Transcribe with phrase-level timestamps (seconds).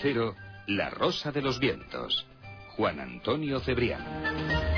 [0.00, 2.26] Cero, La Rosa de los Vientos.
[2.76, 4.77] Juan Antonio Cebrián.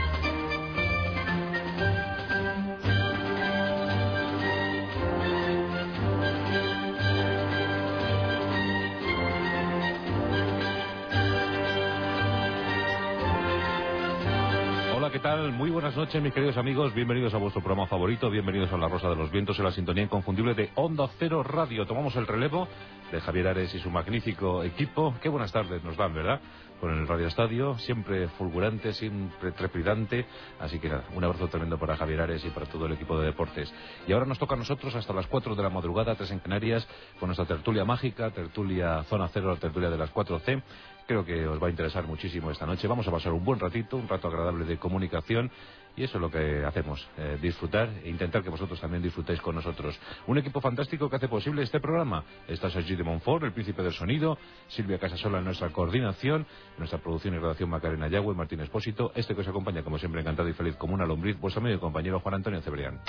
[15.90, 16.94] Buenas noches, mis queridos amigos.
[16.94, 18.30] Bienvenidos a vuestro programa favorito.
[18.30, 21.84] Bienvenidos a La Rosa de los Vientos en la sintonía inconfundible de Onda Cero Radio.
[21.84, 22.68] Tomamos el relevo
[23.10, 25.16] de Javier Ares y su magnífico equipo.
[25.20, 26.40] Qué buenas tardes nos dan, ¿verdad?
[26.80, 30.26] Con el Radio Estadio, siempre fulgurante, siempre trepidante.
[30.60, 33.26] Así que nada, un abrazo tremendo para Javier Ares y para todo el equipo de
[33.26, 33.74] deportes.
[34.06, 36.86] Y ahora nos toca a nosotros hasta las 4 de la madrugada, tres en Canarias,
[37.18, 40.62] con nuestra tertulia mágica, tertulia Zona Cero, tertulia de las 4C
[41.10, 42.86] Creo que os va a interesar muchísimo esta noche.
[42.86, 45.50] Vamos a pasar un buen ratito, un rato agradable de comunicación
[45.96, 49.54] y eso es lo que hacemos, eh, disfrutar e intentar que vosotros también disfrutéis con
[49.54, 49.98] nosotros.
[50.26, 52.24] Un equipo fantástico que hace posible este programa.
[52.48, 56.46] Está Sergi de Monfort, el príncipe del sonido, Silvia Casasola en nuestra coordinación,
[56.78, 60.48] nuestra producción y redacción Macarena Yagüe, Martín Espósito, este que os acompaña como siempre encantado
[60.48, 63.00] y feliz como una lombriz, vuestro amigo y compañero Juan Antonio Cebrián.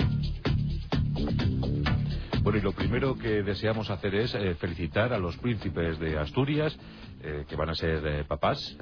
[2.42, 6.76] Bueno, y lo primero que deseamos hacer es eh, felicitar a los príncipes de Asturias,
[7.22, 8.76] eh, que van a ser papás,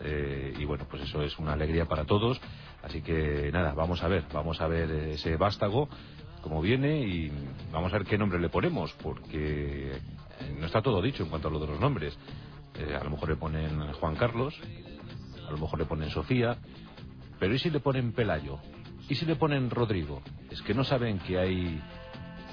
[0.58, 2.40] y bueno, pues eso es una alegría para todos.
[2.84, 5.90] Así que nada, vamos a ver, vamos a ver ese vástago,
[6.42, 7.32] cómo viene, y
[7.72, 10.00] vamos a ver qué nombre le ponemos, porque
[10.58, 12.18] no está todo dicho en cuanto a lo de los nombres.
[12.98, 14.60] a lo mejor le ponen Juan Carlos,
[15.48, 16.58] a lo mejor le ponen Sofía,
[17.40, 18.60] pero ¿y si le ponen Pelayo?
[19.10, 20.22] ¿Y si le ponen Rodrigo?
[20.52, 21.82] Es que no saben que hay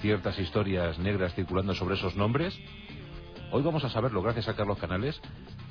[0.01, 2.59] ciertas historias negras circulando sobre esos nombres.
[3.51, 5.21] Hoy vamos a saberlo, gracias a Carlos Canales,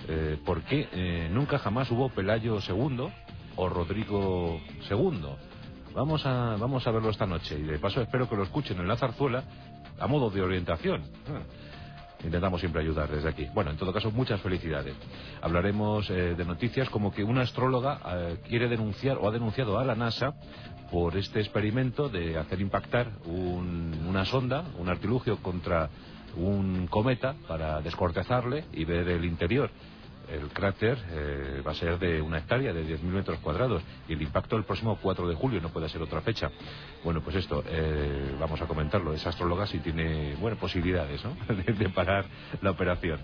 [0.08, 0.38] eh,
[0.72, 3.10] eh, nunca jamás hubo Pelayo II
[3.56, 5.22] o Rodrigo II.
[5.94, 8.88] Vamos a, vamos a verlo esta noche y de paso espero que lo escuchen en
[8.88, 9.44] la zarzuela
[10.00, 11.04] a modo de orientación.
[12.24, 13.48] Intentamos siempre ayudar desde aquí.
[13.54, 14.96] Bueno, en todo caso, muchas felicidades.
[15.42, 18.00] Hablaremos eh, de noticias como que una astróloga
[18.48, 20.34] quiere denunciar o ha denunciado a la NASA
[20.92, 25.90] por este experimento de hacer impactar una sonda, un artilugio contra
[26.38, 29.70] un cometa para descortezarle y ver el interior.
[30.30, 34.22] El cráter eh, va a ser de una hectárea, de 10.000 metros cuadrados, y el
[34.22, 36.50] impacto el próximo 4 de julio, no puede ser otra fecha.
[37.04, 39.14] Bueno, pues esto, eh, vamos a comentarlo.
[39.14, 42.26] Esa astróloga sí tiene, bueno, posibilidades, ¿no?, de parar
[42.62, 43.20] la operación,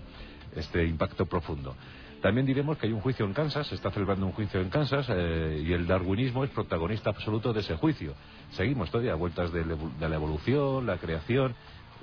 [0.54, 1.74] este impacto profundo.
[2.22, 5.06] También diremos que hay un juicio en Kansas, se está celebrando un juicio en Kansas
[5.10, 8.14] eh, y el darwinismo es protagonista absoluto de ese juicio.
[8.52, 11.56] Seguimos todavía vueltas de, la evolución, la creación,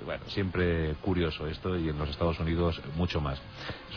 [0.04, 3.40] bueno, siempre curioso esto y en los Estados Unidos mucho más.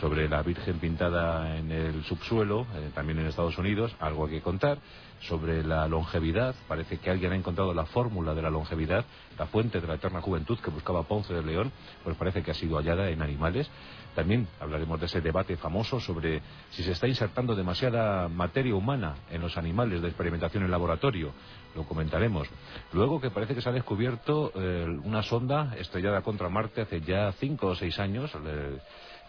[0.00, 4.42] Sobre la Virgen pintada en el subsuelo, eh, también en Estados Unidos, algo hay que
[4.42, 4.78] contar.
[5.20, 9.06] Sobre la longevidad, parece que alguien ha encontrado la fórmula de la longevidad,
[9.38, 11.72] la fuente de la eterna juventud que buscaba Ponce de León,
[12.02, 13.70] pues parece que ha sido hallada en animales.
[14.14, 19.40] También hablaremos de ese debate famoso sobre si se está insertando demasiada materia humana en
[19.40, 21.32] los animales de experimentación en laboratorio.
[21.74, 22.48] Lo comentaremos.
[22.92, 27.32] Luego que parece que se ha descubierto eh, una sonda estrellada contra Marte hace ya
[27.32, 28.30] cinco o seis años.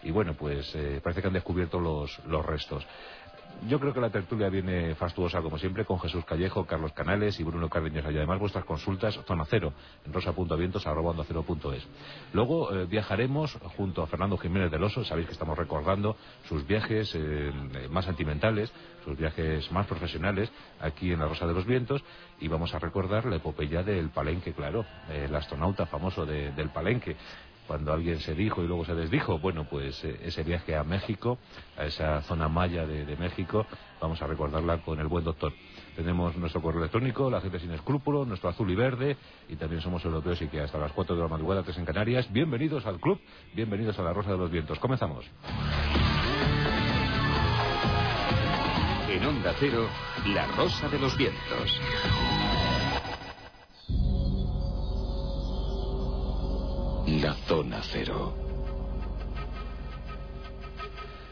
[0.02, 2.86] y bueno, pues eh, parece que han descubierto los, los restos.
[3.68, 7.42] Yo creo que la tertulia viene fastuosa, como siempre, con Jesús Callejo, Carlos Canales y
[7.42, 8.04] Bruno Cardeñas.
[8.04, 9.72] Y además vuestras consultas, zona cero,
[10.04, 11.86] en rosa.vientos.es.
[12.32, 15.04] Luego eh, viajaremos junto a Fernando Jiménez del Oso.
[15.04, 16.16] Sabéis que estamos recordando
[16.48, 17.50] sus viajes eh,
[17.90, 18.72] más sentimentales,
[19.04, 20.50] sus viajes más profesionales
[20.80, 22.04] aquí en la Rosa de los Vientos.
[22.38, 27.16] Y vamos a recordar la epopeya del Palenque, claro, el astronauta famoso del Palenque
[27.66, 29.38] cuando alguien se dijo y luego se desdijo.
[29.38, 31.38] Bueno, pues eh, ese viaje a México,
[31.76, 33.66] a esa zona maya de, México,
[34.00, 35.52] vamos a recordarla con el buen doctor.
[35.94, 39.16] Tenemos nuestro correo electrónico, la gente sin escrúpulos, nuestro azul y verde,
[39.48, 42.30] y también somos europeos y que hasta las 4 de la madrugada, tres en Canarias.
[42.30, 43.20] Bienvenidos al club,
[43.54, 44.78] bienvenidos a la Rosa de los Vientos.
[44.78, 45.24] Comenzamos.
[49.08, 49.88] En Onda Cero,
[50.26, 51.80] la Rosa de los Vientos.
[57.06, 58.45] La Zona Cero.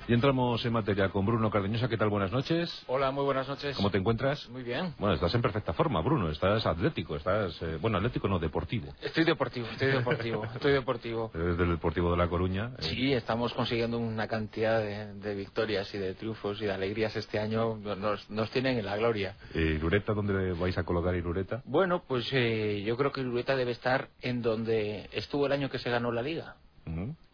[0.07, 1.89] Y entramos en materia con Bruno Cardeñosa.
[1.89, 2.11] ¿Qué tal?
[2.11, 2.85] Buenas noches.
[2.89, 3.75] Hola, muy buenas noches.
[3.75, 4.47] ¿Cómo te encuentras?
[4.51, 4.93] Muy bien.
[4.99, 6.29] Bueno, estás en perfecta forma, Bruno.
[6.29, 7.57] Estás atlético, estás...
[7.63, 8.93] Eh, bueno, atlético no, deportivo.
[9.01, 11.31] Estoy deportivo, estoy deportivo, estoy deportivo.
[11.35, 12.73] Eres del Deportivo de La Coruña.
[12.81, 12.83] Eh.
[12.83, 17.77] Sí, estamos consiguiendo una cantidad de, victorias y de triunfos y de alegrías este año.
[17.77, 19.37] Nos, nos tienen en la gloria.
[19.55, 21.63] ¿Y Lureta dónde vais a colocar Irureta?
[21.65, 25.79] Bueno, pues eh, yo creo que Lureta debe estar en donde estuvo el año que
[25.79, 26.57] se ganó la Liga.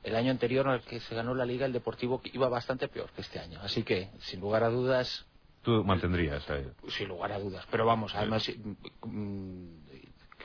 [0.02, 3.20] El año anterior al que se ganó la Liga, el Deportivo iba bastante peor que
[3.20, 3.60] este año.
[3.62, 5.26] Así que, sin lugar a dudas...
[5.62, 6.46] Tú mantendrías
[6.88, 7.66] Sin lugar a dudas.
[7.70, 8.50] Pero vamos, además...
[9.04, 9.79] Mm,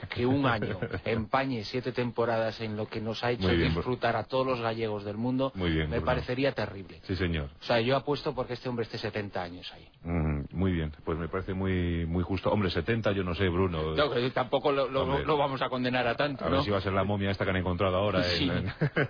[0.10, 4.46] que un año empañe siete temporadas en lo que nos ha hecho disfrutar a todos
[4.46, 7.02] los gallegos del mundo, me parecería terrible.
[7.04, 7.50] Sí, señor.
[7.62, 9.88] O sea, yo apuesto porque este hombre esté 70 años ahí.
[10.04, 12.52] Mm, muy bien, pues me parece muy muy justo.
[12.52, 13.96] Hombre, 70 yo no sé, Bruno.
[13.96, 17.04] No, tampoco lo, vamos a condenar a tanto, A ver si va a ser la
[17.04, 18.24] momia esta que han encontrado ahora.
[18.24, 18.52] Sí,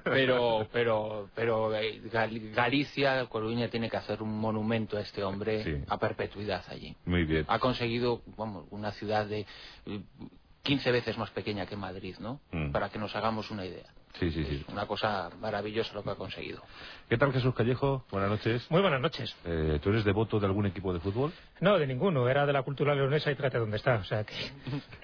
[0.04, 2.02] pero, pero, pero eh,
[2.54, 6.96] Galicia, Coruña tiene que hacer un monumento a este hombre a perpetuidad allí.
[7.06, 7.46] Muy bien.
[7.48, 9.46] Ha conseguido, vamos, una ciudad de
[10.66, 12.42] 15 veces más pequeña que Madrid, ¿no?
[12.52, 12.72] Mm.
[12.72, 13.86] Para que nos hagamos una idea.
[14.20, 14.66] Sí, sí, sí.
[14.72, 16.64] Una cosa maravillosa lo que ha conseguido.
[17.08, 18.04] ¿Qué tal Jesús Callejo?
[18.10, 18.66] Buenas noches.
[18.72, 19.38] Muy buenas noches.
[19.46, 21.32] Eh, ¿Tú eres devoto de algún equipo de fútbol?
[21.60, 22.28] No, de ninguno.
[22.28, 23.98] Era de la cultura leonesa y trate donde está.
[23.98, 24.34] O sea que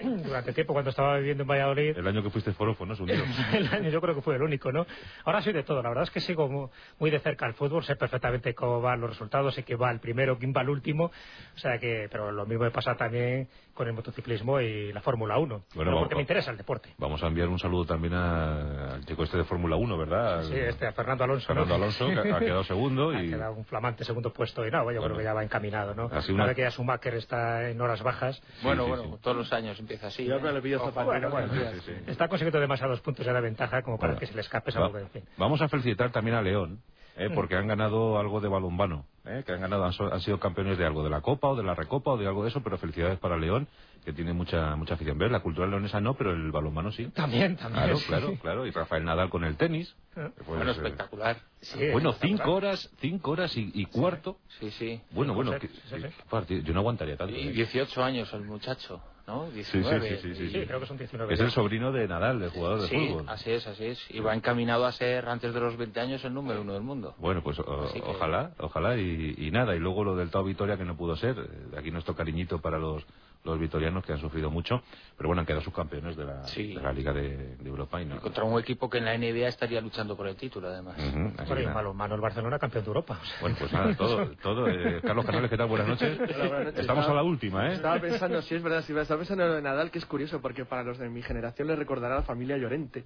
[0.24, 1.96] durante tiempo cuando estaba viviendo en Valladolid...
[1.96, 2.94] El año que fuiste forofo, ¿no?
[3.52, 4.84] el año yo creo que fue el único, ¿no?
[5.24, 5.80] Ahora soy de todo.
[5.80, 7.84] La verdad es que sigo muy de cerca al fútbol.
[7.84, 9.54] Sé perfectamente cómo van los resultados.
[9.54, 11.04] Sé que va el primero, quién va el último.
[11.04, 12.08] O sea que...
[12.10, 15.64] Pero lo mismo me pasa también con el motociclismo y la Fórmula 1.
[15.74, 16.94] Bueno, porque me interesa el deporte.
[16.98, 20.42] Vamos a enviar un saludo también al chico este de Fórmula 1, ¿verdad?
[20.42, 21.46] Sí, este, a Fernando Alonso.
[21.46, 23.12] Fernando Alonso, que ha quedado segundo.
[23.14, 23.16] y...
[23.16, 26.10] Ha quedado un flamante segundo puesto y no, yo creo que ya va encaminado, ¿no?
[26.12, 26.54] Así una...
[26.54, 28.42] que ya Schumacher está en horas bajas.
[28.62, 30.24] bueno, bueno, todos los años empieza así.
[30.24, 30.52] Yo ¿eh?
[30.52, 31.52] le pido bueno, bueno,
[32.06, 34.90] está consiguiendo demasiados puntos de la ventaja como para que se le escape esa va,
[35.36, 36.80] Vamos a felicitar también a León,
[37.16, 37.28] ¿eh?
[37.28, 37.34] Mm.
[37.34, 39.42] porque han ganado algo de balonmano, ¿eh?
[39.46, 42.12] que han ganado, han, sido campeones de algo, de la Copa o de la Recopa
[42.12, 43.68] o de algo de eso, pero felicidades para León,
[44.04, 45.18] que tiene mucha mucha afición.
[45.18, 47.06] Ver, la cultura leonesa no, pero el balonmano sí.
[47.08, 47.84] También, también.
[47.84, 48.66] Claro, claro, claro.
[48.66, 49.94] Y Rafael Nadal con el tenis.
[50.16, 50.30] Ah.
[50.46, 51.38] bueno, eh, espectacular.
[51.92, 54.38] bueno, cinco horas, cinco horas y, cuarto.
[54.60, 55.00] Sí, sí.
[55.10, 57.34] Bueno, bueno, yo no aguantaría tanto.
[57.34, 58.04] Y 18 ¿eh?
[58.04, 59.00] años el muchacho.
[59.26, 59.48] ¿no?
[59.50, 60.18] 19.
[60.18, 61.32] Sí, sí, sí, creo que son 19.
[61.32, 63.28] Es el sobrino de Nadal, el jugador de fútbol.
[63.28, 64.10] así es, así es.
[64.10, 67.14] Y va encaminado a ser, antes de los 20 años, el número uno del mundo.
[67.18, 68.96] Bueno, pues ojalá, ojalá.
[68.96, 71.36] Y, y, nada, y luego lo del Tao Vitoria que no pudo ser.
[71.76, 73.06] Aquí nuestro cariñito para los
[73.44, 74.82] los vitorianos que han sufrido mucho,
[75.16, 78.00] pero bueno, han quedado subcampeones de la, de la Liga de, Europa.
[78.00, 80.96] Y, no, contra un equipo que en la NBA estaría luchando por el título, además.
[80.98, 81.32] Uh
[82.12, 83.20] el Barcelona campeón de Europa.
[83.40, 84.30] Bueno, pues nada, todo.
[84.42, 85.68] todo eh, Carlos Canales, ¿qué tal?
[85.68, 86.18] Buenas noches.
[86.76, 87.74] Estamos a la última, ¿eh?
[87.74, 90.40] Estaba pensando, sí, es verdad, sí, estaba pensando en lo de Nadal, que es curioso,
[90.40, 93.04] porque para los de mi generación les recordará a la familia Llorente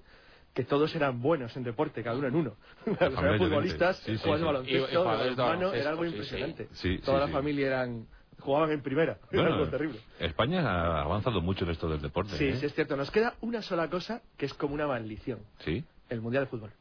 [0.53, 2.55] que todos eran buenos en deporte, cada uno en uno.
[2.85, 6.67] Los futbolistas, sí, sí, de baloncesto, era algo impresionante.
[7.05, 8.07] Toda la familia eran
[8.47, 9.17] jugaban en primera.
[9.31, 9.99] Era algo terrible.
[10.19, 12.37] España ha avanzado mucho en esto del deporte.
[12.37, 12.55] Sí, ¿eh?
[12.55, 12.95] sí, es cierto.
[12.95, 15.39] Nos queda una sola cosa que es como una maldición.
[15.59, 15.83] ¿Sí?
[16.09, 16.71] El Mundial de Fútbol.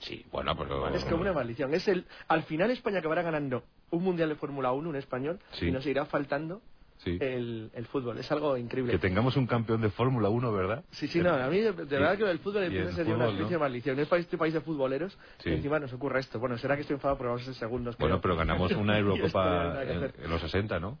[0.00, 0.86] Sí, bueno, pero...
[0.88, 1.72] Es como una maldición.
[1.72, 5.70] Es el, al final España acabará ganando un Mundial de Fórmula 1, un español, y
[5.70, 6.60] nos irá faltando
[7.06, 8.18] el, el, fútbol.
[8.18, 8.92] Es algo increíble.
[8.92, 10.84] Que tengamos un campeón de Fórmula 1, ¿verdad?
[10.90, 11.34] Sí, sí, no.
[11.34, 13.98] A mí de, verdad que el fútbol empieza a ser una especie de maldición.
[13.98, 16.38] Es este país de futboleros que encima nos ocurra esto.
[16.38, 17.96] Bueno, será que estoy enfadado por los segundos.
[17.98, 20.98] Bueno, pero ganamos una Eurocopa en, en, los 60, ¿no?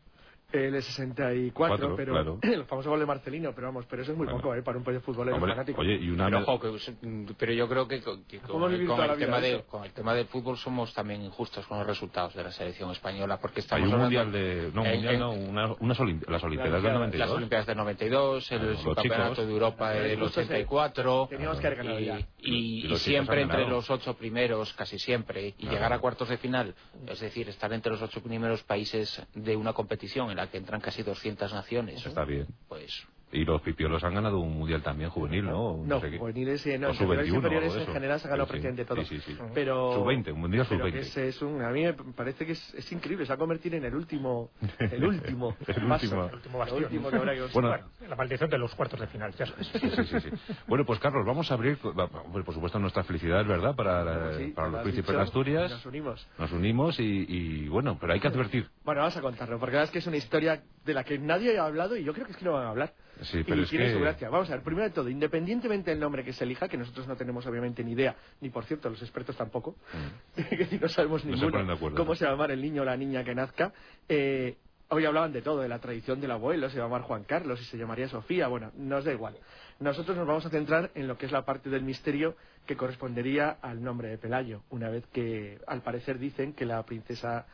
[0.54, 4.54] El 64, pero el famoso gol de Marcelino, pero vamos, pero eso es muy poco
[4.54, 4.62] ¿eh?
[4.62, 5.80] para un país de futbolero fanático.
[5.80, 6.46] Oye, y una pero,
[7.38, 8.86] pero yo creo que, con, el
[9.18, 12.50] tema de, con, el tema del fútbol somos también injustos con los resultados de la
[12.50, 15.98] selección española, porque estamos Hay un mundial de no, mundial no, una, unas
[16.28, 17.18] las olimpiadas del 92.
[17.18, 22.96] Las olimpiadas del 92, el campeonato de Europa del 84 teníamos que haber y, y,
[22.96, 26.74] siempre entre los ocho primeros, casi siempre, y llegar a cuartos de final,
[27.06, 30.80] es decir, estar entre los ocho primeros países de una competición en la que entran
[30.80, 32.00] casi 200 naciones.
[32.00, 32.46] Eso está bien.
[32.68, 35.76] Pues y los pipiolos han ganado un mundial también juvenil, ¿no?
[35.84, 36.94] No, no juveniles sí, no.
[36.94, 39.02] superiores en general se ha ganado prácticamente todo.
[39.04, 39.38] Sí, sí, sí.
[39.52, 40.94] Pero, sub-20, un mundial sub-20.
[40.94, 43.74] Es, es un, a mí me parece que es, es, increíble, se va a convertir
[43.74, 46.78] en el último, el último, el último, el último bastión.
[46.78, 47.76] El último que habrá que bueno,
[48.08, 49.66] la maldición de los cuartos de final, ya sabes.
[49.66, 50.28] Sí, sí, sí,
[50.68, 53.74] Bueno, pues Carlos, vamos a abrir, por supuesto, nuestra felicidad, ¿verdad?
[53.74, 54.04] Para,
[54.54, 55.70] para los príncipes de Asturias.
[55.70, 56.28] Nos unimos.
[56.38, 58.68] Nos unimos y, y, bueno, pero hay que advertir.
[58.84, 61.18] Bueno, vamos a contarlo, porque la verdad es que es una historia de la que
[61.18, 62.92] nadie ha hablado y yo creo que es que no van a hablar.
[63.22, 64.28] Sí, pero y tiene su gracia.
[64.28, 67.16] Vamos a ver, primero de todo, independientemente del nombre que se elija, que nosotros no
[67.16, 69.76] tenemos obviamente ni idea, ni por cierto los expertos tampoco,
[70.36, 70.80] mm.
[70.80, 73.72] no sabemos ninguno cómo se va a llamar el niño o la niña que nazca,
[74.08, 74.56] eh,
[74.88, 77.60] hoy hablaban de todo, de la tradición del abuelo, se va a llamar Juan Carlos
[77.60, 79.36] y se llamaría Sofía, bueno, nos da igual.
[79.80, 83.50] Nosotros nos vamos a centrar en lo que es la parte del misterio que correspondería
[83.60, 87.46] al nombre de Pelayo, una vez que al parecer dicen que la princesa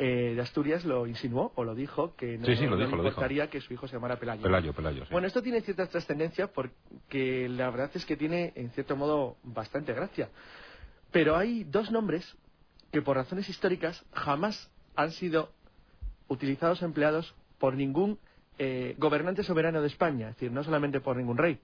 [0.00, 3.88] eh, de Asturias lo insinuó o lo dijo que no, le importaría que su hijo
[3.88, 4.42] se llamara Pelayo.
[4.42, 8.94] Pelayo, Pelayo Bueno, esto tiene cierta trascendencia porque la verdad es que tiene en cierto
[8.94, 10.28] modo bastante gracia.
[11.10, 12.36] Pero hay dos nombres
[12.92, 15.50] que por razones históricas jamás han sido
[16.28, 18.18] utilizados o empleados por ningún
[18.58, 21.58] eh, gobernante soberano de España, es decir, no solamente por ningún rey,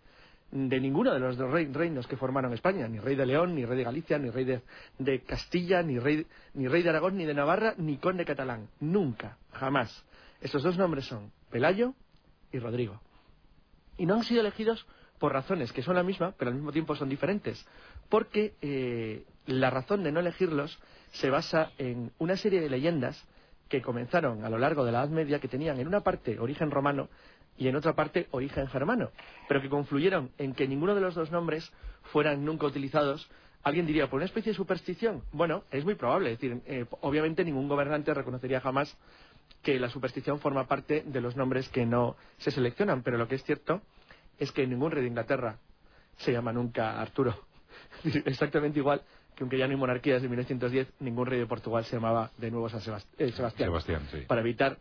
[0.54, 3.76] de ninguno de los dos reinos que formaron España, ni rey de León, ni rey
[3.76, 7.74] de Galicia, ni rey de, Castilla, ni rey, ni rey de Aragón, ni de Navarra,
[7.76, 8.68] ni conde catalán.
[8.78, 10.04] Nunca, jamás.
[10.40, 11.94] Esos dos nombres son Pelayo
[12.52, 13.00] y Rodrigo.
[13.98, 14.86] Y no han sido elegidos
[15.18, 17.66] por razones que son la misma, pero al mismo tiempo son diferentes.
[18.08, 20.78] Porque eh, la razón de no elegirlos
[21.14, 23.26] se basa en una serie de leyendas
[23.68, 26.70] que comenzaron a lo largo de la Edad Media que tenían en una parte origen
[26.70, 27.08] romano
[27.56, 29.10] y en otra parte origen germano,
[29.48, 31.70] pero que confluyeron en que ninguno de los dos nombres
[32.12, 33.28] fueran nunca utilizados.
[33.62, 35.22] Alguien diría, ¿por una especie de superstición?
[35.32, 36.32] Bueno, es muy probable.
[36.32, 38.96] Es decir, eh, obviamente ningún gobernante reconocería jamás
[39.62, 43.36] que la superstición forma parte de los nombres que no se seleccionan, pero lo que
[43.36, 43.80] es cierto
[44.38, 45.58] es que ningún rey de Inglaterra
[46.18, 47.34] se llama nunca Arturo.
[48.04, 49.02] Exactamente igual
[49.34, 52.50] que aunque ya no hay monarquías de 1910, ningún rey de Portugal se llamaba de
[52.50, 52.80] nuevo San
[53.18, 53.68] eh, Sebastián.
[54.26, 54.78] Para evitar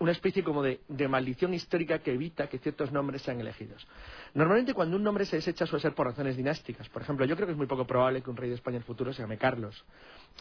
[0.00, 3.86] una especie como de, maldición histórica que evita que ciertos nombres sean elegidos.
[4.34, 6.88] Normalmente cuando un nombre se desecha suele ser por razones dinásticas.
[6.88, 8.82] Por ejemplo, yo creo que es muy poco probable que un rey de España en
[8.82, 9.84] el futuro se llame Carlos.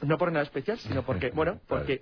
[0.01, 2.01] No por nada especial, sino porque, bueno, porque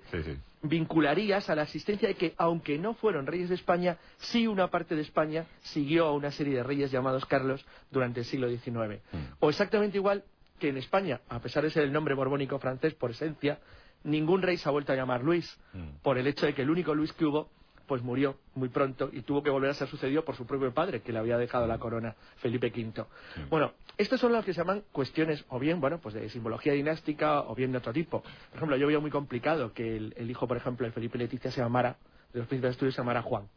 [0.61, 4.95] vincularías a la existencia de que, aunque no fueron reyes de España, sí una parte
[4.95, 9.01] de España siguió a una serie de reyes llamados Carlos durante el siglo XIX.
[9.11, 9.17] Mm.
[9.39, 10.23] O exactamente igual
[10.57, 13.59] que en España, a pesar de ser el nombre borbónico francés por esencia,
[14.03, 16.01] ningún rey se ha vuelto a llamar Luis, mm.
[16.01, 17.49] por el hecho de que el único Luis que hubo
[17.91, 21.01] pues murió muy pronto y tuvo que volver a ser sucedido por su propio padre,
[21.01, 23.03] que le había dejado la corona, Felipe V.
[23.49, 27.41] Bueno, estas son las que se llaman cuestiones, o bien, bueno, pues de simbología dinástica,
[27.41, 28.21] o bien de otro tipo.
[28.21, 31.59] Por ejemplo, yo veo muy complicado que el, hijo, por ejemplo, de Felipe Leticia se
[31.59, 31.97] llamara,
[32.31, 33.49] de los príncipes de Asturias se llamara Juan.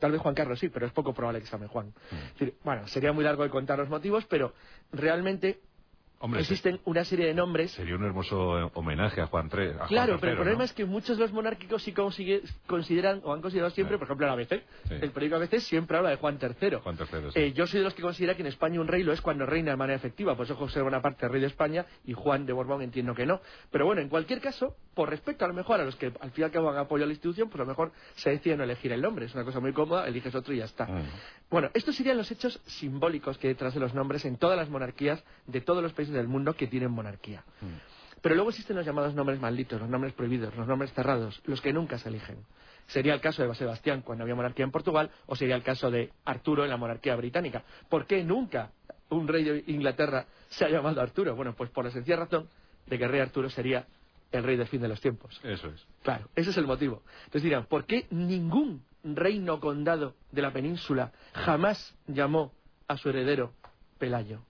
[0.00, 1.94] Tal vez Juan Carlos sí, pero es poco probable que se llame Juan.
[2.64, 4.54] bueno, sería muy largo de contar los motivos, pero
[4.90, 5.60] realmente
[6.38, 7.72] Existen una serie de nombres.
[7.72, 9.86] Sería un hermoso eh, homenaje a Juan III.
[9.88, 11.92] claro, pero el problema es que muchos de los monárquicos sí
[12.66, 14.62] consideran o han considerado siempre, por ejemplo, el ABC.
[14.90, 16.76] El periódico ABC siempre habla de Juan III.
[16.76, 19.12] Juan III eh, yo soy de los que considera que en España un rey lo
[19.12, 20.36] es cuando reina de manera efectiva.
[20.36, 23.40] Por eso José Bonaparte rey de España y Juan de Borbón entiendo que no.
[23.70, 26.42] Pero bueno, en cualquier caso, por respecto a lo mejor a los que al fin
[26.42, 28.64] y al cabo han apoyo a la institución, pues a lo mejor se decide no
[28.64, 29.26] elegir el nombre.
[29.26, 30.86] Es una cosa muy cómoda, eliges otro y ya está.
[30.86, 31.04] Mm.
[31.50, 34.68] Bueno, estos serían los hechos simbólicos que hay detrás de los nombres en todas las
[34.68, 37.44] monarquías de todos los países del mundo que tienen monarquía.
[37.60, 37.92] Mm.
[38.22, 41.72] Pero luego existen los llamados nombres malditos, los nombres prohibidos, los nombres cerrados, los que
[41.72, 42.38] nunca se eligen.
[42.86, 46.12] Sería el caso de Sebastián cuando había monarquía en Portugal o sería el caso de
[46.24, 47.64] Arturo en la monarquía británica.
[47.88, 48.70] ¿Por qué nunca
[49.08, 51.34] un rey de Inglaterra se ha llamado Arturo?
[51.34, 52.48] Bueno, pues por la sencilla razón
[52.86, 53.86] de que el rey Arturo sería
[54.30, 55.40] el rey del fin de los tiempos.
[55.42, 55.86] Eso es.
[56.02, 57.02] Claro, ese es el motivo.
[57.24, 62.52] Entonces dirán, ¿por qué ningún reino condado de la península jamás llamó
[62.88, 63.52] a su heredero
[63.98, 64.42] Pelayo?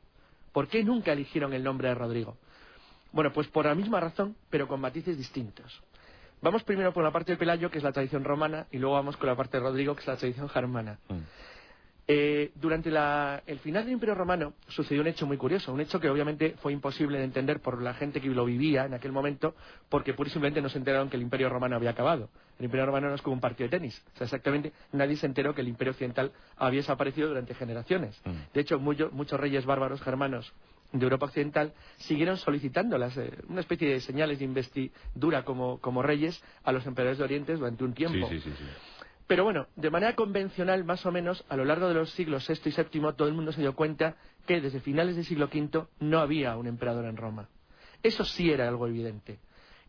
[0.53, 2.37] ¿Por qué nunca eligieron el nombre de Rodrigo?
[3.13, 5.83] Bueno, pues por la misma razón, pero con matices distintos.
[6.41, 9.17] Vamos primero por la parte de Pelayo, que es la tradición romana, y luego vamos
[9.17, 10.99] con la parte de Rodrigo, que es la tradición germana.
[11.09, 11.19] Mm.
[12.09, 16.11] Eh, durante el final del Imperio Romano sucedió un hecho muy curioso, un hecho que
[16.11, 19.55] obviamente fue imposible de entender por la gente que lo vivía en aquel momento,
[19.89, 22.29] porque pura y simplemente no se enteraron que el Imperio Romano había acabado.
[22.59, 24.03] El Imperio Romano no es como un partido de tenis.
[24.15, 28.21] O sea, exactamente nadie se enteró que el Imperio Occidental había desaparecido durante generaciones.
[28.25, 28.53] Mm.
[28.53, 30.53] De hecho, muchos reyes bárbaros germanos
[30.93, 36.73] de Europa Occidental siguieron solicitando eh, una especie de señales de investidura como, reyes a
[36.73, 38.29] los emperadores de Oriente durante un tiempo.
[39.27, 42.71] Pero bueno, de manera convencional, más o menos, a lo largo de los siglos VI
[42.71, 46.19] y VII, todo el mundo se dio cuenta que desde finales del siglo V no
[46.19, 47.49] había un emperador en Roma.
[48.03, 49.39] Eso sí era algo evidente.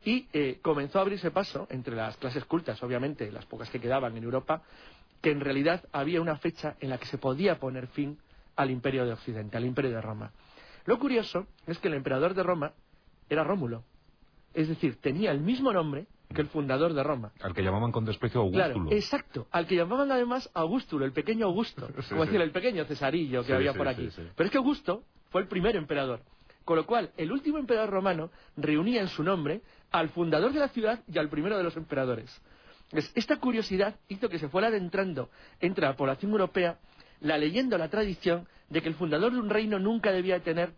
[0.05, 4.15] Y eh, comenzó a abrirse paso entre las clases cultas, obviamente, las pocas que quedaban
[4.15, 4.61] en Europa,
[5.21, 8.17] que en realidad había una fecha en la que se podía poner fin
[8.55, 10.31] al imperio de Occidente, al imperio de Roma.
[10.85, 12.73] Lo curioso es que el emperador de Roma
[13.29, 13.83] era Rómulo.
[14.53, 17.31] Es decir, tenía el mismo nombre que el fundador de Roma.
[17.41, 18.91] Al que llamaban con desprecio Augustulo.
[18.91, 19.47] exacto.
[19.51, 21.87] Al que llamaban además Augustulo, el pequeño Augusto.
[22.09, 24.09] como decir, el pequeño Cesarillo que había por aquí.
[24.35, 26.21] Pero es que Augusto fue el primer emperador.
[26.65, 29.61] Con lo cual, el último emperador romano reunía en su nombre
[29.91, 32.41] al fundador de la ciudad y al primero de los emperadores.
[33.15, 36.77] Esta curiosidad hizo que se fuera adentrando entre la población europea
[37.19, 40.73] la leyenda o la tradición de que el fundador de un reino nunca debía tener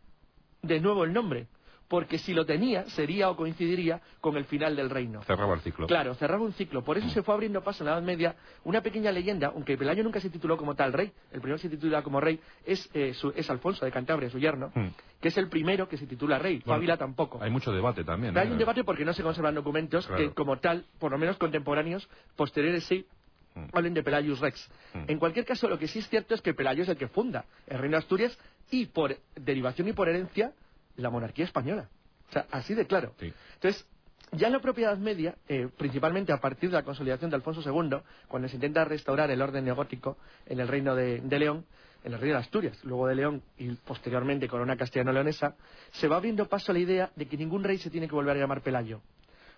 [0.62, 1.48] de nuevo el nombre,
[1.88, 5.22] porque si lo tenía sería o coincidiría con el final del reino.
[5.24, 5.88] Cerraba el ciclo.
[5.88, 6.84] Claro, cerraba un ciclo.
[6.84, 10.04] Por eso se fue abriendo paso en la Edad Media una pequeña leyenda, aunque Pelayo
[10.04, 13.13] nunca se tituló como tal rey, el primero que se titula como rey es, eh,
[13.36, 14.88] es Alfonso de Cantabria, su yerno, hmm.
[15.22, 16.62] que es el primero que se titula rey.
[16.62, 17.42] Fábila tampoco.
[17.42, 18.38] Hay mucho debate también.
[18.38, 18.51] Hay ¿eh?
[18.51, 22.84] un debate porque no se conservan documentos que como tal, por lo menos contemporáneos, posteriores
[22.86, 23.06] sí,
[23.54, 23.65] hmm.
[23.74, 24.70] hablen de Pelayus Rex.
[25.08, 27.46] En cualquier caso, lo que sí es cierto es que Pelayo es el que funda
[27.68, 28.38] el reino de Asturias
[28.72, 30.51] y por derivación y por herencia
[30.98, 31.90] la monarquía española.
[32.30, 33.14] O sea, así de claro.
[33.20, 33.86] Entonces,
[34.32, 38.00] ya en la propiedad media, eh, principalmente a partir de la consolidación de Alfonso II,
[38.28, 41.66] cuando se intenta restaurar el orden neogótico en el reino de, León,
[42.04, 45.56] en el reino de Asturias, luego de León y posteriormente corona castellano-leonesa,
[45.92, 48.36] se va abriendo paso a la idea de que ningún rey se tiene que volver
[48.36, 49.02] a llamar Pelayo.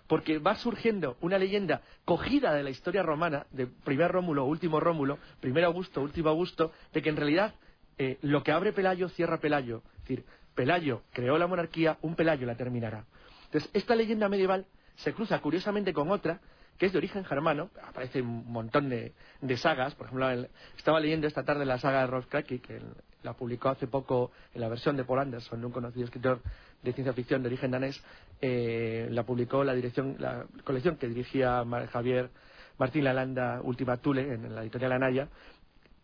[0.06, 5.18] Porque va surgiendo una leyenda cogida de la historia romana, de primer Rómulo, último Rómulo,
[5.40, 7.54] primer Augusto, último Augusto, de que en realidad
[7.98, 9.82] eh, lo que abre Pelayo cierra Pelayo.
[9.96, 10.24] Es decir,
[10.58, 13.04] Pelayo creó la monarquía, un Pelayo la terminará.
[13.44, 16.40] Entonces, esta leyenda medieval se cruza curiosamente con otra
[16.76, 19.12] que es de origen germano, aparece un montón de,
[19.56, 22.80] sagas, por ejemplo, estaba leyendo esta tarde la saga de Rolf Kraki, que
[23.22, 26.40] la publicó hace poco en la versión de Paul Anderson, un conocido escritor
[26.82, 28.02] de ciencia ficción de origen danés,
[28.40, 32.30] eh, la publicó la dirección, la colección que dirigía Javier
[32.78, 35.28] Martín Lalanda, Última Tule, en la editorial Anaya,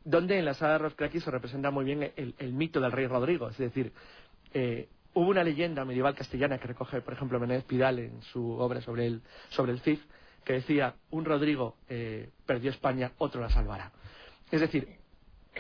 [0.05, 3.49] donde en la saga de Rolf se representa muy bien el, mito del rey Rodrigo,
[3.49, 3.93] es decir,
[4.55, 8.81] eh, hubo una leyenda medieval castellana que recoge, por ejemplo, Menéndez Pidal en su obra
[8.81, 9.99] sobre el, sobre el Cid,
[10.45, 13.93] que decía, un Rodrigo eh, perdió España, otro la salvará.
[14.51, 14.89] Es decir,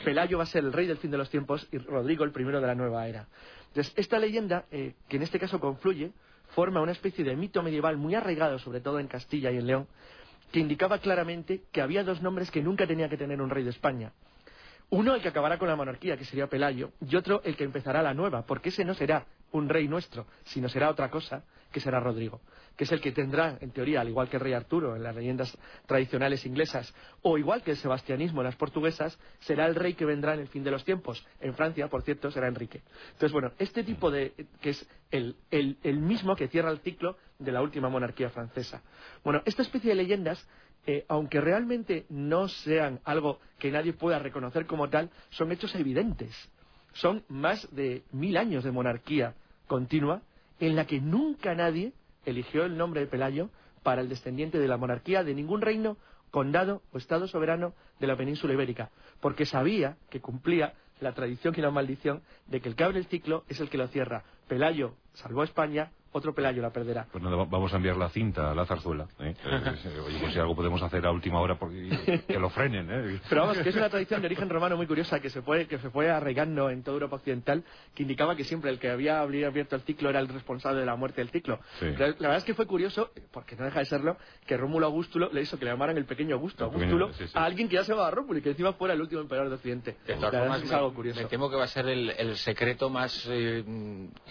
[0.04, 2.60] Pelayo va a ser el rey del fin de los tiempos y Rodrigo el primero
[2.60, 3.26] de la nueva era.
[3.68, 6.12] Entonces, esta leyenda, eh, que en este caso confluye,
[6.54, 9.86] forma una especie de mito medieval muy arraigado, sobre todo en Castilla y en León,
[10.52, 13.70] que indicaba claramente que había dos nombres que nunca tenía que tener un rey de
[13.70, 14.12] España.
[14.94, 18.00] Uno el que acabará con la monarquía, que sería Pelayo, y otro el que empezará
[18.00, 21.98] la nueva, porque ese no será un rey nuestro, sino será otra cosa, que será
[21.98, 22.40] Rodrigo
[22.76, 25.14] que es el que tendrá, en teoría, al igual que el rey Arturo en las
[25.14, 30.04] leyendas tradicionales inglesas, o igual que el sebastianismo en las portuguesas, será el rey que
[30.04, 31.24] vendrá en el fin de los tiempos.
[31.40, 32.82] En Francia, por cierto, será Enrique.
[33.12, 34.32] Entonces, bueno, este tipo de.
[34.60, 35.36] que es el,
[36.00, 38.82] mismo que cierra el ciclo de la última monarquía francesa.
[39.22, 40.44] Bueno, esta especie de leyendas
[40.86, 46.34] eh, aunque realmente no sean algo que nadie pueda reconocer como tal, son hechos evidentes.
[46.92, 49.34] Son más de mil años de monarquía
[49.66, 50.22] continua
[50.60, 51.92] en la que nunca nadie
[52.24, 53.50] eligió el nombre de Pelayo
[53.82, 55.96] para el descendiente de la monarquía de ningún reino,
[56.30, 61.60] condado o estado soberano de la península ibérica, porque sabía que cumplía la tradición y
[61.60, 64.24] la maldición de que el que abre el ciclo es el que lo cierra.
[64.48, 67.06] Pelayo salvó a España, otro Pelayo la perderá.
[67.10, 69.06] Pues nada, vamos a enviar la cinta a la zarzuela.
[69.18, 69.34] ¿eh?
[70.06, 72.88] Oye, pues si algo podemos hacer a última hora, porque, que lo frenen.
[72.88, 73.20] ¿eh?
[73.28, 75.78] Pero vamos, que es una tradición de origen romano muy curiosa que se fue, que
[75.78, 79.74] se fue arraigando en toda Europa Occidental, que indicaba que siempre el que había abierto
[79.74, 81.58] el ciclo era el responsable de la muerte del ciclo.
[81.80, 85.42] La, verdad es que fue curioso, porque no deja de serlo, que Rómulo Augustulo le
[85.42, 88.38] hizo que le llamaran el pequeño Augusto, Augustulo, a alguien que ya se llamaba Rómulo
[88.38, 89.96] y que encima fuera el último emperador de Occidente.
[90.06, 91.20] De todas formas, es algo curioso.
[91.20, 93.64] Me temo que va a ser el, secreto más eh,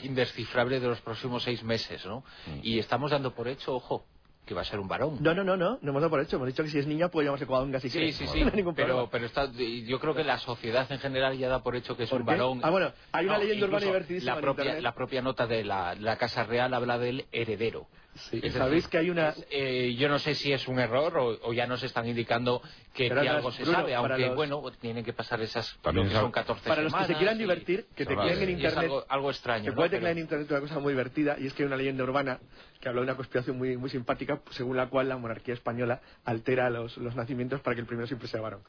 [0.03, 1.72] indescifrable de los próximos seis meses,
[2.05, 2.23] ¿no?
[2.47, 2.59] Mm.
[2.63, 4.05] Y estamos dando por hecho, ojo,
[4.45, 5.17] que va a ser un varón.
[5.21, 6.35] No, no, no, no, no hemos dado por hecho.
[6.35, 8.43] Hemos dicho que si es niña puede llamarse Cuadonga si Sí, sí, sí.
[8.75, 12.03] pero, pero está, yo creo que la sociedad en general ya da por hecho que
[12.03, 12.59] es un varón.
[12.63, 16.17] Ah, bueno, hay una leyenda urbana divertidísima la propia, la propia nota de la, la
[16.17, 17.87] Casa Real habla del heredero.
[18.15, 19.33] Sí, Sabéis que hay una.
[19.49, 22.61] Eh, yo no sé si es un error o, ya nos están indicando
[22.93, 25.75] que, algo se sabe, aunque bueno, tienen que pasar esas.
[25.81, 28.91] También son 14 Para los que se quieran divertir, que te en internet.
[29.09, 29.65] algo, extraño.
[29.65, 32.03] Que puede teclear en internet una cosa muy divertida y es que hay una leyenda
[32.03, 32.39] urbana
[32.83, 36.69] que habla de una conspiración muy, muy simpática, según la cual la monarquía española altera
[36.69, 38.59] los, los nacimientos para que el primero siempre sea varón.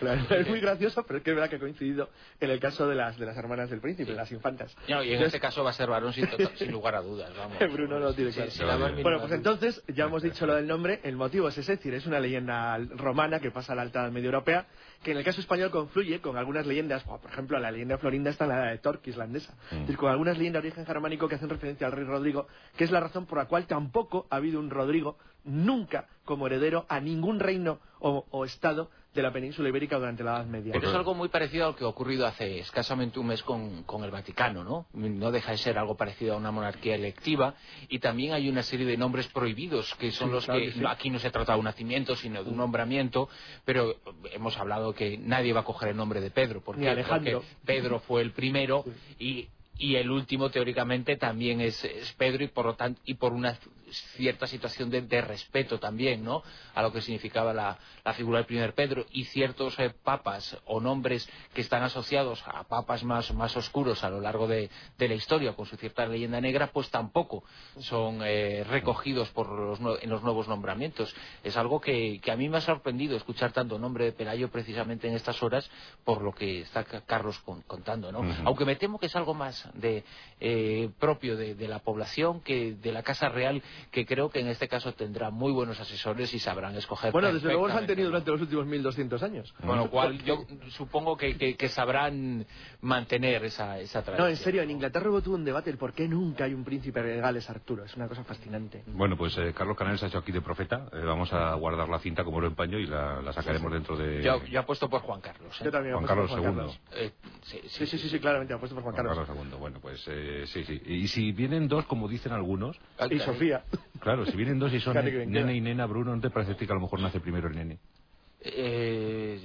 [0.30, 2.08] es muy gracioso, pero es que es verdad que ha coincidido
[2.38, 4.76] en el caso de las, de las hermanas del príncipe, las infantas.
[4.86, 7.32] y en este caso va a ser varón sin, sin lugar a dudas.
[7.36, 7.58] Vamos.
[7.72, 8.94] Bruno no tiene claro.
[9.02, 11.94] Bueno, pues entonces, ya hemos dicho lo del nombre, el motivo es ese, es decir,
[11.94, 14.66] es una leyenda romana que pasa a la alta medio europea,
[15.04, 18.44] que en el caso español confluye con algunas leyendas, por ejemplo, la leyenda florinda está
[18.44, 19.74] en la de Torque islandesa, mm.
[19.74, 22.82] es decir, con algunas leyendas de origen germánico que hacen referencia al rey Rodrigo, que
[22.82, 26.98] es la razón por la cual tampoco ha habido un Rodrigo nunca como heredero a
[27.00, 30.72] ningún reino o estado de la península ibérica durante la Edad Media.
[30.72, 33.84] Pero es algo muy parecido a lo que ha ocurrido hace escasamente un mes con,
[34.02, 34.86] el Vaticano, ¿no?
[34.92, 37.54] No deja de ser algo parecido a una monarquía electiva
[37.88, 41.30] y también hay una serie de nombres prohibidos que son los que, aquí no se
[41.30, 43.28] trata de un nacimiento sino de un nombramiento,
[43.64, 43.94] pero
[44.32, 46.60] hemos hablado que nadie va a coger el nombre de Pedro.
[46.60, 48.84] Porque, porque Pedro fue el primero
[49.18, 51.84] y y el último teóricamente también es,
[52.16, 53.58] Pedro y por lo tanto y por una
[54.16, 56.42] cierta situación de, respeto también no
[56.74, 57.78] a lo que significaba la,
[58.14, 59.06] figura del primer Pedro.
[59.10, 64.10] Y ciertos eh, papas o nombres que están asociados a papas más, más oscuros a
[64.10, 67.44] lo largo de, la historia con su cierta leyenda negra pues tampoco
[67.78, 71.14] son eh, recogidos por los, en los nuevos nombramientos.
[71.42, 75.14] Es algo que, a mí me ha sorprendido escuchar tanto nombre de Pelayo precisamente en
[75.14, 75.70] estas horas
[76.04, 80.04] por lo que está Carlos contando no aunque me temo que es algo más de,
[80.40, 84.68] eh, propio de, la población que de la Casa Real, que creo que en este
[84.68, 87.12] caso tendrá muy buenos asesores y sabrán escoger.
[87.12, 89.54] Bueno, desde luego los han tenido durante los últimos 1.200 años.
[89.64, 92.44] Con lo cual yo supongo que, sabrán
[92.82, 94.26] mantener esa, esa tradición.
[94.26, 97.02] No, en serio, en Inglaterra hubo un debate el por qué nunca hay un príncipe
[97.02, 97.84] de Gales Arturo.
[97.84, 98.82] Es una cosa fascinante.
[98.88, 100.88] Bueno, pues eh, Carlos Canales ha hecho aquí de profeta.
[100.92, 104.22] Eh, vamos a guardar la cinta como lo empaño y la, sacaremos dentro de...
[104.22, 105.58] Yo, yo apuesto por Juan Carlos.
[105.64, 107.10] Yo también Juan Carlos II.
[107.42, 109.26] sí, sí, sí, sí, claramente apuesto por Juan, Juan Carlos.
[109.26, 110.80] Carlos Bueno, pues eh, sí, sí.
[110.86, 112.78] Y si vienen dos, como dicen algunos...
[113.10, 113.64] Y Sofía.
[114.00, 116.74] Claro, si vienen dos y son nene y nena, Bruno, ¿no te parece que a
[116.74, 117.78] lo mejor nace primero el nene?
[118.46, 119.40] Eh,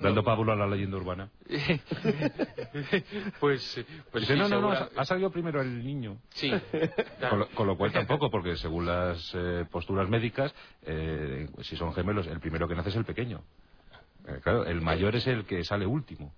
[0.00, 1.30] Dando pábulo a la leyenda urbana.
[3.40, 6.18] pues, pues no, no, no, ha salido primero el niño.
[6.30, 6.52] Sí.
[7.54, 12.40] Con, lo, cual tampoco, porque según las eh, posturas médicas, eh, si son gemelos, el
[12.40, 13.42] primero que nace es el pequeño.
[14.26, 16.32] Eh, claro, el mayor es el que sale último.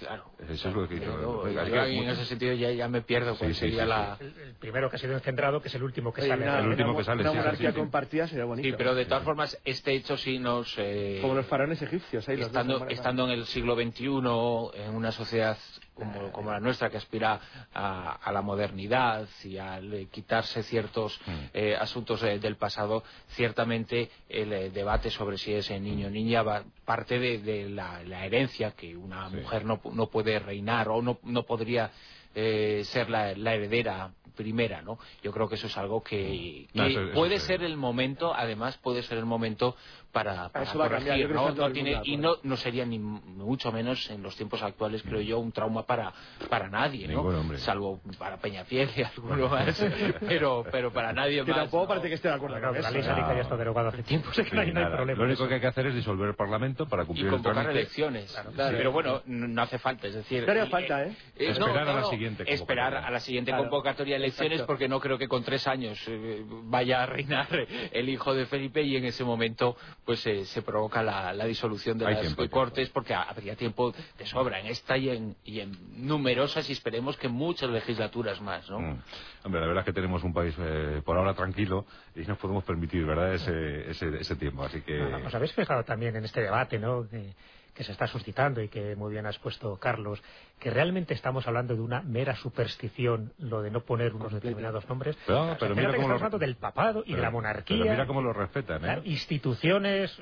[0.00, 0.24] Claro.
[0.48, 3.34] Eso es lo que en ese sentido ya, ya me pierdo.
[3.36, 4.16] Sí, sería la...
[4.20, 6.44] El, primero que ha sido engendrado, que es el último que sale.
[6.44, 8.68] el último que sale, una monarquía compartida sería bonito.
[8.68, 10.74] Sí, pero de todas formas, este hecho sí nos...
[10.78, 12.28] Eh, como los faraones egipcios.
[12.28, 15.56] Ahí estando, estando en el siglo XXI, en una sociedad
[16.02, 17.40] como, como la nuestra, que aspira
[17.72, 21.32] a, a, la modernidad y a quitarse ciertos mm.
[21.54, 26.42] eh, asuntos eh, del pasado, ciertamente el eh, debate sobre si es niño o niña
[26.42, 31.00] va, parte de, de la, la, herencia que una mujer no, no, puede reinar o
[31.02, 31.90] no, no podría
[32.34, 34.98] ser la, la, heredera primera, ¿no?
[35.22, 36.80] Yo creo que eso es algo que, mm.
[36.80, 39.76] que puede ser el momento, además puede ser el momento
[40.12, 41.72] para, corregir, ¿no?
[41.72, 45.52] tiene, y no, no sería ni mucho menos en los tiempos actuales, creo yo, un
[45.52, 46.12] trauma para,
[46.50, 47.24] para nadie, ¿no?
[47.56, 49.84] Salvo para Peñafiel y alguno más,
[50.20, 51.56] pero, pero para nadie más.
[51.56, 54.54] tampoco parece que esté de acuerdo con La ley ya está derogada hace tiempo, que
[54.54, 55.18] no hay, problema.
[55.18, 58.36] Lo único que hay que hacer es disolver el Parlamento para cumplir y convocar elecciones.
[58.56, 60.46] Pero bueno, no hace falta, es decir...
[60.46, 61.16] No hace falta, ¿eh?
[61.36, 65.16] eh esperar a la siguiente Esperar a la siguiente convocatoria de elecciones porque no creo
[65.16, 67.48] que con tres años eh, vaya a reinar
[67.92, 72.34] el hijo de Felipe y en ese momento pues se provoca la, disolución de las
[72.50, 77.16] cortes porque habría tiempo de sobra en esta y en, y en numerosas y esperemos
[77.16, 78.80] que muchas legislaturas más, ¿no?
[78.80, 79.02] Mm.
[79.44, 81.86] Hombre, la verdad es que tenemos un país eh, por ahora tranquilo
[82.16, 85.00] y nos podemos permitir, ¿verdad?, ese, ese, ese tiempo, así que...
[85.00, 87.34] Os habéis fijado también en este debate, ¿no?, que
[87.80, 90.22] se está suscitando y que muy bien has puesto, Carlos,
[90.58, 95.16] que realmente estamos hablando de una mera superstición, lo de no poner unos determinados nombres.
[95.26, 96.14] Pero, mira cómo lo...
[96.14, 97.78] hablando del papado y de la monarquía.
[97.78, 99.00] Pero mira cómo lo respetan, ¿eh?
[99.04, 100.16] instituciones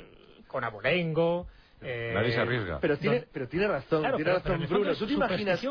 [0.47, 1.47] con abolengo,
[1.83, 2.79] eh, Nadie se arriesga.
[2.81, 4.95] Pero tiene, pero tiene razón, tiene razón Bruno.
[4.95, 5.63] ¿Tú te imaginas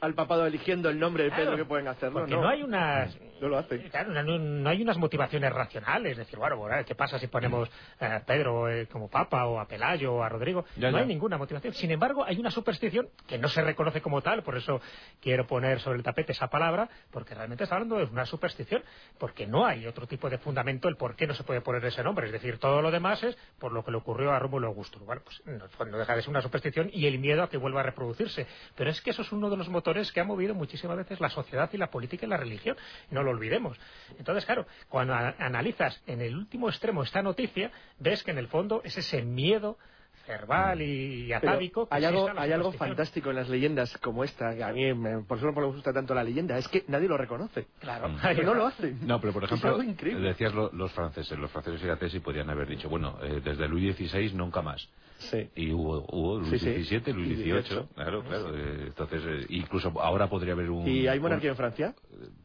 [0.00, 2.20] al, papado eligiendo el nombre de Pedro que pueden hacerlo?
[2.20, 3.16] Porque no, hay unas...
[3.40, 3.82] No lo hacen.
[3.90, 6.12] Claro, no, hay unas motivaciones racionales.
[6.12, 7.68] Es decir, bueno, ¿qué pasa si ponemos
[8.00, 10.64] a Pedro eh, como papa o a Pelayo o a Rodrigo?
[10.76, 11.74] no hay ninguna motivación.
[11.74, 14.80] Sin embargo, hay una superstición que no se reconoce como tal, por eso
[15.20, 18.82] quiero poner sobre el tapete esa palabra, porque realmente está hablando de una superstición,
[19.18, 22.02] porque no hay otro tipo de fundamento el por qué no se puede poner ese
[22.02, 22.26] nombre.
[22.26, 25.22] Es decir, todo lo demás es por lo que le ocurrió a Rómulo Augusto bueno,
[25.24, 28.46] pues no, deja de ser una superstición y el miedo a que vuelva a reproducirse.
[28.76, 31.30] Pero es que eso es uno de los motores que ha movido muchísimas veces la
[31.30, 32.76] sociedad y la política y la religión.
[33.10, 33.78] No lo olvidemos.
[34.18, 38.82] Entonces, claro, cuando analizas en el último extremo esta noticia, ves que en el fondo
[38.84, 39.78] es ese miedo
[40.26, 41.88] verbal y atávico.
[41.90, 44.92] hay algo, hay algo fantástico en las leyendas como esta, que a mí
[45.26, 47.66] por eso no me gusta tanto la leyenda, es que nadie lo reconoce.
[47.80, 48.14] Claro.
[48.34, 49.06] Que no lo hacen.
[49.06, 53.40] No, pero por ejemplo, decías los franceses, los franceses y podrían haber dicho, bueno, eh,
[53.44, 54.88] desde Luis XVI nunca más.
[55.30, 55.48] Sí.
[55.56, 58.56] Y hubo, hubo Luis XVII, Luis XVIII, claro, claro.
[58.56, 60.86] Eh, entonces, eh, incluso ahora podría haber un...
[60.86, 61.94] ¿Y hay monarquía en Francia?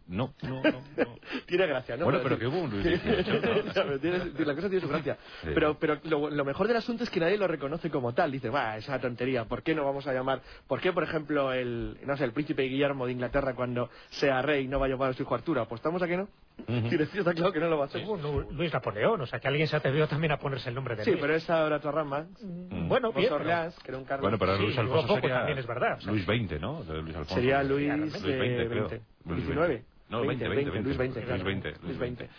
[0.08, 0.82] No, no, no.
[1.46, 2.06] tiene gracia, ¿no?
[2.06, 4.46] Bueno, pero, que hubo un Luis XVIII.
[4.46, 5.18] la cosa tiene su gracia.
[5.44, 8.32] Pero, pero lo, mejor del asunto es que nadie lo reconoce como tal.
[8.32, 10.42] Dice, va, esa tontería, ¿por qué no vamos a llamar...
[10.68, 14.68] ¿Por qué, por ejemplo, el, no sé, el príncipe Guillermo de Inglaterra cuando sea rey
[14.68, 15.62] no va a llamar a su hijo Arturo?
[15.62, 16.28] ¿Apostamos a que no?
[16.68, 18.06] Uh está claro que no lo va a hacer.
[18.52, 21.14] Luis Napoleón, o sea, que alguien se atrevió también a ponerse el nombre de Sí,
[21.20, 22.28] pero es ahora otra rama.
[22.42, 22.88] Mm.
[22.88, 24.24] Bueno, bien, Orleans, que era un cargo...
[24.24, 25.36] Bueno, pero Luis Alfonso sería...
[25.36, 26.00] también es verdad.
[26.06, 26.84] Luis XX, ¿no?
[26.84, 27.36] Luis Alfonso.
[27.36, 28.90] Sería Luis, Luis 20, creo.
[29.26, 29.86] 19.
[30.10, 31.26] No, 20, 20, 20, Luis 20.
[31.26, 31.76] Luis 20.
[31.84, 32.30] Luis 20.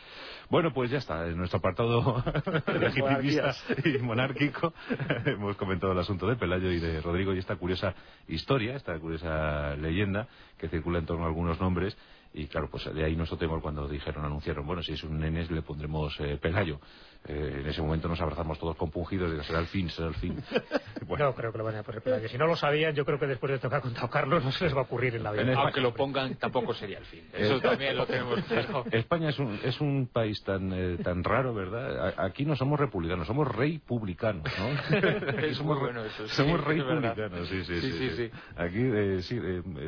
[0.51, 2.25] Bueno, pues ya está, en nuestro apartado
[2.81, 3.55] legitimista
[3.85, 4.75] y monárquico
[5.25, 7.95] hemos comentado el asunto de Pelayo y de Rodrigo y esta curiosa
[8.27, 10.27] historia, esta curiosa leyenda
[10.59, 11.97] que circula en torno a algunos nombres
[12.33, 15.51] y claro, pues de ahí nuestro temor cuando dijeron, anunciaron, bueno, si es un nenes
[15.51, 16.81] le pondremos eh, Pelayo.
[17.27, 20.43] Eh, en ese momento nos abrazamos todos compungidos y será el fin, será el fin.
[21.07, 21.27] bueno.
[21.27, 22.29] No creo que lo vayan a poner.
[22.31, 24.51] Si no lo sabían, yo creo que después de esto que ha contado Carlos no
[24.53, 25.55] se les va a ocurrir en la vida.
[25.57, 27.23] Aunque lo pongan, tampoco sería el fin.
[27.33, 28.85] Eso también lo tenemos claro.
[28.91, 32.15] España es un, es un país tan, eh, tan raro, ¿verdad?
[32.17, 35.55] Aquí no somos republicanos, somos rey publicanos, ¿no?
[35.55, 39.41] somos, bueno eso, somos rey publicanos, sí sí sí, sí, Aquí sí,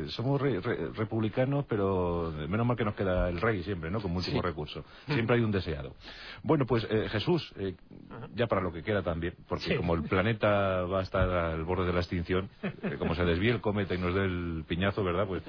[0.09, 4.01] somos republicanos, pero menos mal que nos queda el rey siempre, ¿no?
[4.01, 4.85] Como último recurso.
[5.07, 5.95] Siempre hay un deseado.
[6.43, 7.73] Bueno, pues eh, Jesús, eh,
[8.35, 11.85] ya para lo que queda también, porque como el planeta va a estar al borde
[11.85, 15.25] de la extinción, eh, como se desvíe el cometa y nos dé el piñazo, ¿verdad?
[15.25, 15.41] Pues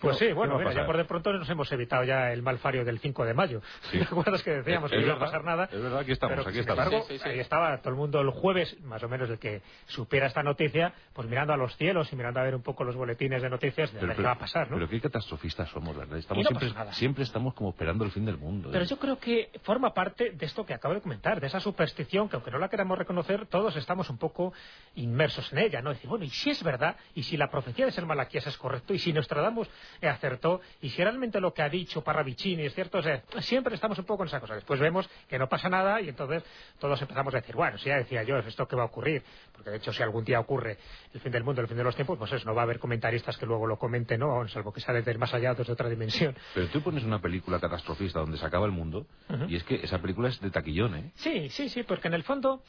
[0.00, 2.98] Pues sí, bueno, mira, ya por de pronto nos hemos evitado ya el malfario del
[2.98, 3.62] 5 de mayo.
[3.90, 5.68] ¿Te acuerdas que decíamos que no iba a pasar nada?
[5.72, 7.10] Es verdad, aquí estamos, aquí estamos.
[7.24, 10.92] ahí estaba todo el mundo el jueves, más o menos el que supiera esta noticia,
[11.12, 13.92] pues mirando a los cielos y mirando a ver un poco los boletines de noticias
[13.92, 14.76] de qué va a pasar, ¿no?
[14.76, 16.18] Pero qué catastrofistas somos, ¿verdad?
[16.18, 18.70] Estamos siempre, siempre estamos como esperando el fin del mundo.
[18.72, 18.88] Pero ¿eh?
[18.88, 22.36] yo creo que forma parte de esto que acabo de comentar, de esa superstición que
[22.36, 24.52] aunque no la queramos reconocer, todos estamos un poco
[24.94, 25.90] inmersos en ella, ¿no?
[25.90, 28.94] Decir, bueno, y si es verdad, y si la profecía de ser Malaquías es correcto,
[28.94, 29.68] y si Nostradamus
[30.02, 33.00] acertó, y si realmente lo que ha dicho Parravicini es cierto,
[33.40, 34.54] siempre estamos un poco en esa cosa.
[34.54, 36.44] Después vemos que no pasa nada y entonces
[36.78, 39.22] todos empezamos a decir, bueno, si ya decía yo, esto que va a ocurrir,
[39.52, 40.78] porque de hecho si algún día ocurre
[41.12, 42.78] el fin del mundo, el fin de los tiempos, pues eso, no va a haber
[42.78, 44.46] comentaristas que luego lo comenten, ¿no?
[44.48, 46.36] Salvo que sale del más allá desde otra dimensión.
[46.54, 49.06] Pero tú pones una película catastrofista donde se acaba el mundo,
[49.48, 51.12] y es que esa película es de taquillón, ¿eh?
[51.16, 52.62] Sí, sí, sí, porque en el fondo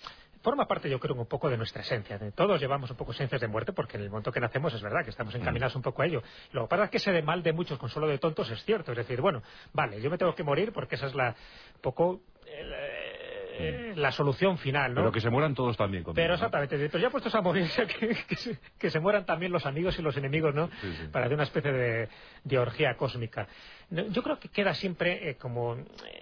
[0.47, 2.17] forma parte, yo creo, un poco de nuestra esencia.
[2.33, 5.03] Todos llevamos un poco esencias de muerte porque en el momento que nacemos es verdad
[5.03, 5.41] que estamos mm.
[5.41, 6.23] encaminados un poco a ello.
[6.53, 8.63] Lo que pasa es que ese de mal de muchos con solo de tontos es
[8.63, 8.93] cierto.
[8.93, 11.35] Es decir, bueno, vale, yo me tengo que morir porque esa es la
[11.81, 13.99] poco eh, mm.
[13.99, 15.01] la solución final, ¿no?
[15.01, 16.05] Pero que se mueran todos también.
[16.15, 17.67] pero exactamente, pero ya puestos a morir,
[18.79, 20.69] que, se mueran también los amigos y los enemigos, ¿no?
[21.11, 23.49] Para hacer una especie de, orgía cósmica.
[23.89, 25.75] Yo creo que queda siempre eh, como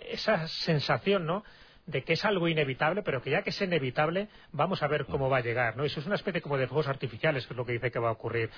[0.09, 1.43] esa sensación, ¿no?
[1.85, 5.29] De que es algo inevitable, pero que ya que es inevitable, vamos a ver cómo
[5.29, 5.83] va a llegar, ¿no?
[5.83, 8.09] Eso es una especie como de fuegos artificiales, que es lo que dice que va
[8.09, 8.49] a ocurrir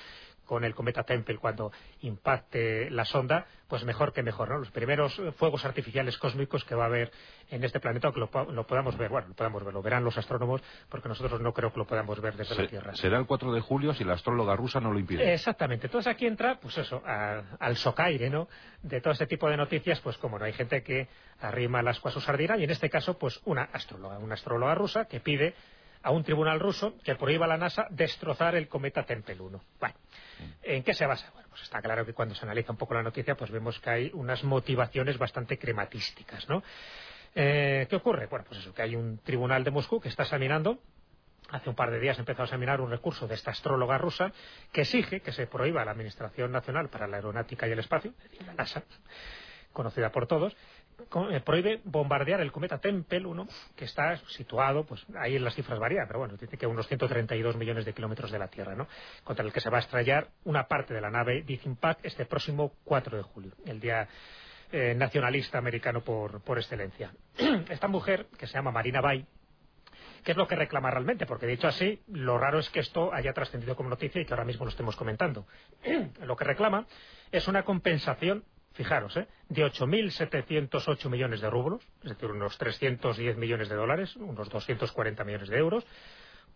[0.47, 4.57] con el cometa Tempel cuando impacte la sonda, pues mejor que mejor, ¿no?
[4.57, 7.11] Los primeros fuegos artificiales cósmicos que va a haber
[7.49, 10.61] en este planeta, que lo, podamos ver, bueno, lo podamos ver, lo verán los astrónomos,
[10.89, 12.95] porque nosotros no creo que lo podamos ver desde la Tierra.
[12.95, 15.33] Será el 4 de julio si la astróloga rusa no lo impide.
[15.33, 15.87] Exactamente.
[15.87, 18.47] Entonces aquí entra, pues eso, al socaire, ¿no?
[18.81, 21.07] De todo este tipo de noticias, pues como no hay gente que
[21.41, 22.21] arrima las cuas su
[22.57, 25.55] y en este caso, pues una astróloga, una astróloga rusa que pide
[26.07, 29.61] a un tribunal ruso que prohíba a la NASA destrozar el cometa Tempel 1.
[29.77, 29.95] Bueno,
[30.63, 31.29] ¿en qué se basa?
[31.33, 33.89] Bueno, pues está claro que cuando se analiza un poco la noticia, pues vemos que
[33.89, 36.63] hay unas motivaciones bastante crematísticas, ¿no?
[37.35, 38.27] Eh, ¿Qué ocurre?
[38.27, 40.79] Bueno, pues eso, que hay un tribunal de Moscú que está examinando
[41.49, 44.33] Hace un par de días empezó a examinar un recurso de esta astróloga rusa
[44.73, 48.13] que exige que se prohíba la Administración Nacional para la Aeronáutica y el Espacio,
[48.45, 48.83] la NASA,
[49.71, 50.57] conocida por todos,
[51.45, 56.07] prohíbe bombardear el cometa Tempel 1, que está situado, pues ahí en las cifras varían,
[56.07, 58.87] pero bueno, dice que unos 132 millones de kilómetros de la Tierra, ¿no?
[59.23, 62.73] Contra el que se va a estrellar una parte de la nave Deep este próximo
[62.83, 64.07] 4 de julio, el día
[64.71, 67.11] eh, nacionalista americano por, por excelencia.
[67.69, 69.25] Esta mujer, que se llama Marina Bay,
[70.23, 71.25] ¿Qué es lo que reclama realmente?
[71.25, 74.43] Porque dicho así, lo raro es que esto haya trascendido como noticia y que ahora
[74.43, 75.47] mismo lo estemos comentando.
[76.21, 76.85] lo que reclama
[77.31, 78.43] es una compensación
[78.77, 79.27] fijaros, ¿eh?
[79.49, 85.49] de 8.708 millones de rublos, es decir, unos 310 millones de dólares, unos 240 millones
[85.49, 85.83] de euros,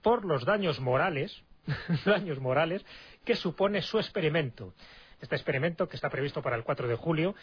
[0.03, 1.43] por los daños morales,
[2.05, 2.85] daños morales
[3.25, 4.73] que supone su experimento.
[5.19, 7.35] Este experimento que está previsto para el 4 de julio,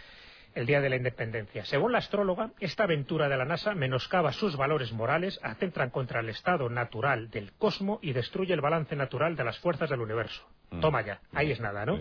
[0.55, 1.65] el Día de la Independencia.
[1.65, 6.29] Según la astróloga, esta aventura de la NASA menoscaba sus valores morales, atentan contra el
[6.29, 10.49] estado natural del cosmos y destruye el balance natural de las fuerzas del universo.
[10.71, 10.81] Mm.
[10.81, 11.99] Toma ya, ahí es nada, ¿no?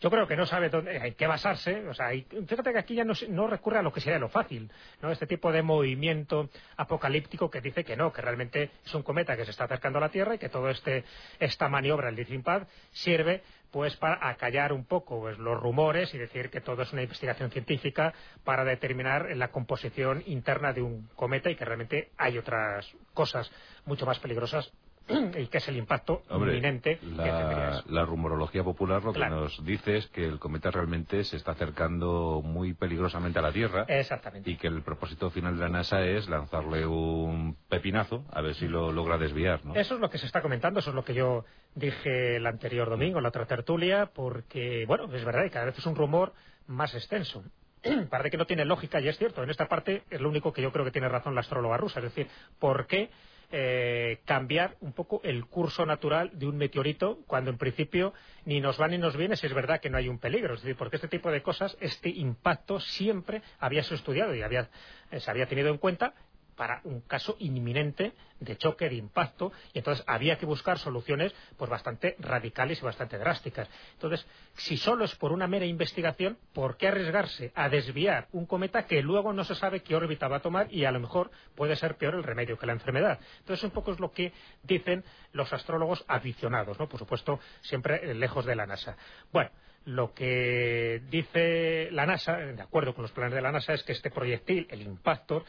[0.00, 1.86] Yo creo que no sabe dónde, en qué basarse.
[1.88, 4.70] O sea, fíjate que aquí ya no, recurre a lo que sería lo fácil,
[5.02, 5.10] ¿no?
[5.10, 9.44] Este tipo de movimiento apocalíptico que dice que no, que realmente es un cometa que
[9.44, 11.04] se está acercando a la Tierra y que todo este
[11.40, 16.48] esta maniobra, el Pad, sirve pues para acallar un poco pues, los rumores y decir
[16.50, 21.56] que todo es una investigación científica para determinar la composición interna de un cometa y
[21.56, 23.50] que realmente hay otras cosas
[23.84, 24.72] mucho más peligrosas
[25.08, 30.06] y que es el impacto inminente la, La rumorología popular lo que nos dice es
[30.08, 33.84] que el cometa realmente se está acercando muy peligrosamente a la Tierra.
[33.88, 34.50] Exactamente.
[34.50, 38.68] Y que el propósito final de la NASA es lanzarle un pepinazo a ver si
[38.68, 39.74] lo logra desviar, ¿no?
[39.74, 41.44] Eso es lo que se está comentando, eso es lo que yo
[41.74, 45.78] dije el anterior domingo en la otra tertulia, porque, bueno, es verdad, y cada vez
[45.78, 46.32] es un rumor
[46.66, 47.42] más extenso.
[48.10, 49.42] Parece que no tiene lógica y es cierto.
[49.42, 52.00] En esta parte es lo único que yo creo que tiene razón la astróloga rusa.
[52.00, 53.10] Es decir, ¿por qué
[53.50, 58.12] eh, cambiar un poco el curso natural de un meteorito cuando en principio
[58.44, 60.54] ni nos va ni nos viene si es verdad que no hay un peligro.
[60.54, 64.68] Es decir, porque este tipo de cosas, este impacto siempre había sido estudiado y había,
[65.10, 66.14] eh, se había tenido en cuenta
[66.58, 71.70] para un caso inminente de choque, de impacto, y entonces había que buscar soluciones pues
[71.70, 73.70] bastante radicales y bastante drásticas.
[73.92, 78.86] Entonces, si solo es por una mera investigación, ¿por qué arriesgarse a desviar un cometa
[78.86, 81.76] que luego no se sabe qué órbita va a tomar y a lo mejor puede
[81.76, 83.20] ser peor el remedio que la enfermedad?
[83.38, 84.32] Entonces, un poco es lo que
[84.64, 86.88] dicen los astrólogos aficionados, ¿no?
[86.88, 88.96] Por supuesto, siempre lejos de la NASA.
[89.32, 89.50] Bueno,
[89.84, 93.92] lo que dice la NASA, de acuerdo con los planes de la NASA, es que
[93.92, 95.44] este proyectil, el Impactor,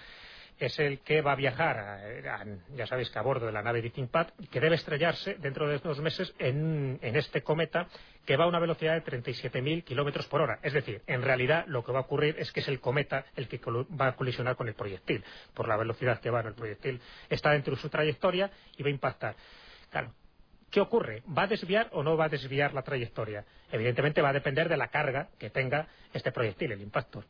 [0.60, 2.02] es el que va a viajar,
[2.76, 6.00] ya sabéis que a bordo de la nave Pad, que debe estrellarse dentro de dos
[6.00, 7.88] meses en, este cometa
[8.26, 10.60] que va a una velocidad de 37.000 kilómetros por hora.
[10.62, 13.48] Es decir, en realidad lo que va a ocurrir es que es el cometa el
[13.48, 17.02] que va a colisionar con el proyectil, por la velocidad que va en el proyectil.
[17.30, 19.36] Está dentro de su trayectoria y va a impactar.
[19.89, 20.13] Claro,
[20.69, 21.24] ¿Qué ocurre?
[21.36, 23.43] ¿Va a desviar o no va a desviar la trayectoria?
[23.72, 27.24] Evidentemente va a depender de la carga que tenga este proyectil, el impacto.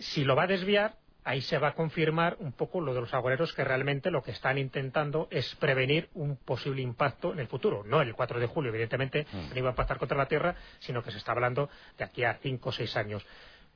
[0.00, 3.14] Si lo va a desviar, ahí se va a confirmar un poco lo de los
[3.14, 7.82] agoreros que realmente lo que están intentando es prevenir un posible impacto en el futuro.
[7.84, 9.50] No el 4 de julio, evidentemente, mm.
[9.50, 12.34] no iba a impactar contra la Tierra, sino que se está hablando de aquí a
[12.34, 13.26] 5 o 6 años.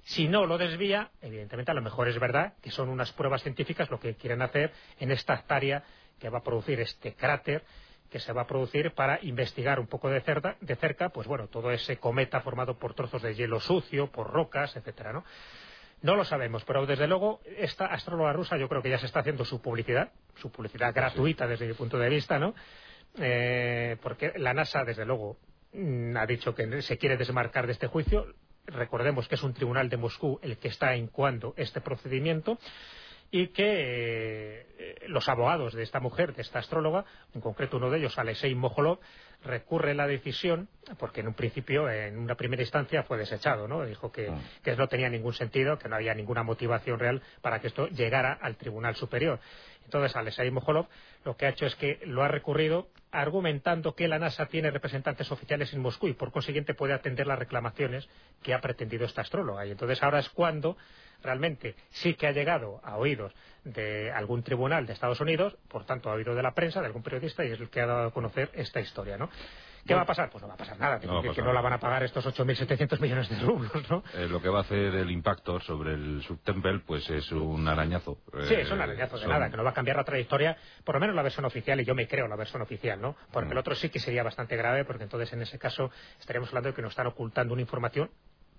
[0.05, 3.91] Si no lo desvía, evidentemente a lo mejor es verdad que son unas pruebas científicas
[3.91, 5.83] lo que quieren hacer en esta hectárea
[6.19, 7.65] que va a producir este cráter
[8.11, 11.49] que se va a producir para investigar un poco de cerca, de cerca pues bueno,
[11.49, 15.25] todo ese cometa formado por trozos de hielo sucio, por rocas, etcétera, ¿no?
[16.01, 19.21] No lo sabemos, pero desde luego esta astróloga rusa yo creo que ya se está
[19.21, 22.55] haciendo su publicidad, su publicidad gratuita desde mi punto de vista, ¿no?
[23.19, 25.39] Eh, porque la NASA, desde luego,
[25.73, 28.27] mm, ha dicho que se quiere desmarcar de este juicio.
[28.67, 32.59] Recordemos que es un tribunal de Moscú el que está incuando este procedimiento
[33.31, 37.99] y que eh, los abogados de esta mujer, de esta astróloga, en concreto uno de
[37.99, 39.01] ellos, Alexei Mojolov,
[39.45, 43.85] recurre la decisión, porque en un principio, en una primera instancia, fue desechado, ¿no?
[43.85, 44.39] Dijo que, ah.
[44.63, 48.33] que no tenía ningún sentido, que no había ninguna motivación real para que esto llegara
[48.33, 49.39] al Tribunal Superior.
[49.85, 50.87] Entonces, Alexei Mojolov
[51.25, 55.31] lo que ha hecho es que lo ha recurrido argumentando que la NASA tiene representantes
[55.33, 58.09] oficiales en Moscú y, por consiguiente, puede atender las reclamaciones
[58.43, 59.65] que ha pretendido esta astróloga.
[59.67, 60.77] Y entonces ahora es cuando
[61.23, 63.33] realmente sí que ha llegado a oídos
[63.65, 67.03] de algún tribunal de Estados Unidos, por tanto a oídos de la prensa, de algún
[67.03, 69.29] periodista, y es el que ha dado a conocer esta historia, ¿no?
[69.87, 70.29] ¿Qué va a pasar?
[70.31, 73.01] Pues no va a pasar nada, no, que, no la van a pagar estos 8.700
[73.01, 74.03] millones de rublos, ¿no?
[74.15, 78.19] Eh, lo que va a hacer el impacto sobre el subtempel, pues es un arañazo.
[78.47, 81.01] sí, es un arañazo de nada, que no va a cambiar la trayectoria, por lo
[81.01, 83.17] menos la versión oficial, y yo me creo la versión oficial, ¿no?
[83.33, 83.53] Porque mm.
[83.53, 86.75] el otro sí que sería bastante grave, porque entonces en ese caso estaríamos hablando de
[86.75, 88.11] que nos están ocultando una información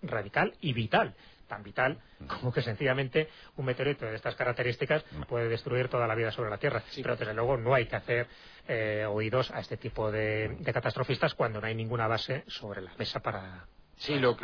[0.01, 1.13] radical y vital.
[1.47, 6.31] Tan vital como que sencillamente un meteorito de estas características puede destruir toda la vida
[6.31, 6.83] sobre la Tierra.
[6.95, 8.27] Pero desde luego no hay que hacer
[8.67, 13.19] eh, oídos a este tipo de, catastrofistas cuando no hay ninguna base sobre la mesa
[13.19, 13.65] para,
[13.97, 14.37] Sí, lo,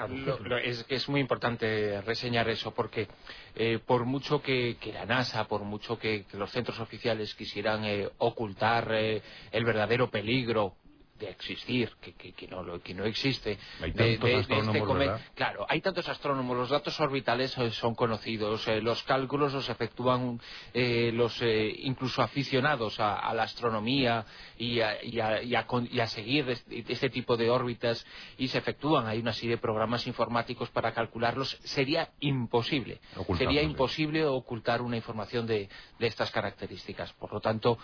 [0.58, 3.08] es, es muy importante reseñar eso porque
[3.56, 8.91] eh, por mucho que, la NASA, por mucho que, los centros oficiales quisieran eh, ocultar
[8.91, 10.76] el verdadero peligro
[11.19, 13.58] de existir, que, que, que, no, que no existe.
[13.82, 19.01] Hay tantos astrónomos, Claro, hay tantos astrónomos, los datos orbitales eh, son conocidos, eh, los
[19.04, 20.41] cálculos los efectúan
[20.73, 24.25] eh, los incluso aficionados a, la astronomía
[24.58, 28.06] y a, y, a, seguir este, tipo de órbitas
[28.38, 29.08] y se efectúan.
[29.08, 31.58] Hay una serie de programas informáticos para calcularlos.
[31.63, 32.99] Sería imposible,
[33.38, 37.13] sería imposible ocultar una información de, de, estas características.
[37.13, 37.78] Por lo tanto,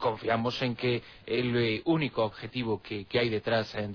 [0.00, 3.88] confiamos en que el único objetivo que, hay detrás eh,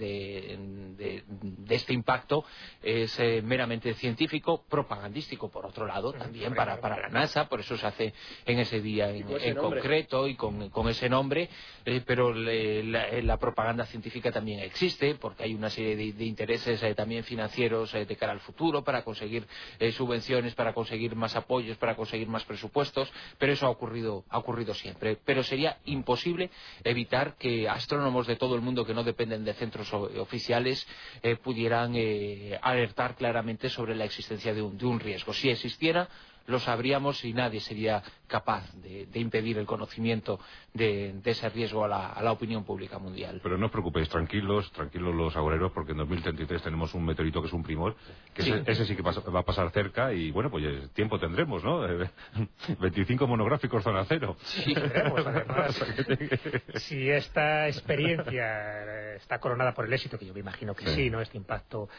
[0.98, 1.24] de,
[1.70, 2.46] este impacto
[2.82, 7.86] es eh, meramente científico, propagandístico, por otro lado, también para, la NASA, por eso se
[7.86, 8.14] hace
[8.46, 11.50] en ese día en, concreto y con, ese nombre,
[11.84, 17.92] eh, pero la, propaganda científica también existe, porque hay una serie de, intereses también financieros
[17.92, 19.46] de cara al futuro para conseguir
[19.92, 24.74] subvenciones, para conseguir más apoyos, para conseguir más presupuestos, pero eso ha ocurrido, ha ocurrido
[24.74, 25.18] siempre.
[25.26, 26.50] Pero sería imposible
[26.84, 30.86] evitar que astrónomos de todo el mundo que no dependen de centros oficiales
[31.24, 35.34] eh, pudieran eh, alertar claramente sobre la existencia de un riesgo.
[35.34, 36.08] Si existiera,
[36.48, 40.40] lo sabríamos y nadie sería capaz de, impedir el conocimiento
[40.74, 43.40] de, ese riesgo a la, opinión pública mundial.
[43.42, 47.48] Pero no os preocupéis, tranquilos, tranquilos los agoreros, porque en 2033 tenemos un meteorito que
[47.48, 47.96] es un primor,
[48.34, 51.82] que Ese, sí que va a pasar cerca y bueno, pues tiempo tendremos, ¿no?
[52.80, 54.36] 25 monográficos zona cero.
[54.42, 54.74] Sí,
[55.26, 55.84] además.
[56.76, 61.22] si esta experiencia está coronada por el éxito, que yo me imagino que sí, ¿no?
[61.22, 61.90] Este impacto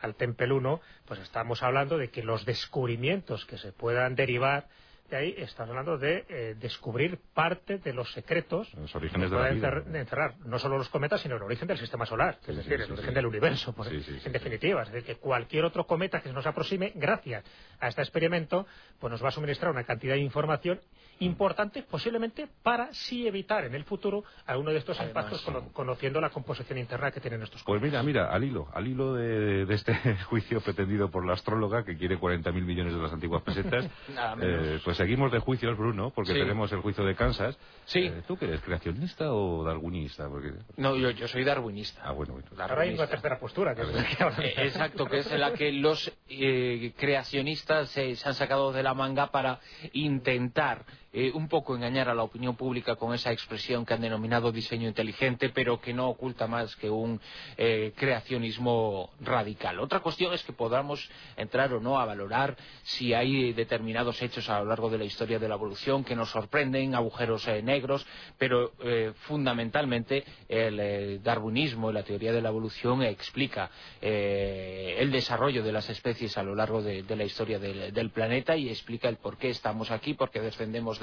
[0.00, 4.66] al Tempel 1, pues estamos hablando de que los descubrimientos que se puedan derivar
[5.10, 9.50] de ahí estamos hablando de eh, descubrir parte de los secretos los orígenes de la
[9.50, 12.38] vida, encerrar no solo los cometas sino el origen del sistema solar.
[12.46, 14.82] Es decir el origen del universo en definitiva.
[14.82, 17.44] Es decir que cualquier otro cometa que se nos aproxime gracias
[17.78, 18.66] a este experimento
[18.98, 20.80] pues nos va a suministrar una cantidad de información
[21.20, 26.78] importante posiblemente para sí evitar en el futuro alguno de estos impactos conociendo la composición
[26.78, 29.94] interna que tienen estos Pues mira, mira, al hilo, al hilo de, este
[30.28, 33.84] juicio pretendido por la astróloga que quiere 40.000 millones de las antiguas pesetas,
[34.40, 38.00] eh, pues seguimos de juicios, Bruno, porque tenemos el juicio de Kansas, sí.
[38.00, 40.28] Eh, ¿tú qué eres, creacionista o darwinista?
[40.28, 40.52] Porque...
[40.76, 42.02] No, yo, yo soy darwinista.
[42.04, 42.38] Ah, bueno.
[42.58, 43.74] Ahora hay una tercera postura.
[43.74, 48.94] Que eh, exacto, que es la que los eh, creacionistas se han sacado de la
[48.94, 49.60] manga para
[49.92, 50.84] intentar
[51.18, 54.86] eh, un poco engañar a la opinión pública con esa expresión que han denominado diseño
[54.86, 57.18] inteligente, pero que no oculta más que un
[57.56, 59.80] eh, creacionismo radical.
[59.80, 61.08] Otra cuestión es que podamos
[61.38, 65.38] entrar o no a valorar si hay determinados hechos a lo largo de la historia
[65.38, 68.06] de la evolución que nos sorprenden, agujeros eh, negros,
[68.36, 68.72] pero
[69.20, 76.42] fundamentalmente el darwinismo, la teoría de la evolución, explica el desarrollo de las especies a
[76.42, 80.30] lo largo de, la historia del, planeta y explica el por qué estamos aquí, por
[80.30, 81.00] qué defendemos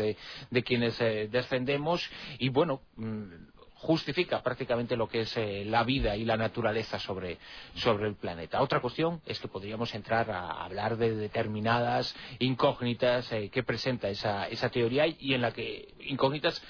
[0.49, 6.15] de quienes eh, defendemos y bueno mm, justifica prácticamente lo que es eh, la vida
[6.15, 7.37] y la naturaleza sobre,
[7.75, 8.61] sobre, el planeta.
[8.61, 14.47] Otra cuestión es que podríamos entrar a hablar de determinadas incógnitas eh, que presenta esa,
[14.47, 16.63] esa teoría y en la que incógnitas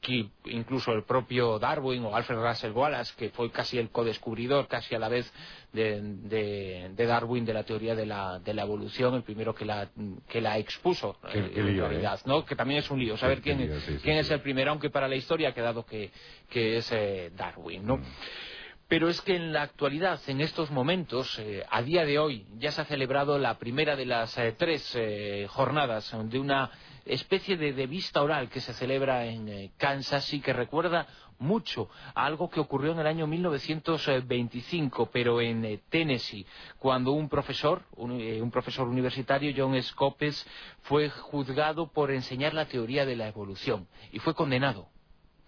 [0.00, 4.94] que incluso el propio Darwin o Alfred Russell Wallace, que fue casi el codescubridor, casi
[4.94, 5.30] a la vez
[5.72, 9.88] de, Darwin de la teoría de la, de la, evolución, el primero que la,
[10.26, 12.22] que la expuso en realidad, ¿eh?
[12.26, 12.46] ¿no?
[12.46, 15.50] que también es un lío, saber quién, quién es el primero, aunque para la historia
[15.50, 16.10] ha quedado que,
[16.48, 17.84] que es eh, Darwin.
[17.84, 17.98] ¿no?
[17.98, 18.04] Mm.
[18.88, 22.70] Pero es que en la actualidad, en estos momentos, eh, a día de hoy, ya
[22.70, 24.96] se ha celebrado la primera de las tres
[25.48, 26.70] jornadas de una
[27.04, 31.06] especie de, vista oral que se celebra en eh, Kansas y que recuerda
[31.38, 36.46] mucho a algo que ocurrió en el año 1925, pero en eh, Tennessee,
[36.78, 37.82] cuando un profesor,
[38.18, 40.46] eh, un, profesor universitario, John Scopes,
[40.82, 44.88] fue juzgado por enseñar la teoría de la evolución y fue condenado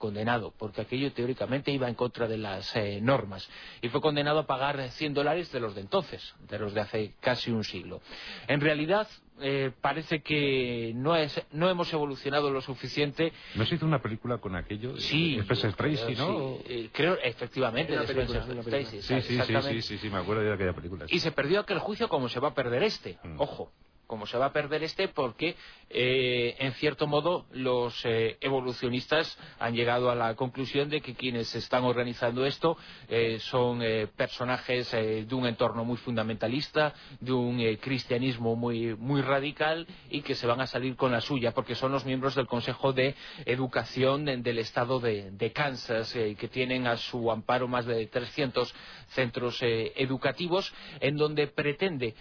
[0.07, 3.49] condenado, porque aquello teóricamente iba en contra de las eh, normas,
[3.83, 7.15] y fue condenado a pagar 100 dólares de los de entonces, de los de hace
[7.21, 8.01] casi un siglo.
[8.47, 9.09] En realidad,
[9.41, 13.33] eh, parece que no, es, no hemos evolucionado lo suficiente.
[13.57, 14.97] ¿No se hizo una película con aquello?
[14.97, 15.39] Sí.
[15.41, 16.59] Spencer Tracy, ¿no?
[16.69, 19.03] Sí, creo, efectivamente, de Spencer Tracy.
[19.03, 21.07] Sí, sí, sí, sí, sí, me acuerdo de aquella película.
[21.09, 23.41] Y se perdió aquel juicio como se va a perder este, mm.
[23.41, 23.73] ojo
[24.07, 25.57] como se va a perder este porque
[25.89, 31.55] eh, en cierto modo los eh, evolucionistas han llegado a la conclusión de que quienes
[31.55, 32.77] están organizando esto
[33.09, 33.83] eh, son
[34.17, 40.61] personajes de un entorno muy fundamentalista de un cristianismo muy radical y que se van
[40.61, 45.01] a salir con la suya porque son los miembros del Consejo de Educación del Estado
[45.01, 48.75] de Kansas que tienen a su amparo más de 300
[49.09, 52.15] centros educativos en donde pretende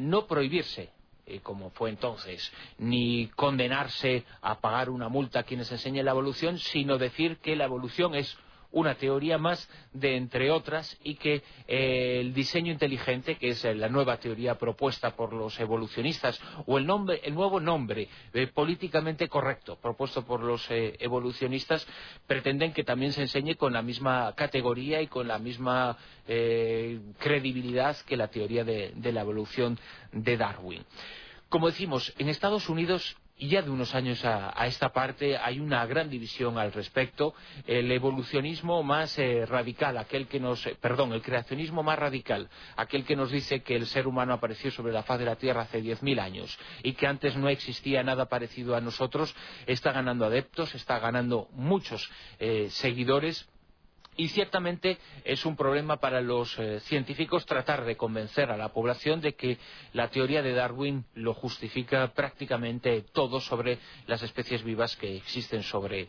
[0.00, 0.89] no prohibirse
[1.30, 6.58] eh, como fue entonces, ni condenarse a pagar una multa a quienes enseñen la evolución,
[6.58, 8.36] sino decir que la evolución es
[8.72, 13.88] una teoría más de entre otras y que eh, el diseño inteligente, que es la
[13.88, 19.76] nueva teoría propuesta por los evolucionistas, o el, nombre, el nuevo nombre eh, políticamente correcto
[19.80, 21.86] propuesto por los evolucionistas,
[22.26, 25.96] pretenden que también se enseñe con la misma categoría y con la misma
[27.18, 29.76] credibilidad que la teoría de la evolución
[30.12, 30.84] de Darwin.
[31.50, 35.84] Como decimos, en Estados Unidos y ya de unos años a, esta parte hay una
[35.84, 37.34] gran división al respecto.
[37.66, 43.04] El evolucionismo más eh, radical, aquel que nos, eh, perdón, el creacionismo más radical, aquel
[43.04, 45.82] que nos dice que el ser humano apareció sobre la faz de la Tierra hace
[45.82, 49.34] 10.000 años y que antes no existía nada parecido a nosotros,
[49.66, 53.48] está ganando adeptos, está ganando muchos eh, seguidores
[54.20, 59.22] y ciertamente es un problema para los eh, científicos tratar de convencer a la población
[59.22, 59.56] de que
[59.94, 66.08] la teoría de Darwin lo justifica prácticamente todo sobre las especies vivas que existen sobre,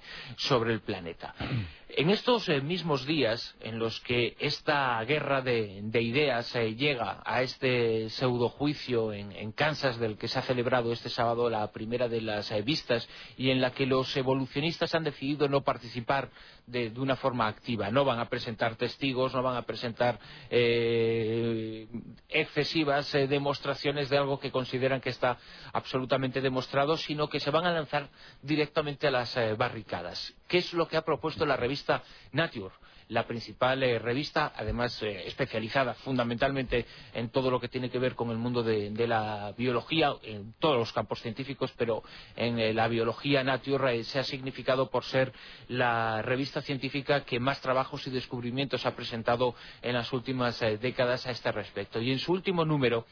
[0.67, 1.33] el planeta.
[1.93, 7.41] En estos eh, mismos días en los que esta guerra de, ideas eh, llega a
[7.41, 12.21] este pseudojuicio en, en Kansas del que se ha celebrado este sábado la primera de
[12.21, 16.29] las vistas y en la que los evolucionistas han decidido no participar
[16.71, 17.91] de, una forma activa.
[17.91, 20.19] No van a presentar testigos, no van a presentar
[20.49, 21.87] eh,
[22.29, 25.37] excesivas eh, demostraciones de algo que consideran que está
[25.73, 28.09] absolutamente demostrado, sino que se van a lanzar
[28.41, 30.33] directamente a las eh, barricadas.
[30.47, 32.73] ¿Qué es lo que ha propuesto la revista Nature?
[33.11, 38.15] La principal eh, revista, además eh, especializada fundamentalmente en todo lo que tiene que ver
[38.15, 42.03] con el mundo de, la biología, en todos los campos científicos, pero
[42.37, 45.33] en eh, la biología Nature se ha significado por ser
[45.67, 51.31] la revista científica que más trabajos y descubrimientos ha presentado en las últimas décadas a
[51.31, 51.99] este respecto.
[51.99, 53.05] Y en su último número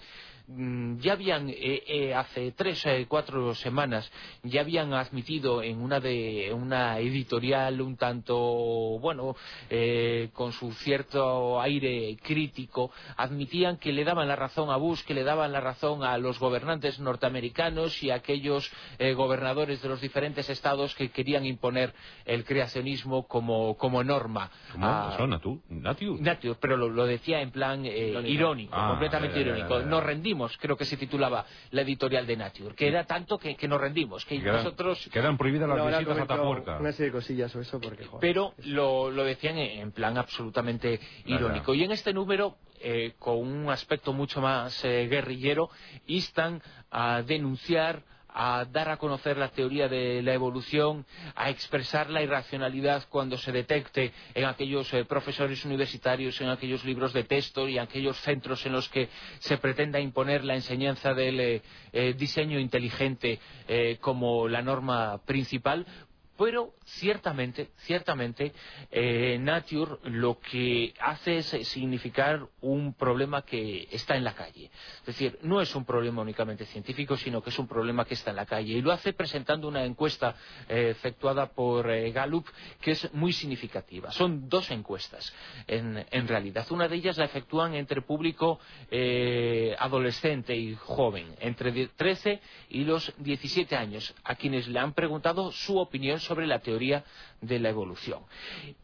[0.99, 6.51] ya habían eh, eh, hace tres o cuatro semanas ya habían admitido en una de
[6.53, 8.35] una editorial un tanto
[8.99, 9.35] bueno
[10.33, 15.23] con su cierto aire crítico admitían que le daban la razón a Bush que le
[15.23, 18.71] daban la razón a los gobernantes norteamericanos y a aquellos
[19.15, 21.93] gobernadores de los diferentes estados que querían imponer
[22.25, 24.85] el creacionismo como, como norma ¿Cómo?
[24.85, 25.15] Ah,
[25.69, 26.55] Nature.
[26.59, 29.79] pero lo, decía en plan irónico, ah, completamente irónico.
[29.81, 33.81] Nos rendimos, creo que se titulaba la editorial de Nature, que era tanto que, nos
[33.81, 35.09] rendimos, que, nosotros...
[35.11, 36.77] Quedan prohibidas las visitas a Tapuerca.
[36.79, 38.07] Una serie de cosillas o eso, porque...
[38.19, 41.73] Pero lo, decían en plan absolutamente irónico.
[41.73, 45.69] Y en este número eh, con un aspecto mucho más eh, guerrillero,
[46.07, 48.03] instan a denunciar
[48.33, 51.05] a dar a conocer la teoría de la evolución,
[51.35, 57.13] a expresar la irracionalidad cuando se detecte en aquellos eh, profesores universitarios, en aquellos libros
[57.13, 59.09] de texto y en aquellos centros en los que
[59.39, 61.61] se pretenda imponer la enseñanza del eh,
[61.91, 63.39] eh, diseño inteligente
[64.01, 65.85] como la norma principal,
[66.39, 68.53] pero ciertamente, ciertamente,
[68.89, 74.71] eh, Nature lo que hace es significar un problema que está en la calle.
[75.01, 78.29] Es decir, no es un problema únicamente científico, sino que es un problema que está
[78.29, 78.71] en la calle.
[78.71, 80.33] Y lo hace presentando una encuesta
[80.69, 82.47] eh, efectuada por eh, Gallup
[82.79, 84.09] que es muy significativa.
[84.13, 85.35] Son dos encuestas,
[85.67, 86.65] en, en realidad.
[86.71, 88.59] Una de ellas la efectúan entre público
[89.77, 95.77] adolescente y joven, entre 13 y los 17 años, a quienes le han preguntado su
[95.77, 97.03] opinión sobre la teoría
[97.41, 98.21] de la evolución.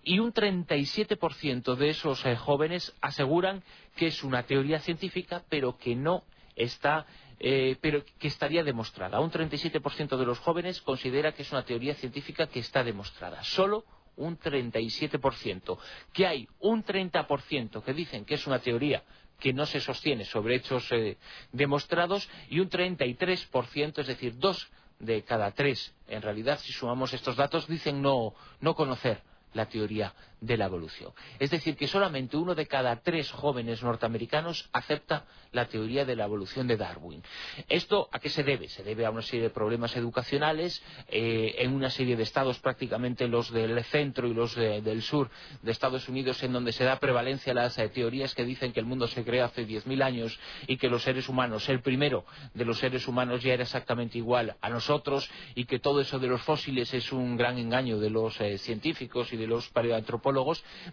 [0.04, 3.64] Y un 37% de esos eh, jóvenes aseguran
[3.96, 6.24] que es una teoría científica, pero que no
[6.56, 7.06] está
[7.39, 9.20] eh, pero que estaría demostrada.
[9.20, 13.43] Un 37% de los jóvenes considera que es una teoría científica que está demostrada.
[13.43, 13.84] Solo
[14.16, 15.78] un 37%.
[16.14, 19.04] Que hay un 30% que dicen que es una teoría
[19.39, 21.18] que no se sostiene sobre hechos eh,
[21.52, 24.72] demostrados y un 33%, es decir, dos
[25.06, 29.22] de cada tres, en realidad, si sumamos estos datos, dicen no, no conocer
[29.53, 30.14] la teoría
[30.46, 31.12] de la evolución.
[31.39, 36.26] Es decir, que solamente uno de cada tres jóvenes norteamericanos acepta la teoría de la
[36.26, 37.24] evolución de Darwin.
[37.70, 38.68] ¿Esto a qué se debe?
[38.68, 43.28] Se debe a una serie de problemas educacionales eh, en una serie de estados, prácticamente
[43.28, 45.30] los del centro y los del sur
[45.62, 48.80] de Estados Unidos, en donde se da prevalencia a las eh, teorías que dicen que
[48.80, 52.66] el mundo se creó hace 10.000 años y que los seres humanos, el primero de
[52.66, 56.41] los seres humanos ya era exactamente igual a nosotros y que todo eso de los
[56.41, 60.35] fósiles es un gran engaño de los eh, científicos y de los paleoantropólogos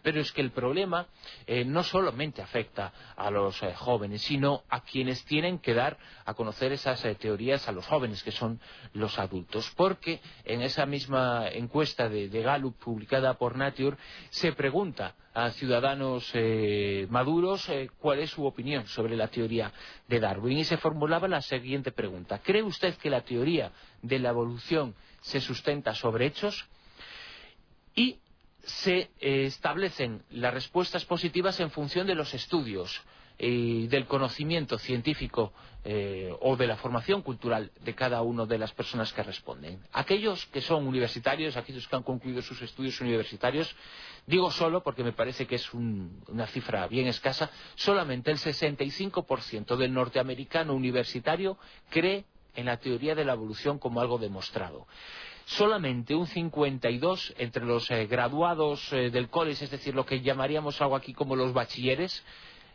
[0.02, 1.06] pero es que el problema
[1.46, 6.34] eh, no solamente afecta a los eh, jóvenes, sino a quienes tienen que dar a
[6.34, 8.60] conocer esas eh, teorías a los jóvenes, que son
[8.92, 9.72] los adultos.
[9.76, 13.96] Porque en esa misma encuesta de, Gallup publicada por Nature
[14.30, 16.32] se pregunta a ciudadanos
[17.08, 19.72] maduros cuál es su opinión sobre la teoría
[20.08, 22.40] de Darwin y se formulaba la siguiente pregunta.
[22.42, 23.70] ¿Cree usted que la teoría
[24.02, 26.68] de la evolución se sustenta sobre hechos?
[27.94, 28.18] Y
[28.64, 33.02] se eh, establecen las respuestas positivas en función de los estudios
[33.38, 35.52] y del conocimiento científico
[35.84, 39.80] eh, o de la formación cultural de cada una de las personas que responden.
[39.92, 43.74] Aquellos que son universitarios, aquellos que han concluido sus estudios universitarios,
[44.26, 49.92] digo solo porque me parece que es una cifra bien escasa, solamente el 65% del
[49.92, 51.58] norteamericano universitario
[51.90, 54.86] cree en la teoría de la evolución como algo demostrado
[55.44, 60.80] solamente un 52 entre los eh, graduados eh, del college, es decir, lo que llamaríamos
[60.80, 62.24] algo aquí como los bachilleres,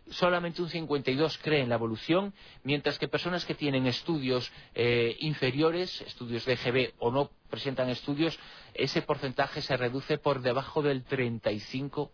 [0.10, 6.02] solamente un 52 cree en la evolución, mientras que personas que tienen estudios eh, inferiores,
[6.02, 8.40] estudios de GB o no presentan estudios,
[8.74, 12.10] ese porcentaje se reduce por debajo del 35%.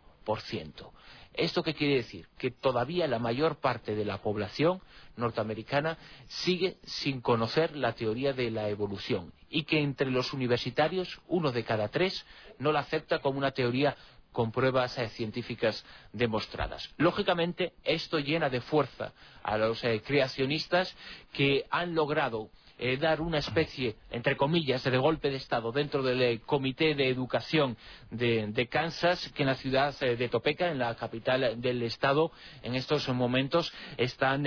[1.34, 2.28] ¿Esto qué quiere decir?
[2.38, 4.82] Que todavía la mayor parte de la población
[5.16, 11.52] norteamericana sigue sin conocer la teoría de la evolución y que entre los universitarios uno
[11.52, 12.26] de cada tres
[12.60, 13.96] no la acepta como una teoría
[14.32, 16.94] con pruebas eh, científicas demostradas.
[16.98, 19.14] Lógicamente, esto llena de fuerza
[19.44, 20.96] a los eh, creacionistas
[21.32, 22.50] que han logrado
[22.86, 27.08] eh, dar una especie, entre comillas, de golpe de Estado dentro del eh, Comité de
[27.08, 27.78] Educación
[28.12, 32.76] de, Kansas, que en la ciudad eh, de Topeka, en la capital del Estado, en
[32.76, 34.46] estos momentos están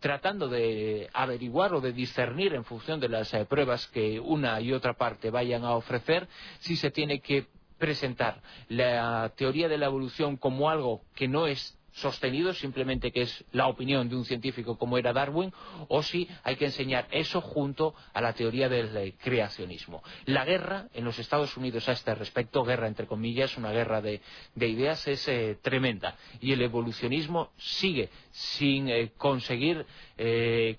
[0.00, 4.92] tratando de averiguar o de discernir en función de las pruebas que una y otra
[4.92, 6.28] parte vayan a ofrecer
[6.58, 7.46] si se tiene que
[7.78, 8.42] presentar.
[8.68, 13.68] La teoría de la evolución como algo que no es sostenido simplemente que es la
[13.68, 15.52] opinión de un científico como era Darwin,
[15.88, 20.02] o si hay que enseñar eso junto a la teoría del eh, creacionismo.
[20.26, 24.20] La guerra en los Estados Unidos a este respecto, guerra entre comillas, una guerra de,
[24.56, 26.16] ideas, es eh, tremenda.
[26.40, 29.86] Y el evolucionismo sigue sin eh, conseguir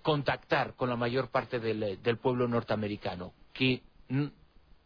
[0.02, 3.84] contactar con la mayor parte del, del pueblo norteamericano, que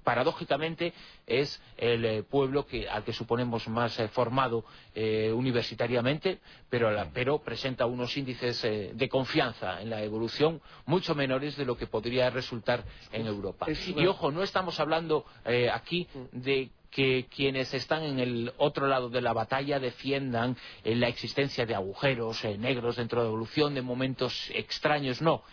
[0.04, 0.94] paradójicamente
[1.28, 6.40] es el eh, pueblo que, al que suponemos más eh, formado eh, universitariamente,
[6.70, 11.88] pero, pero, presenta unos índices de confianza en la evolución mucho menores de lo que
[11.88, 13.68] podría resultar en Europa.
[13.96, 15.26] Y ojo, no estamos hablando
[15.74, 21.66] aquí de que quienes están en el otro lado de la batalla defiendan la existencia
[21.66, 25.44] de agujeros negros dentro de la evolución, de momentos extraños, no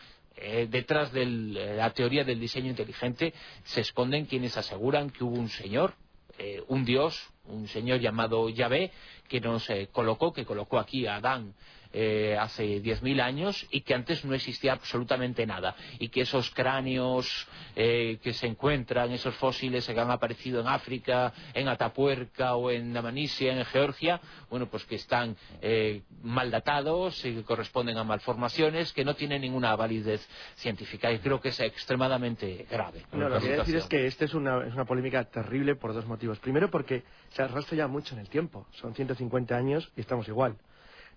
[0.41, 1.27] eh, detrás de eh,
[1.77, 3.35] la teoría del diseño inteligente
[3.65, 5.95] se esconden quienes aseguran que hubo un señor,
[6.39, 8.93] eh, un dios, un señor llamado Yahvé,
[9.29, 11.55] que nos colocó, que colocó aquí a Adán
[11.93, 17.49] eh, hace 10.000 años y que antes no existía absolutamente nada y que esos cráneos
[17.77, 22.97] eh, que se encuentran, esos fósiles que han aparecido en África, en Atapuerca o en
[22.97, 24.21] Amanisia, en Georgia,
[24.51, 29.43] bueno, pues que están eh, mal datados y que corresponden a malformaciones que no tienen
[29.43, 30.27] ninguna validez
[30.57, 33.07] científica y creo que es extremadamente grave.
[33.13, 35.95] No, lo que quiero decir es que esta es una, es una polémica terrible por
[35.95, 36.39] dos motivos.
[36.39, 40.57] Primero porque se arrastra ya mucho en el tiempo, son 150 años y estamos igual.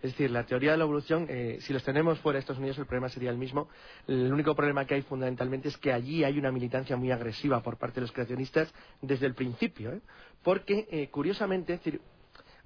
[0.01, 2.77] Es decir, la teoría de la evolución, eh, si los tenemos fuera de Estados Unidos,
[2.79, 3.69] el problema sería el mismo.
[4.07, 7.77] El único problema que hay fundamentalmente es que allí hay una militancia muy agresiva por
[7.77, 9.93] parte de los creacionistas desde el principio.
[9.93, 10.01] ¿eh?
[10.43, 12.01] Porque, eh, curiosamente, decir,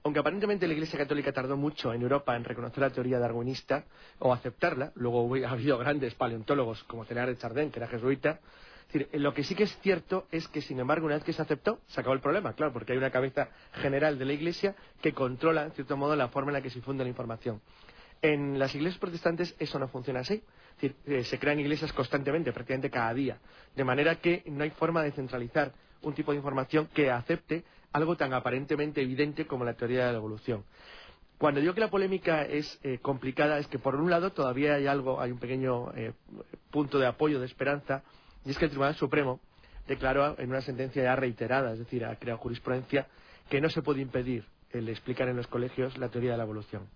[0.04, 3.86] aunque aparentemente la Iglesia Católica tardó mucho en Europa en reconocer la teoría darwinista
[4.20, 8.40] o aceptarla, luego ha habido grandes paleontólogos como Teilhard de Chardin, que era jesuita,
[9.14, 11.80] lo que sí que es cierto es que, sin embargo, una vez que se aceptó,
[11.88, 15.64] se acabó el problema, claro, porque hay una cabeza general de la Iglesia que controla,
[15.64, 17.62] en cierto modo, la forma en la que se difunde la información.
[18.22, 20.36] En las iglesias protestantes eso no funciona así.
[20.36, 23.38] Es decir, eh, se crean iglesias constantemente, prácticamente cada día.
[23.76, 28.16] De manera que no hay forma de centralizar un tipo de información que acepte algo
[28.16, 30.64] tan aparentemente evidente como la teoría de la evolución.
[31.38, 34.88] Cuando digo que la polémica es eh, complicada, es que por un lado todavía hay
[34.88, 36.14] algo, hay un pequeño eh,
[36.72, 38.04] punto de apoyo, de esperanza,
[38.46, 39.40] y es que el Tribunal Supremo
[39.88, 43.08] declaró en una sentencia ya reiterada, es decir, ha creado jurisprudencia,
[43.50, 46.88] que no se puede impedir el explicar en los colegios la teoría de la evolución.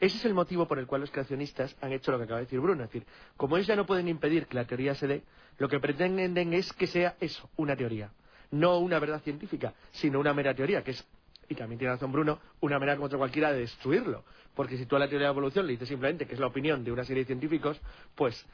[0.00, 2.46] Ese es el motivo por el cual los creacionistas han hecho lo que acaba de
[2.46, 2.84] decir Bruno.
[2.84, 5.22] Es decir, como ellos ya no pueden impedir que la teoría se dé,
[5.58, 8.10] lo que pretenden es que sea eso, una teoría.
[8.50, 11.06] No una verdad científica, sino una mera teoría, que es,
[11.48, 14.24] y también tiene razón Bruno, una manera como otra cualquiera de destruirlo.
[14.54, 16.82] Porque si tú la teoría de la evolución le dices simplemente que es la opinión
[16.82, 17.78] de una serie de científicos,
[18.14, 18.46] pues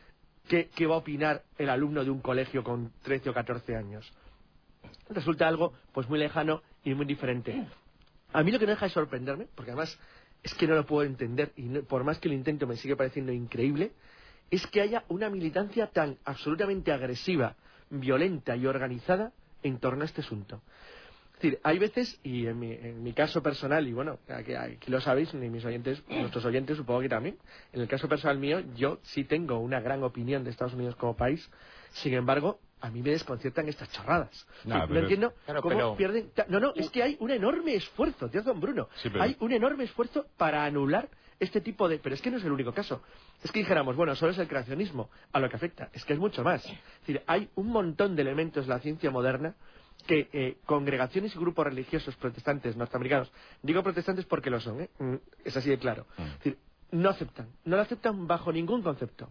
[0.48, 4.12] ¿qué, va a opinar el alumno de un colegio con 13 o 14 años?
[5.08, 7.66] Resulta algo pues muy lejano y muy diferente.
[8.32, 9.98] A mí lo que no deja de sorprenderme, porque además
[10.42, 13.32] es que no lo puedo entender y por más que lo intento me sigue pareciendo
[13.32, 13.92] increíble,
[14.50, 17.56] es que haya una militancia tan absolutamente agresiva,
[17.90, 19.32] violenta y organizada
[19.62, 20.62] en torno a este asunto.
[21.36, 24.90] Es decir, hay veces, y en mi, en mi caso personal, y bueno, aquí, aquí,
[24.90, 27.36] lo sabéis, ni mis oyentes, nuestros oyentes supongo que también,
[27.74, 31.14] en el caso personal mío, yo sí tengo una gran opinión de Estados Unidos como
[31.14, 31.46] país,
[31.90, 34.46] sin embargo, a mí me desconciertan estas chorradas.
[34.64, 36.30] No, entiendo cómo pierden...
[36.48, 38.88] No, no, es que hay un enorme esfuerzo, tío don Bruno,
[39.20, 41.06] hay un enorme esfuerzo para anular
[41.38, 41.98] este tipo de...
[41.98, 43.02] Pero es que no es el único caso.
[43.44, 45.90] Es que dijéramos, bueno, solo es el creacionismo a lo que afecta.
[45.92, 46.64] Es que es mucho más.
[46.64, 49.54] Es decir, hay un montón de elementos de la ciencia moderna
[50.06, 53.30] que eh, congregaciones y grupos religiosos protestantes norteamericanos,
[53.62, 54.90] digo protestantes porque lo son, ¿eh?
[54.98, 56.50] mm, es así de claro, mm.
[56.92, 59.30] no aceptan, no lo aceptan bajo ningún concepto.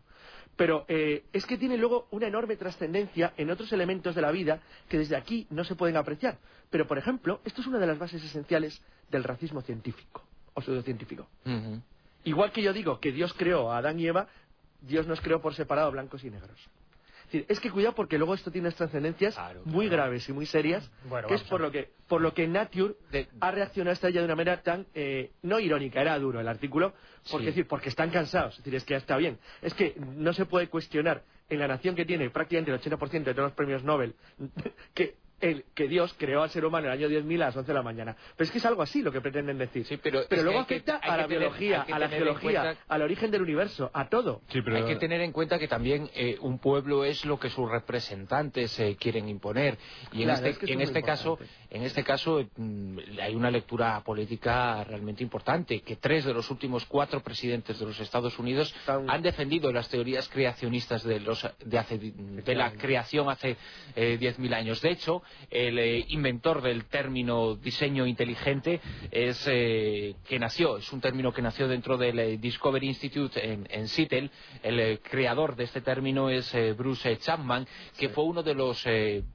[0.55, 4.61] Pero eh, es que tiene luego una enorme trascendencia en otros elementos de la vida
[4.87, 6.37] que desde aquí no se pueden apreciar.
[6.69, 10.23] Pero, por ejemplo, esto es una de las bases esenciales del racismo científico
[10.53, 11.27] o pseudocientífico.
[12.23, 14.29] Igual que yo digo que Dios creó a Adán y Eva,
[14.79, 16.69] Dios nos creó por separado blancos y negros
[17.47, 20.89] es que cuidado porque luego esto tiene unas trascendencias muy graves y muy serias,
[21.27, 22.95] que es por lo que, por lo que Nature
[23.39, 26.47] ha reaccionado a esta idea de una manera tan, eh, no irónica, era duro el
[26.47, 26.93] artículo,
[27.31, 29.39] porque, decir, porque están cansados, es decir, es que ya está bien.
[29.61, 33.33] Es que no se puede cuestionar en la nación que tiene prácticamente el 80% de
[33.33, 34.15] todos los premios Nobel,
[34.93, 37.67] que el que Dios creó al ser humano en el año 10.000 a las 11
[37.67, 38.15] de la mañana.
[38.35, 39.85] Pero es que es algo así lo que pretenden decir.
[40.01, 44.41] pero, luego afecta a la biología, a la geología, al origen del universo, a todo.
[44.53, 48.79] Hay que tener en cuenta que también eh, un pueblo es lo que sus representantes
[48.79, 49.77] eh, quieren imponer.
[50.11, 51.37] Y en este, en este caso,
[51.75, 56.85] en este caso mm, hay una lectura política realmente importante, que tres de los últimos
[56.85, 61.97] cuatro presidentes de los Estados Unidos han defendido las teorías creacionistas de, los, de, hace,
[61.97, 63.57] de la creación hace
[63.95, 64.81] eh, 10.000 años.
[64.81, 68.79] De hecho, el eh, inventor del término diseño inteligente,
[69.11, 74.29] es que nació, es un término que nació dentro del Discovery Institute en, en Seattle.
[74.63, 77.67] El creador de este término es Bruce Chapman,
[77.97, 78.85] que fue uno de los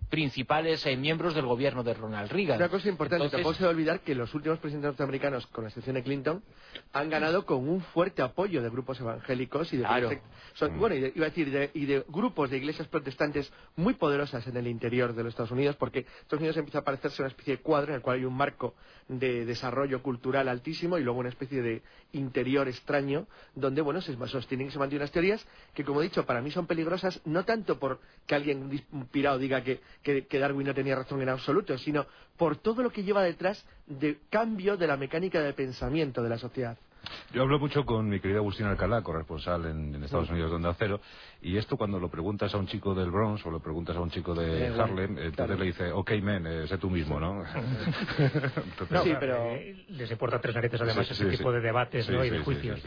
[0.08, 2.56] principales miembros del gobierno de Ronald Reagan.
[2.56, 5.94] Una cosa importante, tampoco se debe olvidar que los últimos presidentes norteamericanos, con la excepción
[5.94, 6.42] de Clinton,
[6.92, 10.20] han ganado con un fuerte apoyo de grupos evangélicos y de,
[10.76, 14.56] bueno, y de, iba a decir, y de grupos de iglesias protestantes muy poderosas en
[14.56, 17.62] el interior de los Estados Unidos, porque Estados Unidos empieza a parecerse una especie de
[17.62, 18.74] cuadro en el cual hay un marco
[19.08, 24.68] de desarrollo cultural altísimo y luego una especie de interior extraño donde, bueno, se sostienen
[24.68, 27.78] y se mantienen unas teorías que, como he dicho, para mí son peligrosas no tanto
[27.78, 32.06] por que alguien inspirado diga que, que Darwin no tenía razón en absoluto, sino
[32.36, 36.38] por todo lo que lleva detrás de cambio de la mecánica de pensamiento de la
[36.38, 36.76] sociedad.
[37.32, 41.00] Yo hablo mucho con mi querida Agustina Alcalá, corresponsal en, Estados Unidos donde Acero,
[41.40, 44.10] y esto cuando lo preguntas a un chico del Bronx o lo preguntas a un
[44.10, 47.44] chico de Harlem, entonces le dice, ok, men, eh, sé tú mismo, ¿no?
[49.02, 52.24] sí, pero eh, les importa tres narices además ese tipo de debates ¿no?
[52.24, 52.80] y de juicios.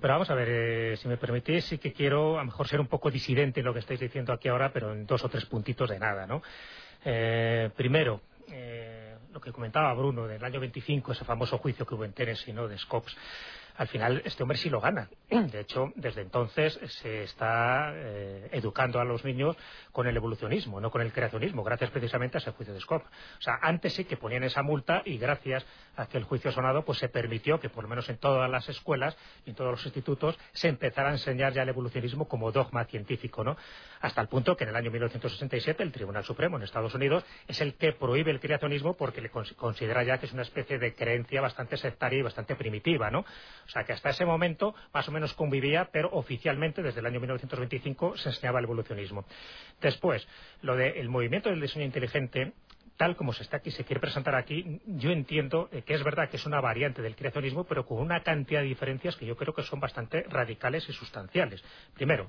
[0.00, 2.80] Pero vamos a ver, eh, si me permitís, sí que quiero a lo mejor ser
[2.80, 5.44] un poco disidente en lo que estáis diciendo aquí ahora, pero en dos o tres
[5.46, 6.42] puntitos de nada, ¿no?
[7.76, 8.22] primero,
[9.32, 12.68] lo que comentaba Bruno del año 25, ese famoso juicio que hubo en Tennessee, ¿no?
[12.68, 13.16] de Scopes,
[13.76, 15.08] al final este hombre sí lo gana.
[15.28, 19.56] De hecho, desde entonces se está eh, educando a los niños
[19.90, 23.08] con el evolucionismo, no con el creacionismo, gracias precisamente a ese juicio de Scopes.
[23.38, 25.66] O sea, antes sí que ponían esa multa y gracias
[25.96, 28.68] a que el juicio sonado, pues se permitió que por lo menos en todas las
[28.68, 29.16] escuelas
[29.46, 33.44] y en todos los institutos se empezara a enseñar ya el evolucionismo como dogma científico,
[33.44, 33.56] ¿no?
[34.00, 37.60] Hasta el punto que en el año 1967 el Tribunal Supremo en Estados Unidos es
[37.60, 41.40] el que prohíbe el creacionismo porque le considera ya que es una especie de creencia
[41.40, 43.20] bastante sectaria y bastante primitiva, ¿no?
[43.20, 47.20] O sea que hasta ese momento más o menos convivía, pero oficialmente desde el año
[47.20, 49.24] 1925 se enseñaba el evolucionismo.
[49.80, 50.26] Después,
[50.62, 52.52] lo del movimiento del diseño inteligente
[52.96, 56.28] tal como se está aquí, se quiere presentar aquí, yo entiendo eh, que es verdad
[56.28, 59.54] que es una variante del creacionismo, pero con una cantidad de diferencias que yo creo
[59.54, 61.62] que son bastante radicales y sustanciales.
[61.94, 62.28] Primero,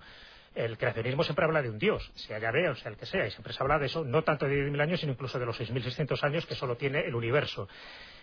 [0.56, 3.32] el creacionismo siempre habla de un Dios, sea Yahvé o sea el que sea, y
[3.32, 6.24] siempre se habla de eso, no tanto de 10.000 años, sino incluso de los 6.600
[6.24, 7.68] años que solo tiene el universo.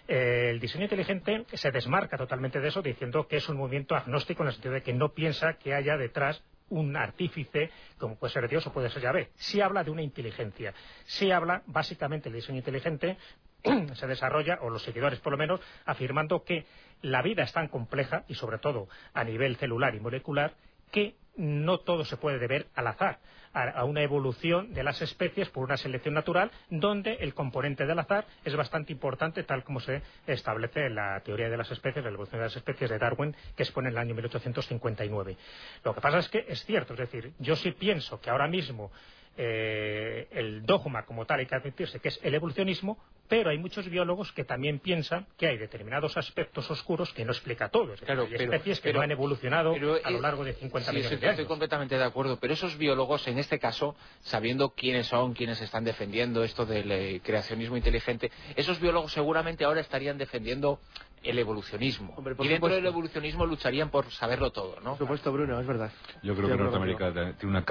[0.09, 4.43] Eh, el diseño inteligente se desmarca totalmente de eso, diciendo que es un movimiento agnóstico
[4.43, 6.43] en el sentido de que no piensa que haya detrás
[6.73, 9.31] un artífice, como puede ser Dios o puede ser Yahvé.
[9.37, 10.73] Sí habla de una inteligencia.
[11.05, 13.17] Sí habla, básicamente, el diseño inteligente
[13.95, 16.65] se desarrolla, o los seguidores por lo menos, afirmando que
[17.03, 20.55] la vida es tan compleja, y sobre todo a nivel celular y molecular,
[20.93, 23.19] que no todo se puede deber al azar,
[23.53, 28.27] a, una evolución de las especies por una selección natural, donde el componente del azar
[28.45, 32.41] es bastante importante, tal como se establece en la teoría de las especies, la evolución
[32.41, 35.37] de las especies de Darwin, que expone en el año 1859.
[35.85, 38.91] Lo que pasa es que es cierto, es decir, yo sí pienso que ahora mismo
[39.37, 43.89] eh, el dogma como tal hay que admitirse que es el evolucionismo, pero hay muchos
[43.89, 47.95] biólogos que también piensan que hay determinados aspectos oscuros que no explica todo.
[48.07, 49.75] hay especies que no han evolucionado
[50.05, 51.39] a lo largo de 50 millones de años.
[51.39, 55.85] Estoy completamente de acuerdo, pero esos biólogos, en este caso, sabiendo quiénes son, quiénes están
[55.85, 60.79] defendiendo esto del eh, creacionismo inteligente, esos biólogos seguramente ahora estarían defendiendo
[61.23, 62.15] el evolucionismo.
[62.41, 64.91] y dentro del evolucionismo lucharían por saberlo todo, ¿no?
[64.91, 65.91] Por supuesto, Bruno, es verdad.
[66.23, 67.65] Yo creo que Norteamérica tiene una,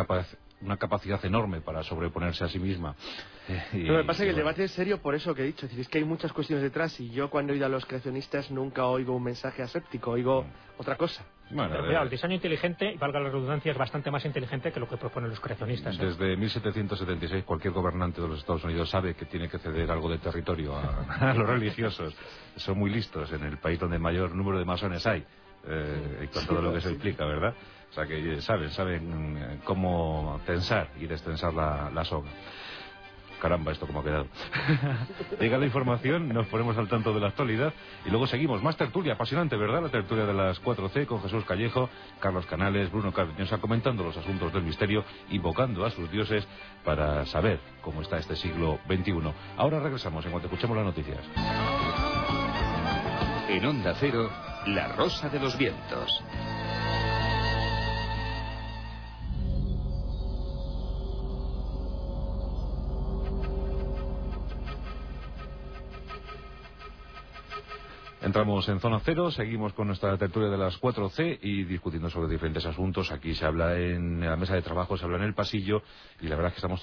[0.62, 2.96] una capacidad enorme para sobreponerse a sí misma.
[3.74, 5.66] Lo que pasa es que el debate es serio por eso que he dicho.
[5.66, 7.86] Es, decir, es que hay muchas cuestiones detrás y yo cuando he oído a los
[7.86, 10.46] creacionistas nunca oigo un mensaje aséptico, oigo
[10.78, 11.26] otra cosa.
[11.50, 15.30] Bueno, el diseño inteligente, valga la redundancia, es bastante más inteligente que lo que proponen
[15.30, 16.00] los creacionistas.
[16.00, 16.06] ¿eh?
[16.06, 20.20] Desde 1776 cualquier gobernante de los Estados Unidos sabe que tiene que ceder algo de
[20.20, 22.16] territorio a, los religiosos.
[22.56, 25.26] Son muy listos en el país donde mayor número de masones hay.
[25.68, 27.54] Eh, y con todo lo que se implica, ¿verdad?
[27.92, 32.30] O sea que saben, saben eh, cómo tensar y destensar la, la soga.
[33.42, 34.28] Caramba, esto como ha quedado.
[35.40, 37.74] Llega la información, nos ponemos al tanto de la actualidad
[38.06, 38.62] y luego seguimos.
[38.62, 39.82] Más tertulia, apasionante, ¿verdad?
[39.82, 41.90] La tertulia de las 4C con Jesús Callejo,
[42.20, 46.48] Carlos Canales, Bruno Cardeñosa comentando los asuntos del misterio, invocando a sus dioses
[46.86, 49.34] para saber cómo está este siglo XXI.
[49.58, 51.20] Ahora regresamos en cuanto escuchemos las noticias.
[53.50, 54.30] En Onda Cero,
[54.68, 56.24] La Rosa de los Vientos.
[68.22, 72.64] Entramos en zona cero, seguimos con nuestra tertulia de las 4C y discutiendo sobre diferentes
[72.68, 73.12] asuntos.
[73.12, 75.82] Aquí se habla en la mesa de trabajo, se habla en el pasillo
[76.22, 76.82] y la verdad es que estamos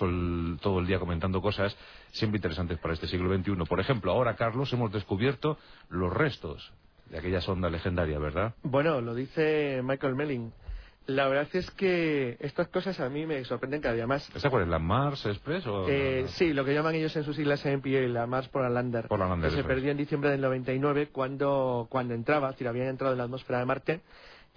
[0.60, 1.76] todo el, día comentando cosas
[2.10, 3.54] siempre interesantes para este siglo XXI.
[3.68, 5.58] Por ejemplo, ahora, Carlos, hemos descubierto
[5.90, 6.72] los restos
[7.08, 8.54] de aquella sonda legendaria, ¿verdad?
[8.64, 10.52] Bueno, lo dice Michael Melling.
[11.08, 14.28] La verdad es que estas cosas a mí me sorprenden cada día más.
[14.36, 14.68] ¿Esta cuál es?
[14.68, 15.66] ¿La Mars Express?
[15.66, 19.08] O eh, Sí, lo que llaman ellos en sus siglas MPA, la Mars Polar Lander.
[19.40, 23.18] Que se perdió en diciembre del 99 cuando, cuando entraba, es decir, habían entrado en
[23.18, 24.00] la atmósfera de Marte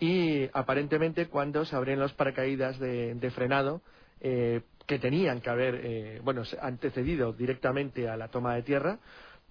[0.02, 3.82] y aparentemente cuando se abrían los paracaídas de, frenado
[4.20, 9.00] eh, que tenían que haber, eh, bueno, antecedido directamente a la toma de tierra,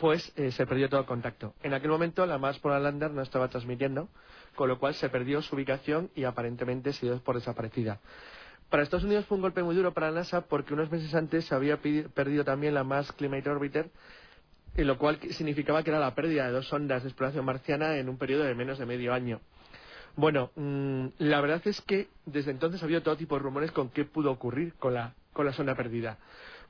[0.00, 1.54] pues eh, se perdió todo contacto.
[1.62, 4.08] En aquel momento la Mars Polar Lander no estaba transmitiendo,
[4.54, 8.00] con lo cual se perdió su ubicación y aparentemente se dio por desaparecida.
[8.68, 11.44] Para Estados Unidos fue un golpe muy duro para la NASA porque unos meses antes
[11.44, 13.90] se había perdido también la Mars Climate Orbiter,
[14.76, 18.16] lo cual significaba que era la pérdida de dos sondas de exploración marciana en un
[18.16, 19.40] periodo de menos de medio año.
[20.16, 23.90] Bueno, mm, la verdad es que desde entonces ha habido todo tipo de rumores con
[23.90, 26.18] qué pudo ocurrir con la, con la sonda perdida.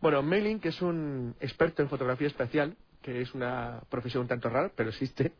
[0.00, 4.48] Bueno, Melin, que es un experto en fotografía espacial, que es una profesión un tanto
[4.48, 5.32] rara, pero existe,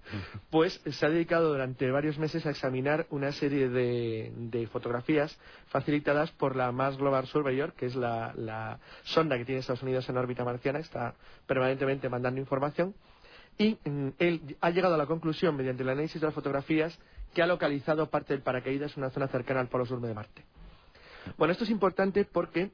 [0.51, 5.39] pues se ha dedicado durante varios meses a examinar una serie de, fotografías
[5.69, 10.09] facilitadas por la Mars Global Surveyor, que es la, la, sonda que tiene Estados Unidos
[10.09, 11.15] en órbita marciana, está
[11.47, 12.95] permanentemente mandando información,
[13.59, 16.99] y mm, él ha llegado a la conclusión, mediante el análisis de las fotografías,
[17.35, 20.45] que ha localizado parte del paracaídas en una zona cercana al polo sur de Marte.
[21.37, 22.71] Bueno, esto es importante porque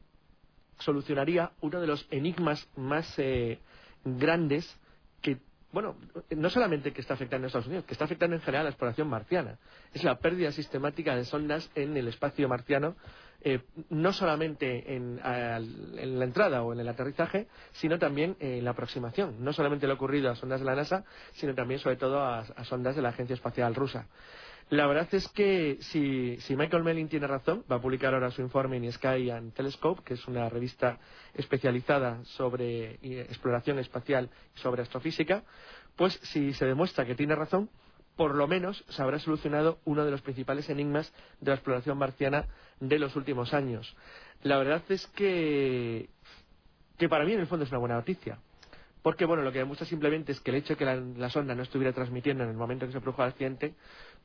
[0.79, 3.59] solucionaría uno de los enigmas más eh,
[4.07, 4.79] grandes
[5.21, 5.39] que,
[5.73, 5.97] bueno,
[6.31, 8.71] no solamente que está afectando a Estados Unidos, que está afectando en general a la
[8.71, 9.59] exploración marciana.
[9.93, 12.97] Es la pérdida sistemática de sondas en el espacio marciano,
[13.43, 19.45] eh, no solamente en, la entrada o en el aterrizaje, sino también en la aproximación.
[19.45, 22.97] No solamente lo ocurrido a sondas de la NASA, sino también, sobre todo, a sondas
[22.97, 24.07] de la Agencia Espacial Rusa.
[24.71, 28.77] La verdad es que si, Michael Mellin tiene razón, va a publicar ahora su informe
[28.79, 30.99] en Sky and Telescope, que es una revista
[31.35, 35.45] especializada sobre exploración espacial y sobre astrofísica,
[35.95, 37.71] pues si se demuestra que tiene razón,
[38.17, 42.47] por lo menos se habrá solucionado uno de los principales enigmas de la exploración marciana
[42.81, 43.95] de los últimos años.
[44.43, 46.09] La verdad es que,
[46.99, 48.39] que para mí en el fondo es una buena noticia.
[49.03, 51.55] Porque, bueno, lo que demuestra simplemente es que el hecho de que la, la sonda
[51.55, 53.75] no estuviera transmitiendo en el momento en que se produjo el accidente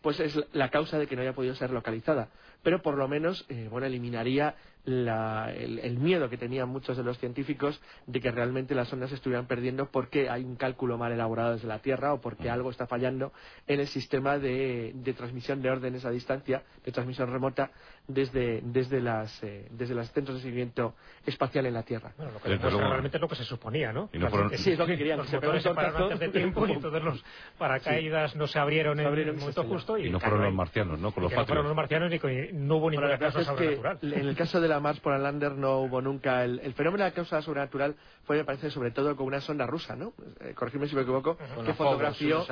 [0.01, 2.29] pues es la causa de que no haya podido ser localizada.
[2.63, 4.55] Pero por lo menos, eh, bueno, eliminaría
[4.85, 9.45] el, miedo que tenían muchos de los científicos de que realmente las ondas se estuvieran
[9.45, 13.31] perdiendo porque hay un cálculo mal elaborado desde la Tierra o porque algo está fallando
[13.67, 17.71] en el sistema de, transmisión de órdenes a distancia, de transmisión remota
[18.07, 20.95] desde, desde, las, eh, desde los centros de seguimiento
[21.25, 22.13] espacial en la Tierra.
[22.17, 24.09] Bueno, lo que realmente es lo que se suponía, ¿no?
[24.55, 25.19] Sí, es lo que querían.
[25.19, 27.23] Los se motores se pararon antes de tiempo y entonces los
[27.57, 31.11] paracaídas no se abrieron en el momento justo y, no fueron los marcianos, ¿no?
[31.11, 32.19] Con los no fueron los marcianos ni
[32.53, 33.99] no hubo ninguna causa sobrenatural.
[34.01, 36.43] en el caso de la Mars por Lander no hubo nunca.
[36.43, 39.95] El, fenómeno de la causa sobrenatural fue, me parece, sobre todo con una sonda rusa,
[39.95, 40.13] ¿no?
[40.41, 42.45] Eh, corregirme si me equivoco, que fotografió,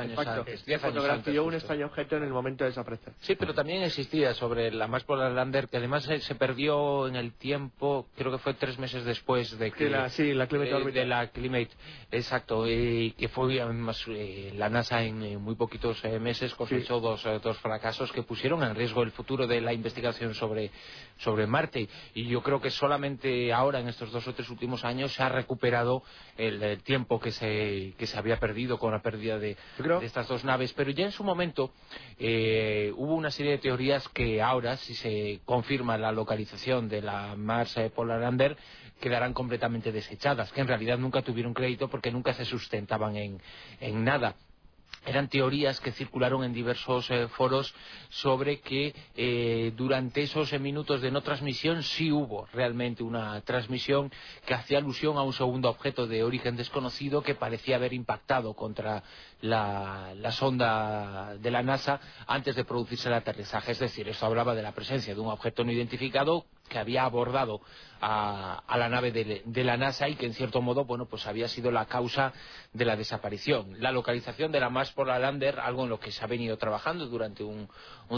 [0.79, 3.13] fotografió un extraño objeto en el momento de desaparecer.
[3.19, 7.33] Sí, pero también existía sobre la Mars Polar Lander, que además se, perdió en el
[7.33, 9.89] tiempo, creo que fue tres meses después de que...
[9.89, 11.69] la, sí, la Climate De la Climate,
[12.11, 17.23] exacto, y que fue además eh, la NASA en muy poquitos eh, meses cosechó dos
[17.41, 19.88] dos fracasos que pusieron en riesgo el futuro de la investigación
[20.33, 20.71] sobre,
[21.17, 21.87] sobre Marte.
[22.13, 25.29] Y yo creo que solamente ahora, en estos dos o tres últimos años, se ha
[25.29, 26.03] recuperado
[26.37, 29.57] el, tiempo que se, que se había perdido con la pérdida de,
[30.01, 30.73] estas dos naves.
[30.73, 31.71] Pero ya en su momento
[32.17, 37.35] eh, hubo una serie de teorías que ahora, si se confirma la localización de la
[37.35, 38.57] Mars Polar Lander,
[38.99, 43.41] quedarán completamente desechadas, que en realidad nunca tuvieron crédito porque nunca se sustentaban en,
[43.79, 44.35] en nada
[45.05, 47.73] eran teorías que circularon en diversos eh, foros
[48.09, 54.11] sobre que eh, durante esos eh, minutos de no transmisión sí hubo realmente una transmisión
[54.45, 59.03] que hacía alusión a un segundo objeto de origen desconocido que parecía haber impactado contra
[59.41, 63.71] la, sonda de la NASA antes de producirse el aterrizaje.
[63.71, 67.59] Es decir, esto hablaba de la presencia de un objeto no identificado que había abordado
[68.01, 71.71] a, la nave de, la NASA y que en cierto modo bueno pues había sido
[71.71, 72.31] la causa
[72.71, 73.75] de la desaparición.
[73.79, 77.07] La localización de la Mars Polar Lander, algo en lo que se ha venido trabajando
[77.07, 77.67] durante un,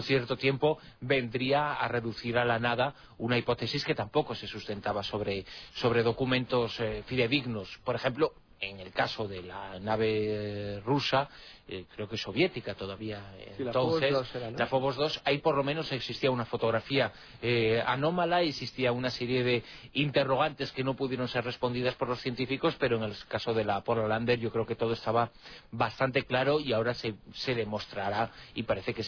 [0.03, 5.45] cierto tiempo, vendría a reducir a la nada una hipótesis que tampoco se sustentaba sobre,
[6.03, 7.79] documentos eh, fidedignos.
[7.83, 11.27] Por ejemplo, en el caso de la nave rusa,
[11.67, 14.13] eh, creo que soviética todavía entonces,
[14.57, 19.43] la Phobos 2, ahí por lo menos existía una fotografía eh, anómala, existía una serie
[19.43, 23.65] de interrogantes que no pudieron ser respondidas por los científicos, pero en el caso de
[23.65, 25.31] la Polar Lander yo creo que todo estaba
[25.71, 27.15] bastante claro y ahora se,
[27.47, 29.03] demostrará y parece que,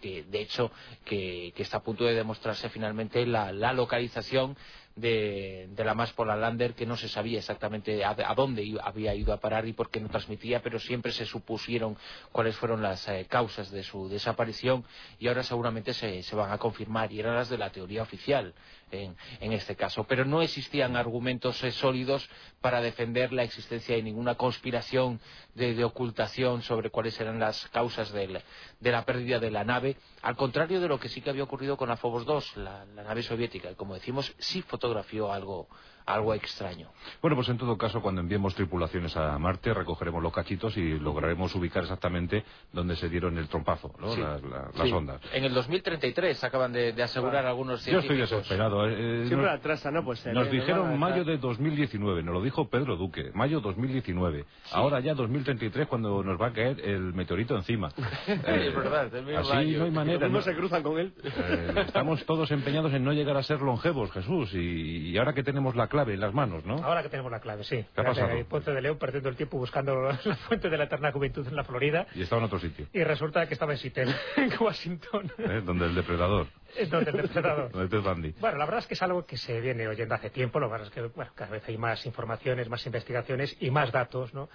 [0.00, 0.70] que, de hecho
[1.04, 4.56] que, está a punto de demostrarse finalmente la, la localización
[4.96, 9.66] de, la Maspola Lander que no se sabía exactamente a, dónde había ido a parar
[9.66, 11.96] y por qué no transmitía, pero siempre se supusieron
[12.32, 14.84] cuáles fueron las eh, causas de su desaparición
[15.18, 17.12] y ahora seguramente se, se, van a confirmar.
[17.12, 18.54] Y eran las de la teoría oficial
[18.90, 20.04] en, este caso.
[20.04, 22.28] Pero no existían argumentos eh, sólidos
[22.60, 25.20] para defender la existencia de ninguna conspiración
[25.54, 28.40] de, ocultación sobre cuáles eran las causas de
[28.80, 31.88] la, pérdida de la nave, al contrario de lo que sí que había ocurrido con
[31.88, 35.68] la Phobos 2, la, la nave soviética, y como decimos, sí fotografió algo
[36.06, 36.88] algo extraño.
[37.22, 41.54] Bueno, pues en todo caso, cuando enviemos tripulaciones a Marte, recogeremos los cachitos y lograremos
[41.54, 44.14] ubicar exactamente dónde se dieron el trompazo, ¿no?
[44.16, 45.20] las, ondas.
[45.32, 48.16] En el 2033 acaban de, asegurar algunos científicos.
[48.16, 48.88] Yo estoy desesperado.
[48.88, 50.04] Eh, eh Siempre atrasa, ¿no?
[50.04, 54.44] Pues nos dijeron mayo de 2019, nos lo dijo Pedro Duque, mayo 2019.
[54.72, 57.90] Ahora ya 2033 cuando nos va a caer el meteorito encima.
[58.46, 60.28] Eh, es verdad, así no hay manera.
[60.28, 61.12] No se cruzan con él.
[61.22, 65.42] Eh, estamos todos empeñados en no llegar a ser longevos, Jesús, y, y ahora que
[65.42, 66.74] tenemos la clave en las manos, ¿no?
[66.82, 67.84] Ahora que tenemos la clave, sí.
[67.94, 68.30] ¿Qué ha pasado?
[68.48, 71.62] Ponce de León perdiendo el tiempo buscando la fuente de la eterna juventud en la
[71.62, 72.04] Florida.
[72.16, 72.88] Y estaba en otro sitio.
[72.92, 75.30] Y resulta que estaba en Seattle, en Washington.
[75.38, 75.62] ¿Eh?
[75.64, 76.48] Donde el depredador.
[76.76, 77.70] Es donde el depredador.
[77.72, 78.34] donde Bundy.
[78.40, 80.58] Bueno, la verdad es que es algo que se viene oyendo hace tiempo.
[80.58, 84.34] Lo que es que bueno, cada vez hay más informaciones, más investigaciones y más datos,
[84.34, 84.48] ¿no?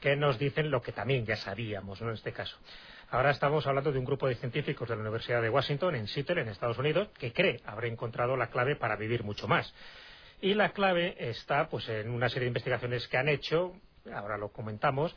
[0.00, 2.08] que nos dicen lo que también ya sabíamos ¿no?
[2.08, 2.58] en este caso.
[3.10, 6.42] Ahora estamos hablando de un grupo de científicos de la Universidad de Washington, en Seattle,
[6.42, 9.72] en Estados Unidos, que cree haber encontrado la clave para vivir mucho más.
[10.40, 13.72] Y la clave está pues en una serie de investigaciones que han hecho,
[14.12, 15.14] ahora lo comentamos,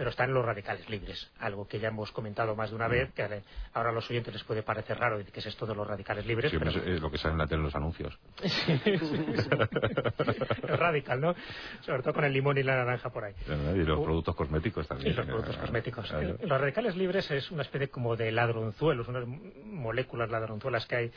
[0.00, 3.12] pero está en los radicales libres, algo que ya hemos comentado más de una vez,
[3.12, 3.22] que
[3.74, 6.50] ahora a los oyentes les puede parecer raro, que es esto de los radicales libres.
[6.50, 6.70] Sí, pero...
[6.70, 8.18] es lo que sale en la tele en los anuncios.
[10.62, 11.34] radical, ¿no?
[11.82, 13.34] Sobre todo con el limón y la naranja por ahí.
[13.46, 15.12] Y los productos cosméticos también.
[15.12, 16.10] Y los productos cosméticos.
[16.12, 21.12] Los radicales libres es una especie como de ladronzuelos, unas moléculas ladronzuelas que hay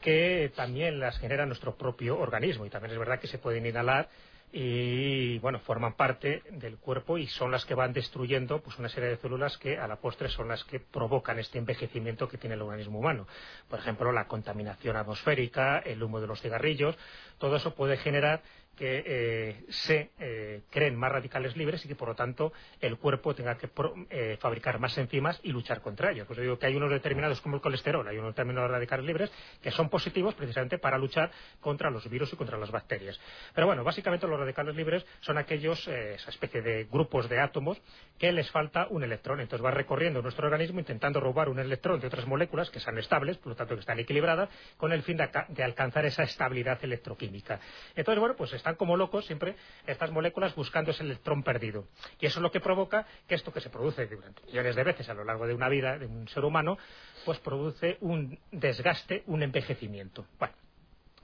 [0.00, 2.66] que también las genera nuestro propio organismo.
[2.66, 4.08] Y también es verdad que se pueden inhalar
[4.52, 9.10] y bueno forman parte del cuerpo y son las que van destruyendo pues una serie
[9.10, 12.62] de células que a la postre son las que provocan este envejecimiento que tiene el
[12.62, 13.28] organismo humano.
[13.68, 16.96] Por ejemplo la contaminación atmosférica el humo de los cigarrillos
[17.38, 18.42] todo eso puede generar
[18.80, 22.50] que eh, se eh, creen más radicales libres y que por lo tanto
[22.80, 23.68] el cuerpo tenga que
[24.08, 26.26] eh, fabricar más enzimas y luchar contra ellos.
[26.26, 29.70] Pues digo que hay unos determinados como el colesterol, hay unos determinados radicales libres que
[29.70, 33.20] son positivos precisamente para luchar contra los virus y contra las bacterias.
[33.54, 37.82] Pero bueno, básicamente los radicales libres son aquellos, esa especie de grupos de átomos
[38.18, 39.40] que les falta un electrón.
[39.40, 43.36] Entonces va recorriendo nuestro organismo intentando robar un electrón de otras moléculas que sean estables,
[43.36, 47.60] por lo tanto que están equilibradas, con el fin de, de alcanzar esa estabilidad electroquímica.
[47.94, 49.56] Entonces, bueno, pues está como locos siempre
[49.86, 51.86] estas moléculas buscando ese electrón perdido.
[52.20, 55.08] Y eso es lo que provoca que esto que se produce durante millones de veces
[55.08, 56.78] a lo largo de una vida de un ser humano,
[57.24, 60.26] pues produce un desgaste, un envejecimiento.
[60.38, 60.54] Bueno,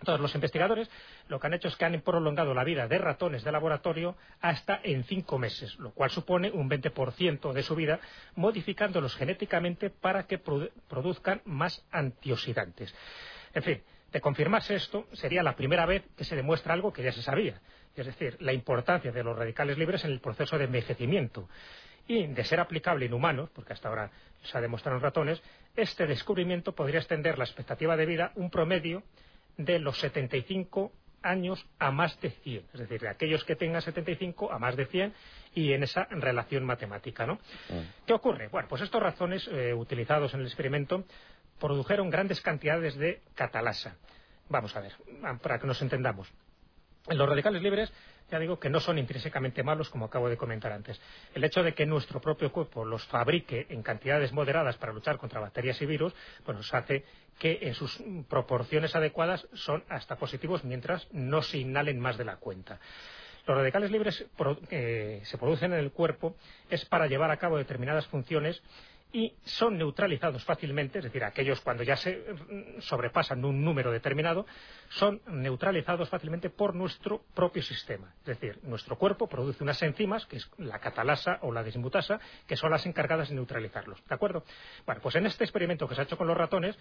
[0.05, 0.91] todos los investigadores
[1.29, 4.79] lo que han hecho es que han prolongado la vida de ratones de laboratorio hasta
[4.83, 7.99] en cinco meses, lo cual supone un 20% de su vida,
[8.35, 12.95] modificándolos genéticamente para que produzcan más antioxidantes.
[13.55, 13.83] En fin,
[14.17, 17.61] de confirmarse esto, sería la primera vez que se demuestra algo que ya se sabía,
[17.95, 21.51] es decir, la importancia de los radicales libres en el proceso de envejecimiento.
[22.09, 24.11] Y de ser aplicable en humanos, porque hasta ahora
[24.43, 25.43] se ha demostrado en ratones,
[25.77, 29.03] este descubrimiento podría extender la expectativa de vida un promedio
[29.59, 30.93] de los 75
[31.23, 34.87] años a más de 100, es decir, de aquellos que tengan 75 a más de
[34.87, 35.13] 100
[35.55, 37.35] y en esa relación matemática, ¿no?
[37.35, 38.07] Mm.
[38.07, 38.49] ¿Qué ocurre?
[38.49, 41.05] Bueno, pues estos razones eh, utilizados en el experimento
[41.59, 43.97] produjeron grandes cantidades de catalasa.
[44.49, 44.93] Vamos a ver,
[45.43, 46.33] para que nos entendamos.
[47.09, 47.93] Los radicales libres,
[48.31, 51.01] ya digo que no son intrínsecamente malos, como acabo de comentar antes.
[51.35, 55.41] El hecho de que nuestro propio cuerpo los fabrique en cantidades moderadas para luchar contra
[55.41, 56.13] bacterias y virus,
[56.45, 57.05] pues nos hace
[57.39, 62.37] que en sus proporciones adecuadas son hasta positivos mientras no se inhalen más de la
[62.37, 62.81] cuenta.
[63.47, 64.27] Los radicales libres
[64.71, 66.35] eh, se producen en el cuerpo
[66.69, 68.61] es para llevar a cabo determinadas funciones
[69.17, 72.23] y son neutralizados fácilmente, es decir, aquellos cuando ya se
[72.81, 74.45] sobrepasan un número determinado,
[74.91, 78.13] son neutralizados fácilmente por nuestro propio sistema.
[78.21, 82.59] Es decir, nuestro cuerpo produce unas enzimas, que es la catalasa o la dismutasa, que
[82.59, 84.07] son las encargadas de neutralizarlos.
[84.07, 84.45] ¿De acuerdo?
[84.85, 86.77] Bueno, pues en este experimento que se ha hecho con los ratones,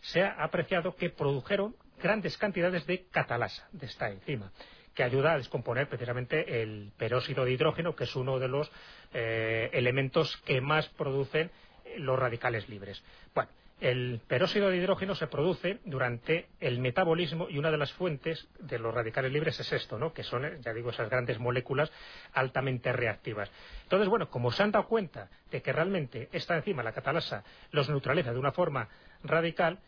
[0.00, 4.52] se ha apreciado que produjeron grandes cantidades de catalasa, de esta enzima
[4.94, 8.70] que ayuda a descomponer precisamente el peróxido de hidrógeno, que es uno de los
[9.12, 11.50] eh, elementos que más producen
[11.98, 13.02] los radicales libres.
[13.34, 18.46] Bueno, el peróxido de hidrógeno se produce durante el metabolismo y una de las fuentes
[18.58, 20.12] de los radicales libres es esto, ¿no?
[20.12, 21.90] que son, ya digo, esas grandes moléculas
[22.34, 23.50] altamente reactivas.
[23.84, 27.88] Entonces, bueno, como se han dado cuenta de que realmente esta enzima, la catalasa, los
[27.88, 28.88] neutraliza de una forma
[29.24, 29.78] radical,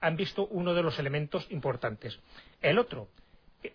[0.00, 2.18] han visto uno de los elementos importantes.
[2.60, 3.08] El otro,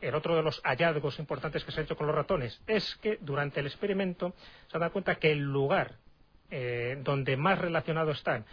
[0.01, 3.17] el otro de los hallazgos importantes que se ha hecho con los ratones es que
[3.21, 4.33] durante el experimento
[4.67, 5.95] se han dado cuenta que el lugar
[6.51, 8.45] eh, donde más relacionados están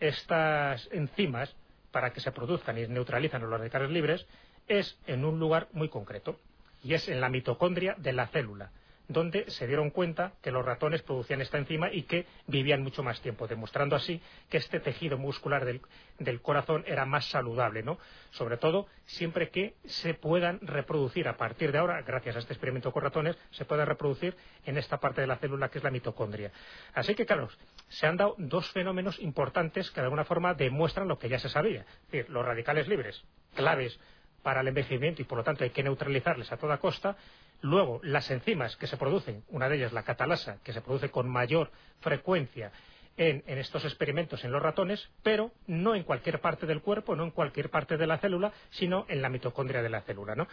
[0.00, 1.54] estas enzimas
[1.90, 4.26] para que se produzcan y neutralizan los radicales libres
[4.66, 6.38] es en un lugar muy concreto
[6.82, 8.70] y es en la mitocondria de la célula
[9.08, 13.20] donde se dieron cuenta que los ratones producían esta enzima y que vivían mucho más
[13.20, 17.98] tiempo, demostrando así que este tejido muscular del, corazón era más saludable, ¿no?
[18.30, 22.92] Sobre todo siempre que se puedan reproducir a partir de ahora, gracias a este experimento
[22.92, 26.50] con ratones, se pueda reproducir en esta parte de la célula que es la mitocondria.
[26.94, 27.48] Así que, claro,
[27.88, 31.48] se han dado dos fenómenos importantes que de alguna forma demuestran lo que ya se
[31.48, 31.80] sabía.
[31.80, 33.22] Es decir, los radicales libres,
[33.54, 33.98] claves
[34.42, 37.16] para el envejecimiento y por lo tanto hay que neutralizarles a toda costa
[37.64, 41.26] Luego, las enzimas que se producen, una de ellas la catalasa, que se produce con
[41.30, 42.70] mayor frecuencia
[43.16, 47.30] en, estos experimentos en los ratones, pero no en cualquier parte del cuerpo, no en
[47.30, 50.46] cualquier parte de la célula, sino en la mitocondria de la célula, ¿no?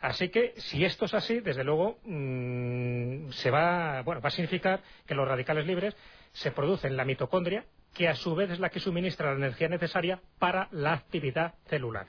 [0.00, 4.80] Así que, si esto es así, desde luego, mm, se va, bueno, va a significar
[5.06, 5.94] que los radicales libres
[6.32, 9.68] se producen en la mitocondria, que a su vez es la que suministra la energía
[9.68, 12.06] necesaria para la actividad celular.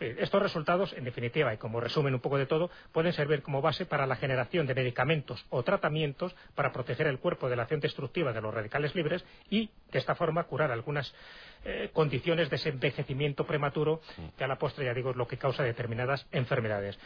[0.00, 3.84] Estos resultados, en definitiva, y como resumen un poco de todo, pueden servir como base
[3.84, 8.32] para la generación de medicamentos o tratamientos para proteger el cuerpo de la acción destructiva
[8.32, 11.14] de los radicales libres y, de esta forma, curar algunas
[11.64, 14.00] eh, condiciones de ese envejecimiento prematuro
[14.38, 16.98] que a la postre, ya digo, es lo que causa determinadas enfermedades.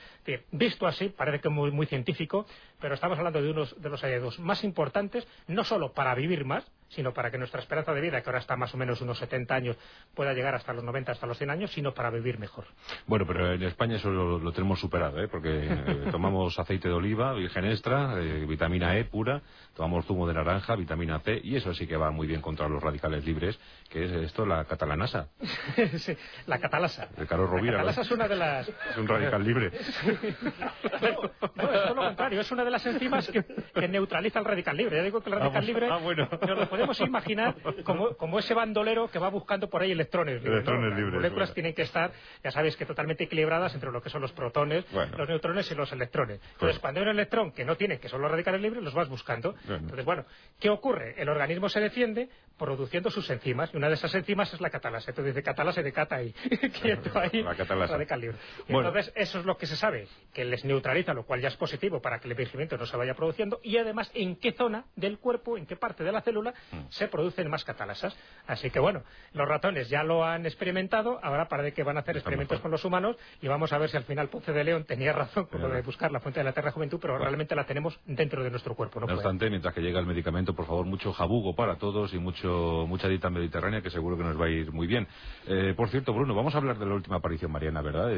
[0.53, 2.47] visto así, parece que muy, muy científico,
[2.81, 6.65] pero estamos hablando de uno de los hallazgos más importantes, no solo para vivir más,
[6.95, 9.55] sino para que nuestra esperanza de vida, que ahora está más o menos unos 70
[9.55, 9.77] años,
[10.15, 12.65] pueda llegar hasta los 90, hasta los 100 años, sino para vivir mejor.
[13.07, 15.29] Bueno, pero en España eso lo, tenemos superado, ¿eh?
[15.29, 19.43] porque eh, tomamos aceite de oliva, virgen extra, eh, vitamina E pura,
[19.75, 22.83] tomamos zumo de naranja, vitamina C, y eso sí que va muy bien contra los
[22.83, 23.59] radicales libres,
[23.91, 25.29] que es esto, la catalanasa.
[25.99, 26.17] sí,
[26.47, 27.09] la catalasa.
[27.17, 27.73] De Carlos Rovira.
[27.73, 28.69] La catalasa es una de las...
[28.69, 29.71] Es un radical libre.
[31.01, 33.45] no, es todo lo contrario, es una de las enzimas que,
[33.89, 34.97] neutraliza el radical libre.
[34.97, 36.29] Ya digo que el radical libre ah, bueno.
[36.31, 37.55] nos lo podemos imaginar
[37.85, 40.53] como, como, ese bandolero que va buscando por ahí electrones libres.
[40.53, 41.13] Electrones libres.
[41.15, 42.13] Las moléculas tienen que estar,
[42.43, 45.93] ya sabes, que totalmente equilibradas entre lo que son los protones, los neutrones y los
[45.93, 46.41] electrones.
[46.53, 49.09] Entonces, cuando hay un electrón que no tiene, que son los radicales libres, los vas
[49.09, 49.55] buscando.
[49.69, 50.25] Entonces, bueno,
[50.61, 51.15] ¿qué ocurre?
[51.21, 55.11] El organismo se defiende produciendo sus enzimas, y una de esas enzimas es la catalasa.
[55.11, 56.33] Entonces, de catalasa de cata ahí,
[56.81, 57.95] quieto ahí, la catalasa.
[57.95, 58.39] radical libre.
[58.69, 62.01] entonces, eso es lo que se sabe, que les neutraliza, lo cual ya es positivo
[62.01, 65.59] para que el envejecimiento no se vaya produciendo, y además, en qué zona del cuerpo,
[65.59, 66.91] en qué parte de la célula mm.
[66.91, 68.17] se producen más catalasas.
[68.47, 69.03] Así que, bueno,
[69.33, 72.85] los ratones ya lo han experimentado, ahora parece que van a hacer experimentos con los
[72.85, 75.69] humanos, y vamos a ver si al final Ponce de León tenía razón con lo
[75.69, 78.75] de buscar la fuente de la Tierra Juventud, pero realmente la tenemos dentro de nuestro
[78.75, 79.01] cuerpo.
[79.01, 82.87] No, obstante, mientras que llega el medicamento, por favor, mucho jabugo para todos y mucho
[82.89, 85.07] mucha dieta mediterránea que seguro que nos va a ir muy bien.
[85.47, 88.11] Eh, por cierto, Bruno, vamos a hablar de la última aparición mariana, ¿verdad?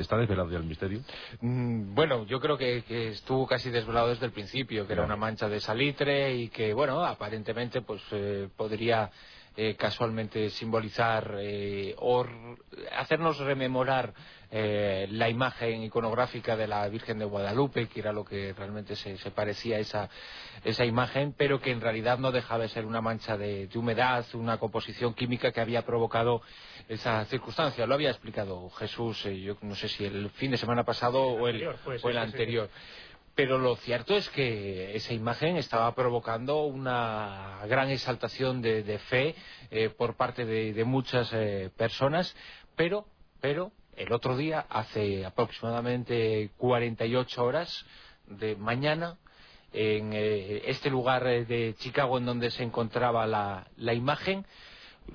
[0.00, 1.00] ¿Está desvelado ya el misterio?
[1.40, 5.48] Mm, bueno, yo creo que, estuvo casi desvelado desde el principio, que era una mancha
[5.48, 9.08] de salitre y que, bueno, aparentemente pues eh, podría
[9.60, 12.24] eh, casualmente simbolizar eh, o
[12.96, 14.14] hacernos rememorar
[14.52, 19.16] eh, la imagen iconográfica de la Virgen de Guadalupe, que era lo que realmente se,
[19.32, 20.10] parecía a esa,
[20.62, 24.58] esa, imagen, pero que en realidad no dejaba de ser una mancha de, humedad, una
[24.58, 26.40] composición química que había provocado
[26.88, 27.84] esa circunstancia.
[27.84, 31.66] Lo había explicado Jesús, yo no sé si el fin de semana pasado o el,
[31.66, 32.70] o el anterior.
[33.38, 39.36] Pero lo cierto es que esa imagen estaba provocando una gran exaltación de, fe
[39.70, 42.34] eh, por parte de, muchas eh, personas,
[42.74, 43.06] pero,
[43.40, 47.86] pero el otro día, hace aproximadamente 48 horas
[48.26, 49.16] de mañana,
[49.72, 54.46] en eh, este lugar de Chicago en donde se encontraba la, imagen,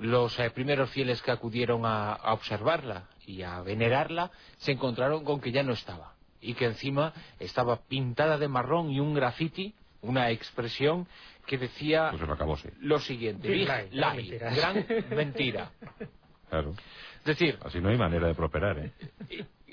[0.00, 5.62] los primeros fieles que acudieron a observarla y a venerarla se encontraron con que ya
[5.62, 6.13] no estaba
[6.44, 11.08] y que encima estaba pintada de marrón y un graffiti, una expresión
[11.46, 12.12] que decía
[12.46, 15.70] pues lo siguiente, Big lie, gran mentira.
[16.48, 16.74] Claro.
[17.18, 17.58] Es decir...
[17.64, 18.92] Así no hay manera de prosperar, ¿eh?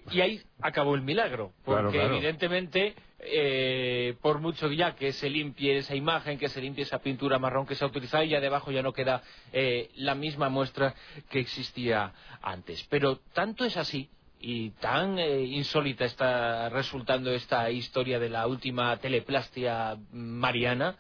[0.09, 5.95] Y, ahí acabó el milagro, porque evidentemente, eh, por mucho ya que se limpie esa
[5.95, 8.93] imagen, que se limpie esa pintura marrón que se ha utilizado, ya debajo ya no
[8.93, 9.22] queda
[9.53, 10.95] eh, la misma muestra
[11.30, 12.86] que existía antes.
[12.89, 14.09] Pero tanto es así
[14.41, 20.95] y tan eh, insólita está resultando esta historia de la última teleplastia mariana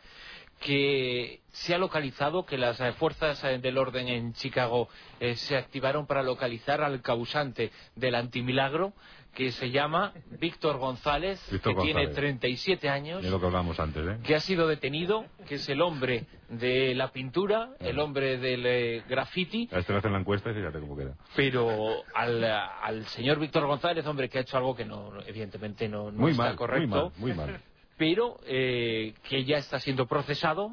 [0.59, 4.89] que se ha localizado, que las eh, fuerzas eh, del orden en Chicago
[5.35, 8.93] se activaron para localizar al causante del antimilagro,
[9.33, 14.39] que se llama Víctor González, que tiene 37 años, lo que hablamos antes, que ha
[14.39, 19.69] sido detenido, que es el hombre de la pintura, el hombre del graffiti.
[19.71, 21.15] A este le hacen la encuesta y fíjate cómo queda.
[21.35, 26.27] Pero al, señor Víctor González, hombre, que ha hecho algo que no, evidentemente no, no
[26.27, 27.11] está correcto.
[27.17, 27.61] Muy mal, muy mal
[28.01, 30.71] pero eh, que ya está siendo procesado,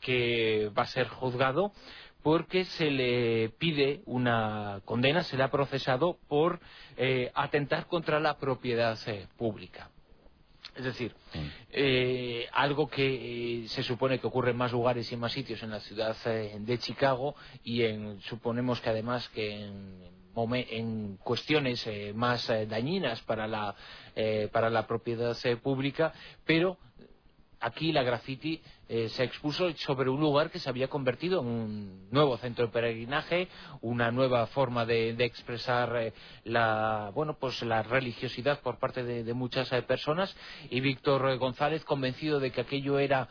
[0.00, 1.70] que va a ser juzgado
[2.28, 6.60] porque se le pide una condena, se le ha procesado por
[6.98, 9.88] eh, atentar contra la propiedad eh, pública.
[10.76, 11.12] Es decir,
[12.52, 15.80] algo que se supone que ocurre en más lugares y en más sitios en la
[15.80, 17.34] ciudad de Chicago
[17.64, 20.18] y en, suponemos que además que en
[20.68, 23.74] en cuestiones eh, más eh, dañinas para la,
[24.14, 26.12] eh, para la propiedad pública,
[26.44, 26.78] pero
[27.60, 32.08] aquí la graffiti eh, se expuso sobre un lugar que se había convertido en un
[32.10, 33.48] nuevo centro de peregrinaje,
[33.82, 36.12] una nueva forma de, expresar eh,
[36.44, 40.34] la, bueno, pues la religiosidad por parte de, muchas eh, personas
[40.70, 43.28] y Víctor González convencido de que aquello era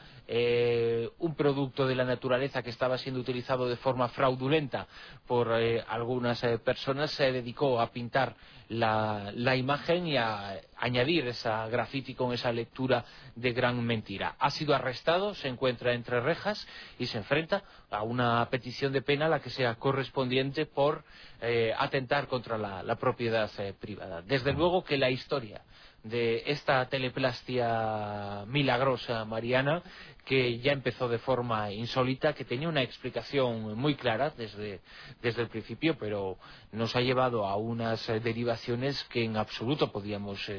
[1.20, 4.86] un producto de la naturaleza que estaba siendo utilizado de forma fraudulenta
[5.26, 8.36] por algunas personas se dedicó a pintar
[8.70, 13.06] la, imagen y a añadir esa graffiti con esa lectura
[13.36, 14.36] de gran mentira.
[14.40, 16.68] Ha sido arrestado, encuentra entre rejas
[17.00, 21.04] y se enfrenta a una petición de pena la que sea correspondiente por
[21.42, 24.22] eh, atentar contra la, propiedad eh, privada.
[24.22, 25.62] Desde luego que la historia
[26.04, 29.82] de esta teleplastia milagrosa mariana
[30.24, 34.82] que ya empezó de forma insólita, que tenía una explicación muy clara desde,
[35.22, 36.38] desde el principio, pero
[36.72, 40.52] nos ha llevado a unas eh, derivaciones que en absoluto podíamos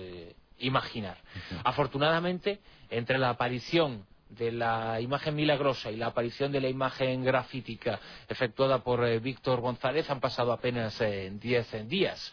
[0.59, 1.19] imaginar.
[1.65, 2.61] Afortunadamente,
[2.91, 8.83] entre la aparición de la imagen milagrosa y la aparición de la imagen grafítica efectuada
[8.83, 12.33] por eh, Víctor González han pasado apenas eh, diez días.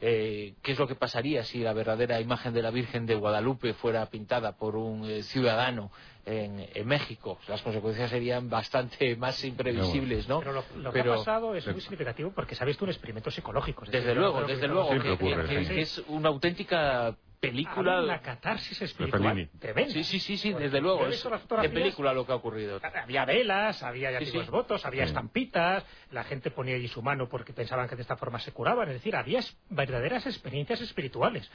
[0.00, 3.72] Eh, qué es lo que pasaría si la verdadera imagen de la Virgen de Guadalupe
[3.74, 5.90] fuera pintada por un ciudadano
[6.24, 7.38] en, México.
[7.48, 10.40] Las consecuencias serían bastante más imprevisibles, ¿no?
[10.40, 13.84] Pero lo, que ha pasado es muy significativo porque se ha visto un experimento psicológico.
[13.90, 18.00] Desde luego, desde luego, que, es una auténtica película.
[18.00, 19.48] la catarsis espiritual
[19.88, 21.06] Sí, sí, sí, sí desde luego.
[21.06, 22.80] Es de película lo que ha ocurrido.
[22.82, 27.88] Había velas, había ya votos, había estampitas, la gente ponía allí su mano porque pensaban
[27.88, 28.88] que de esta forma se curaban.
[28.88, 29.40] Es decir, había
[29.70, 31.50] verdaderas experiencias espirituales.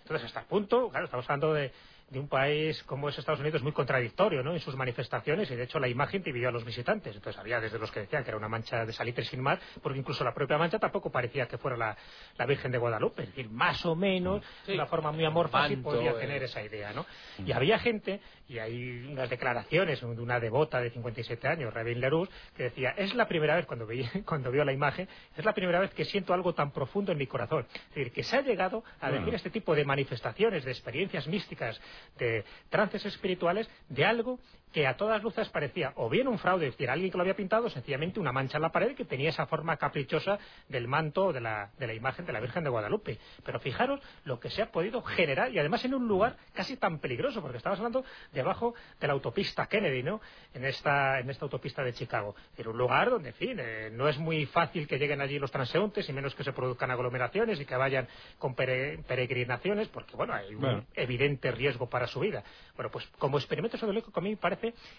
[0.00, 1.72] Entonces, hasta el punto, claro, estamos hablando de
[2.10, 4.52] de un país como es Estados Unidos muy contradictorio ¿no?
[4.52, 7.14] en sus manifestaciones y de hecho la imagen dividió a los visitantes.
[7.14, 9.98] Entonces había desde los que decían que era una mancha de salitre sin mar, porque
[9.98, 11.96] incluso la propia mancha tampoco parecía que fuera la,
[12.36, 13.24] la Virgen de Guadalupe.
[13.24, 16.14] Es decir, más o menos, de una forma muy amorfa, sí podía eh.
[16.14, 16.92] tener esa idea.
[16.92, 17.04] ¿no?
[17.44, 22.28] Y había gente, y hay unas declaraciones de una devota de 57 años, Rebin Leroux,
[22.56, 25.80] que decía, es la primera vez, cuando, vi, cuando vio la imagen, es la primera
[25.80, 27.66] vez que siento algo tan profundo en mi corazón.
[27.72, 31.80] Es decir, que se ha llegado a decir este tipo de manifestaciones, de experiencias místicas,
[32.18, 34.38] de trances espirituales de algo
[34.72, 37.36] que a todas luces parecía o bien un fraude, es decir, alguien que lo había
[37.36, 40.38] pintado, sencillamente una mancha en la pared que tenía esa forma caprichosa
[40.68, 43.18] del manto o de la, de la imagen de la Virgen de Guadalupe.
[43.44, 46.98] Pero fijaros lo que se ha podido generar y además en un lugar casi tan
[46.98, 50.20] peligroso, porque estabas hablando debajo de la autopista Kennedy, ¿no?
[50.54, 52.34] En esta, en esta autopista de Chicago.
[52.56, 55.50] Era un lugar donde, en fin, eh, no es muy fácil que lleguen allí los
[55.50, 58.08] transeúntes y menos que se produzcan aglomeraciones y que vayan
[58.38, 62.42] con peregrinaciones, porque, bueno, hay un evidente riesgo para su vida.
[62.76, 64.57] Bueno, pues como experimento sociológico a mí me parece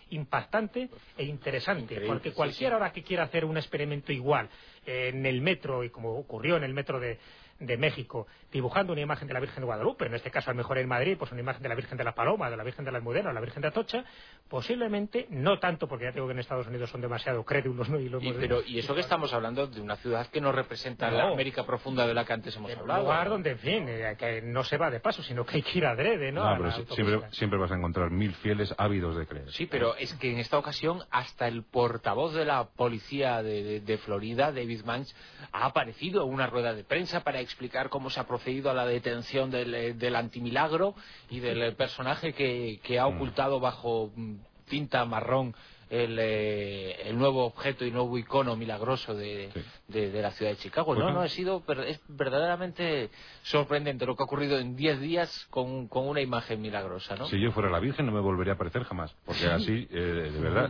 [0.10, 4.50] impactante e interesante, porque cualquiera ahora que quiera hacer un experimento igual
[4.86, 7.20] en el metro, y como ocurrió en el metro de,
[7.60, 10.58] de México dibujando una imagen de la Virgen de Guadalupe, en este caso a lo
[10.58, 12.86] mejor en Madrid, pues una imagen de la Virgen de la Paloma, de la Virgen
[12.86, 14.04] de la Almudena, la Virgen de Atocha,
[14.48, 18.00] posiblemente, no tanto porque ya digo que en Estados Unidos son demasiado crédulos, ¿no?
[18.00, 21.66] Y, pero, y eso que estamos hablando de una ciudad que no representa la América
[21.66, 23.02] profunda de la que antes hemos hablado.
[23.02, 25.62] Un lugar donde, en fin, eh, que no se va de paso, sino que hay
[25.62, 26.72] que ir adrede, ¿no?
[26.72, 29.52] siempre, siempre vas a encontrar mil fieles ávidos de creer.
[29.52, 33.98] Sí, pero es que en esta ocasión hasta el portavoz de la policía de, de
[33.98, 35.14] Florida, David Manch,
[35.52, 38.86] ha aparecido en una rueda de prensa para explicar cómo se ha procedido a la
[38.86, 40.94] detención del, eh, del antimilagro
[41.30, 43.16] y del eh, personaje que, ha mm.
[43.16, 44.36] ocultado bajo mm,
[44.70, 45.56] tinta marrón
[45.92, 49.50] eh, el, nuevo objeto y nuevo icono milagroso de,
[49.88, 50.94] la ciudad de Chicago.
[50.94, 53.10] no, no, ha sido es verdaderamente
[53.42, 57.16] sorprendente lo que ha ocurrido en 10 días con, con, una imagen milagrosa.
[57.16, 57.26] ¿no?
[57.26, 60.70] Si yo fuera la Virgen no me volvería a aparecer jamás, porque así, de verdad,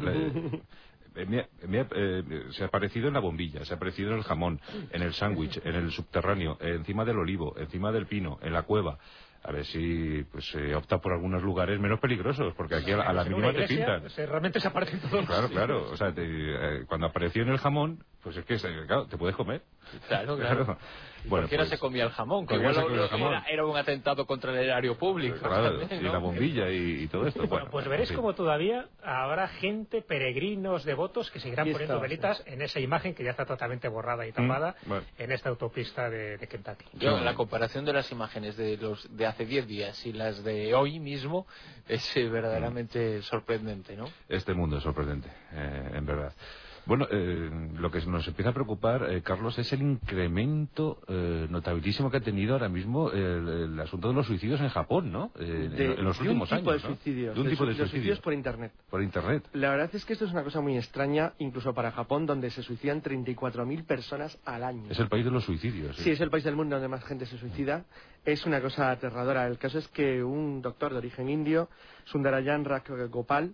[1.15, 4.59] eh, eh, se ha aparecido en la bombilla, se ha aparecido en el jamón,
[4.91, 8.97] en el sándwich, en el subterráneo, encima del olivo, encima del pino, en la cueva.
[9.43, 13.23] a ver si pues se opta por algunos lugares menos peligrosos, porque aquí a, la
[13.23, 14.01] mínima te pintan.
[14.01, 15.25] Pues, realmente se aparecen todos.
[15.25, 15.91] Claro, claro.
[15.91, 19.63] O sea, eh, cuando apareció en el jamón, pues es que, claro, te puedes comer.
[20.07, 20.77] Claro, claro.
[21.25, 22.47] Bueno, ¿Por qué no pues se comía el jamón?
[22.47, 22.75] Que igual
[23.49, 25.37] Era, un atentado contra el erario público.
[25.39, 27.45] Claro, y la bombilla y, todo esto.
[27.47, 32.79] Bueno, pues veréis como todavía habrá gente, peregrinos, devotos, que seguirán poniendo velitas en esa
[32.79, 36.85] imagen que ya está totalmente borrada y tapada mm, en esta autopista de, Kentucky.
[36.93, 40.73] Yo, la comparación de las imágenes de los de hace 10 días y las de
[40.73, 41.45] hoy mismo
[41.87, 44.05] es eh, verdaderamente sorprendente, ¿no?
[44.27, 46.33] Este mundo es sorprendente, eh, en verdad.
[46.89, 52.09] Bueno, eh, lo que nos empieza a preocupar, eh, Carlos, es el incremento eh, notabilísimo
[52.09, 55.31] que ha tenido ahora mismo el, asunto de los suicidios en Japón, ¿no?
[55.39, 56.65] en, los últimos años.
[56.65, 58.19] De suicidios, de un tipo de, suicidios.
[58.21, 58.71] por Internet.
[58.89, 59.47] Por Internet.
[59.53, 62.63] La verdad es que esto es una cosa muy extraña, incluso para Japón, donde se
[62.63, 64.89] suicidan 34.000 personas al año.
[64.89, 65.95] Es el país de los suicidios.
[65.97, 66.09] Sí.
[66.09, 67.85] es el país del mundo donde más gente se suicida.
[68.25, 69.45] Es una cosa aterradora.
[69.45, 71.69] El caso es que un doctor de origen indio,
[72.05, 72.65] Sundarayan
[73.11, 73.53] Gopal,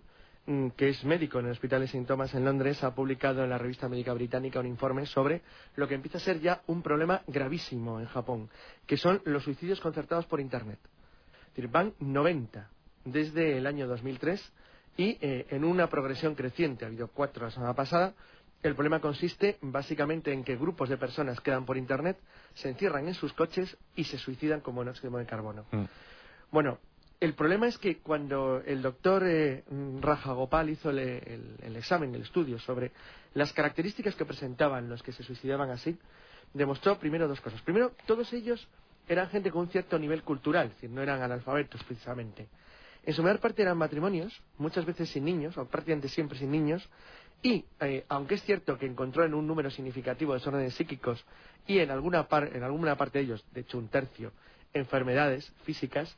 [0.76, 2.04] que es médico en el Hospital de St.
[2.06, 5.42] Thomas en Londres, ha publicado en la revista médica británica un informe sobre
[5.74, 8.48] lo que empieza a ser ya un problema gravísimo en Japón,
[8.86, 10.78] que son los suicidios concertados por Internet.
[11.70, 12.70] Van 90
[13.04, 14.52] desde el año 2003
[14.96, 16.84] y eh, en una progresión creciente.
[16.84, 18.14] Ha habido cuatro la semana pasada.
[18.62, 22.18] El problema consiste básicamente en que grupos de personas quedan por Internet,
[22.54, 25.66] se encierran en sus coches y se suicidan como monóxido de carbono.
[25.72, 25.84] Mm.
[26.50, 26.78] Bueno,
[27.20, 32.92] el problema es que cuando el doctor eh, Gopal hizo el, examen, el estudio sobre
[33.34, 35.96] las características que presentaban los que se suicidaban así,
[36.52, 37.60] demostró primero dos cosas.
[37.62, 38.68] Primero, todos ellos
[39.08, 42.48] eran gente con un cierto nivel cultural, es decir, no eran analfabetos precisamente.
[43.04, 46.86] En su mayor parte eran matrimonios, muchas veces sin niños, o prácticamente siempre sin niños,
[47.42, 51.24] y eh, aunque es cierto que encontró en un número significativo de desórdenes psíquicos
[51.66, 54.32] y en alguna, en alguna parte de ellos, de hecho un tercio,
[54.72, 56.16] enfermedades físicas,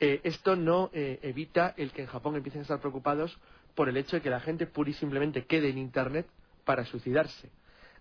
[0.00, 3.38] eh, esto no eh, evita el que en Japón empiecen a estar preocupados
[3.74, 6.26] por el hecho de que la gente pura y simplemente quede en Internet
[6.64, 7.50] para suicidarse.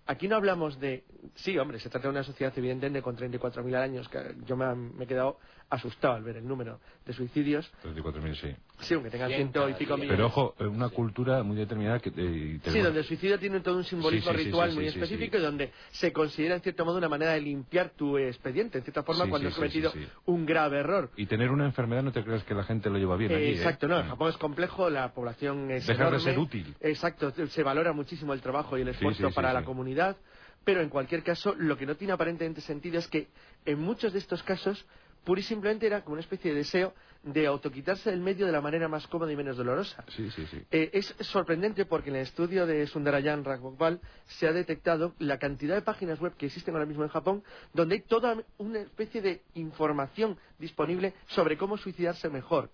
[0.05, 1.03] Aquí no hablamos de...
[1.35, 5.07] Sí, hombre, se trata de una sociedad evidentemente con 34.000 años, que yo me, he
[5.07, 5.39] quedado
[5.73, 7.71] asustado al ver el número de suicidios.
[7.83, 8.55] 34.000, sí.
[8.79, 10.15] Sí, aunque tengan ciento y pico millones.
[10.15, 12.09] Pero ojo, una cultura muy determinada que...
[12.15, 16.11] Eh, sí, donde el suicidio tiene todo un simbolismo ritual muy específico y donde se
[16.11, 19.55] considera en cierto modo una manera de limpiar tu expediente, en cierta forma, cuando has
[19.55, 19.91] cometido
[20.25, 21.09] un grave error.
[21.15, 23.87] Y tener una enfermedad no te creas que la gente lo lleva bien eh, Exacto,
[23.87, 26.75] no, en Japón es complejo, la población es Dejar de ser útil.
[26.81, 30.17] Exacto, se valora muchísimo el trabajo y el esfuerzo para la comunidad
[30.63, 33.27] pero en cualquier caso, lo que no tiene aparentemente sentido es que
[33.65, 34.85] en muchos de estos casos,
[35.23, 36.93] pura y simplemente era como una especie de deseo
[37.23, 40.03] de autoquitarse del medio de la manera más cómoda y menos dolorosa.
[40.09, 40.61] Sí, sí, sí.
[40.71, 45.75] Eh, es sorprendente porque en el estudio de Sundarayan Raghbopal se ha detectado la cantidad
[45.75, 47.43] de páginas web que existen ahora mismo en Japón
[47.73, 52.69] donde hay toda una especie de información disponible sobre cómo suicidarse mejor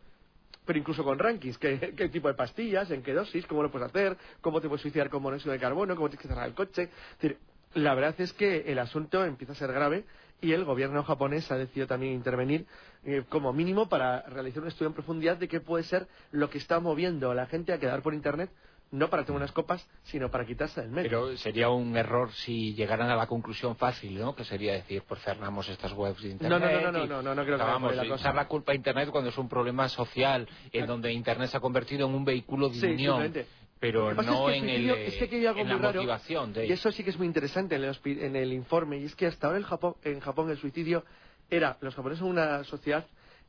[0.66, 3.88] pero incluso con rankings, ¿qué, qué, tipo de pastillas, en qué dosis, cómo lo puedes
[3.88, 6.84] hacer, cómo te puedes suicidar con monóxido de carbono, cómo tienes que cerrar el coche.
[6.84, 7.40] Es decir,
[7.74, 10.06] la verdad es que el asunto empieza a ser grave
[10.42, 12.66] y el gobierno japonés ha decidido también intervenir
[13.04, 16.58] eh, como mínimo para realizar un estudio en profundidad de qué puede ser lo que
[16.58, 18.50] está moviendo a la gente a quedar por Internet
[18.92, 21.10] no para tener unas copas, sino para quitarse del medio.
[21.10, 24.36] Pero sería un error si llegaran a la conclusión fácil, ¿no?
[24.36, 26.60] Que sería decir, pues cerramos estas webs de Internet.
[26.60, 28.76] No, no, no, no, no, no, no, creo que vamos la echar la culpa a
[28.76, 32.70] Internet cuando es un problema social, en donde Internet se ha convertido en un vehículo
[32.70, 33.34] de unión
[33.80, 38.54] pero no en, el, la motivación Y eso sí que es muy interesante en el,
[38.54, 41.06] informe, y es que hasta ahora el Japón, en Japón el suicidio
[41.50, 43.06] era, los japoneses son una sociedad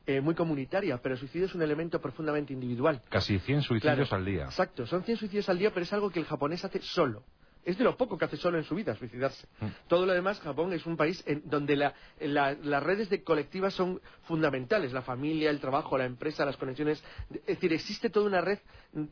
[0.07, 3.01] eh, muy comunitaria, pero el suicidio es un elemento profundamente individual.
[3.09, 4.45] Casi 100 suicidios al día.
[4.45, 7.23] Exacto, son 100 suicidios al día, pero es algo que el japonés hace solo
[7.63, 9.47] es de lo poco que hace solo en su vida, suicidarse.
[9.59, 9.67] Mm.
[9.87, 14.91] Todo lo demás, Japón es un país en donde las redes de colectivas son fundamentales,
[14.93, 17.03] la familia, el trabajo, la empresa, las conexiones.
[17.31, 18.59] Es decir, existe toda una red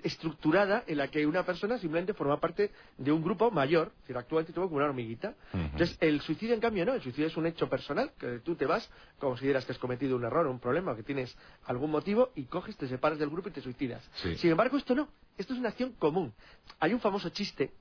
[0.04, 4.18] estructurada en la que una persona simplemente forma parte de un grupo mayor, es decir,
[4.18, 5.36] actualmente como una hormiguita.
[5.54, 8.66] Entonces, el suicidio, en cambio, no, el suicidio es un hecho personal, que tú te
[8.66, 8.90] vas,
[9.20, 11.36] consideras que has cometido un error, un problema, que tienes
[11.66, 14.10] algún motivo, y coges, te separas del grupo y te suicidas.
[14.38, 16.34] Sin embargo, esto no, esto es una acción común.
[16.80, 17.72] Hay un famoso chiste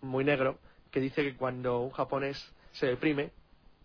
[0.00, 0.58] muy negro
[0.90, 3.30] que dice que cuando un japonés se deprime,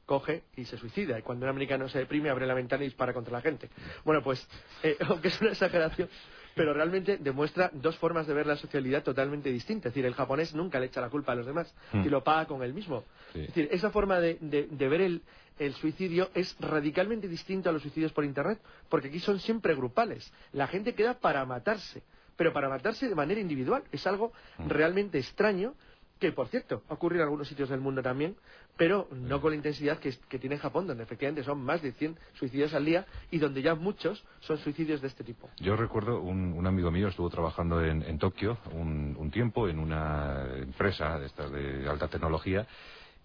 [0.05, 1.17] coge y se suicida.
[1.17, 3.69] Y cuando un americano se deprime, abre la ventana y dispara contra la gente.
[4.03, 4.45] Bueno, pues,
[4.83, 6.09] eh, aunque es una exageración,
[6.55, 9.89] pero realmente demuestra dos formas de ver la socialidad totalmente distintas.
[9.89, 12.45] Es decir, el japonés nunca le echa la culpa a los demás y lo paga
[12.45, 13.05] con él mismo.
[13.33, 15.21] Es decir, esa forma de, ver el,
[15.59, 18.59] el, suicidio es radicalmente distinta a los suicidios por Internet,
[18.89, 20.31] porque aquí son siempre grupales.
[20.51, 22.03] La gente queda para matarse,
[22.35, 23.83] pero para matarse de manera individual.
[23.93, 24.33] Es algo
[24.67, 25.75] realmente extraño
[26.21, 28.35] que por cierto ocurre en algunos sitios del mundo también,
[28.77, 32.73] pero no con la intensidad que, tiene Japón, donde efectivamente son más de 100 suicidios
[32.75, 35.49] al día y donde ya muchos son suicidios de este tipo.
[35.57, 41.25] Yo recuerdo un, amigo mío estuvo trabajando en, Tokio un, tiempo en una empresa de,
[41.25, 42.67] estas de alta tecnología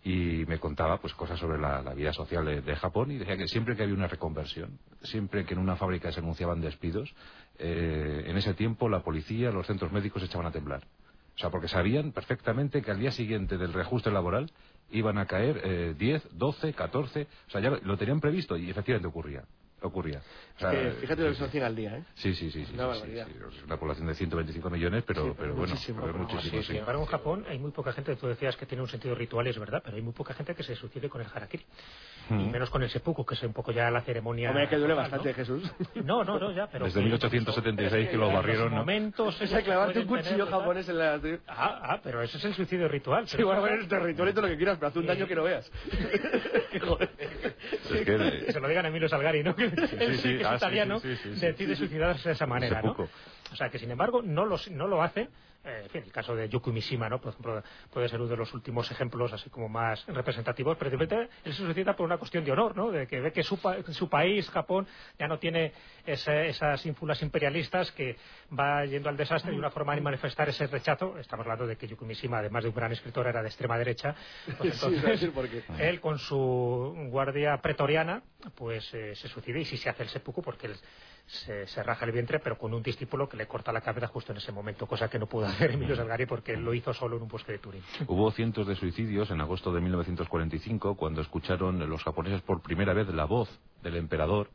[0.02, 3.77] y me contaba pues cosas sobre la, vida social de, Japón y decía que siempre
[3.77, 7.12] que había una reconversión, siempre que en una fábrica se anunciaban despidos,
[7.59, 10.82] eh, en ese tiempo la policía, los centros médicos echaban a temblar.
[11.36, 14.50] O sea, porque sabían perfectamente que al día siguiente del reajuste laboral
[14.90, 19.08] iban a caer eh, 10, 12, 14, o sea, ya lo tenían previsto y efectivamente
[19.08, 19.44] ocurría
[19.82, 20.20] ocurría.
[21.01, 22.05] fíjate lo que son 100 al día, ¿eh?
[22.15, 22.65] Sí, sí, sí.
[22.65, 26.07] sí, Es una población de 125 millones, pero, pero bueno, muchísimo.
[26.07, 29.15] muchísimo Sin embargo, en Japón hay muy poca gente, tú decías que tiene un sentido
[29.15, 31.65] ritual, es verdad, pero hay muy poca gente que se suicide con el harakiri.
[32.28, 32.51] Y hmm.
[32.51, 34.51] menos con el seppuku, que es un poco ya la ceremonia...
[34.51, 35.62] Hombre, que duele bastante, Jesús.
[36.05, 36.86] No, no, no, ya, pero...
[36.86, 38.78] Desde 1876 que, lo barrieron, ¿no?
[38.78, 39.40] momentos...
[39.40, 41.20] Es clavarte un cuchillo japonés en la...
[41.47, 43.28] Ah, ah, pero eso es el suicidio ritual.
[43.28, 45.44] Sí, bueno, el ritual y todo lo que quieras, pero hace un daño que no
[45.44, 45.70] veas.
[47.86, 49.55] Se lo digan a Emilio Salgari, ¿no?
[49.77, 52.97] Sí, sí, italiano, decide suicidarse de esa manera, ¿no?
[53.53, 55.28] O sea, que sin embargo no lo, no lo hacen
[55.66, 57.20] eh, el caso de Yukio Mishima, ¿no?
[57.20, 57.62] Por ejemplo,
[57.93, 61.64] puede ser uno de los últimos ejemplos así como más representativos, pero simplemente él se
[61.64, 62.90] suicida por una cuestión de honor, ¿no?
[62.90, 63.59] De que ve que su,
[63.90, 64.86] su país, Japón,
[65.18, 65.72] ya no tiene
[66.06, 68.16] esas ínfulas imperialistas que
[68.56, 71.88] va yendo al desastre y una forma de manifestar ese rechazo, estamos hablando de que
[71.88, 74.14] Yukio Mishima, además de un gran escritor, era de extrema derecha,
[74.59, 75.28] pues entonces
[75.78, 78.22] él con su guardia pretoriana,
[78.55, 80.76] pues eh, se suicida y sí se hace el seppuku porque él
[81.27, 84.39] se, raja el vientre, pero con un discípulo que le corta la cabeza justo en
[84.39, 87.28] ese momento, cosa que no pudo hacer Emilio Salgari porque lo hizo solo en un
[87.28, 87.82] bosque de Turín.
[88.07, 93.09] Hubo cientos de suicidios en agosto de 1945 cuando escucharon los japoneses por primera vez
[93.09, 93.48] la voz
[93.82, 94.48] del emperador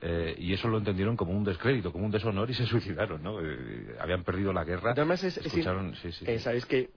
[0.00, 3.40] eh, y eso lo entendieron como un descrédito, como un deshonor y se suicidaron, ¿no?
[3.40, 4.92] Eh, habían perdido la guerra.
[4.92, 5.94] Además, es, escucharon,
[6.26, 6.90] eh, sabéis que,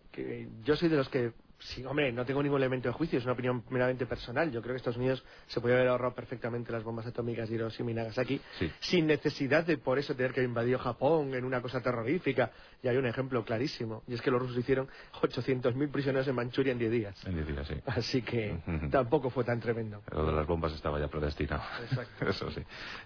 [0.64, 3.34] yo soy de los que Sí, hombre, no tengo ningún elemento de juicio, es una
[3.34, 4.52] opinión meramente personal.
[4.52, 7.92] Yo creo que Estados Unidos se podría haber ahorrado perfectamente las bombas atómicas de Hiroshima
[7.92, 8.42] y Nagasaki
[8.80, 12.52] sin necesidad de por eso tener que invadir Japón en una cosa terrorífica.
[12.82, 14.90] Y hay un ejemplo clarísimo, y es que los rusos hicieron
[15.22, 17.28] 800.000 prisioneros en Manchuria en 10 días.
[17.28, 17.76] En 10 días, sí.
[17.86, 18.58] Así que
[18.90, 20.02] tampoco fue tan tremendo.
[20.12, 21.62] Lo de las bombas estaba ya predestinado.
[21.84, 22.26] Exacto.
[22.28, 22.62] eso sí.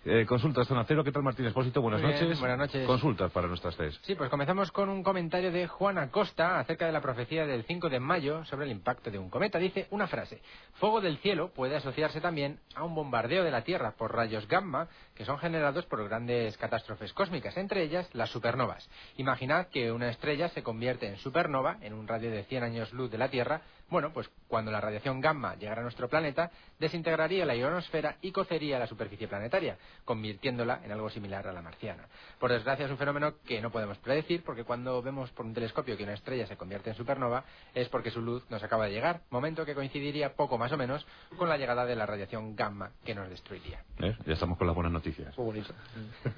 [0.05, 1.81] Eh, consultas, Zona Cero, ¿qué tal Martín Espósito?
[1.81, 2.39] Buenas noches.
[2.39, 2.87] Buenas noches.
[2.87, 3.99] Consultas para nuestras tres.
[4.03, 7.89] Sí, pues comenzamos con un comentario de Juana Costa acerca de la profecía del 5
[7.89, 9.59] de mayo sobre el impacto de un cometa.
[9.59, 10.41] Dice una frase,
[10.75, 14.87] fuego del cielo puede asociarse también a un bombardeo de la Tierra por rayos gamma
[15.15, 18.89] que son generados por grandes catástrofes cósmicas, entre ellas las supernovas.
[19.17, 23.11] Imaginad que una estrella se convierte en supernova en un radio de 100 años luz
[23.11, 27.55] de la Tierra bueno, pues cuando la radiación gamma llegara a nuestro planeta, desintegraría la
[27.55, 32.07] ionosfera y cocería la superficie planetaria, convirtiéndola en algo similar a la marciana.
[32.39, 35.97] Por desgracia es un fenómeno que no podemos predecir, porque cuando vemos por un telescopio
[35.97, 37.43] que una estrella se convierte en supernova,
[37.73, 41.05] es porque su luz nos acaba de llegar, momento que coincidiría poco más o menos
[41.37, 43.83] con la llegada de la radiación gamma que nos destruiría.
[43.99, 44.15] ¿Eh?
[44.25, 45.37] Ya estamos con las buenas noticias.
[45.37, 45.73] Muy bonito.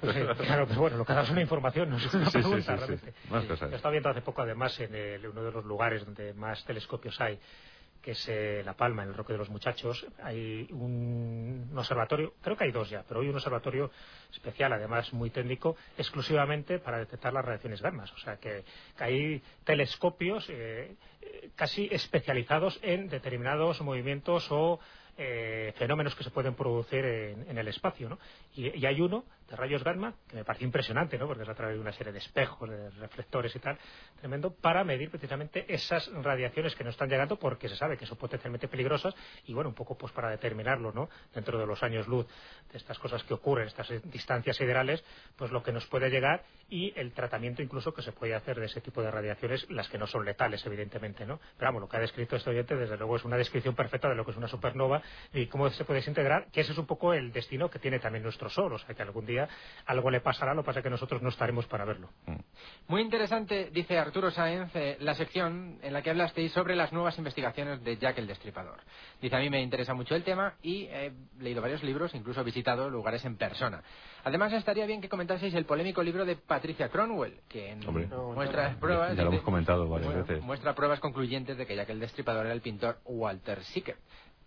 [0.00, 3.14] claro, pero bueno, lo que da es una información, no es una pregunta, realmente.
[3.30, 7.37] Yo estaba viendo hace poco, además, en uno de los lugares donde más telescopios hay,
[8.02, 12.56] que es eh, La Palma, en el Roque de los Muchachos, hay un, observatorio, creo
[12.56, 13.90] que hay dos ya, pero hay un observatorio
[14.32, 18.12] especial, además muy técnico, exclusivamente para detectar las reacciones gammas.
[18.12, 18.64] O sea que,
[18.98, 24.80] hay telescopios eh, eh, casi especializados en determinados movimientos o
[25.74, 28.08] fenómenos que se pueden producir en, el espacio.
[28.08, 28.20] ¿no?
[28.54, 31.26] y, hay uno de rayos gamma, que me parece impresionante, ¿no?
[31.26, 33.78] porque es a través de una serie de espejos, de reflectores y tal,
[34.20, 38.18] tremendo, para medir precisamente esas radiaciones que nos están llegando, porque se sabe que son
[38.18, 39.14] potencialmente peligrosas,
[39.46, 41.08] y bueno, un poco pues para determinarlo, ¿no?
[41.34, 42.26] dentro de los años luz,
[42.70, 45.02] de estas cosas que ocurren, estas distancias siderales,
[45.36, 48.66] pues lo que nos puede llegar y el tratamiento incluso que se puede hacer de
[48.66, 51.40] ese tipo de radiaciones, las que no son letales, evidentemente, ¿no?
[51.56, 54.14] Pero vamos, lo que ha descrito este oyente, desde luego, es una descripción perfecta de
[54.14, 55.02] lo que es una supernova
[55.32, 58.22] y cómo se puede desintegrar, que ese es un poco el destino que tiene también
[58.22, 59.37] nuestro Sol, o sea, que algún día
[59.86, 62.08] algo le pasará, lo que pasa es que nosotros no estaremos para verlo.
[62.26, 62.36] Mm.
[62.88, 67.18] Muy interesante, dice Arturo Sáenz, eh, la sección en la que hablasteis sobre las nuevas
[67.18, 68.80] investigaciones de Jack el Destripador.
[69.20, 72.44] Dice, a mí me interesa mucho el tema y he leído varios libros, incluso he
[72.44, 73.82] visitado lugares en persona.
[74.24, 77.76] Además, estaría bien que comentaseis el polémico libro de Patricia Cronwell, que
[78.34, 79.16] muestra pruebas...
[79.16, 80.42] Ya lo hemos comentado varias veces.
[80.42, 83.98] Muestra pruebas concluyentes de que Jack el Destripador era el pintor Walter Sickert.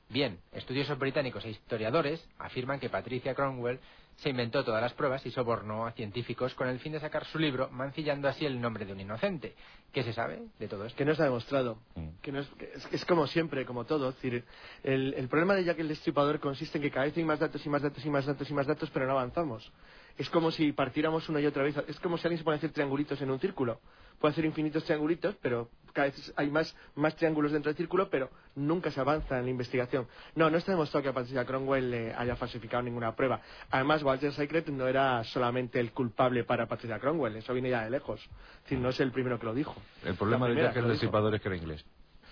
[0.10, 3.80] Bien, estudiosos británicos e historiadores afirman que Patricia Cronwell
[4.18, 7.40] se inventó todas las pruebas y sobornó a científicos con el fin de sacar su
[7.40, 9.56] libro, mancillando así el nombre de un inocente.
[9.92, 10.98] ¿Qué se sabe de todo esto?
[10.98, 11.80] Que no está demostrado.
[11.96, 12.10] Mm.
[12.22, 12.46] Que
[12.92, 14.10] es, como siempre, como todo.
[14.10, 14.46] Es decir,
[14.84, 17.70] el, problema de Jack el Destripador consiste en que cada vez hay más datos y
[17.70, 19.72] más datos y más datos y más datos, pero no avanzamos.
[20.18, 21.76] Es como si partiéramos una y otra vez.
[21.88, 23.80] Es como si alguien se pone a hacer triangulitos en un círculo.
[24.20, 28.30] Puede hacer infinitos triangulitos, pero cada vez hay más, más triángulos dentro del círculo, pero
[28.56, 30.08] nunca se avanza en la investigación.
[30.36, 33.42] No, no está demostrado que a Patricia Cromwell le haya falsificado ninguna prueba.
[33.72, 37.90] Además, Walter Secret no era solamente el culpable para Patricia Cromwell, eso viene ya de
[37.90, 38.22] lejos.
[38.22, 39.76] Es decir, no es el primero que lo dijo.
[40.06, 41.86] El problema de Jack el Destripador es que era inglés.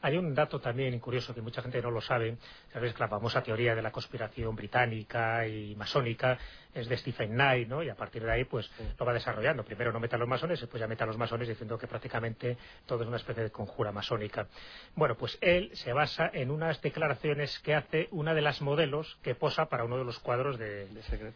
[0.03, 2.35] Hay un dato también curioso que mucha gente no lo sabe,
[2.73, 6.37] sabes que la famosa teoría de la conspiración británica y masónica
[6.73, 7.81] es de Stephen Knight, ¿no?
[7.81, 8.69] Y a partir de ahí, pues,
[8.99, 9.63] lo va desarrollando.
[9.63, 12.57] Primero no mete a los masones, después ya mete a los masones diciendo que prácticamente
[12.85, 14.47] todo es una especie de conjura masónica.
[14.93, 19.35] Bueno, pues él se basa en unas declaraciones que hace una de las modelos que
[19.35, 20.87] posa para uno de los cuadros de...
[20.87, 21.33] De Secret.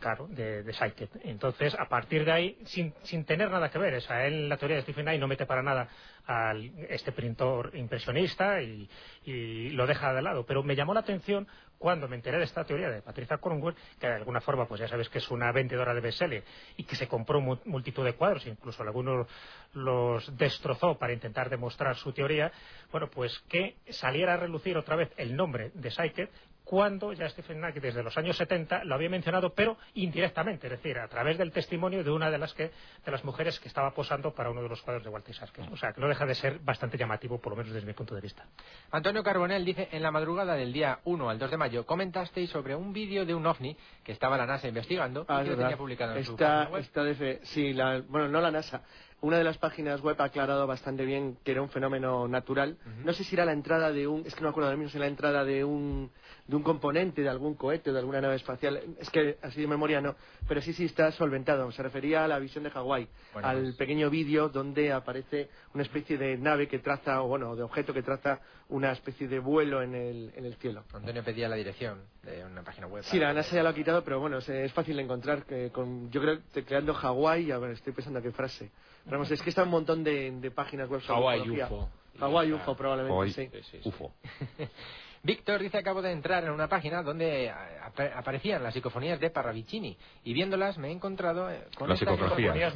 [0.00, 0.74] Claro, de, de
[1.24, 4.56] Entonces, a partir de ahí, sin, sin tener nada que ver, o sea, él, la
[4.56, 5.88] teoría de Stephen Knight no mete para nada
[6.28, 6.52] a
[6.90, 8.88] este pintor impresionista y,
[9.70, 10.44] lo deja de lado.
[10.46, 11.46] Pero me llamó la atención
[11.78, 14.88] cuando me enteré de esta teoría de Patricia Cornwell, que de alguna forma, pues ya
[14.88, 16.44] sabes que es una vendedora de bestseller
[16.76, 19.26] y que se compró multitud de cuadros, incluso algunos
[19.74, 22.52] los destrozó para intentar demostrar su teoría,
[22.90, 26.28] bueno, pues que saliera a relucir otra vez el nombre de Psyche
[26.68, 30.98] cuando ya Stephen Knight desde los años 70 lo había mencionado, pero indirectamente, es decir,
[30.98, 32.70] a través del testimonio de una de las que
[33.06, 35.66] de las mujeres que estaba posando para uno de los cuadros de Walter Isaaces.
[35.72, 38.14] O sea, que no deja de ser bastante llamativo, por lo menos desde mi punto
[38.14, 38.44] de vista.
[38.90, 42.76] Antonio Carbonell dice, en la madrugada del día 1 al 2 de mayo comentasteis sobre
[42.76, 43.74] un vídeo de un ovni
[44.04, 46.68] que estaba la NASA investigando ah, y que lo tenía publicado en está, su página
[46.68, 46.82] web.
[46.82, 48.82] Está de sí, la, bueno, no la NASA,
[49.20, 52.78] una de las páginas web ha aclarado bastante bien que era un fenómeno natural.
[53.04, 54.90] No sé si era la entrada de un, es que no me acuerdo ahora mismo
[54.90, 56.10] si era la entrada de un,
[56.48, 58.80] de un componente de algún cohete o de alguna nave espacial.
[58.98, 60.16] Es que así de memoria no,
[60.48, 61.70] pero sí, sí está solventado.
[61.70, 66.16] Se refería a la visión de Hawái, al pues- pequeño vídeo donde aparece una especie
[66.16, 69.94] de nave que traza, o bueno, de objeto que traza una especie de vuelo en
[69.94, 70.84] el, en el cielo.
[70.94, 73.04] Antonio pedía la dirección de una página web.
[73.04, 75.44] Sí, la NASA ya lo ha quitado, pero bueno, es, fácil de encontrar.
[75.44, 78.70] Que con, yo creo que creando Hawái, a ver, estoy pensando qué frase
[79.04, 81.88] vamos, es que está un montón de, páginas web sobre Hawaii UFO.
[82.20, 83.80] Hawaii UFO, probablemente, sí.
[83.84, 84.12] UFO.
[85.28, 87.52] Víctor dice acabo de entrar en una página donde
[88.16, 89.94] aparecían las psicofonías de Parravicini
[90.24, 92.72] y viéndolas me he encontrado eh, con las psicografías.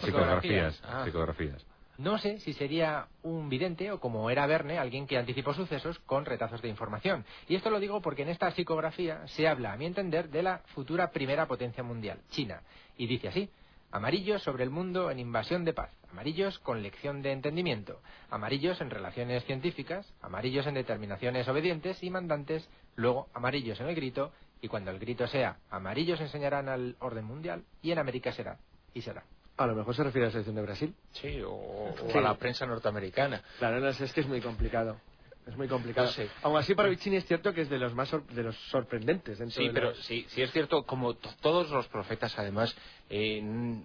[0.00, 0.80] psicografías.
[0.84, 1.02] Ah.
[1.04, 1.66] Psicografías.
[1.98, 6.24] No sé si sería un vidente o como era Verne, alguien que anticipó sucesos con
[6.24, 7.24] retazos de información.
[7.48, 10.58] Y esto lo digo porque en esta psicografía se habla, a mi entender, de la
[10.74, 12.62] futura primera potencia mundial, China.
[12.96, 13.50] Y dice así,
[13.92, 18.00] Amarillos sobre el mundo en invasión de paz, amarillos con lección de entendimiento,
[18.30, 24.32] amarillos en relaciones científicas, amarillos en determinaciones obedientes y mandantes, luego amarillos en el grito,
[24.62, 28.58] y cuando el grito sea amarillos enseñarán al orden mundial, y en América será,
[28.94, 29.24] y será.
[29.56, 30.94] A lo mejor se refiere a la selección de Brasil.
[31.12, 33.42] Sí, o, a la prensa norteamericana.
[33.58, 34.98] Claro, es que es muy complicado.
[35.46, 36.10] Es muy complicado.
[36.42, 39.38] Aún así, para Vicini es cierto que es de los más de los sorprendentes.
[39.52, 42.76] sí, pero sí, sí es cierto, como todos los profetas, además,
[43.08, 43.82] eh,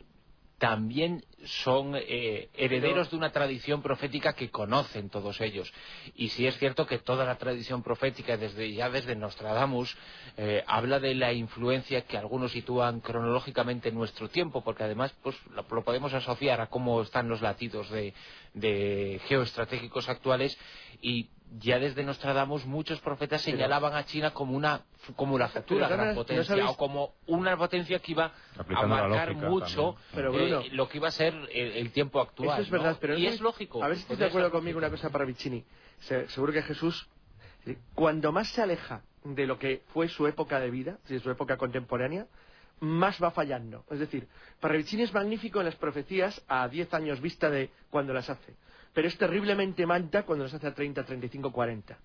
[0.58, 5.72] también son eh, herederos de una tradición profética que conocen todos ellos.
[6.16, 9.96] Y sí es cierto que toda la tradición profética, desde, ya desde Nostradamus,
[10.38, 15.36] eh, habla de la influencia que algunos sitúan cronológicamente en nuestro tiempo, porque además pues,
[15.52, 18.14] lo, podemos asociar a cómo están los latidos de,
[18.54, 20.58] de geoestratégicos actuales
[21.02, 24.82] y ya desde Nostradamus muchos profetas señalaban a China como una
[25.16, 30.70] como la futura gran potencia o como una potencia que iba a marcar mucho eh,
[30.72, 32.60] lo que iba a ser el, tiempo actual.
[32.60, 33.84] Eso es verdad, pero y es, lógico.
[33.84, 35.64] A ver si estás de acuerdo conmigo una cosa para Vicini.
[36.00, 37.08] seguro que Jesús,
[37.94, 41.58] cuando más se aleja de lo que fue su época de vida, de su época
[41.58, 42.26] contemporánea,
[42.80, 43.86] más va fallando.
[43.90, 44.28] Es decir,
[44.60, 48.56] Parravicini es magnífico en las profecías a 10 años vista de cuando las hace
[48.96, 51.98] pero es terriblemente manta cuando nos hace a 30, 35, 40.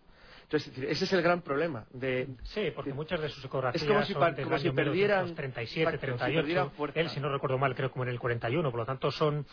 [0.43, 1.87] Entonces, ese es el gran problema.
[1.93, 5.97] De, sí, porque muchas de sus ecografías es como si, son como si perdieran 37,
[5.97, 9.47] 38, él, si no recuerdo mal, creo como en el 41, por lo tanto son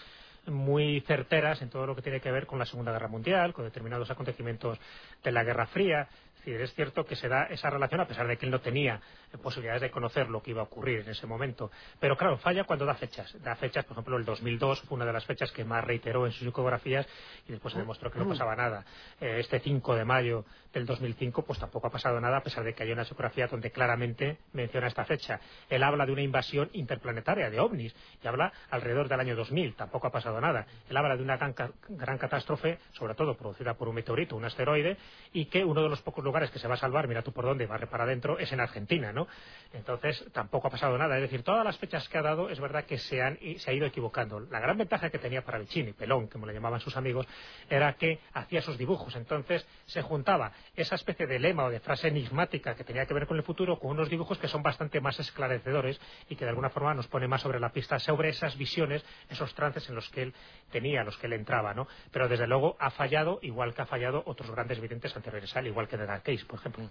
[0.47, 3.65] muy certeras en todo lo que tiene que ver con la Segunda Guerra Mundial, con
[3.65, 4.79] determinados acontecimientos
[5.23, 6.07] de la Guerra Fría,
[6.51, 9.01] es cierto que se da esa relación a pesar de que él no tenía
[9.41, 11.71] posibilidades de conocer lo que iba a ocurrir en ese momento.
[11.99, 13.35] Pero claro, falla cuando da fechas.
[13.43, 16.31] Da fechas, por ejemplo, el 2002 fue una de las fechas que más reiteró en
[16.31, 17.07] sus psicografías
[17.47, 18.85] y después se demostró que no pasaba nada.
[19.19, 22.73] Eh, este 5 de mayo del 2005 pues tampoco ha pasado nada a pesar de
[22.73, 25.39] que hay una psicografía donde claramente menciona esta fecha.
[25.69, 29.75] Él habla de una invasión interplanetaria de ovnis y habla alrededor del año 2000.
[29.75, 30.65] Tampoco ha pasado nada.
[30.89, 31.55] Él habla de una gran,
[31.89, 34.97] gran catástrofe, sobre todo producida por un meteorito, un asteroide,
[35.33, 37.31] y que uno de los pocos lugares lugares que se va a salvar, mira tú
[37.31, 39.27] por dónde, va para adentro, es en Argentina, ¿no?
[39.73, 41.15] Entonces, tampoco ha pasado nada.
[41.15, 43.73] Es decir, todas las fechas que ha dado, es verdad que se, han, se ha
[43.73, 44.39] ido equivocando.
[44.39, 47.25] La gran ventaja que tenía para Vicini, Pelón, como le llamaban sus amigos,
[47.69, 49.15] era que hacía sus dibujos.
[49.15, 53.25] Entonces, se juntaba esa especie de lema o de frase enigmática que tenía que ver
[53.25, 55.99] con el futuro con unos dibujos que son bastante más esclarecedores
[56.29, 59.55] y que de alguna forma nos pone más sobre la pista sobre esas visiones, esos
[59.55, 60.33] trances en los que él
[60.71, 61.87] tenía, los que él entraba, ¿no?
[62.11, 65.67] Pero desde luego ha fallado, igual que ha fallado otros grandes videntes anteriores a él,
[65.67, 66.83] igual que de Case, por ejemplo.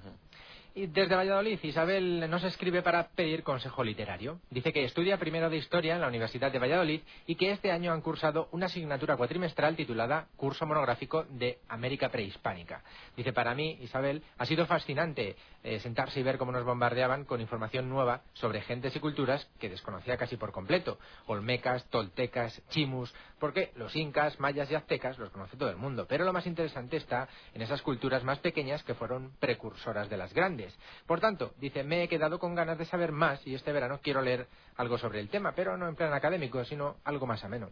[0.76, 4.40] Desde Valladolid, Isabel nos escribe para pedir consejo literario.
[4.50, 7.94] Dice que estudia primero de Historia en la Universidad de Valladolid y que este año
[7.94, 12.82] han cursado una asignatura cuatrimestral titulada Curso Monográfico de América Prehispánica.
[13.16, 17.40] Dice, para mí, Isabel, ha sido fascinante eh, sentarse y ver cómo nos bombardeaban con
[17.40, 20.98] información nueva sobre gentes y culturas que desconocía casi por completo.
[21.26, 26.04] Olmecas, toltecas, chimus, porque los incas, mayas y aztecas los conoce todo el mundo.
[26.06, 30.34] Pero lo más interesante está en esas culturas más pequeñas que fueron precursoras de las
[30.34, 30.65] grandes.
[31.06, 34.22] Por tanto, dice, me he quedado con ganas de saber más y este verano quiero
[34.22, 37.70] leer algo sobre el tema, pero no en plan académico, sino algo más ameno.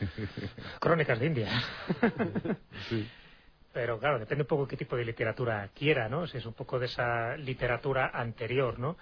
[0.80, 1.62] Crónicas de India.
[3.72, 6.26] Pero claro, depende un poco qué tipo de literatura quiera, ¿no?
[6.26, 8.98] Si es un poco de esa literatura anterior, ¿no?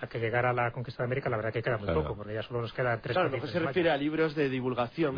[0.00, 2.34] A que llegar a la conquista de América, la verdad que queda muy poco, porque
[2.34, 5.14] ya solo nos quedan tres Claro, lo se refiere a libros de divulgación,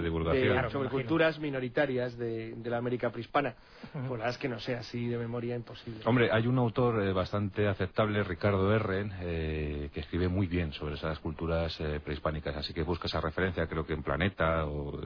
[0.70, 3.54] sobre culturas minoritarias de, la América prehispana.
[3.94, 6.00] La verdad es que no sé, así de memoria imposible.
[6.04, 10.94] Hombre, hay un autor eh, bastante aceptable, Ricardo Erren, eh, que escribe muy bien sobre
[10.94, 15.00] esas culturas eh, prehispánicas, así que busca esa referencia, creo que en Planeta, o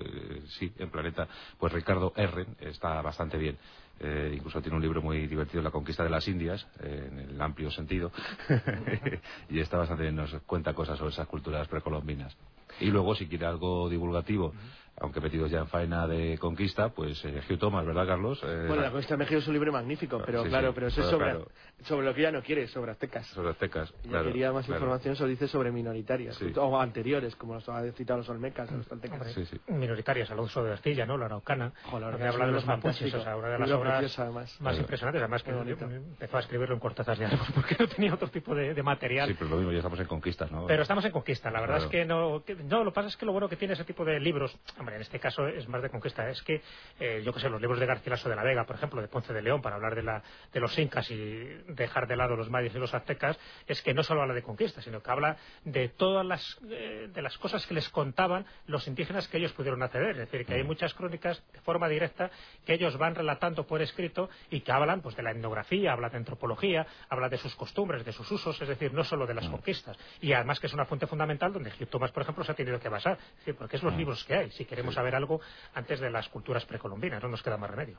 [0.59, 1.27] sí, en Planeta,
[1.59, 3.57] pues Ricardo Erren está bastante bien.
[4.01, 7.41] Eh, incluso tiene un libro muy divertido, La conquista de las Indias, eh, en el
[7.41, 8.11] amplio sentido,
[9.49, 12.37] y está bastante bien, nos cuenta cosas sobre esas culturas precolombinas.
[12.81, 14.53] Y luego, si quiere algo divulgativo,
[15.01, 18.41] aunque metidos ya en faena de conquista, pues eh, Hugh Thomas, ¿verdad, Carlos?
[18.45, 21.09] Eh, bueno, la conquista de México es un libro magnífico, pero claro, pero eso es
[21.09, 21.39] sobre,
[21.85, 23.27] sobre lo que ya no quiere, sobre aztecas.
[23.29, 24.27] Sobre aztecas, claro.
[24.27, 28.71] quería más información, eso dice sobre minoritarias, o anteriores, como los ha citado los olmecas,
[28.71, 29.37] los toltecas.
[29.69, 31.17] Minoritarias, al uso de Astilla, ¿no?
[31.17, 34.19] La araucana, Joder, habla de los mapuches, o sea, una de las obras
[34.61, 38.55] más impresionantes, además que empezó a escribirlo en cortezas de porque no tenía otro tipo
[38.55, 39.29] de, material.
[39.29, 40.67] Sí, pero lo mismo, ya estamos en conquista, ¿no?
[40.67, 43.27] Pero estamos en conquista, la verdad es que no, no, lo que pasa es que
[43.27, 45.91] lo bueno que tiene ese tipo de libros, hombre, en este caso es más de
[45.91, 46.61] conquista, es que,
[47.01, 49.33] eh, yo que sé, los libros de Garcilaso de la Vega, por ejemplo, de Ponce
[49.33, 52.75] de León, para hablar de, la, de los incas y dejar de lado los mayas
[52.75, 56.25] y los aztecas, es que no solo habla de conquista, sino que habla de todas
[56.25, 60.11] las, eh, de las cosas que les contaban los indígenas que ellos pudieron acceder.
[60.11, 60.67] Es decir, que hay mm.
[60.67, 62.31] muchas crónicas de forma directa
[62.65, 66.17] que ellos van relatando por escrito y que hablan pues, de la etnografía, habla de
[66.17, 69.51] antropología, habla de sus costumbres, de sus usos, es decir, no solo de las mm.
[69.51, 69.97] conquistas.
[70.21, 72.79] Y además que es una fuente fundamental donde Hugh Thomas, por ejemplo, se ha tenido
[72.81, 73.19] que basar,
[73.59, 73.99] porque es los mm.
[73.99, 74.51] libros que hay.
[74.51, 75.41] Si queremos saber algo
[75.75, 77.99] antes de las culturas precolombinas, no nos queda más remedio.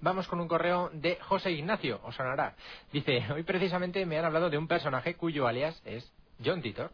[0.00, 2.54] Vamos con un correo de José Ignacio, os sonará.
[2.92, 6.08] Dice, hoy precisamente me han hablado de un personaje cuyo alias es
[6.44, 6.92] John Titor.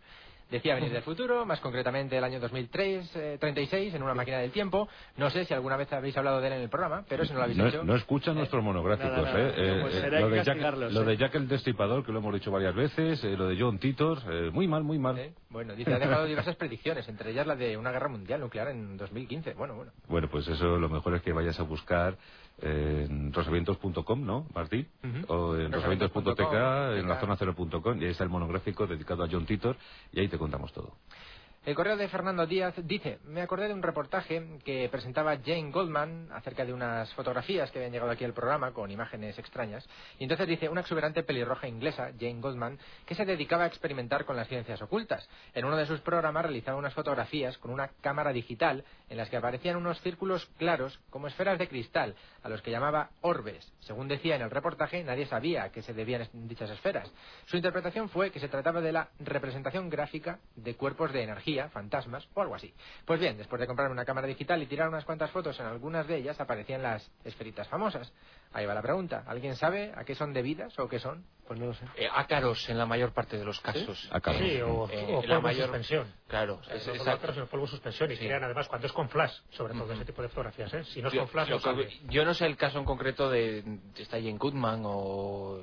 [0.51, 4.52] Decía venir del futuro, más concretamente el año 2003, 36, eh, en una máquina del
[4.52, 4.89] tiempo.
[5.16, 7.39] No sé si alguna vez habéis hablado de él en el programa, pero si no
[7.39, 9.52] lo habéis no, No escuchan nuestros monográficos, ¿eh?
[9.56, 12.51] eh, pues eh lo, de Jack, lo, de Jack, el Destripador, que lo hemos dicho
[12.51, 15.32] varias veces, lo de John Titor, muy mal, muy mal.
[15.48, 18.97] Bueno, dice, ha dejado diversas predicciones, entre ellas la de una guerra mundial nuclear en
[18.97, 19.55] 2015.
[19.55, 19.93] Bueno, bueno.
[20.09, 22.16] Bueno, pues eso lo mejor es que vayas a buscar
[22.60, 24.89] en rosavientos.com, ¿no, Martín?
[25.28, 29.47] O en rosavientos.tk, en la zona cero.com, y ahí está el monográfico dedicado a John
[29.47, 29.76] Titor,
[30.12, 30.94] y ahí te contamos todo.
[31.66, 36.28] El correo de Fernando Díaz dice, me acordé de un reportaje que presentaba Jane Goldman
[36.31, 39.89] acerca de unas fotografías que habían llegado aquí al programa con imágenes extrañas.
[40.19, 44.36] Y entonces dice, una exuberante pelirroja inglesa, Jane Goldman, que se dedicaba a experimentar con
[44.36, 45.27] las ciencias ocultas.
[45.55, 49.39] En uno de sus programas realizaba unas fotografías con una cámara digital en las que
[49.39, 53.73] aparecían unos círculos claros como esferas de cristal, a los que llamaba orbes.
[53.81, 57.11] Según decía en el reportaje, nadie sabía a qué se debían dichas esferas.
[57.47, 62.28] Su interpretación fue que se trataba de la representación gráfica de cuerpos de energía fantasmas
[62.35, 62.72] o algo así.
[63.05, 66.06] Pues bien, después de comprarme una cámara digital y tirar unas cuantas fotos, en algunas
[66.06, 68.12] de ellas aparecían las esferitas famosas.
[68.52, 69.24] Ahí va la pregunta.
[69.26, 71.24] ¿Alguien sabe a qué son debidas o qué son?
[71.47, 71.85] Pues no lo sé.
[71.97, 74.01] Eh, ácaros en la mayor parte de los casos.
[74.01, 74.09] ¿Sí?
[74.10, 74.40] Ácaros.
[74.40, 75.64] Sí, o, eh, la mayor...
[75.64, 76.12] suspensión.
[76.28, 76.60] Claro.
[76.70, 79.93] Es, es ácaros en polvo suspensión y crean además cuando es con flash, sobre todo
[79.93, 80.72] ese tipo de fotografías.
[80.74, 80.85] ¿eh?
[80.85, 81.59] Si no es con flash, no
[82.09, 85.60] Yo no sé el caso en concreto de, de está en Goodman o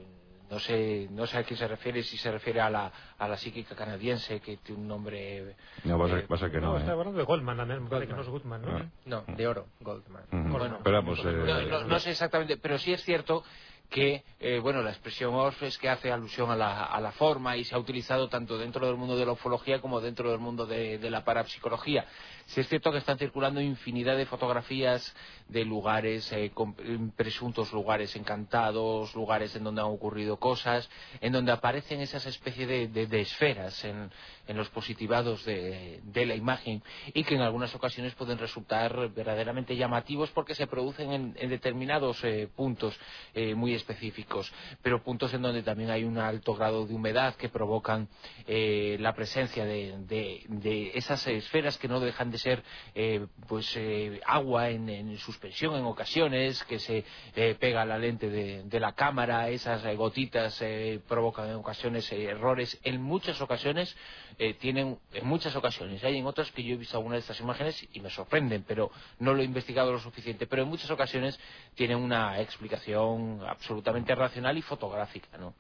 [0.52, 3.38] no sé, no sé a quién se refiere, si se refiere a la, a la
[3.38, 5.56] psíquica canadiense, que tiene un nombre...
[5.86, 6.74] No, pasa, eh, pasa que no.
[6.74, 8.78] No, está hablando de Goldman, me que no es Goodman, ¿no?
[8.78, 8.86] Ah.
[9.06, 10.24] No, de oro, Goldman.
[10.30, 11.68] Bueno, Esperamos, eh...
[11.70, 13.46] no, no, sé exactamente, pero sí es cierto
[13.90, 17.66] que eh, bueno la expresión Orfes que hace alusión a la, a la, forma y
[17.66, 20.98] se ha utilizado tanto dentro del mundo de la ufología como dentro del mundo de,
[20.98, 22.06] de la parapsicología
[22.52, 25.16] Si es cierto que están circulando infinidad de fotografías
[25.48, 26.52] de lugares, eh,
[27.16, 30.90] presuntos lugares encantados, lugares en donde han ocurrido cosas,
[31.22, 34.12] en donde aparecen esas especies de, esferas en,
[34.58, 36.84] los positivados de, la imagen
[37.14, 42.48] y que en algunas ocasiones pueden resultar verdaderamente llamativos porque se producen en, determinados eh,
[42.56, 42.98] puntos
[43.34, 44.52] eh, muy específicos,
[44.82, 48.08] pero puntos en donde también hay un alto grado de humedad que provocan
[48.48, 52.64] la presencia de, esas esferas que no dejan de ser
[53.48, 53.78] pues
[54.26, 57.04] agua en, en sus en ocasiones, que se
[57.36, 62.12] eh, pega a la lente de, la cámara, esas eh, gotitas eh, provocan en ocasiones
[62.12, 62.80] errores.
[62.84, 63.96] En muchas ocasiones
[64.60, 67.88] tienen, en muchas ocasiones, hay en otras que yo he visto algunas de estas imágenes
[67.94, 71.40] y me sorprenden, pero no lo he investigado lo suficiente, pero en muchas ocasiones
[71.76, 75.54] tienen una explicación absolutamente racional y fotográfica, ¿no?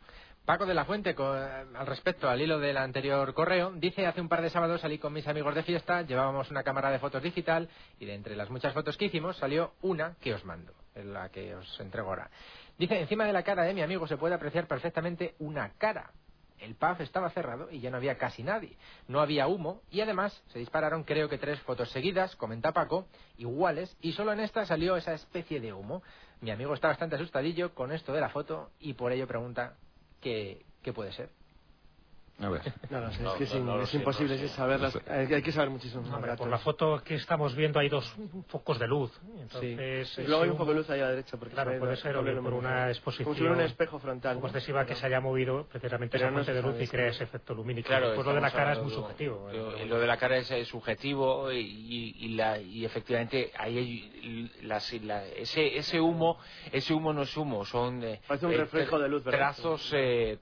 [0.46, 4.42] Paco de la Fuente, al respecto al hilo del anterior correo, dice hace un par
[4.42, 8.06] de sábados salí con mis amigos de fiesta, llevábamos una cámara de fotos digital y
[8.06, 11.80] de entre las muchas fotos que hicimos salió una que os mando, la que os
[11.80, 12.32] entrego ahora.
[12.80, 16.10] Dice, encima de la cara de mi amigo se puede apreciar perfectamente una cara.
[16.62, 18.78] El pub estaba cerrado y ya no había casi nadie.
[19.08, 23.08] No había humo y además se dispararon creo que tres fotos seguidas, comenta Paco,
[23.38, 26.04] iguales, y solo en esta salió esa especie de humo.
[26.40, 29.76] Mi amigo está bastante asustadillo con esto de la foto y por ello pregunta
[30.22, 31.41] que, que puede ser.
[32.42, 32.62] A ver.
[32.90, 34.98] No, no, es que es, imposible saberlas.
[35.08, 36.38] Hay, que saber muchísimo más.
[36.38, 38.16] por la foto que estamos viendo hay dos
[38.48, 39.12] focos de luz.
[39.40, 40.24] Entonces, sí.
[40.24, 41.38] Luego hay un foco de luz ahí a la derecha.
[41.38, 43.26] Porque claro, puede ser por una exposición.
[43.26, 44.36] Como si un espejo frontal.
[44.36, 47.54] Como excesiva que se haya movido precisamente esa fuente de luz y crea ese efecto
[47.54, 47.88] lumínico.
[47.88, 49.50] Claro, pues lo de la cara es muy subjetivo.
[49.52, 49.86] ¿eh?
[49.86, 56.00] Lo, de la cara es, subjetivo y, y, la, y efectivamente ahí las, ese, ese
[56.00, 56.38] humo
[56.72, 59.94] ese humo no es humo, son eh, Parece un eh, reflejo de luz, trazos,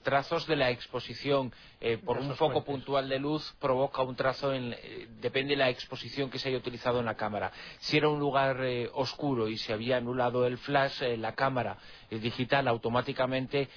[0.04, 4.74] trazos de la exposición eh, por un foco puntual de luz provoca un trazo, en,
[4.74, 7.54] eh, depende de la exposición que se haya utilizado en la cámara.
[7.80, 11.78] Si era un lugar eh, oscuro y se había anulado el flash, la cámara
[12.10, 13.68] digital automáticamente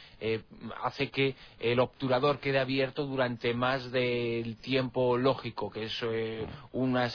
[0.83, 6.03] hace que el obturador quede abierto durante más del tiempo lógico, que es
[6.73, 7.11] una,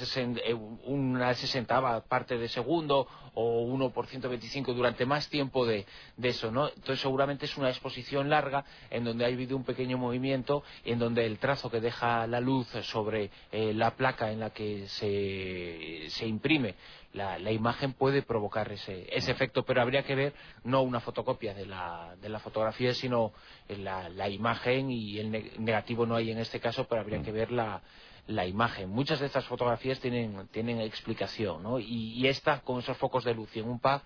[0.86, 3.08] una sesentava parte de segundo
[3.40, 5.86] o 1 por 125 durante más tiempo de,
[6.22, 6.48] eso.
[6.48, 11.26] Entonces seguramente es una exposición larga en donde ha habido un pequeño movimiento en donde
[11.26, 16.26] el trazo que deja la luz sobre eh, la placa en la que se, se
[16.26, 16.74] imprime
[17.18, 20.34] la, imagen puede provocar ese, ese efecto, pero habría que ver
[20.64, 23.34] no una fotocopia de la, de la fotografía, sino
[23.68, 27.52] la, la imagen y el negativo no hay en este caso, pero habría que ver
[27.52, 27.82] la,
[28.28, 28.90] la imagen.
[28.90, 31.80] Muchas de estas fotografías tienen, tienen explicación, ¿no?
[31.80, 34.02] Y, y esta, con esos focos de luz y en un pub,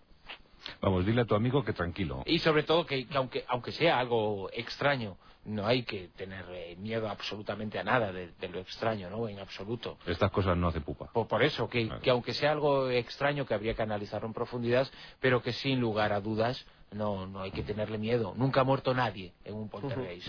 [0.79, 2.23] Vamos, dile a tu amigo que tranquilo.
[2.25, 7.09] Y sobre todo que, aunque, aunque sea algo extraño, no hay que tener eh, miedo
[7.09, 9.27] absolutamente a nada de, lo extraño, ¿no?
[9.27, 9.97] En absoluto.
[10.05, 11.11] Estas cosas no hace pupa.
[11.11, 14.87] Por, eso, que, que, aunque sea algo extraño que habría que analizarlo en profundidad,
[15.19, 18.33] pero que sin lugar a dudas no, no hay que tenerle miedo.
[18.35, 20.27] Nunca ha muerto nadie en un poltergeist.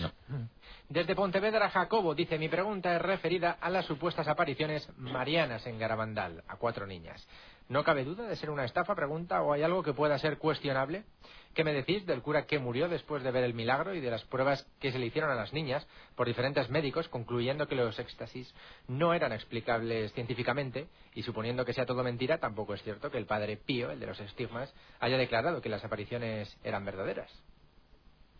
[0.89, 6.43] Desde Pontevedra, Jacobo dice, mi pregunta es referida a las supuestas apariciones marianas en Garabandal,
[6.47, 7.27] a cuatro niñas.
[7.69, 11.05] ¿No cabe duda de ser una estafa, pregunta, o hay algo que pueda ser cuestionable?
[11.53, 14.23] ¿Qué me decís del cura que murió después de ver el milagro y de las
[14.25, 18.53] pruebas que se le hicieron a las niñas por diferentes médicos, concluyendo que los éxtasis
[18.87, 23.27] no eran explicables científicamente y suponiendo que sea todo mentira, tampoco es cierto que el
[23.27, 27.31] padre Pío, el de los estigmas, haya declarado que las apariciones eran verdaderas?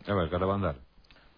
[0.06, 0.80] A ver, Garabandal.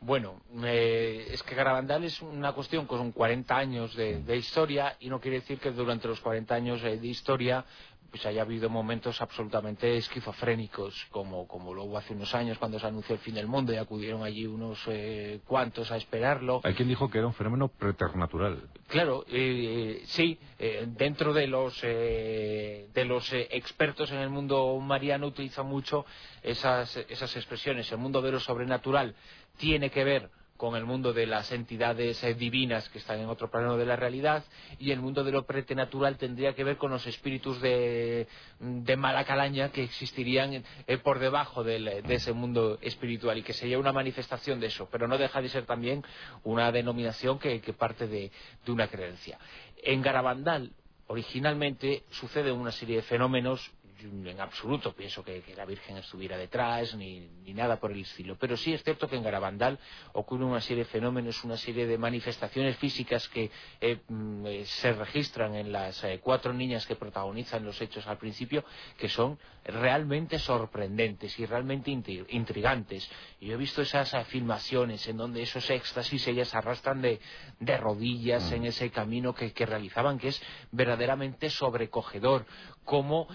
[0.00, 5.20] Bueno, eh, es que Garabandal es una cuestión con 40 años de, historia y no
[5.20, 7.64] quiere decir que durante los 40 años eh, de historia
[8.10, 12.86] pues haya habido momentos absolutamente esquizofrénicos, como, como lo hubo hace unos años cuando se
[12.86, 16.60] anunció el fin del mundo y acudieron allí unos eh, cuantos a esperarlo.
[16.62, 18.62] Hay quien dijo que era un fenómeno preternatural.
[18.86, 20.38] Claro, eh, sí,
[20.96, 26.06] dentro de los, de los expertos en el mundo mariano utilizan mucho
[26.42, 27.90] esas, esas expresiones.
[27.90, 29.16] El mundo de lo sobrenatural
[29.56, 33.50] tiene que ver con el mundo de las entidades eh, divinas que están en otro
[33.50, 34.44] plano de la realidad
[34.78, 38.26] y el mundo de lo pretenatural tendría que ver con los espíritus de,
[38.58, 43.78] de mala calaña que existirían eh, por debajo de ese mundo espiritual y que sería
[43.78, 46.02] una manifestación de eso, pero no deja de ser también
[46.44, 48.30] una denominación que, parte de,
[48.64, 49.38] de una creencia.
[49.82, 50.72] En Garabandal
[51.08, 53.72] originalmente sucede una serie de fenómenos
[54.02, 58.36] en absoluto pienso que, la Virgen estuviera detrás ni, nada por el estilo.
[58.38, 59.78] Pero sí es cierto que en Garabandal
[60.12, 63.50] ocurre una serie de fenómenos, una serie de manifestaciones físicas que
[63.80, 68.18] eh, mm, eh, se registran en las eh, cuatro niñas que protagonizan los hechos al
[68.18, 68.64] principio,
[68.98, 73.10] que son realmente sorprendentes y realmente intrigantes.
[73.40, 77.20] Y yo he visto esas filmaciones en donde esos éxtasis ellas arrastran de,
[77.78, 78.54] rodillas mm.
[78.54, 82.46] en ese camino que, realizaban, que es verdaderamente sobrecogedor,
[82.86, 83.28] como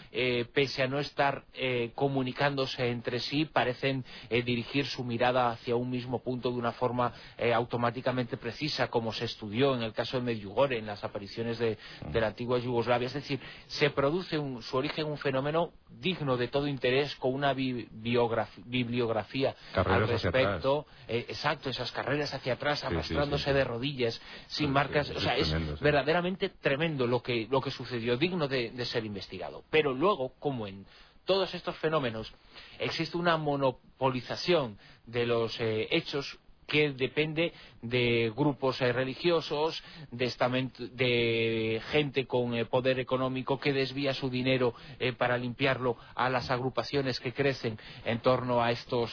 [0.54, 5.90] pese a no estar eh, comunicándose entre sí, parecen eh, dirigir su mirada hacia un
[5.90, 10.24] mismo punto de una forma eh, automáticamente precisa, como se estudió en el caso de
[10.24, 11.78] Medjugorje, en las apariciones de,
[12.14, 13.08] la antigua Yugoslavia.
[13.08, 19.56] Es decir, se produce su origen un fenómeno digno de todo interés, con una bibliografía
[19.74, 20.86] al respecto.
[21.08, 25.10] exacto, esas carreras hacia atrás, arrastrándose de rodillas, sin marcas.
[25.10, 29.41] o sea, es, verdaderamente tremendo lo que, lo que sucedió, digno de, de ser investigado.
[29.70, 30.86] Pero luego, como en
[31.26, 32.34] todos estos fenómenos
[32.80, 36.40] existe una monopolización de los eh, hechos
[36.72, 44.30] que depende de grupos eh, religiosos, de, gente con eh, poder económico que desvía su
[44.30, 44.74] dinero
[45.18, 49.12] para limpiarlo a las agrupaciones que crecen en torno a estos,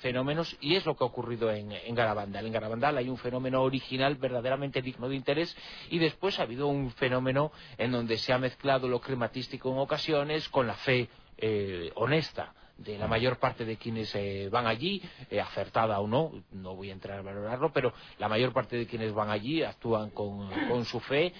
[0.00, 2.46] fenómenos y es lo que ha ocurrido en, Garabandal.
[2.46, 5.56] En Garabandal hay un fenómeno original verdaderamente digno de interés
[5.88, 10.48] y después ha habido un fenómeno en donde se ha mezclado lo climatístico en ocasiones
[10.48, 11.08] con la fe
[11.38, 12.52] eh, honesta
[12.84, 16.90] de la mayor parte de quienes eh, van allí, eh, acertada o no, no voy
[16.90, 20.50] a entrar a valorarlo, pero la mayor parte de quienes van allí actúan con,
[20.84, 21.32] su fe,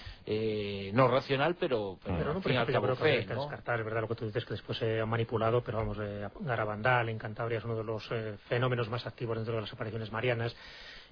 [0.93, 3.25] no racional, pero, pero, no, fin creo fe.
[3.25, 5.97] Que descartar, es verdad lo que tú dices, que después se ha manipulado, pero vamos,
[6.41, 8.07] Garabandal en Cantabria es uno de los
[8.47, 10.55] fenómenos más activos dentro de las apariciones marianas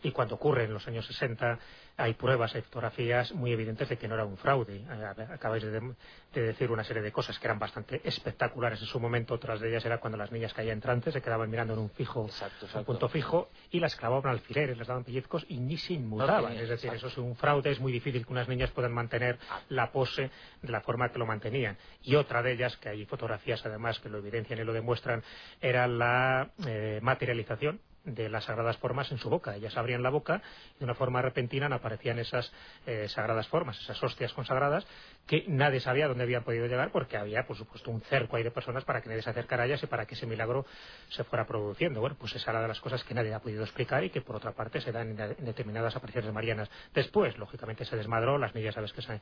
[0.04, 1.60] y cuando ocurre en los años 60
[1.98, 4.78] hay pruebas, hay fotografías muy evidentes de que no era un fraude.
[4.78, 5.94] Eh, acabáis de,
[6.34, 9.34] decir una serie de cosas que eran bastante espectaculares en su momento.
[9.34, 11.90] Otras de ellas era cuando las niñas caían en trance, se quedaban mirando en un
[11.90, 12.30] fijo,
[12.74, 16.54] un punto fijo, y las clavaban alfileres, les daban pellizcos y ni se inmutaban.
[16.54, 19.92] es decir, eso es un fraude, es muy difícil que unas niñas puedan mantener la
[19.92, 20.32] pose
[20.62, 21.78] de la forma que lo mantenían.
[22.04, 25.22] Y otra de ellas, que hay fotografías además que lo evidencian y lo demuestran,
[25.60, 29.56] era la eh, materialización de las sagradas formas en su boca.
[29.56, 30.42] Ellas abrían la boca
[30.76, 32.52] y de una forma repentina aparecían esas
[32.86, 34.86] eh, sagradas formas, esas hostias consagradas,
[35.28, 38.52] que nadie sabía dónde habían podido llegar porque había, por supuesto, un cerco ahí de
[38.52, 40.66] personas para que nadie se acercara a ellas y para que ese milagro
[41.10, 42.00] se fuera produciendo.
[42.02, 44.36] Bueno, pues esa era de las cosas que nadie ha podido explicar y que, por
[44.36, 46.70] otra parte, se dan en determinadas apariciones marianas.
[46.94, 49.20] Después, lógicamente, se desmadró, las niñas sabes que se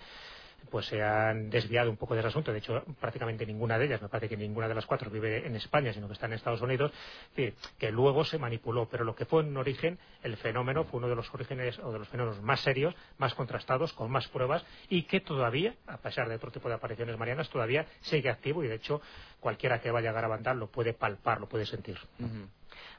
[0.70, 2.52] pues se han desviado un poco de ese asunto.
[2.52, 5.56] De hecho, prácticamente ninguna de ellas, me parece que ninguna de las cuatro vive en
[5.56, 6.92] España, sino que está en Estados Unidos,
[7.36, 8.88] que luego se manipuló.
[8.90, 12.00] Pero lo que fue en origen, el fenómeno fue uno de los orígenes o de
[12.00, 16.36] los fenómenos más serios, más contrastados, con más pruebas y que todavía, a pesar de
[16.36, 19.02] otro tipo de apariciones marianas, todavía sigue activo y de hecho
[19.40, 21.98] cualquiera que vaya a Garabandal lo puede palpar, lo puede sentir.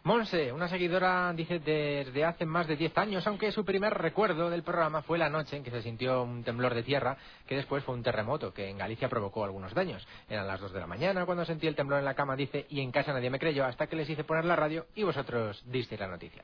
[0.04, 4.62] Monse, una seguidora, dice, desde hace más de 10 años, aunque su primer recuerdo del
[4.62, 7.16] programa fue la noche en que se sintió un temblor de tierra,
[7.46, 10.06] que después fue un terremoto, que en Galicia provocó algunos daños.
[10.28, 12.80] Eran las 2 de la mañana cuando sentí el temblor en la cama, dice, y
[12.80, 16.00] en casa nadie me creyó, hasta que les hice poner la radio y vosotros disteis
[16.00, 16.42] la noticia.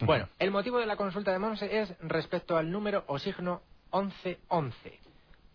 [0.00, 3.62] bueno, el motivo de la consulta de Monse es respecto al número o signo
[3.92, 5.09] 1111.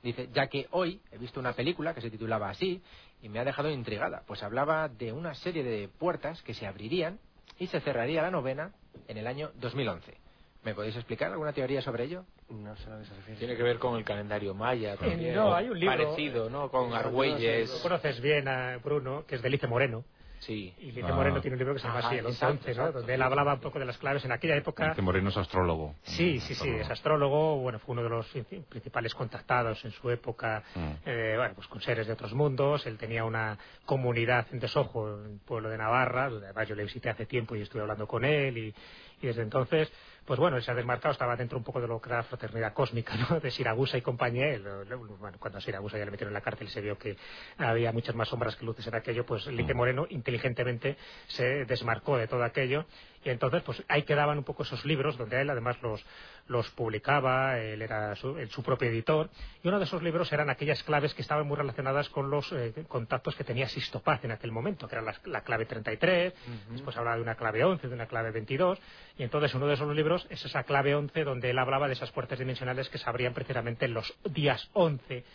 [0.06, 2.80] Dice, ya que hoy he visto una película que se titulaba así
[3.24, 7.18] y me ha dejado intrigada, pues hablaba de una serie de puertas que se abrirían
[7.58, 8.72] y se cerraría la novena
[9.08, 10.16] en el año 2011.
[10.64, 12.24] ¿Me podéis explicar alguna teoría sobre ello?
[12.50, 13.40] No sé a qué se refiere.
[13.40, 15.34] Tiene que ver con el calendario maya también.
[15.34, 16.70] No, hay un libro parecido, ¿no?
[16.70, 17.72] Con Argüelles.
[17.82, 20.06] conoces bien a Bruno, que es Delice Moreno.
[20.46, 20.74] Sí.
[20.80, 22.92] Y Lice Moreno tiene un libro que se llama así, el 11 ¿no?
[22.92, 24.90] Donde él hablaba un poco de las claves en aquella época.
[24.90, 25.96] Lice Moreno es astrólogo.
[26.04, 27.58] Sí, sí, sí, es astrólogo.
[27.58, 28.28] Bueno, fue uno de los
[28.70, 30.92] principales contactados en su época, mm.
[31.06, 32.86] eh, bueno, pues con seres de otros mundos.
[32.86, 36.84] Él tenía una comunidad en Desojo, en el pueblo de Navarra, donde además yo le
[36.84, 38.58] visité hace tiempo y estuve hablando con él.
[38.58, 38.76] Y,
[39.22, 39.92] y desde entonces
[40.26, 42.24] pues bueno, él se ha desmarcado, estaba dentro un poco de lo que era la
[42.24, 43.40] fraternidad cósmica, ¿no?
[43.40, 44.58] De Siragusa y compañía.
[44.60, 47.16] bueno, cuando a Siragusa ya le metieron en la cárcel se vio que
[47.58, 49.78] había muchas más sombras que luces en aquello, pues Lique mm.
[49.78, 50.98] Moreno inteligentemente
[51.28, 52.86] se desmarcó de todo aquello
[53.26, 56.06] y entonces, pues ahí quedaban un poco esos libros donde él además los,
[56.48, 59.32] los publicaba, él era su, su, propio editor,
[59.64, 62.86] y uno de esos libros eran aquellas claves que estaban muy relacionadas con los eh,
[62.88, 66.34] contactos que tenía Sistopaz en aquel momento, que era la, clave 33,
[66.70, 68.80] después hablaba de una clave 11, de una clave 22,
[69.18, 72.12] y entonces uno de esos libros es esa clave 11 donde él hablaba de esas
[72.12, 75.26] puertas dimensionales que se abrían precisamente en los días 11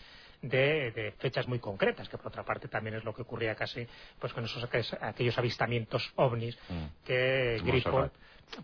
[0.42, 3.86] de, fechas muy concretas, que por otra parte también es lo que ocurría casi
[4.18, 4.66] pues con esos
[5.00, 7.04] aquellos avistamientos ovnis mm.
[7.04, 8.10] que Grifo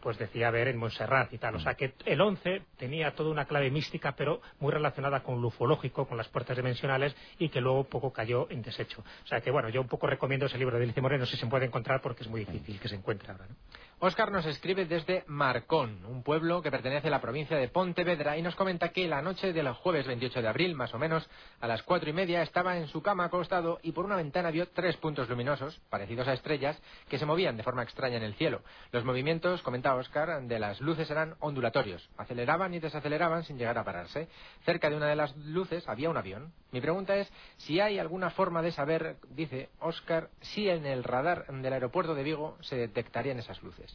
[0.01, 1.55] pues decía ver en Montserrat y tal.
[1.57, 5.49] O sea que el 11 tenía toda una clave mística, pero muy relacionada con lo
[5.49, 9.05] ufológico, con las puertas dimensionales y que luego poco cayó en desecho.
[9.25, 11.47] O sea que bueno, yo un poco recomiendo ese libro de Alicia Moreno si se
[11.47, 13.47] puede encontrar porque es muy difícil que se encuentre ahora.
[13.47, 13.55] ¿no?
[13.99, 18.43] Óscar nos escribe desde Marcón, un pueblo que pertenece a la provincia de Pontevedra, y
[18.43, 21.27] nos comenta que la noche del jueves 28 de abril, más o menos,
[21.63, 24.69] a las cuatro y media, estaba en su cama acostado y por una ventana vio
[24.69, 26.79] tres puntos luminosos, parecidos a estrellas,
[27.09, 28.61] que se movían de forma extraña en el cielo.
[28.93, 33.85] Los movimientos, comenta Óscar, de las luces eran ondulatorios, aceleraban y desaceleraban sin llegar a
[33.85, 34.29] pararse.
[34.67, 36.53] Cerca de una de las luces había un avión.
[36.71, 41.47] Mi pregunta es si hay alguna forma de saber, dice Óscar, si en el radar
[41.47, 43.86] del aeropuerto de Vigo se detectarían esas luces.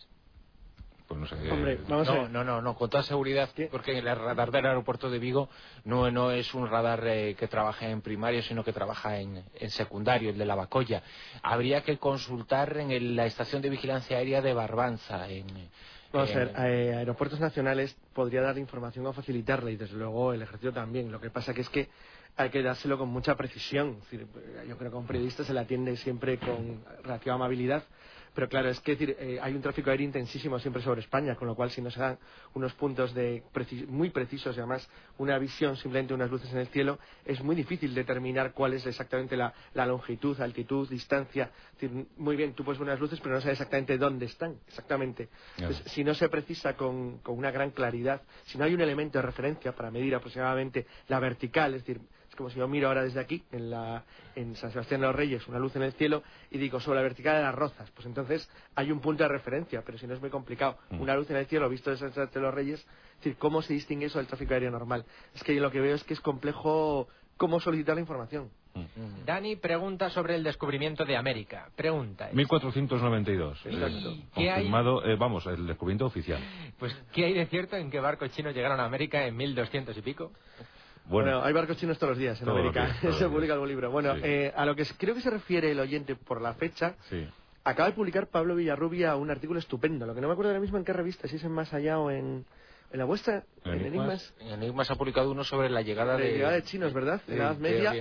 [1.12, 1.52] Pues no sé.
[1.52, 2.30] Hombre, vamos no, a ver.
[2.30, 5.50] no, no, no, con toda seguridad, porque el radar del aeropuerto de Vigo
[5.84, 10.30] no, no es un radar eh, que trabaja en primario, sino que trabaja en, secundario,
[10.30, 11.04] el de la Bacoya.
[11.44, 15.28] Habría que consultar en la estación de vigilancia aérea de Barbanza.
[15.30, 15.48] En,
[16.14, 20.42] Vamos a ver, eh, Aeropuertos Nacionales podría dar información o facilitarla y desde luego el
[20.42, 21.12] ejército también.
[21.12, 21.90] Lo que pasa que es que
[22.38, 23.98] hay que dárselo con mucha precisión.
[24.68, 27.84] yo creo que a un periodista se le atiende siempre con relativa amabilidad
[28.34, 31.48] pero claro, es que decir, eh, hay un tráfico aéreo intensísimo siempre sobre España, con
[31.48, 32.18] lo cual si no se dan
[32.54, 33.44] unos puntos de
[33.88, 34.88] muy precisos y además
[35.18, 39.36] una visión, simplemente unas luces en el cielo, es muy difícil determinar cuál es exactamente
[39.36, 39.54] la,
[39.86, 41.52] longitud, altitud, distancia.
[42.18, 45.30] muy bien, tú puedes ver unas luces, pero no sabes exactamente dónde están, exactamente.
[45.88, 49.24] si no se precisa con, con una gran claridad, si no hay un elemento de
[49.24, 52.02] referencia para medir aproximadamente la vertical, es decir,
[52.32, 54.06] es como si yo miro ahora desde aquí, en, la,
[54.36, 57.04] en San Sebastián de los Reyes, una luz en el cielo, y digo, sobre la
[57.04, 57.92] vertical de las rozas.
[57.92, 60.78] Pues entonces hay un punto de referencia, pero si no es muy complicado.
[60.92, 61.02] Mm.
[61.02, 63.62] Una luz en el cielo visto desde San Sebastián de los Reyes, es decir, ¿cómo
[63.62, 65.04] se distingue eso del tráfico aéreo normal?
[65.36, 68.50] Es que lo que veo es que es complejo cómo solicitar la información.
[68.76, 69.26] Mm.
[69.26, 71.68] Dani pregunta sobre el descubrimiento de América.
[71.76, 72.30] Pregunta.
[72.32, 73.66] 1492.
[73.66, 74.16] Exacto.
[74.34, 76.40] confirmado, eh, vamos, el descubrimiento oficial.
[76.80, 80.02] Pues, ¿qué hay de cierto en que barcos chinos llegaron a América en 1200 y
[80.02, 80.32] pico?
[81.06, 82.96] Bueno, hay barcos chinos todos los días en América.
[83.18, 83.92] se publica algún libro.
[83.92, 86.96] Bueno, eh, a lo que creo que se refiere el oyente por la fecha,
[87.64, 90.06] acaba de publicar Pablo Villarrubia un artículo estupendo.
[90.06, 92.00] Lo que no me acuerdo ahora mismo en qué revista, si es en Más Allá
[92.00, 92.46] o en,
[92.92, 94.34] en la vuestra, en Enigmas.
[94.40, 97.22] En Enigmas ha publicado uno sobre la llegada de, llegada de chinos, ¿verdad?
[97.28, 97.94] De, Edad Media.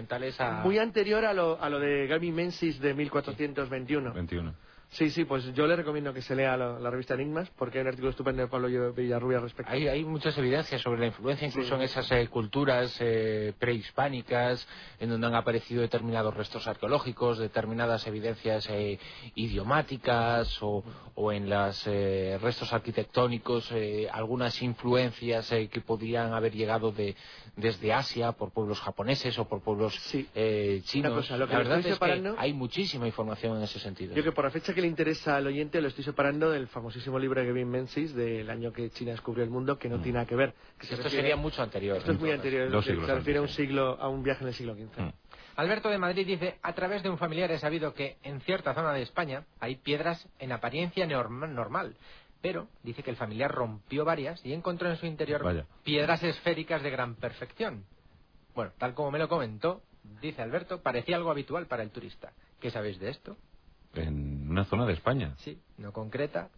[0.62, 4.12] Muy anterior a lo, a lo de Gavin Menzies de 1421.
[4.12, 4.54] 21.
[4.90, 7.88] Sí, sí, pues yo le recomiendo que se lea la, revista Enigmas, porque hay un
[7.88, 9.70] artículo estupendo de Pablo Villarrubia al respecto.
[9.70, 14.66] Hay, hay muchas evidencias sobre la influencia, incluso en esas eh, culturas eh, prehispánicas,
[14.98, 18.98] en donde han aparecido determinados restos arqueológicos, determinadas evidencias eh,
[19.36, 20.82] idiomáticas, o,
[21.32, 23.72] en los restos arquitectónicos,
[24.10, 27.14] algunas influencias que podrían haber llegado de,
[27.56, 29.94] desde Asia por pueblos japoneses o por pueblos
[30.84, 31.30] chinos.
[31.30, 34.14] la verdad es que hay muchísima información en ese sentido.
[34.14, 37.18] Yo que por la fecha que le interesa al oyente lo estoy separando del famosísimo
[37.18, 40.02] libro de Kevin Menzies del año que China descubrió el mundo, que no mm.
[40.02, 40.54] tiene nada que ver.
[40.80, 41.98] esto sería mucho anterior.
[41.98, 42.82] Esto es muy anterior.
[42.82, 45.00] se refiere a un, siglo, a un viaje en el siglo XV.
[45.00, 45.12] Mm.
[45.56, 48.92] Alberto de Madrid dice, a través de un familiar he sabido que en cierta zona
[48.92, 51.96] de España hay piedras en apariencia normal,
[52.40, 56.90] pero dice que el familiar rompió varias y encontró en su interior piedras esféricas de
[56.90, 57.84] gran perfección.
[58.54, 59.82] Bueno, tal como me lo comentó,
[60.20, 62.32] dice Alberto, parecía algo habitual para el turista.
[62.60, 63.36] ¿Qué sabéis de esto?
[63.94, 65.34] en una zona de España.
[65.38, 66.48] Sí, no concreta.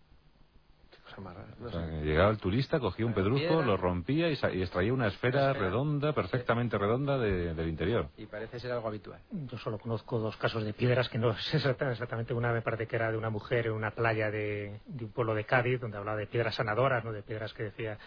[2.03, 4.33] Llegaba el turista, cogía un pedrusco, lo rompía y,
[4.63, 8.09] extraía una esfera redonda, perfectamente redonda del interior.
[8.17, 9.21] Y parece ser algo habitual.
[9.31, 12.35] Yo solo conozco dos casos de piedras que no sé exactamente.
[12.35, 15.45] Una me parece que era de una mujer en una playa de, un pueblo de
[15.45, 17.99] Cádiz, donde hablaba de piedras sanadoras, no de piedras que decía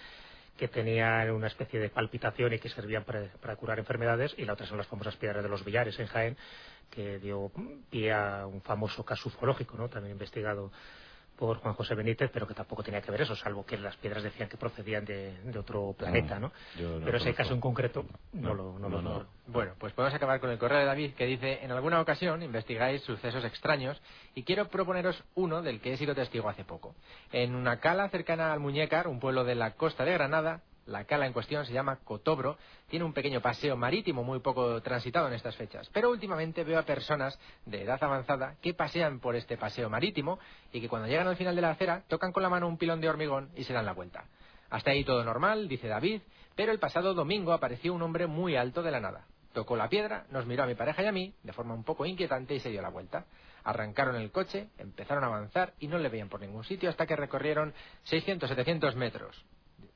[0.57, 4.53] que tenían una especie de palpitación y que servían para, para, curar enfermedades, y la
[4.53, 6.37] otra son las famosas piedras de los billares en Jaén,
[6.89, 7.51] que dio
[7.89, 9.89] pie a un famoso caso ufológico, ¿no?
[9.89, 10.71] también investigado
[11.37, 14.23] por Juan José Benítez, pero que tampoco tenía que ver eso, salvo que las piedras
[14.23, 16.51] decían que procedían de, otro planeta, ¿no?
[17.03, 20.79] pero ese caso en concreto no, lo no, Bueno, pues podemos acabar con el correo
[20.79, 24.01] de David que dice, en alguna ocasión investigáis sucesos extraños
[24.33, 26.95] y quiero proponeros uno del que he sido testigo hace poco.
[27.31, 31.25] En una cala cercana al Muñécar, un pueblo de la costa de Granada, la cala
[31.25, 32.57] en cuestión se llama Cotobro,
[32.87, 36.83] tiene un pequeño paseo marítimo muy poco transitado en estas fechas, pero últimamente veo a
[36.83, 40.39] personas de edad avanzada que pasean por este paseo marítimo
[40.71, 43.01] y que cuando llegan al final de la acera tocan con la mano un pilón
[43.01, 44.25] de hormigón y se dan la vuelta.
[44.69, 46.21] Hasta ahí todo normal, dice David,
[46.55, 49.25] pero el pasado domingo apareció un hombre muy alto de la nada.
[49.53, 52.05] Tocó la piedra, nos miró a mi pareja y a mí de forma un poco
[52.05, 53.25] inquietante y se dio la vuelta.
[53.63, 57.15] Arrancaron el coche, empezaron a avanzar y no le veían por ningún sitio hasta que
[57.15, 57.73] recorrieron
[58.05, 59.45] 600-700 metros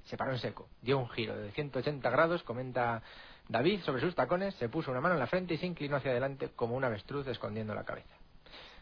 [0.10, 3.04] se paró en seco, dio un giro de 180 grados, comenta
[3.48, 6.10] David sobre sus tacones, se puso una mano en la frente y se inclinó hacia
[6.10, 8.16] adelante como un avestruz escondiendo la cabeza.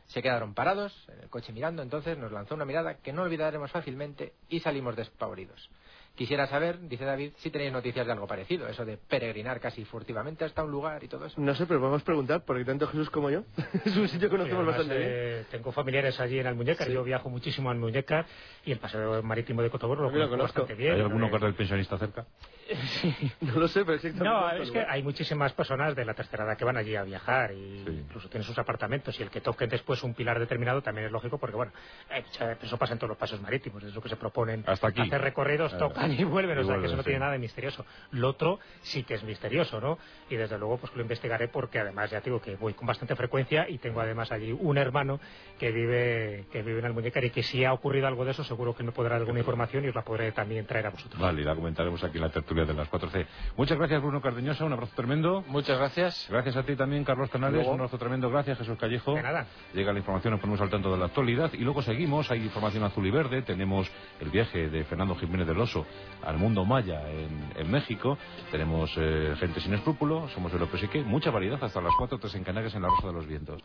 [0.05, 3.71] Se quedaron parados, en el coche mirando, entonces nos lanzó una mirada que no olvidaremos
[3.71, 5.69] fácilmente y salimos despavoridos.
[6.18, 10.45] Quisiera saber, dice David, si tenéis noticias de algo parecido, eso de peregrinar casi furtivamente
[10.45, 11.39] hasta un lugar y todo eso.
[11.39, 13.44] No sé, pero podemos preguntar, porque tanto Jesús como yo
[13.85, 15.10] es un sitio que conocemos bastante bien.
[15.14, 18.26] Eh, tengo familiares allí en Almuñécar, yo viajo muchísimo a Almuñécar
[18.65, 20.95] y el paseo marítimo de Cotoboro lo, conozco bastante bien.
[20.95, 22.26] ¿Hay alguno que del pensionista cerca?
[23.41, 26.65] No lo sé, pero No, es que hay muchísimas personas de la tercera edad que
[26.65, 30.14] van allí a viajar y incluso tienen sus apartamentos y el que toquen después un
[30.14, 31.72] pilar determinado también es lógico porque, bueno,
[32.10, 32.23] eh,
[32.61, 34.64] eso pasa en todos los pasos marítimos, es lo que se proponen.
[34.65, 35.02] Hasta aquí.
[35.02, 37.85] Hacer recorridos, tocan y vuelven, o sea que eso no tiene nada de misterioso.
[38.11, 39.97] Lo otro sí que es misterioso, ¿no?
[40.29, 43.69] Y desde luego pues lo investigaré porque además ya digo que voy con bastante frecuencia
[43.69, 45.19] y tengo además allí un hermano
[45.59, 48.75] que vive que vive en Almuñécar y que si ha ocurrido algo de eso seguro
[48.75, 51.19] que me podrá dar alguna información y os la podré también traer a vosotros.
[51.21, 53.25] Vale, y la comentaremos aquí en la tertulia de las 4C.
[53.55, 55.43] Muchas gracias Bruno Cardeñosa, un abrazo tremendo.
[55.47, 56.27] Muchas gracias.
[56.29, 58.29] Gracias a ti también Carlos Tenales, un abrazo tremendo.
[58.29, 59.15] Gracias Jesús Callejo.
[59.15, 59.47] De nada.
[59.73, 62.84] Llega la información, nos ponemos al tanto de la actualidad y luego seguimos, hay información
[62.84, 63.89] azul y verde, tenemos
[64.19, 65.85] el viaje de Fernando Jiménez del Oso
[66.23, 68.17] al mundo maya en, México.
[68.51, 72.35] Tenemos eh, gente sin escrúpulo, somos López y que mucha variedad hasta las 4 tres
[72.35, 73.63] en Canarias en la Rosa de los Vientos.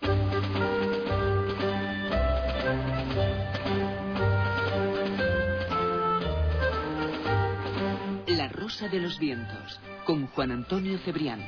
[8.26, 11.40] La Rosa de los Vientos con Juan Antonio Cebrián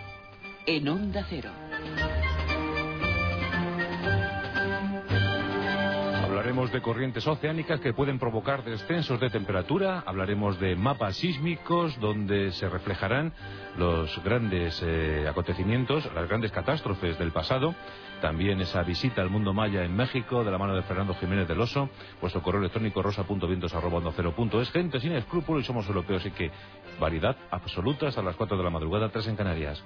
[0.67, 1.51] en Onda Cero.
[6.55, 12.53] Hablaremos de corrientes oceánicas que pueden provocar descensos de temperatura, hablaremos de mapas sísmicos donde
[12.53, 13.33] se reflejarán
[13.77, 17.75] los grandes eh, acontecimientos, las grandes catástrofes del pasado,
[18.21, 21.61] también esa visita al mundo maya en México de la mano de Fernando Jiménez del
[21.61, 21.91] Oso,
[22.21, 26.53] vuestro correo electrónico rosa.vientos.es, gente sin escrúpulos y somos europeos, y que
[27.01, 29.85] variedad absoluta hasta las 4 de la madrugada, 3 en Canarias.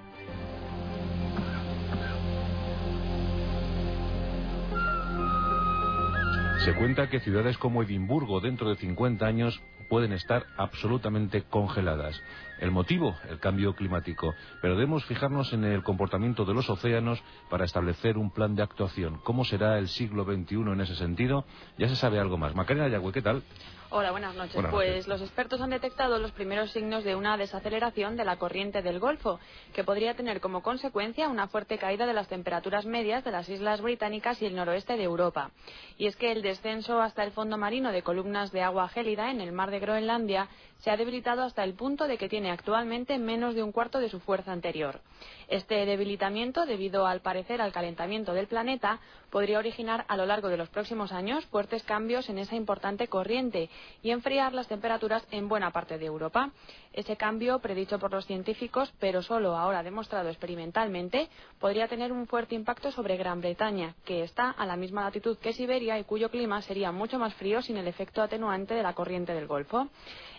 [6.64, 12.20] Se cuenta que ciudades como Edimburgo dentro de 50 años pueden estar absolutamente congeladas.
[12.58, 14.34] El motivo, el cambio climático.
[14.60, 19.20] Pero debemos fijarnos en el comportamiento de los océanos para establecer un plan de actuación.
[19.24, 21.44] ¿Cómo será el siglo XXI en ese sentido?
[21.78, 22.54] Ya se sabe algo más.
[22.54, 23.42] Macarena Yagüe, ¿qué tal?
[23.90, 24.62] Hola, buenas noches.
[24.70, 28.98] pues los expertos han detectado los primeros signos de una desaceleración de la corriente del
[28.98, 29.40] Golfo,
[29.72, 33.80] que podría tener como consecuencia una fuerte caída de las temperaturas medias de las islas
[33.80, 35.52] británicas y el noroeste de Europa.
[35.96, 39.40] Y es que el descenso hasta el fondo marino de columnas de agua gélida en
[39.40, 40.48] el mar de Groenlandia
[40.78, 44.08] se ha debilitado hasta el punto de que tiene actualmente menos de un cuarto de
[44.08, 45.00] su fuerza anterior.
[45.48, 49.00] Este debilitamiento, debido al parecer al calentamiento del planeta,
[49.30, 53.70] podría originar a lo largo de los próximos años fuertes cambios en esa importante corriente
[54.02, 56.50] y enfriar las temperaturas en buena parte de Europa.
[56.92, 61.28] Ese cambio, predicho por los científicos, pero solo ahora demostrado experimentalmente,
[61.60, 65.52] podría tener un fuerte impacto sobre Gran Bretaña, que está a la misma latitud que
[65.52, 69.34] Siberia y cuyo clima sería mucho más frío sin el efecto atenuante de la corriente
[69.34, 69.88] del Golfo.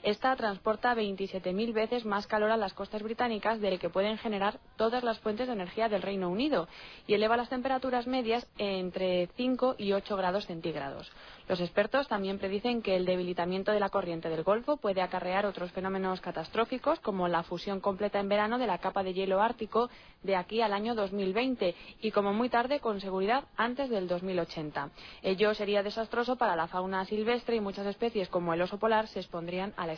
[0.03, 5.03] Esta transporta 27.000 veces más calor a las costas británicas del que pueden generar todas
[5.03, 6.67] las fuentes de energía del Reino Unido
[7.05, 11.11] y eleva las temperaturas medias entre 5 y 8 grados centígrados.
[11.49, 15.71] Los expertos también predicen que el debilitamiento de la corriente del Golfo puede acarrear otros
[15.71, 19.89] fenómenos catastróficos como la fusión completa en verano de la capa de hielo ártico
[20.23, 24.91] de aquí al año 2020 y como muy tarde con seguridad antes del 2080.
[25.23, 29.19] Ello sería desastroso para la fauna silvestre y muchas especies como el oso polar se
[29.19, 29.88] expondrían a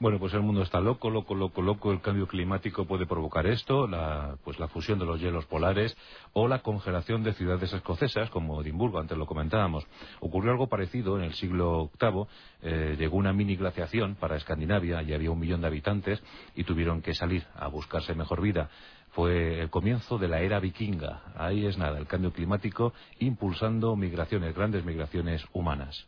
[0.00, 1.92] Bueno, pues el mundo está loco, loco, loco, loco.
[1.92, 5.96] El cambio climático puede provocar esto, la, pues la fusión de los hielos polares
[6.32, 9.86] o la congelación de ciudades escocesas como Edimburgo, antes lo comentábamos.
[10.20, 12.26] Ocurrió algo parecido en el siglo VIII.
[12.62, 16.22] Eh, llegó una mini glaciación para Escandinavia y había un millón de habitantes
[16.54, 18.68] y tuvieron que salir a buscarse mejor vida.
[19.10, 21.22] Fue el comienzo de la era vikinga.
[21.36, 26.06] Ahí es nada, el cambio climático impulsando migraciones, grandes migraciones humanas.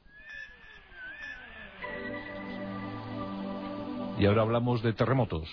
[4.21, 5.49] Y ahora hablamos de terremotos.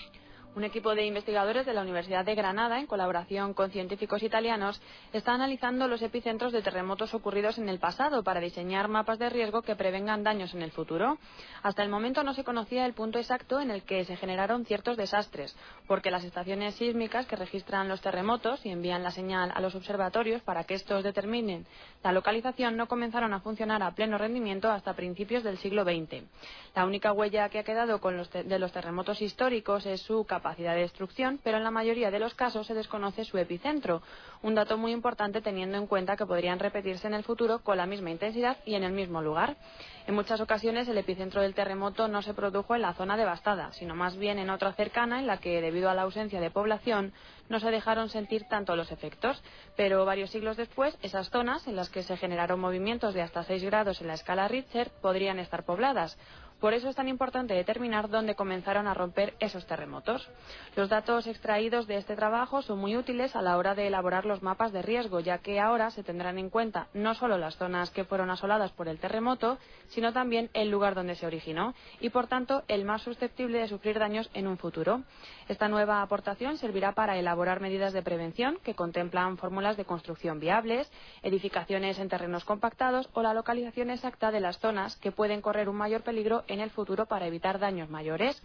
[0.54, 4.80] Un equipo de investigadores de la Universidad de Granada, en colaboración con científicos italianos,
[5.12, 9.62] está analizando los epicentros de terremotos ocurridos en el pasado para diseñar mapas de riesgo
[9.62, 11.18] que prevengan daños en el futuro.
[11.62, 14.96] Hasta el momento no se conocía el punto exacto en el que se generaron ciertos
[14.96, 15.56] desastres,
[15.86, 20.42] porque las estaciones sísmicas que registran los terremotos y envían la señal a los observatorios
[20.42, 21.66] para que estos determinen
[22.02, 26.24] la localización no comenzaron a funcionar a pleno rendimiento hasta principios del siglo XX.
[26.74, 30.80] La única huella que ha quedado de los terremotos históricos es su capacidad capacidad de
[30.80, 34.00] destrucción, pero en la mayoría de los casos se desconoce su epicentro,
[34.40, 37.84] un dato muy importante teniendo en cuenta que podrían repetirse en el futuro con la
[37.84, 39.56] misma intensidad y en el mismo lugar.
[40.06, 43.94] En muchas ocasiones el epicentro del terremoto no se produjo en la zona devastada, sino
[43.94, 47.12] más bien en otra cercana en la que, debido a la ausencia de población,
[47.50, 49.42] no se dejaron sentir tanto los efectos.
[49.76, 53.62] Pero varios siglos después, esas zonas en las que se generaron movimientos de hasta 6
[53.64, 56.16] grados en la escala Richter podrían estar pobladas
[56.60, 60.28] por eso es tan importante determinar dónde comenzaron a romper esos terremotos.
[60.76, 64.42] Los datos extraídos de este trabajo son muy útiles a la hora de elaborar los
[64.42, 68.04] mapas de riesgo, ya que ahora se tendrán en cuenta no solo las zonas que
[68.04, 69.58] fueron asoladas por el terremoto,
[69.88, 73.98] sino también el lugar donde se originó y, por tanto, el más susceptible de sufrir
[73.98, 75.02] daños en un futuro.
[75.48, 80.90] Esta nueva aportación servirá para elaborar medidas de prevención que contemplan fórmulas de construcción viables,
[81.22, 85.76] edificaciones en terrenos compactados o la localización exacta de las zonas que pueden correr un
[85.76, 88.42] mayor peligro en el futuro para evitar daños mayores.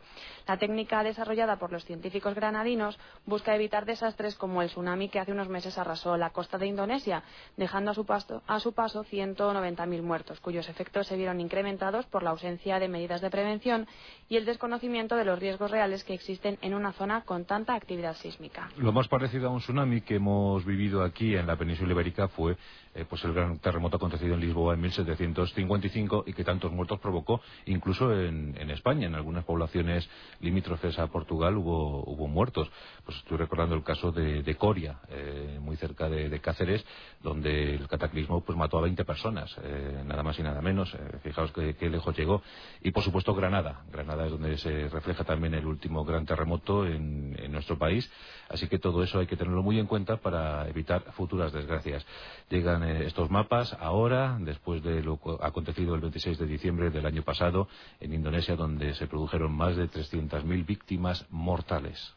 [0.48, 5.32] La técnica desarrollada por los científicos granadinos busca evitar desastres como el tsunami que hace
[5.32, 7.24] unos meses arrasó la costa de Indonesia,
[7.58, 12.24] dejando a su, paso, a su paso 190.000 muertos, cuyos efectos se vieron incrementados por
[12.24, 13.88] la ausencia de medidas de prevención
[14.30, 18.16] y el desconocimiento de los riesgos reales que existen en una zona con tanta actividad
[18.16, 18.70] sísmica.
[18.78, 22.58] Lo más parecido a un tsunami que hemos vivido aquí en la península ibérica fue
[22.96, 27.42] eh, pues el gran terremoto acontecido en Lisboa en 1755 y que tantos muertos provocó,
[27.66, 30.08] incluso en, España, en algunas poblaciones
[30.40, 32.70] limítrofes a Portugal hubo, hubo muertos.
[33.06, 36.86] Pues estoy recordando el caso de, Coria, eh, muy cerca de, Cáceres,
[37.22, 40.96] donde el cataclismo pues mató a 20 personas, eh, nada más y nada menos.
[41.24, 42.42] fijaos qué lejos llegó.
[42.82, 43.84] Y por supuesto Granada.
[43.92, 48.10] Granada es donde se refleja también el último gran terremoto en, en nuestro país.
[48.50, 52.06] Así que todo eso hay que tenerlo muy en cuenta para evitar futuras desgracias.
[52.50, 57.24] Llegan eh, estos mapas ahora, después de lo acontecido el 26 de diciembre del año
[57.24, 57.68] pasado
[58.00, 62.14] en Indonesia, donde se produjeron más de 300.000 víctimas mortales.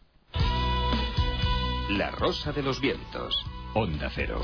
[1.91, 3.45] La Rosa de los Vientos,
[3.75, 4.41] Onda Cero.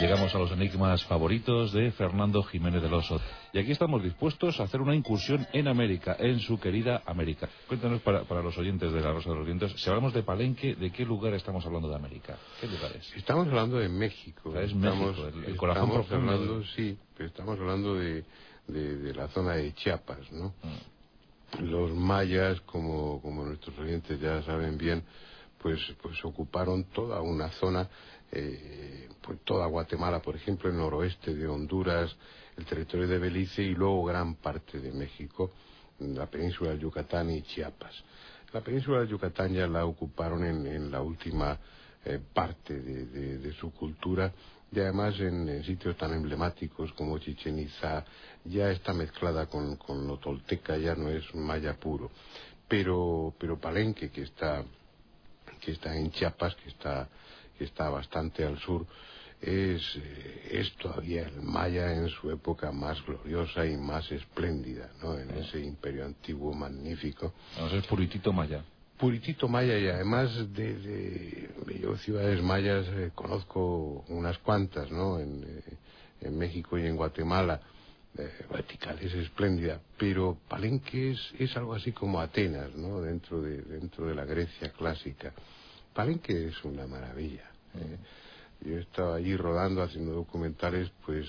[0.00, 3.20] Llegamos a los enigmas favoritos de Fernando Jiménez del Oso.
[3.52, 7.48] Y aquí estamos dispuestos a hacer una incursión en América, en su querida América.
[7.66, 10.92] Cuéntanos para, los oyentes de la Rosa de los Vientos, si hablamos de Palenque, ¿de
[10.92, 12.38] qué lugar estamos hablando de América?
[12.60, 13.12] ¿Qué lugares?
[13.16, 14.56] Estamos hablando de México.
[14.56, 16.32] es México, el, corazón profundo.
[16.32, 18.24] Hablando, sí, estamos hablando de,
[18.68, 20.54] la zona de Chiapas, ¿no?
[20.62, 21.64] Mm.
[21.64, 25.02] Los mayas, como, como nuestros oyentes ya saben bien,
[25.60, 27.88] pues, pues ocuparon toda una zona
[28.30, 32.14] eh, toda Guatemala, por ejemplo, el noroeste de Honduras,
[32.56, 35.52] el territorio de Belice y luego gran parte de México,
[36.00, 37.92] la península del Yucatán y Chiapas.
[38.52, 41.58] La península del Yucatán ya la ocuparon en, la última
[42.04, 44.32] eh, parte de, su cultura
[44.72, 48.04] y además en, sitios tan emblemáticos como Chichen Itza
[48.44, 52.10] ya está mezclada con, con lo tolteca, ya no es maya puro.
[52.66, 54.64] Pero, pero Palenque, que está,
[55.60, 57.08] que está en Chiapas, que está
[57.58, 58.86] que está bastante al sur,
[59.40, 65.18] es, eh, es, todavía el Maya en su época más gloriosa y más espléndida, ¿no?
[65.18, 67.32] En ese imperio antiguo magnífico.
[67.72, 68.64] es puritito Maya.
[68.96, 75.20] Puritito Maya y además de, de, yo ciudades mayas eh, conozco unas cuantas, ¿no?
[75.20, 75.62] En, eh,
[76.22, 77.60] en, México y en Guatemala.
[78.50, 83.00] Vertical es espléndida, pero Palenque es, es algo así como Atenas, ¿no?
[83.00, 85.32] Dentro de, dentro de la Grecia clásica.
[85.94, 87.44] Palenque es una maravilla.
[87.74, 87.98] ¿eh?
[88.60, 91.26] Yo estaba allí rodando, haciendo documentales, pues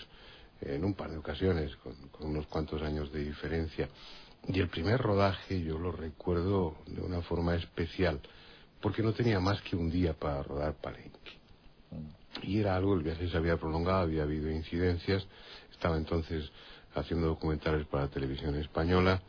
[0.62, 3.90] en un par de ocasiones, con, unos cuantos años de diferencia.
[4.48, 8.20] Y el primer rodaje yo lo recuerdo de una forma especial,
[8.82, 11.40] porque no tenía más que un día para rodar Palenque.
[12.44, 15.26] Y era algo, el viaje se había prolongado, había habido incidencias,
[15.72, 16.50] estaba entonces
[16.96, 19.22] haciendo documentales para la televisión española,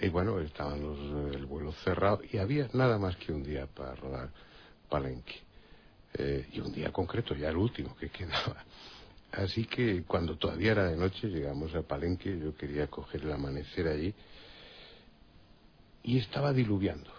[0.00, 3.94] y bueno, estaban los, el vuelo cerrado, y había nada más que un día para
[3.96, 4.30] rodar
[4.88, 5.47] Palenque.
[6.14, 8.64] Eh, y un día concreto, ya el último que quedaba.
[9.32, 13.86] Así que cuando todavía era de noche llegamos a Palenque, yo quería coger el amanecer
[13.86, 14.14] allí
[16.02, 17.10] y estaba diluviando.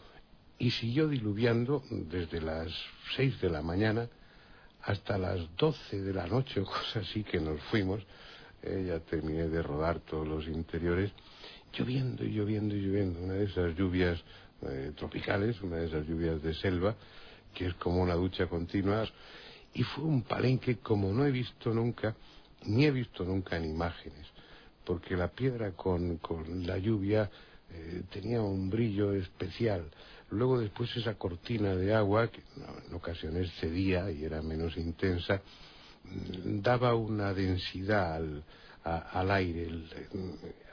[0.58, 2.72] Y siguió diluviando desde las
[3.16, 4.10] seis de la mañana
[4.82, 8.02] hasta las doce de la noche o cosas así que nos fuimos.
[8.62, 11.12] Eh, ya terminé de rodar todos los interiores,
[11.72, 13.20] lloviendo y lloviendo y lloviendo.
[13.20, 14.20] Una de esas lluvias
[14.64, 16.96] eh, tropicales, una de esas lluvias de selva
[17.54, 19.08] que es como una ducha continua,
[19.74, 22.16] y fue un palenque como no he visto nunca,
[22.64, 24.28] ni he visto nunca en imágenes,
[24.84, 26.20] porque la piedra con,
[26.66, 27.30] la lluvia
[27.72, 29.86] eh, tenía un brillo especial.
[30.32, 32.42] Luego después esa cortina de agua, que
[32.88, 35.42] en ocasiones cedía y era menos intensa,
[36.04, 38.44] mm, daba una densidad al,
[38.84, 39.70] al aire,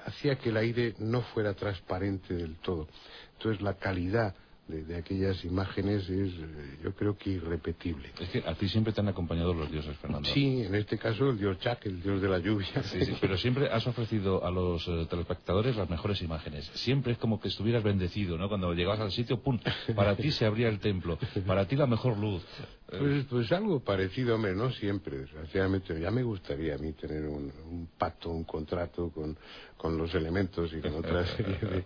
[0.06, 2.88] hacía que el aire no fuera transparente del todo.
[3.34, 4.34] Entonces la calidad
[4.68, 8.10] de, aquellas imágenes es, eh, yo creo que irrepetible.
[8.20, 10.28] Es que a ti siempre te han acompañado los dioses, Fernando.
[10.28, 12.82] Sí, en este caso el dios Jack, el dios de la lluvia.
[12.82, 16.70] Sí, sí, pero siempre has ofrecido a los eh, telespectadores las mejores imágenes.
[16.74, 18.48] Siempre es como que estuvieras bendecido, ¿no?
[18.48, 19.58] Cuando llegabas al sitio, ¡pum!
[19.94, 22.42] Para ti se abría el templo, para ti la mejor luz.
[22.88, 25.98] Pues, pues algo parecido, hombre, no siempre, desgraciadamente.
[26.00, 29.36] Ya me gustaría a mí tener un, pacto, un contrato con,
[29.76, 31.84] con, los elementos y con otra serie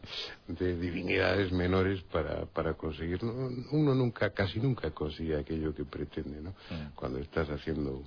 [0.48, 3.20] de, divinidades menores para, para conseguir.
[3.24, 6.50] uno nunca, casi nunca consigue aquello que pretende, ¿no?
[6.50, 6.94] Mm.
[6.94, 8.02] Cuando estás haciendo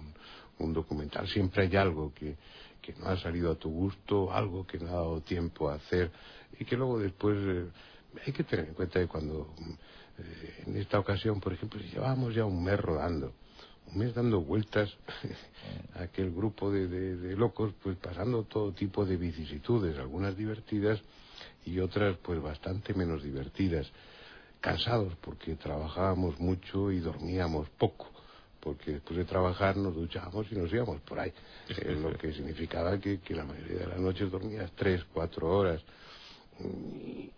[0.60, 2.35] un, documental, siempre hay algo que,
[2.81, 6.11] que no ha salido a tu gusto, algo que no ha dado tiempo a hacer
[6.60, 7.65] y que luego después eh,
[8.26, 9.53] hay que tener en cuenta que cuando
[10.18, 13.34] eh, en esta ocasión, por ejemplo, llevábamos ya un mes rodando,
[13.91, 14.89] un mes dando vueltas
[15.95, 21.01] a aquel grupo de, locos, pues pasando todo tipo de vicisitudes, algunas divertidas
[21.65, 23.91] y otras pues bastante menos divertidas,
[24.60, 28.10] cansados porque trabajábamos mucho y dormíamos poco
[28.60, 31.34] porque después de trabajar nos duchábamos y nos íbamos por ahí,
[31.68, 35.84] eh, lo que significaba que, que, la mayoría de las noches dormías tres, cuatro horas,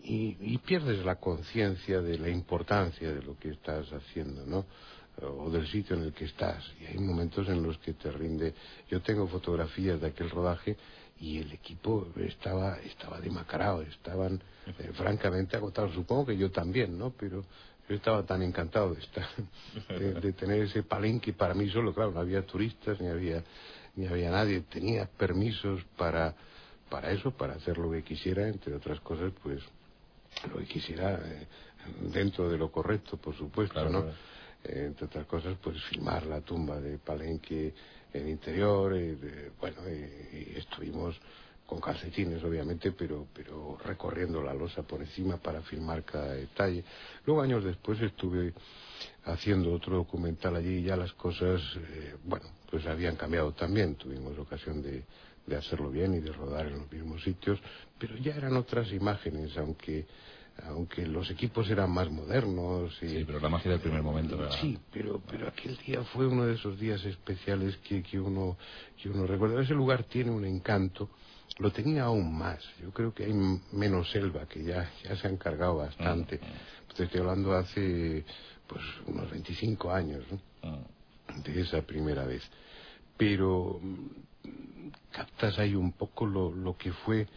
[0.04, 4.66] y, pierdes la conciencia de la importancia de lo que estás haciendo, ¿no?
[5.22, 6.64] O del sitio en el que estás.
[6.82, 8.54] Y hay momentos en los que te rinde.
[8.90, 10.76] Yo tengo fotografías de aquel rodaje
[11.20, 14.42] y el equipo estaba, estaba demacrado, estaban
[14.80, 15.94] eh, francamente agotados.
[15.94, 17.12] Supongo que yo también, ¿no?
[17.12, 17.46] Pero
[17.88, 19.28] yo estaba tan encantado de estar,
[19.90, 21.94] de, tener ese palenque para mí solo.
[21.94, 23.44] Claro, no había turistas, ni había,
[23.96, 24.62] ni había nadie.
[24.62, 26.36] Tenía permisos para
[26.90, 29.62] para eso, para hacer lo que quisiera, entre otras cosas, pues
[30.52, 31.48] lo que quisiera eh,
[32.14, 34.06] dentro de lo correcto, por supuesto, ¿no?
[34.68, 37.74] Entre otras cosas, pues filmar la tumba de Palenque
[38.14, 41.20] en interior, eh, bueno, y estuvimos
[41.66, 46.84] con calcetines, obviamente, pero, pero recorriendo la losa por encima para filmar cada detalle.
[47.26, 48.54] Luego, años después, estuve
[49.26, 51.62] haciendo otro documental allí y ya las cosas,
[52.24, 53.96] bueno, pues habían cambiado también.
[53.96, 55.04] Tuvimos ocasión de,
[55.46, 57.60] de hacerlo bien y de rodar en los mismos sitios,
[58.00, 60.06] pero ya eran otras imágenes, aunque
[60.64, 62.98] aunque los equipos eran más modernos.
[63.02, 63.10] Y...
[63.10, 64.49] Sí, pero la magia del primer momento.
[64.61, 68.57] Sí, pero, pero aquel día fue uno de esos días especiales que, que, uno,
[69.02, 69.61] que uno recuerda.
[69.61, 71.10] Ese lugar tiene un encanto,
[71.60, 72.64] lo tenía aún más.
[72.82, 73.34] Yo creo que hay
[73.72, 76.38] menos selva, que ya, ya se han cargado bastante.
[76.38, 77.03] Mm, mm.
[77.03, 78.23] estoy hablando hace
[78.68, 80.23] pues unos 25 años
[80.64, 81.41] mm.
[81.44, 82.44] de esa primera vez.
[83.18, 83.80] Pero
[85.11, 87.27] captas ahí un poco lo, lo que fue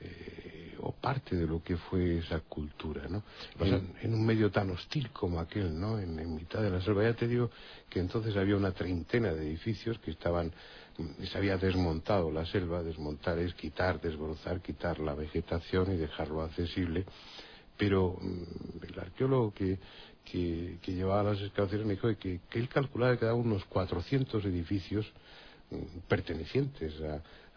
[0.00, 3.22] eh, o parte de lo que fue esa cultura, ¿no?
[3.60, 5.98] en, un medio tan hostil como aquel, ¿no?
[5.98, 7.02] En, mitad de la selva.
[7.02, 7.50] Ya te digo
[7.88, 10.52] que entonces había una treintena de edificios que estaban,
[11.22, 17.04] se había desmontado la selva, desmontar es quitar, desbrozar, quitar la vegetación y dejarlo accesible.
[17.76, 19.78] Pero mm, el arqueólogo que,
[20.24, 25.10] que, llevaba las excavaciones me dijo que, que él calculaba que quedaban unos 400 edificios
[26.08, 26.94] pertenecientes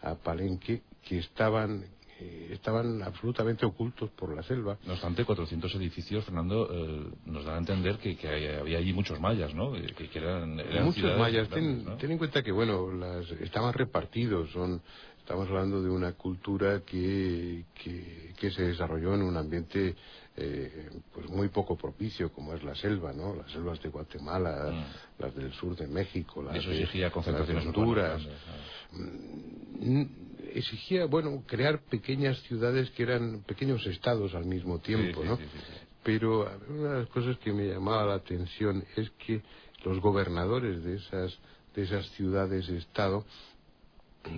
[0.02, 1.84] a, Palenque que estaban
[2.20, 4.78] eh, estaban absolutamente ocultos por la selva.
[4.86, 8.16] No obstante, 400 edificios, Fernando, eh, nos da a entender que,
[8.58, 9.72] había allí muchos mayas, ¿no?
[9.72, 11.48] Que, eran, muchos mayas.
[11.48, 14.80] ten, en cuenta que, bueno, las, estaban repartidos, son
[15.28, 19.94] Estamos hablando de una cultura que, que, se desarrolló en un ambiente
[20.34, 23.34] eh, pues muy poco propicio, como es la selva, ¿no?
[23.34, 25.22] Las selvas de Guatemala, mm.
[25.22, 28.22] las del sur de México, las Eso exigía concentraciones Honduras.
[28.92, 30.04] Mm,
[30.54, 35.38] exigía, bueno, crear pequeñas ciudades que eran pequeños estados al mismo tiempo, ¿no?
[36.02, 39.42] Pero una de las cosas que me llamaba la atención es que
[39.84, 41.38] los gobernadores de esas
[41.74, 43.24] de esas ciudades-estado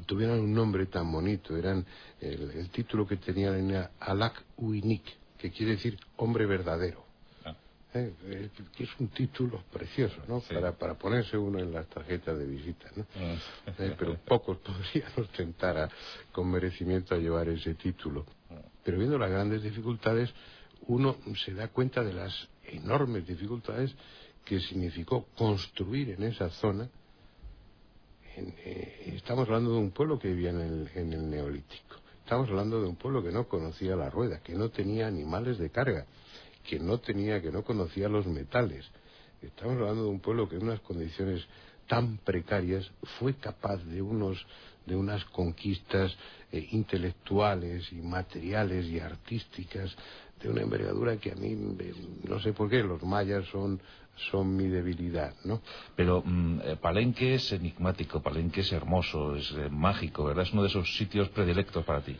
[0.06, 1.56] tuvieran un nombre tan bonito.
[1.56, 1.84] Eran
[2.20, 5.04] el, título que tenían era Alak Uinik,
[5.38, 7.09] que quiere decir hombre verdadero.
[7.92, 10.40] Eh, eh, que es un título precioso, ¿no?
[10.40, 13.04] Para, para ponerse uno en las tarjetas de visita, ¿no?
[13.16, 13.36] Ah.
[13.78, 15.90] Eh, pero pocos podrían ostentar a,
[16.30, 18.24] con merecimiento a llevar ese título.
[18.84, 20.30] Pero viendo las grandes dificultades,
[20.86, 23.92] uno se da cuenta de las enormes dificultades
[24.44, 26.88] que significó construir en esa zona
[28.36, 31.96] eh, estamos hablando de un pueblo que vivía en el, en el neolítico.
[32.22, 35.70] Estamos hablando de un pueblo que no conocía la rueda, que no tenía animales de
[35.70, 36.06] carga,
[36.70, 38.88] que no tenía, que no conocía los metales.
[39.42, 41.44] Estamos hablando de un pueblo que en unas condiciones
[41.88, 42.88] tan precarias
[43.18, 44.46] fue capaz de unos
[44.86, 46.16] de unas conquistas
[46.52, 49.94] eh, intelectuales y materiales y artísticas
[50.40, 51.56] de una envergadura que a mí
[52.22, 53.80] no sé por qué los mayas son
[54.30, 55.62] son mi debilidad, ¿no?
[55.96, 60.44] Pero mm, eh, Palenque es enigmático, Palenque es hermoso, es eh, mágico, ¿verdad?
[60.44, 62.16] Es uno de esos sitios predilectos para ti.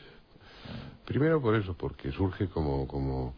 [1.04, 3.34] Primero por eso, porque surge como, como,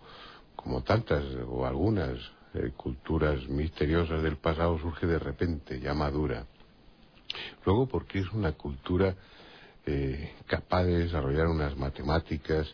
[0.63, 2.19] como tantas o algunas
[2.55, 6.47] eh, culturas misteriosas del pasado, surge de repente, ya madura.
[7.65, 9.15] Luego porque es una cultura
[10.47, 12.73] capaz de desarrollar unas matemáticas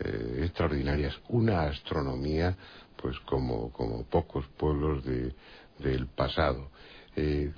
[0.00, 2.56] extraordinarias, una astronomía
[2.96, 5.32] pues como, como pocos pueblos de,
[5.78, 6.70] del pasado.
[7.16, 7.52] Eh,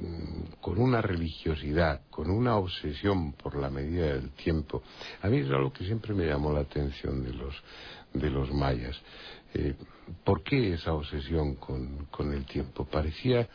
[0.62, 4.82] con una religiosidad, con una obsesión por la medida del tiempo.
[5.20, 7.55] A mí es algo que siempre me llamó la atención de los,
[8.15, 8.97] de los mayas.
[9.55, 9.74] Eh,
[10.24, 12.85] ¿Por qué esa obsesión con, con, el tiempo?
[12.85, 13.49] Parecía,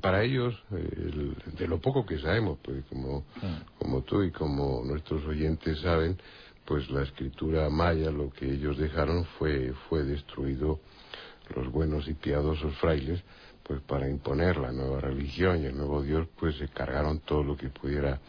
[0.00, 3.78] para ellos, de lo poco que sabemos, pues como, mm.
[3.78, 6.18] como tú y como nuestros oyentes saben,
[6.64, 10.80] pues la escritura maya, lo que ellos dejaron fue, fue destruido
[11.54, 13.22] los buenos y piadosos frailes,
[13.62, 17.56] pues para imponer la nueva religión y el nuevo Dios, pues se cargaron todo lo
[17.56, 18.20] que pudiera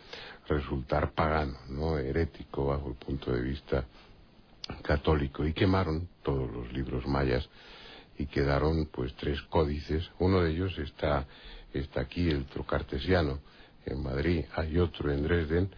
[0.48, 3.86] resultar pagano, no herético bajo el punto de vista
[4.84, 7.48] católico y quemaron todos los libros mayas
[8.18, 11.26] y quedaron pues tres códices, uno de ellos está
[11.74, 13.40] está aquí el Trocartesiano
[13.86, 15.70] en Madrid, hay otro en Dresden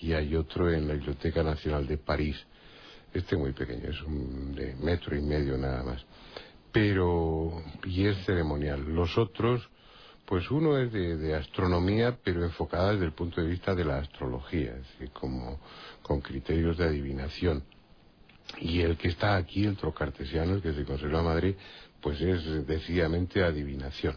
[0.00, 2.36] y hay otro en la Biblioteca Nacional de París.
[3.12, 6.04] Este muy pequeño, es un de metro y medio nada más
[6.72, 8.82] pero y es ceremonial.
[8.82, 9.68] Los otros,
[10.24, 14.72] pues uno es de, astronomía, pero enfocada desde el punto de vista de la astrología,
[14.72, 15.60] es decir, como
[16.02, 17.62] con criterios de adivinación.
[18.60, 21.54] Y el que está aquí, el trocartesiano, el que se conserva en Madrid,
[22.00, 24.16] pues es decididamente adivinación.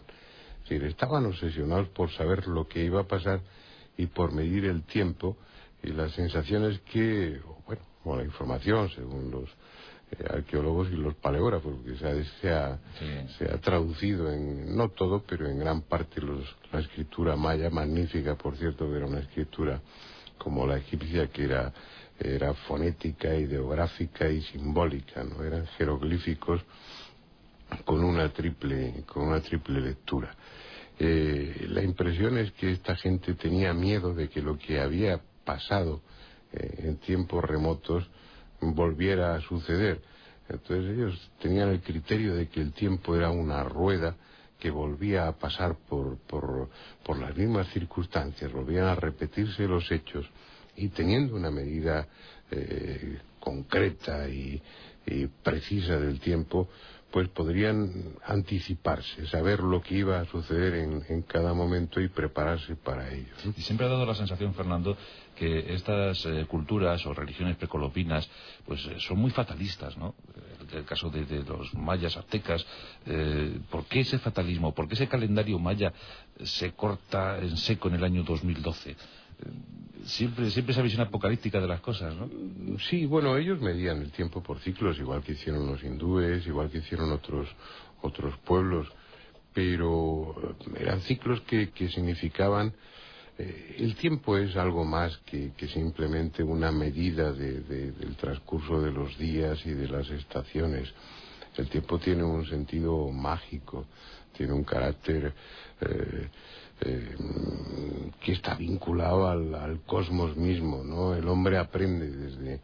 [0.64, 3.40] Es decir, estaban obsesionados por saber lo que iba a pasar
[3.96, 5.36] y por medir el tiempo
[5.82, 9.48] y las sensaciones que, bueno, o la información, según los
[10.10, 11.98] eh, arqueólogos y los paleógrafos, porque
[12.40, 12.78] se ha,
[13.38, 16.20] se ha, traducido en, no todo, pero en gran parte
[16.72, 19.80] la escritura maya, magnífica por cierto, que era una escritura
[20.38, 21.72] como la egipcia, que era,
[22.18, 25.42] era fonética, ideográfica y simbólica, ¿no?
[25.44, 26.62] Eran jeroglíficos
[27.84, 30.34] con una triple, con una triple lectura.
[30.98, 36.00] Eh, la impresión es que esta gente tenía miedo de que lo que había pasado
[36.52, 38.08] eh, en tiempos remotos
[38.60, 40.00] volviera a suceder.
[40.48, 44.16] Entonces ellos tenían el criterio de que el tiempo era una rueda
[44.58, 46.70] que volvía a pasar por, por,
[47.04, 50.26] por las mismas circunstancias, volvían a repetirse los hechos
[50.76, 52.06] y teniendo una medida
[52.50, 54.60] eh, concreta y,
[55.44, 56.68] precisa del tiempo,
[57.12, 63.08] pues podrían anticiparse, saber lo que iba a suceder en, cada momento y prepararse para
[63.12, 63.32] ello.
[63.56, 64.96] Y siempre ha dado la sensación, Fernando,
[65.36, 68.28] que estas eh, culturas o religiones precolopinas
[68.66, 70.16] pues eh, son muy fatalistas, ¿no?
[70.72, 72.66] El, caso de, los mayas aztecas,
[73.70, 74.74] ¿por qué ese fatalismo?
[74.74, 75.92] ¿Por qué ese calendario maya
[76.42, 78.96] se corta en seco en el año 2012?
[80.06, 82.28] Siempre, siempre esa visión apocalíptica de las cosas, ¿no?
[82.88, 86.78] Sí, bueno, ellos medían el tiempo por ciclos, igual que hicieron los hindúes, igual que
[86.78, 87.48] hicieron otros,
[88.02, 88.88] otros pueblos,
[89.52, 92.72] pero eh, eran ciclos que, que significaban...
[93.38, 98.90] Eh, el tiempo es algo más que, que simplemente una medida de, del transcurso de
[98.90, 100.88] los días y de las estaciones.
[101.56, 103.86] El tiempo tiene un sentido mágico,
[104.36, 105.34] tiene un carácter...
[105.80, 106.28] Eh,
[106.80, 107.16] eh,
[108.20, 111.14] que está vinculado al, cosmos mismo, ¿no?
[111.14, 112.60] El hombre aprende desde,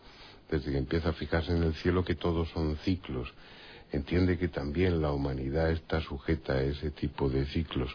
[0.51, 3.33] desde que empieza a fijarse en el cielo que todos son ciclos.
[3.91, 7.91] Entiende que también la humanidad está sujeta a ese tipo de ciclos.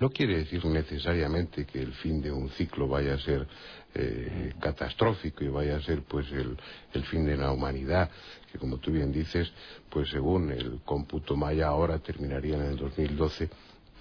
[0.00, 3.46] No quiere decir necesariamente que el fin de un ciclo vaya a ser
[3.94, 6.56] eh, catastrófico y vaya a ser pues el,
[6.92, 8.10] el, fin de la humanidad,
[8.50, 9.52] que como tú bien dices,
[9.90, 13.50] pues según el cómputo maya ahora terminaría en el 2012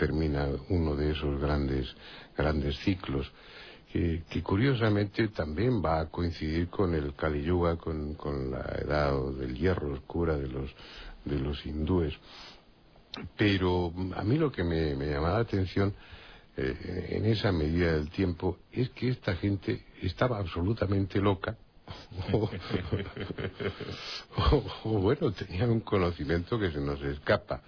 [0.02, 1.96] termina uno de esos grandes,
[2.36, 3.32] grandes ciclos.
[3.94, 8.18] Que, curiosamente también va a coincidir con el Kali Yuga, con,
[8.50, 10.74] la edad del hierro oscura de los,
[11.24, 12.16] de los hindúes.
[13.38, 15.94] Pero a mí lo que me, me llama la atención
[16.58, 21.58] eh, en esa medida del tiempo es que esta gente estaba absolutamente loca
[24.84, 27.62] o, bueno, tenían un conocimiento que se nos escapa,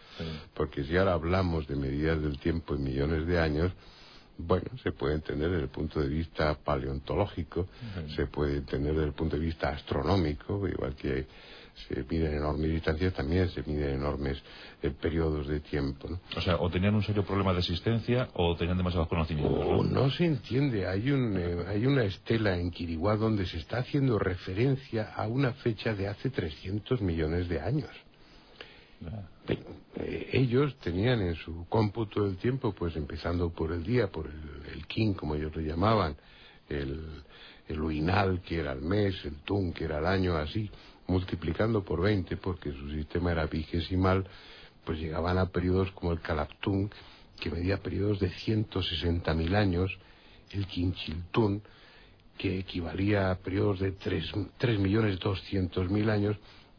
[0.54, 3.72] porque si ahora hablamos de medidas del tiempo en millones de años,
[4.38, 7.68] bueno, se puede entender desde el punto de vista paleontológico,
[8.16, 11.28] se puede entender desde el punto de vista astronómico, igual que
[11.88, 14.42] se miden enormes distancias, también se miden enormes
[14.82, 16.10] eh, periodos de tiempo.
[16.10, 16.20] ¿no?
[16.36, 19.90] O sea, o tenían un serio problema de existencia o tenían demasiados conocimientos.
[19.90, 20.10] ¿no?
[20.12, 20.88] se entiende.
[20.88, 25.54] Hay, un, eh, hay una estela en Quiriguá donde se está haciendo referencia a una
[25.54, 27.92] fecha de hace 300 millones de años.
[29.96, 34.74] Eh, ellos tenían en su cómputo del tiempo, pues empezando por el día, por el,
[34.74, 36.16] el kin, como ellos lo llamaban,
[36.70, 37.02] el,
[37.68, 40.70] el uinal, que era el mes, el tun, que era el año, así,
[41.14, 44.28] multiplicando por 20, porque su sistema era vigesimal,
[44.84, 46.90] pues llegaban a periodos como el Calaptún,
[47.40, 49.96] que medía periodos de 160.000 años,
[50.52, 51.62] el Quinchiltún,
[52.38, 56.36] que equivalía a periodos de 3.200.000 años,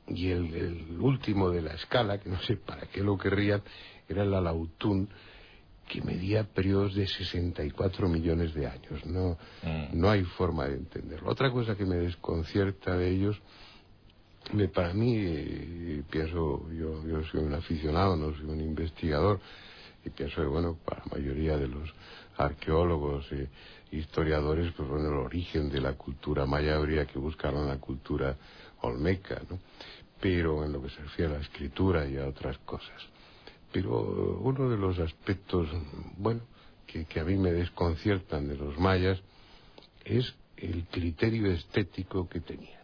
[0.08, 3.62] y el, último de la escala, que no sé para qué lo querrían,
[4.08, 5.08] era el Alautún,
[5.88, 9.06] que medía periodos de 64 millones de años.
[9.06, 9.98] No, mm.
[9.98, 11.30] no hay forma de entenderlo.
[11.30, 13.40] Otra cosa que me desconcierta de ellos
[14.72, 19.40] para mí, eh, pienso, yo, yo soy un aficionado, no soy un investigador,
[20.04, 21.90] y pienso que, bueno, para la mayoría de los
[22.36, 23.48] arqueólogos e
[23.90, 28.36] historiadores, pues bueno, el origen de la cultura maya habría que buscarlo en la cultura
[28.82, 29.58] olmeca, ¿no?
[30.20, 33.02] Pero en lo que se refiere a la escritura y a otras cosas.
[33.72, 35.68] Pero uno de los aspectos,
[36.16, 36.42] bueno,
[36.86, 39.20] que, que a mí me desconciertan de los mayas
[40.04, 42.83] es el criterio estético que tenían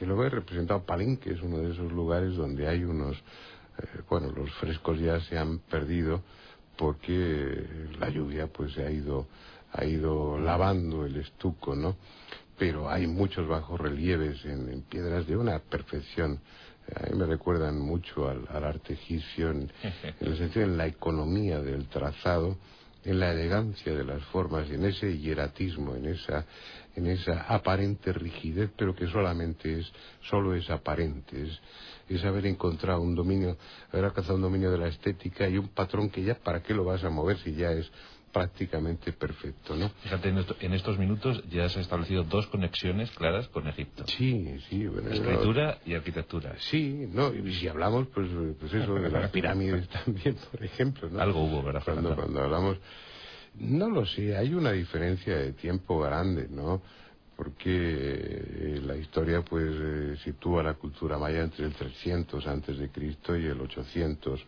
[0.00, 4.32] que lo he representado Palenque, es uno de esos lugares donde hay unos, eh, bueno,
[4.32, 6.22] los frescos ya se han perdido
[6.78, 7.66] porque
[7.98, 9.26] la lluvia pues se ha ido,
[9.70, 11.96] ha ido lavando el estuco, ¿no?
[12.58, 16.40] Pero hay muchos bajos relieves en, piedras de una perfección.
[16.96, 19.70] A mí me recuerdan mucho al, arte egipcio en,
[20.18, 22.56] en el sentido en la economía del trazado
[23.04, 26.44] en la elegancia de las formas y en ese hieratismo, en esa,
[26.94, 29.90] en esa aparente rigidez, pero que solamente es,
[30.28, 31.60] solo es aparente, es,
[32.08, 33.56] es haber encontrado un dominio,
[33.92, 36.84] haber alcanzado un dominio de la estética y un patrón que ya para qué lo
[36.84, 37.90] vas a mover si ya es
[38.32, 39.88] prácticamente perfecto, ¿no?
[40.02, 44.04] Fíjate, en, estos minutos ya se han establecido dos conexiones claras con Egipto.
[44.06, 44.86] Sí, sí.
[44.86, 46.54] Bueno, Escritura y arquitectura.
[46.58, 48.28] Sí, no, y si hablamos, pues,
[48.58, 51.20] pues eso, de las pirámides también, por ejemplo, ¿no?
[51.20, 51.82] Algo hubo, ¿verdad?
[51.84, 52.78] Cuando, cuando hablamos...
[53.58, 56.82] No lo sé, hay una diferencia de tiempo grande, ¿no?
[57.36, 62.90] Porque eh, la historia, pues, eh, sitúa la cultura maya entre el 300 antes de
[62.90, 64.40] Cristo y el 800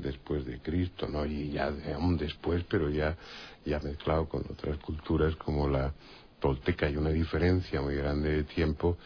[0.00, 1.24] después de Cristo, ¿no?
[1.26, 3.16] Y ya aún después, pero ya,
[3.64, 5.92] ya mezclado con otras culturas como la
[6.40, 8.96] tolteca hay una diferencia muy grande de tiempo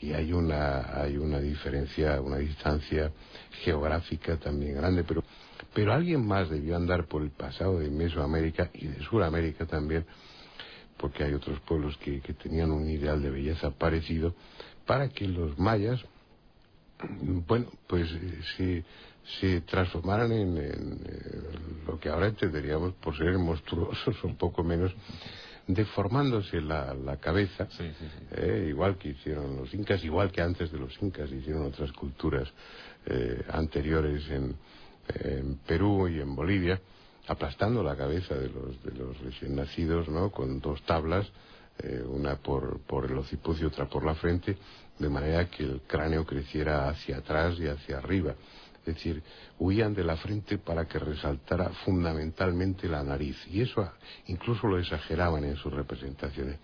[0.00, 3.12] y hay una, hay una diferencia, una distancia
[3.62, 5.22] geográfica también grande, pero,
[5.74, 10.04] pero alguien más debió andar por el pasado de Mesoamérica y de Sudamérica también,
[10.96, 14.34] porque hay otros pueblos que, que tenían un ideal de belleza parecido,
[14.86, 16.00] para que los mayas,
[17.46, 18.84] bueno, pues eh, se
[19.40, 20.98] se transformaran en,
[21.86, 24.92] lo que ahora entenderíamos por ser monstruosos, un poco menos,
[25.66, 27.68] deformándose la, cabeza,
[28.32, 32.48] eh, igual que hicieron los incas, igual que antes de los incas hicieron otras culturas
[33.06, 34.56] eh, anteriores en,
[35.66, 36.78] Perú y en Bolivia,
[37.28, 40.30] aplastando la cabeza de los, de los recién nacidos, ¿no?
[40.30, 41.26] Con dos tablas,
[41.78, 44.58] eh, una por, por el occipucio y otra por la frente,
[44.98, 48.34] de manera que el cráneo creciera hacia atrás y hacia arriba
[48.88, 49.22] es decir,
[49.58, 53.90] huían de la frente para que resaltara fundamentalmente la nariz, y eso
[54.26, 56.58] incluso lo exageraban en sus representaciones.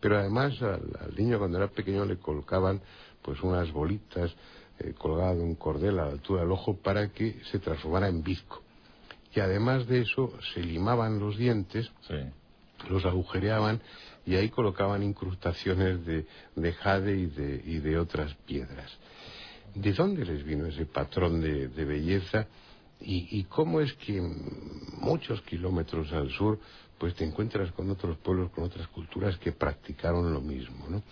[0.00, 2.80] Pero además al, niño cuando era pequeño le colocaban
[3.22, 4.34] pues unas bolitas
[4.78, 8.22] eh, colgadas de un cordel a la altura del ojo para que se transformara en
[8.22, 8.62] bizco.
[9.34, 11.90] Y además de eso se limaban los dientes,
[12.88, 13.80] los agujereaban
[14.26, 17.16] y ahí colocaban incrustaciones de, jade
[17.64, 18.96] y de otras piedras.
[19.74, 22.46] ¿De dónde les vino ese patrón de, belleza?
[23.00, 24.20] Y, cómo es que
[25.00, 26.58] muchos kilómetros al sur
[26.98, 31.02] pues te encuentras con otros pueblos, con otras culturas que practicaron lo mismo, ¿no?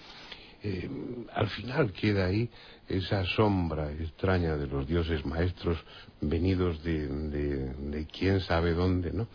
[0.64, 0.88] Eh,
[1.34, 2.48] al final queda ahí
[2.88, 5.76] esa sombra extraña de los dioses maestros
[6.20, 9.26] venidos de, de, quién sabe dónde, ¿no?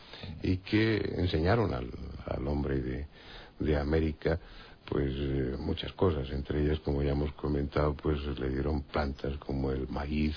[0.42, 1.92] Y que enseñaron al,
[2.26, 3.08] al hombre de,
[3.60, 4.40] de América
[4.90, 9.72] pues eh, muchas cosas, entre ellas, como ya hemos comentado, pues le dieron plantas como
[9.72, 10.36] el maíz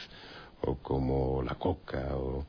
[0.63, 2.45] o como la coca o,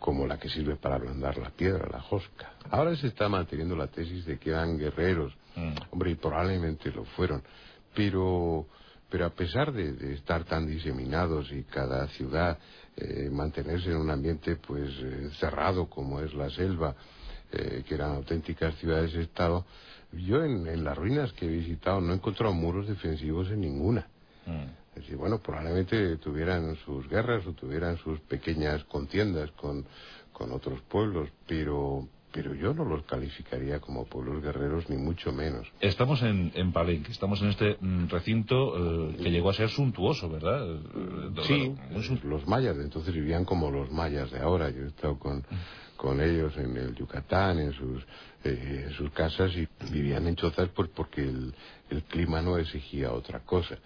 [0.00, 2.52] como la que sirve para ablandar la piedra, la josca.
[2.70, 5.72] Ahora se está manteniendo la tesis de que eran guerreros, mm.
[5.90, 7.42] hombre, y probablemente lo fueron,
[7.94, 8.66] pero,
[9.08, 12.58] pero a pesar de, estar tan diseminados y cada ciudad
[12.96, 16.94] eh, mantenerse en un ambiente pues eh, cerrado como es la selva,
[17.52, 19.66] eh, que eran auténticas ciudades-estado.
[20.12, 24.06] Yo en, las ruinas que he visitado no he encontrado muros defensivos en ninguna.
[24.46, 24.82] Mm.
[24.94, 29.86] Es decir, bueno, probablemente tuvieran sus guerras o tuvieran sus pequeñas contiendas con,
[30.32, 35.66] con otros pueblos, pero, pero yo no los calificaría como pueblos guerreros, ni mucho menos.
[35.80, 40.28] Estamos en, en Palenque, estamos en este mm, recinto eh, que llegó a ser suntuoso,
[40.28, 40.62] ¿verdad?
[40.70, 41.74] Eh, sí,
[42.24, 44.68] los mayas de entonces vivían como los mayas de ahora.
[44.68, 45.42] Yo he estado con,
[46.02, 48.02] con ellos en el Yucatán, en sus,
[48.42, 51.54] eh, en sus casas, y vivían en chozas pues porque el,
[51.90, 53.78] el clima no exigía otra cosa.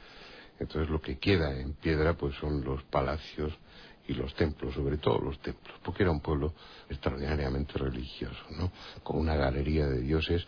[0.59, 3.53] Entonces lo que queda en piedra pues son los palacios
[4.09, 6.55] y los templos, sobre todo los templos, porque era un pueblo
[6.89, 8.73] extraordinariamente religioso, ¿no?
[9.03, 10.43] Con una galería de dioses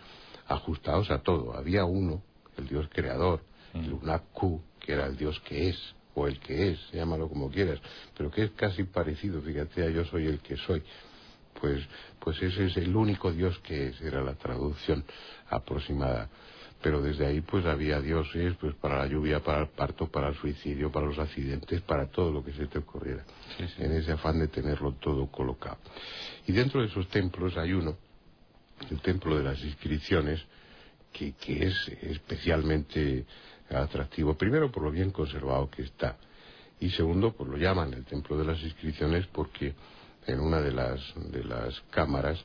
[0.47, 1.55] ajustados a todo.
[1.55, 2.23] Había uno,
[2.57, 3.43] el dios creador,
[3.75, 4.05] el mm.
[4.05, 7.79] Unaku, que era el dios que es, o el que es, llámalo como quieras,
[8.17, 10.83] pero que es casi parecido, fíjate, a yo soy el que soy.
[11.61, 11.83] Pues,
[12.21, 15.05] pues ese es el único dios que es, era la traducción
[15.51, 16.29] aproximada.
[16.81, 20.37] Pero desde ahí pues había dioses pues para la lluvia, para el parto, para el
[20.37, 23.25] suicidio, para los accidentes, para todo lo que se te ocurriera,
[23.79, 25.79] en ese afán de tenerlo todo colocado.
[26.47, 27.97] Y dentro de esos templos hay uno,
[28.89, 30.41] el templo de las inscripciones,
[31.13, 33.27] que, que es especialmente
[33.71, 36.17] atractivo, primero por lo bien conservado que está,
[36.79, 39.75] y segundo, pues lo llaman el templo de las inscripciones porque
[40.29, 41.01] en una de las,
[41.31, 42.39] de las cámaras,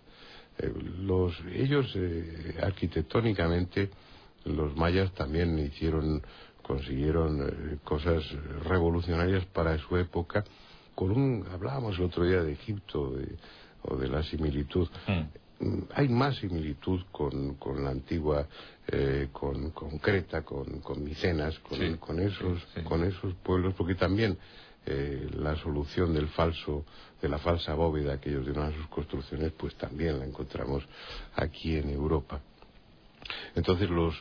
[0.58, 3.90] eh, los, ellos eh, arquitectónicamente
[4.46, 6.22] los mayas también hicieron,
[6.62, 8.24] consiguieron eh, cosas
[8.64, 10.44] revolucionarias para su época.
[10.96, 13.14] Con un, hablábamos el otro día de Egipto
[13.84, 14.88] o de la similitud.
[15.08, 15.22] Mm.
[15.64, 18.48] Mm, hay más similitud con, con la antigua,
[18.88, 24.38] eh, con, con, Creta, con, con Micenas, con, con esos, con esos pueblos, porque también
[24.86, 26.86] eh, la solución del falso,
[27.22, 30.84] de la falsa bóveda que ellos dieron a sus construcciones, pues también la encontramos
[31.36, 32.42] aquí en Europa.
[33.56, 34.16] Entonces los,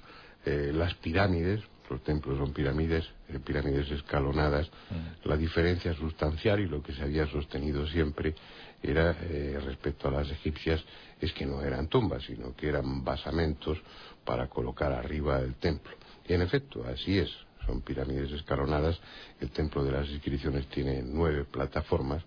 [0.44, 5.28] eh, las pirámides, los templos son pirámides, eh, pirámides escalonadas, mm.
[5.28, 8.34] la diferencia sustancial y lo que se había sostenido siempre
[8.82, 10.82] era eh, respecto a las egipcias
[11.20, 13.78] es que no eran tumbas, sino que eran basamentos
[14.24, 15.93] para colocar arriba el templo.
[16.26, 17.30] Y en efecto, así es,
[17.66, 19.01] son pirámides escalonadas.
[19.40, 22.22] El templo de las inscripciones tiene nueve plataformas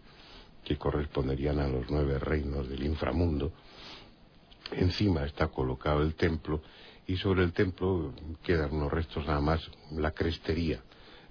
[0.64, 3.54] que corresponderían a los nueve reinos del inframundo
[4.72, 6.62] Encima está colocado el templo
[7.08, 8.14] y sobre el templo
[8.44, 10.82] quedan unos restos nada más, la crestería.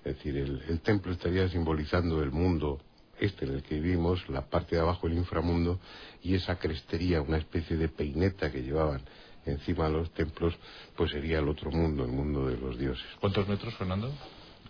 [0.04, 2.80] Es decir, el, templo estaría simbolizando el mundo
[3.18, 5.80] este en el que vivimos, la parte de abajo el inframundo
[6.22, 9.02] y esa crestería, una especie de peineta que llevaban
[9.46, 10.54] encima de los templos,
[10.96, 13.04] pues sería el otro mundo, el mundo de los dioses.
[13.20, 14.12] ¿Cuántos metros, Fernando?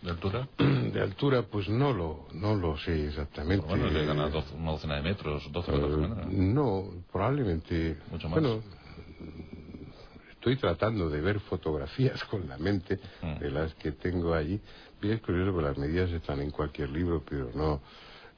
[0.03, 0.49] ¿De altura?
[0.59, 3.67] De altura, pues no lo, no lo sé exactamente.
[3.67, 5.93] bueno, le gana una docena de metros, 12 metros.
[5.93, 7.97] Uh, no, probablemente.
[8.11, 8.41] Mucho más.
[8.41, 8.63] Bueno,
[10.33, 13.39] estoy tratando de ver fotografías con la mente mm.
[13.39, 14.61] de las que tengo allí.
[15.01, 17.81] Bien es curioso que las medidas están en cualquier libro, pero no,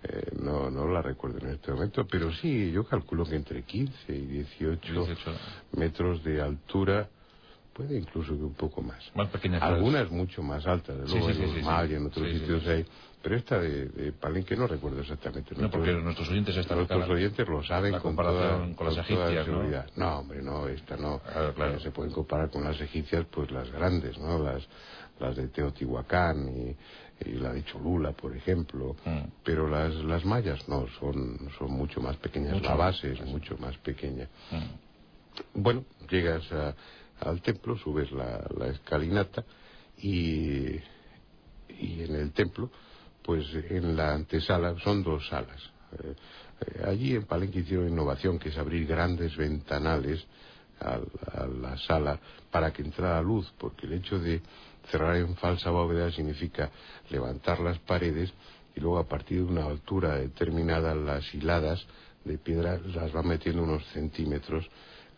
[0.08, 2.06] eh, no, no la recuerdo en este momento.
[2.06, 5.06] Pero sí, yo calculo que entre 15 y 18.
[5.72, 7.08] metros de altura
[7.72, 9.10] puede incluso que un poco más.
[9.14, 9.62] Más pequeñas.
[9.62, 12.86] Algunas mucho más altas, de luego en los y en otros sitios hay.
[13.22, 15.54] Pero esta de, Palenque no recuerdo exactamente.
[15.56, 19.48] No, porque nuestros oyentes están Nuestros oyentes lo saben con toda, con las egipcias,
[19.96, 20.18] ¿no?
[20.18, 21.20] hombre, no, esta no.
[21.54, 21.80] Claro.
[21.80, 24.38] se pueden comparar con las egipcias, pues las grandes, ¿no?
[24.38, 24.66] Las,
[25.18, 26.76] las de Teotihuacán y,
[27.24, 28.96] la de Cholula, por ejemplo.
[29.04, 29.18] Mm.
[29.42, 32.62] Pero las, las mayas no, son, son mucho más pequeñas.
[32.62, 34.28] la base es mucho más pequeña.
[34.50, 35.62] Mm.
[35.62, 36.74] Bueno, llegas a
[37.20, 39.44] al templo, subes la, escalinata
[39.98, 40.76] y,
[41.68, 42.70] y en el templo,
[43.22, 45.60] pues en la antesala son dos salas.
[45.98, 46.14] Eh,
[46.60, 50.24] eh, allí en Palenque hicieron innovación, que es abrir grandes ventanales
[50.80, 50.98] a,
[51.46, 52.18] la sala
[52.50, 54.42] para que entrara luz, porque el hecho de
[54.90, 56.70] cerrar en falsa bóveda significa
[57.10, 58.32] levantar las paredes
[58.74, 61.86] y luego a partir de una altura determinada las hiladas
[62.24, 64.68] de piedra las van metiendo unos centímetros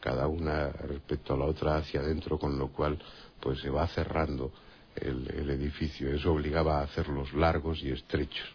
[0.00, 2.98] cada una respecto a la otra hacia adentro, con lo cual
[3.40, 4.52] pues se va cerrando
[4.94, 6.12] el, edificio.
[6.12, 8.48] Eso obligaba a hacerlos largos y estrechos,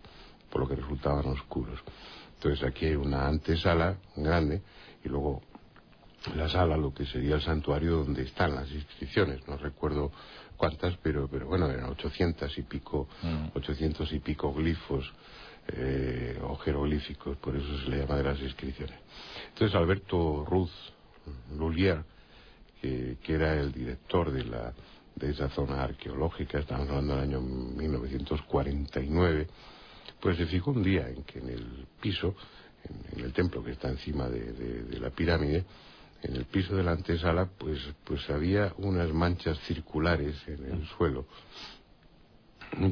[0.49, 1.79] por lo que resultaban oscuros.
[2.35, 4.61] Entonces aquí hay una antesala grande
[5.03, 5.41] y luego
[6.35, 9.45] la sala, lo que sería el santuario donde están las inscripciones.
[9.47, 10.11] No recuerdo
[10.63, 13.57] cuántas, pero, pero bueno, eran ochocientas y pico, mm.
[13.57, 15.11] ochocientos y pico glifos
[15.67, 18.97] eh, o jeroglíficos, por eso se le llama de las inscripciones.
[19.49, 20.71] Entonces Alberto Ruz
[21.57, 22.05] Lulier,
[22.79, 24.71] que, era el director de, la,
[25.15, 29.47] de esa zona arqueológica, estamos hablando del año 1949,
[30.21, 32.35] pues se fijó un día en que en el piso,
[33.17, 35.65] en, el templo que está encima de, la pirámide,
[36.23, 41.25] en el piso de la antesala, pues, pues había unas manchas circulares en el suelo.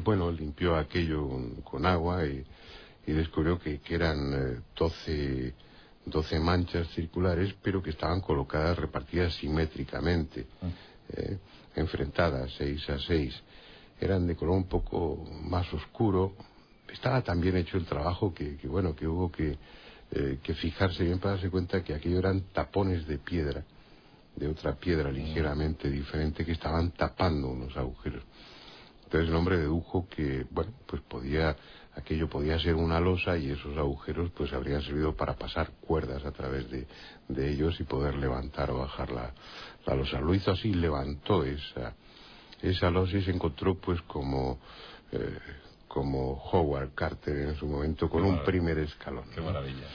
[0.04, 1.28] Bueno, limpió aquello
[1.64, 2.44] con, agua y,
[3.06, 5.54] descubrió que, eran 12, eh,
[6.04, 10.46] 12, manchas circulares, pero que estaban colocadas, repartidas simétricamente,
[11.08, 11.38] eh,
[11.74, 13.34] enfrentadas, seis a seis.
[13.98, 16.34] Eran de color un poco más oscuro.
[16.92, 19.56] Estaba también hecho el trabajo que, que bueno, que hubo que
[20.12, 23.64] eh, que fijarse bien para darse cuenta que aquello eran tapones de piedra,
[24.36, 25.14] de otra piedra mm.
[25.14, 28.22] ligeramente diferente, que estaban tapando unos agujeros.
[29.04, 31.54] Entonces el hombre dedujo que, bueno, pues podía,
[31.94, 36.32] aquello podía ser una losa y esos agujeros pues habrían servido para pasar cuerdas a
[36.32, 36.86] través de,
[37.28, 39.34] de ellos y poder levantar o bajar la,
[39.86, 40.18] la losa.
[40.18, 41.94] Lo hizo así, levantó esa,
[42.62, 44.58] esa losa y se encontró pues como,
[45.10, 45.38] eh,
[45.88, 49.24] como Howard Carter en su momento con un primer escalón.
[49.34, 49.88] Qué maravilla.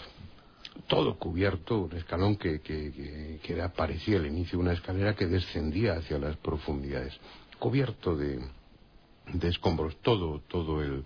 [0.87, 5.93] Todo cubierto, un escalón que, que, que, parecía el inicio de una escalera que descendía
[5.93, 7.17] hacia las profundidades,
[7.59, 8.39] cubierto de,
[9.33, 11.03] de escombros, todo, todo el,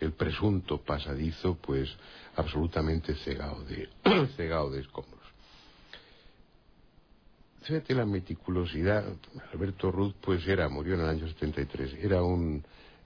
[0.00, 1.88] el presunto pasadizo, pues
[2.36, 3.88] absolutamente cegado de,
[4.36, 5.22] cegado de escombros.
[7.62, 9.04] Fíjate la meticulosidad.
[9.52, 12.62] Alberto Ruth, pues era, murió en el año 73, era un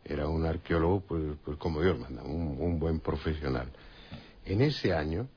[0.08, 3.68] era un arqueólogo, pues, pues como Dios manda, un, buen profesional.
[4.44, 5.28] En ese año,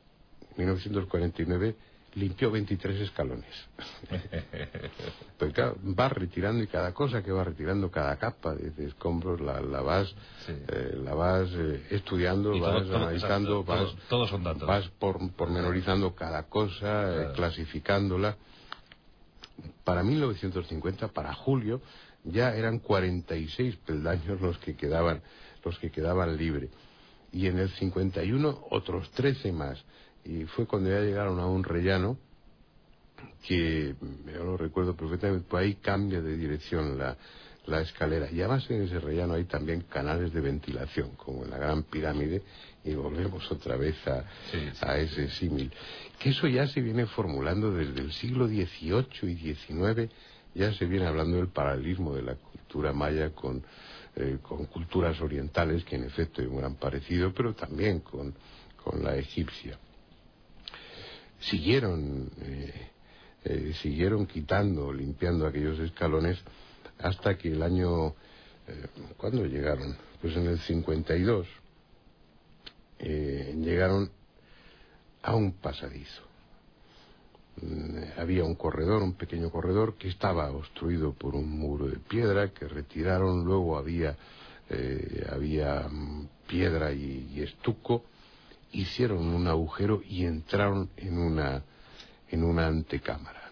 [0.57, 1.75] 1949,
[2.15, 3.49] limpió 23 escalones.
[5.37, 10.13] pues va retirando y cada cosa que va retirando, cada capa de, escombros, la, vas,
[10.47, 13.95] eh, la vas eh, estudiando, vas analizando, vas,
[14.59, 18.35] vas por, pormenorizando cada cosa, eh, clasificándola.
[19.83, 21.81] Para 1950, para julio,
[22.23, 25.21] ya eran 46 peldaños los que quedaban,
[25.63, 26.69] los que quedaban libres.
[27.31, 29.83] Y en el 51 otros 13 más.
[30.25, 32.17] Y fue cuando ya llegaron a un rellano
[33.47, 33.95] que,
[34.33, 37.17] yo lo recuerdo perfectamente, pues ahí cambia de dirección la,
[37.65, 38.29] la escalera.
[38.31, 42.43] Y además en ese rellano hay también canales de ventilación, como en la Gran Pirámide,
[42.83, 44.25] y volvemos otra vez a,
[44.81, 45.71] a ese símil.
[46.19, 50.11] Que eso ya se viene formulando desde el siglo XVIII y XIX
[50.53, 53.63] ya se viene hablando del paralelismo de la cultura maya con,
[54.15, 58.33] eh, con culturas orientales, que en efecto hay un gran parecido, pero también con,
[58.83, 59.77] con la egipcia.
[61.41, 62.89] Siguieron, eh,
[63.43, 66.39] eh, siguieron quitando, limpiando aquellos escalones
[66.99, 68.15] hasta que el año,
[69.17, 69.95] ¿cuándo llegaron?
[70.21, 71.47] Pues en el 52
[72.99, 74.11] llegaron
[75.23, 76.31] a un pasadizo.
[77.61, 82.49] Mm, había un corredor, un pequeño corredor que estaba obstruido por un muro de piedra
[82.49, 84.15] que retiraron, luego había,
[84.69, 88.05] eh, había mm, piedra y, estuco,
[88.71, 91.63] hicieron un agujero y entraron en una,
[92.29, 93.51] en una antecámara.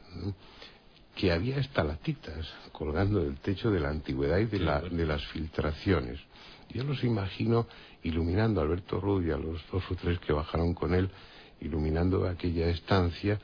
[1.16, 6.18] que había estalactitas colgando del techo de la antigüedad y de, la, de las filtraciones.
[6.70, 7.68] Yo los imagino
[8.04, 11.10] iluminando a Alberto y a los dos o tres que bajaron con él,
[11.60, 13.40] iluminando aquella estancia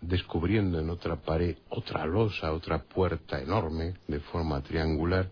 [0.00, 5.28] descubriendo en otra pared otra losa, otra puerta enorme de forma triangular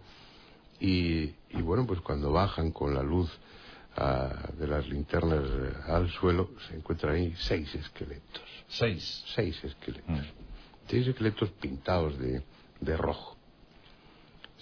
[0.80, 3.30] y, bueno, pues cuando bajan con la luz
[4.56, 8.42] de las linternas eh, al suelo se encuentran ahí seis esqueletos.
[8.68, 9.24] Seis.
[9.34, 10.08] Seis esqueletos.
[10.08, 10.88] Mm.
[10.88, 12.42] Seis esqueletos pintados de,
[12.80, 13.36] de rojo.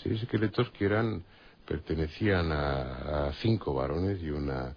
[0.02, 1.23] Seis esqueletos que eran
[1.66, 4.74] pertenecían a, a, cinco varones y una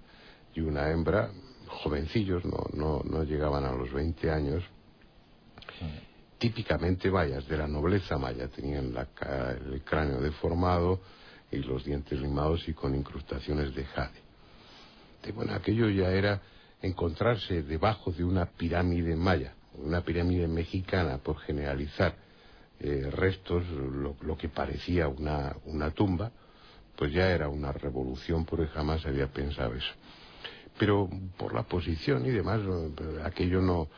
[0.54, 1.32] y una hembra,
[1.68, 4.64] jovencillos, no, no, no llegaban a los 20 años,
[6.38, 8.94] típicamente mayas, de la nobleza maya, tenían
[9.72, 11.00] el cráneo deformado
[11.52, 14.29] y los dientes limados y con incrustaciones de jade.
[15.34, 16.42] Bueno, aquello ya era
[16.82, 22.16] encontrarse debajo de una pirámide maya, una pirámide mexicana, por generalizar,
[22.80, 26.32] eh, restos, lo, que parecía una, una tumba,
[26.96, 29.94] pues ya era una revolución porque jamás había pensado eso.
[30.78, 32.62] Pero por la posición y demás,
[33.26, 33.90] aquello no,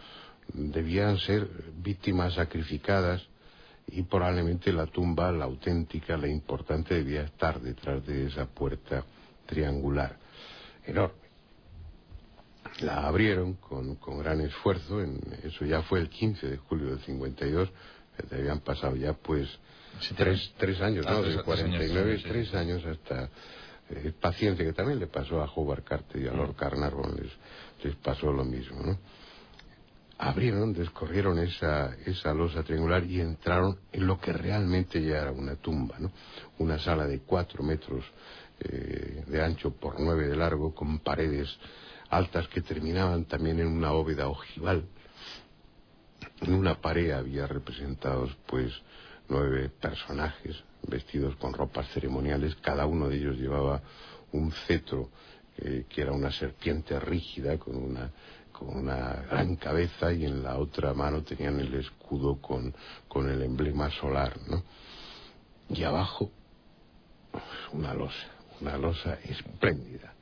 [0.53, 3.21] debían ser víctimas sacrificadas
[3.87, 9.03] y probablemente la tumba, la auténtica, la importante, debía estar detrás de esa puerta
[9.45, 10.17] triangular,
[10.85, 11.21] enorme.
[12.81, 16.99] La abrieron con, con gran esfuerzo, en, eso ya fue el 15 de julio del
[16.99, 17.69] 52,
[18.31, 19.47] habían pasado ya pues
[20.15, 21.21] tres, tres, años, ¿no?
[21.21, 23.29] De 49, tres años hasta
[23.89, 27.31] eh, paciencia, que también le pasó a Howard Carter y a Lord Carnarvon, les,
[27.83, 28.97] les pasó lo mismo, ¿no?
[30.21, 35.55] abrieron, descorrieron esa, esa losa triangular y entraron en lo que realmente ya era una
[35.55, 36.11] tumba, ¿no?
[36.59, 38.05] Una sala de cuatro metros
[38.63, 41.49] eh, de ancho por nueve de largo, con paredes
[42.09, 44.85] altas que terminaban también en una bóveda ojival.
[46.41, 48.71] En una pared había representados pues
[49.29, 50.55] nueve personajes
[50.87, 53.81] vestidos con ropas ceremoniales, cada uno de ellos llevaba
[54.31, 55.09] un cetro
[55.57, 58.11] eh, que era una serpiente rígida con una
[58.51, 62.71] con una gran cabeza y en la otra mano tenían el escudo con,
[63.07, 64.63] con el emblema solar, ¿no?
[65.69, 66.29] Y abajo
[67.73, 68.27] una losa,
[68.61, 70.13] una losa espléndida,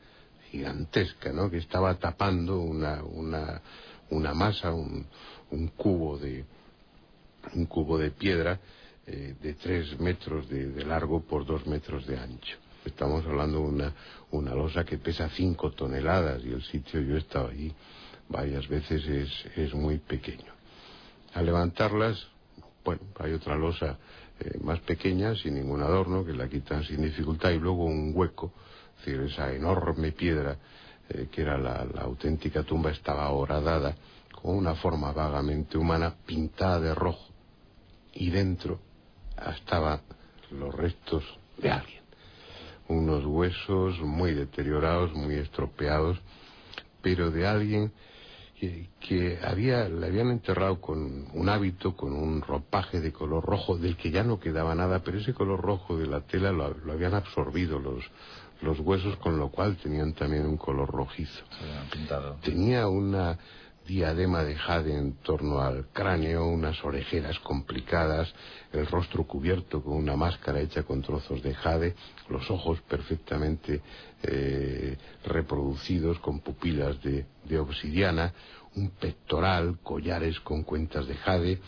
[0.51, 1.49] gigantesca, ¿no?
[1.49, 3.61] Que estaba tapando una, una,
[4.09, 5.05] una masa, un,
[5.51, 6.45] un cubo de
[7.53, 8.59] un cubo de piedra
[9.07, 12.57] eh, de tres metros de, largo por dos metros de ancho.
[12.85, 13.93] Estamos hablando de una,
[14.31, 17.73] una losa que pesa cinco toneladas y el sitio yo he estado allí
[18.27, 20.53] varias veces es, es muy pequeño.
[21.33, 22.27] Al levantarlas,
[22.83, 23.97] bueno, hay otra losa
[24.39, 28.53] eh, más pequeña, sin ningún adorno, que la quitan sin dificultad, y luego un hueco,
[28.99, 30.57] es decir, esa enorme piedra
[31.09, 33.95] eh, que era la, la, auténtica tumba estaba horadada
[34.31, 37.27] con una forma vagamente humana pintada de rojo
[38.13, 38.79] y dentro
[39.55, 40.01] estaban
[40.51, 41.23] los restos
[41.57, 41.99] de alguien.
[42.87, 46.19] Unos huesos muy deteriorados muy estropeados
[47.01, 47.91] pero de alguien
[48.59, 53.95] que, había, le habían enterrado con un hábito, con un ropaje de color rojo, del
[53.95, 57.79] que ya no quedaba nada, pero ese color rojo de la tela lo, habían absorbido
[57.79, 58.03] los,
[58.61, 61.43] los huesos, con lo cual tenían también un color rojizo.
[62.41, 63.37] Tenía una
[63.89, 68.31] diadema de jade en torno al cráneo, unas orejeras complicadas,
[68.71, 71.95] el rostro cubierto con una máscara hecha con trozos de jade,
[72.29, 73.81] los ojos perfectamente
[74.21, 74.95] eh,
[75.25, 78.31] reproducidos con pupilas de, de obsidiana,
[78.75, 81.59] un pectoral, collares con cuentas de jade,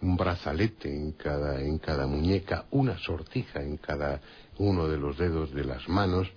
[0.00, 4.22] un brazalete en cada, en cada muñeca, una sortija en cada
[4.56, 6.28] uno de los dedos de las manos,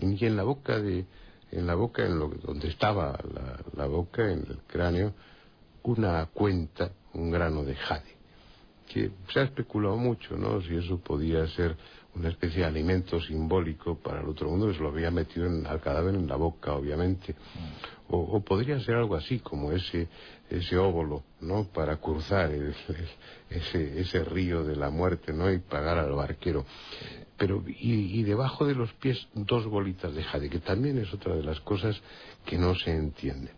[0.00, 1.06] y en la boca de,
[1.52, 3.18] en la boca, en lo, donde estaba
[3.74, 5.12] la, boca, en el cráneo,
[5.82, 8.16] una cuenta, un grano de jade,
[8.88, 10.60] que se ha especulado mucho, ¿no?
[10.62, 11.76] Si eso podía ser
[12.14, 15.80] una especie de alimento simbólico para el otro mundo, se lo había metido en, al
[15.80, 17.34] cadáver en la boca, obviamente.
[18.12, 20.08] O, podría ser algo así, como ese,
[20.50, 21.68] ese óvulo, ¿no?
[21.72, 25.50] Para cruzar ese, ese río de la muerte, ¿no?
[25.50, 26.66] Y pagar al barquero
[27.40, 31.42] pero y, debajo de los pies dos bolitas de jade, que también es otra de
[31.42, 31.98] las cosas
[32.44, 33.50] que no se entiende.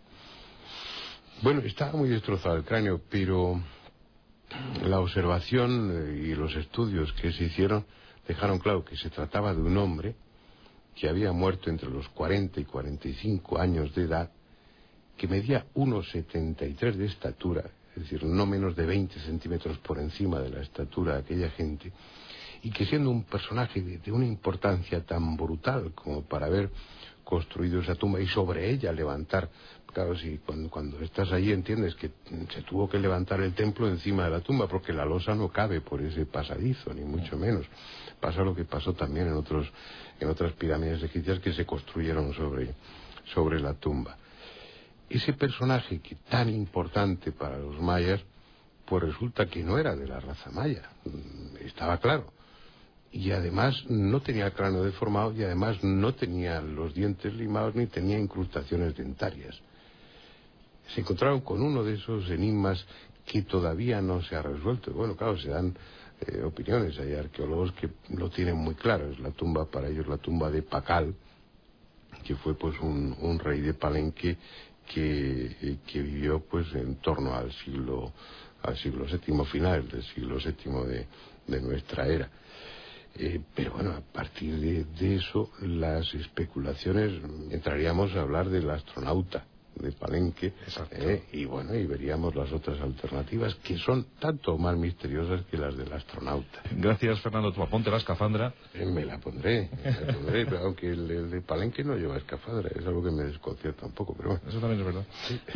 [1.41, 3.61] Bueno, estaba muy destrozado el cráneo, pero
[4.85, 7.85] la observación eh, y los estudios que se hicieron
[8.25, 10.15] dejaron claro que se trataba de un hombre
[10.95, 14.31] que había muerto entre los 40 y 45 años de edad,
[15.17, 17.63] que medía 1,73 de estatura,
[17.95, 21.91] es decir, no menos de 20 centímetros por encima de la estatura de aquella gente,
[22.63, 26.69] y que siendo un personaje de, una importancia tan brutal como para haber
[27.23, 29.49] construido esa tumba y sobre ella levantar,
[29.93, 32.11] claro, si cuando, estás ahí entiendes que
[32.53, 35.81] se tuvo que levantar el templo encima de la tumba porque la losa no cabe
[35.81, 37.65] por ese pasadizo, ni mucho menos.
[38.19, 39.69] Pasa lo que pasó también en, otros,
[40.19, 42.73] en otras pirámides egipcias que se construyeron sobre,
[43.33, 44.17] sobre la tumba.
[45.13, 48.19] Ese personaje que tan importante para los mayas,
[48.85, 50.89] pues resulta que no era de la raza maya,
[51.61, 52.33] estaba claro
[53.11, 58.17] y además no tenía cráneo deformado y además no tenía los dientes limados ni tenía
[58.17, 59.55] incrustaciones dentarias.
[60.95, 62.83] Se encontraron con uno de esos enigmas
[63.27, 64.91] que todavía no se ha resuelto.
[64.93, 65.75] Bueno, claro, se dan
[66.21, 66.97] eh, opiniones.
[66.97, 69.11] Hay arqueólogos que lo tienen muy claro.
[69.11, 71.13] Es la tumba, para ellos, la tumba de Pacal,
[72.23, 74.37] que fue pues un, rey de Palenque
[74.93, 78.11] que, eh, que, vivió pues en torno al siglo,
[78.61, 81.05] al siglo VII, final del siglo VII
[81.47, 82.29] de nuestra era.
[83.15, 89.45] Eh, pero bueno, a partir de, eso, las especulaciones, entraríamos a hablar del astronauta
[89.75, 90.53] de Palenque
[90.91, 95.75] eh, y bueno y veríamos las otras alternativas que son tanto más misteriosas que las
[95.75, 96.61] del astronauta.
[96.71, 97.51] Gracias Fernando.
[97.51, 98.53] Tú ponte la escafandra.
[98.73, 102.69] Eh, me la pondré, me la pondré pero aunque el, de Palenque no lleva escafandra
[102.73, 104.43] es algo que me desconcierta un poco pero bueno.
[104.47, 105.05] Eso también es verdad.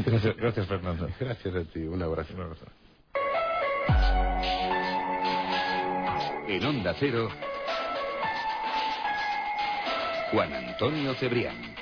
[0.05, 1.09] Gracias, gracias Fernando.
[1.19, 2.65] Gracias a ti un abrazo, un abrazo.
[6.47, 7.29] En Onda Cero,
[10.31, 11.76] Juan Antonio Cebrián.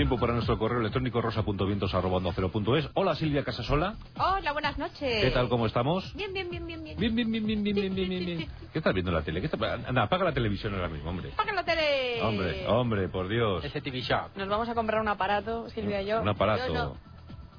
[0.00, 2.88] Tiempo para nuestro correo electrónico rosa.vientos.es.
[2.94, 3.96] Hola Silvia Casasola.
[4.16, 5.22] Hola, buenas noches.
[5.22, 6.14] ¿Qué tal, cómo estamos?
[6.14, 6.96] Bien, bien, bien, bien, bien.
[6.98, 8.50] Bien, bien, bien, bien, bien, bien, bien, bien.
[8.72, 9.40] ¿Qué estás viendo en la tele?
[9.42, 9.74] ¿Qué está...
[9.74, 11.30] Anda, apaga la televisión ahora mismo, hombre.
[11.34, 12.22] Apaga la tele.
[12.22, 13.62] Hombre, hombre, por Dios.
[13.62, 14.34] Ese TV Shop.
[14.36, 16.22] Nos vamos a comprar un aparato, Silvia y yo.
[16.22, 16.96] Un aparato.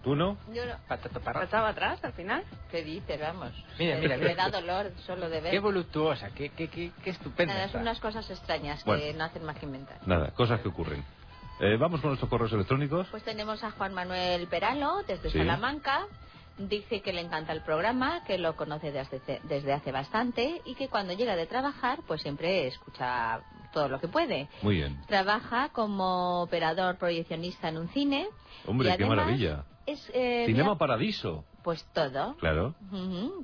[0.03, 0.35] ¿Tú no?
[0.51, 0.77] Yo no.
[0.87, 2.43] ¿Pataba atrás al final?
[2.71, 3.21] ¿Qué dices?
[3.21, 3.51] Vamos.
[3.77, 5.51] Mira, mira, Me da dolor solo de ver.
[5.51, 7.53] Qué voluptuosa, qué, qué, qué, qué estupenda.
[7.53, 9.99] Nada, son unas cosas extrañas que no hacen más que inventar.
[10.07, 11.03] Nada, cosas que ocurren.
[11.63, 13.07] Eh, vamos con nuestros correos electrónicos.
[13.11, 16.07] Pues tenemos a Juan Manuel Peralo, desde Salamanca.
[16.57, 20.87] Dice que le encanta el programa, que lo conoce desde, desde hace bastante y que
[20.89, 23.41] cuando llega de trabajar, pues siempre escucha
[23.73, 24.49] todo lo que puede.
[24.63, 24.99] Muy bien.
[25.05, 28.27] Trabaja como operador proyeccionista en un cine.
[28.65, 29.63] Hombre, qué maravilla.
[29.85, 31.45] Es, eh, Cinema Paradiso.
[31.63, 32.35] Pues todo.
[32.37, 32.73] Claro.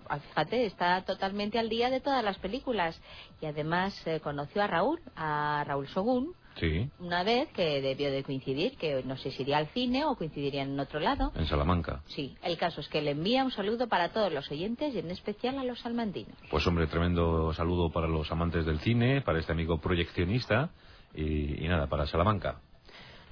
[0.10, 3.00] Ah, fíjate, está totalmente al día de todas las películas.
[3.42, 6.90] Y además eh, conoció a Raúl, a Raúl Sogún, Sí.
[7.00, 10.64] Una vez que debió de coincidir, que no sé si iría al cine o coincidiría
[10.64, 11.32] en otro lado.
[11.36, 12.02] En Salamanca.
[12.08, 15.12] Sí, el caso es que le envía un saludo para todos los oyentes y en
[15.12, 16.36] especial a los salmantinos.
[16.50, 20.72] Pues hombre, tremendo saludo para los amantes del cine, para este amigo proyeccionista
[21.14, 22.60] y, y nada, para Salamanca.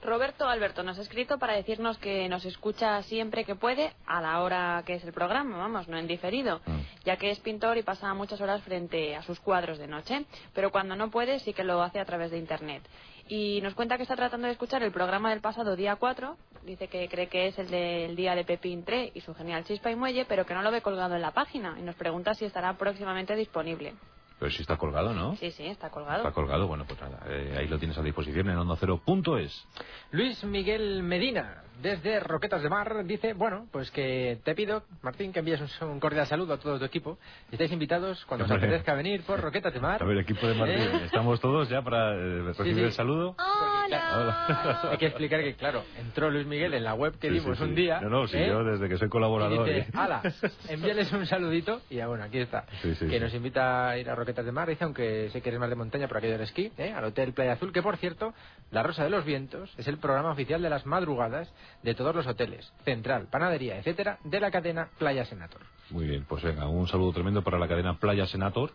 [0.05, 4.41] Roberto Alberto nos ha escrito para decirnos que nos escucha siempre que puede, a la
[4.41, 6.79] hora que es el programa, vamos, no en diferido, mm.
[7.05, 10.71] ya que es pintor y pasa muchas horas frente a sus cuadros de noche, pero
[10.71, 12.83] cuando no puede sí que lo hace a través de Internet.
[13.27, 16.87] Y nos cuenta que está tratando de escuchar el programa del pasado día 4, dice
[16.87, 19.95] que cree que es el del día de Pepín 3 y su genial chispa y
[19.95, 22.77] muelle, pero que no lo ve colgado en la página y nos pregunta si estará
[22.77, 23.95] próximamente disponible.
[24.37, 25.35] Pero si está colgado, ¿no?
[25.37, 26.19] Sí, sí, está colgado.
[26.19, 29.37] Está colgado, bueno, pues nada, eh, ahí lo tienes a disposición en onda cero punto
[29.37, 29.65] es.
[30.11, 35.39] Luis Miguel Medina, desde Roquetas de Mar, dice, bueno, pues que te pido, Martín, que
[35.39, 37.17] envíes un, cordial saludo a todo tu equipo.
[37.51, 40.01] Estáis invitados cuando os apetezca venir por Roquetas de Mar.
[40.01, 41.01] A ver, equipo de Martín, ¿Eh?
[41.05, 43.35] ¿estamos todos ya para eh, recibir el saludo?
[43.37, 44.79] Hola.
[44.91, 47.99] Hay que explicar que, claro, entró Luis Miguel en la web que dimos un día.
[48.01, 49.67] No, no, sí, yo desde que soy colaborador.
[49.67, 50.21] Y dice, ala,
[50.69, 52.65] envíales un saludito y ya, bueno, aquí está.
[52.81, 55.69] que nos invita a ir a Roquetas de Mar, dice, aunque sé que eres más
[55.69, 56.91] de montaña por aquello del esquí, ¿eh?
[56.91, 58.33] al Hotel Playa Azul, que por cierto,
[58.71, 61.51] La Rosa de los Vientos es el programa oficial de las madrugadas
[61.83, 65.61] de todos los hoteles, central, panadería, etcétera, de la cadena Playa Senator.
[65.89, 68.71] Muy bien, pues venga, un saludo tremendo para la cadena Playa Senator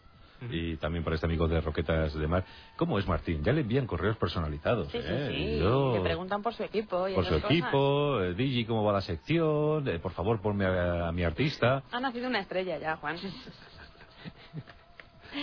[0.48, 2.44] y también para este amigo de Roquetas de Mar.
[2.76, 3.42] ¿Cómo es Martín?
[3.44, 4.90] Ya le envían correos personalizados.
[4.90, 5.28] Sí, ¿eh?
[5.30, 5.98] sí, sí.
[5.98, 7.06] Le preguntan por su equipo.
[7.14, 9.86] por su equipo, eh, Digi, ¿cómo va la sección?
[9.88, 11.82] Eh, por favor, ponme a, mi artista.
[11.90, 13.16] Ha nacido una estrella ya, Juan.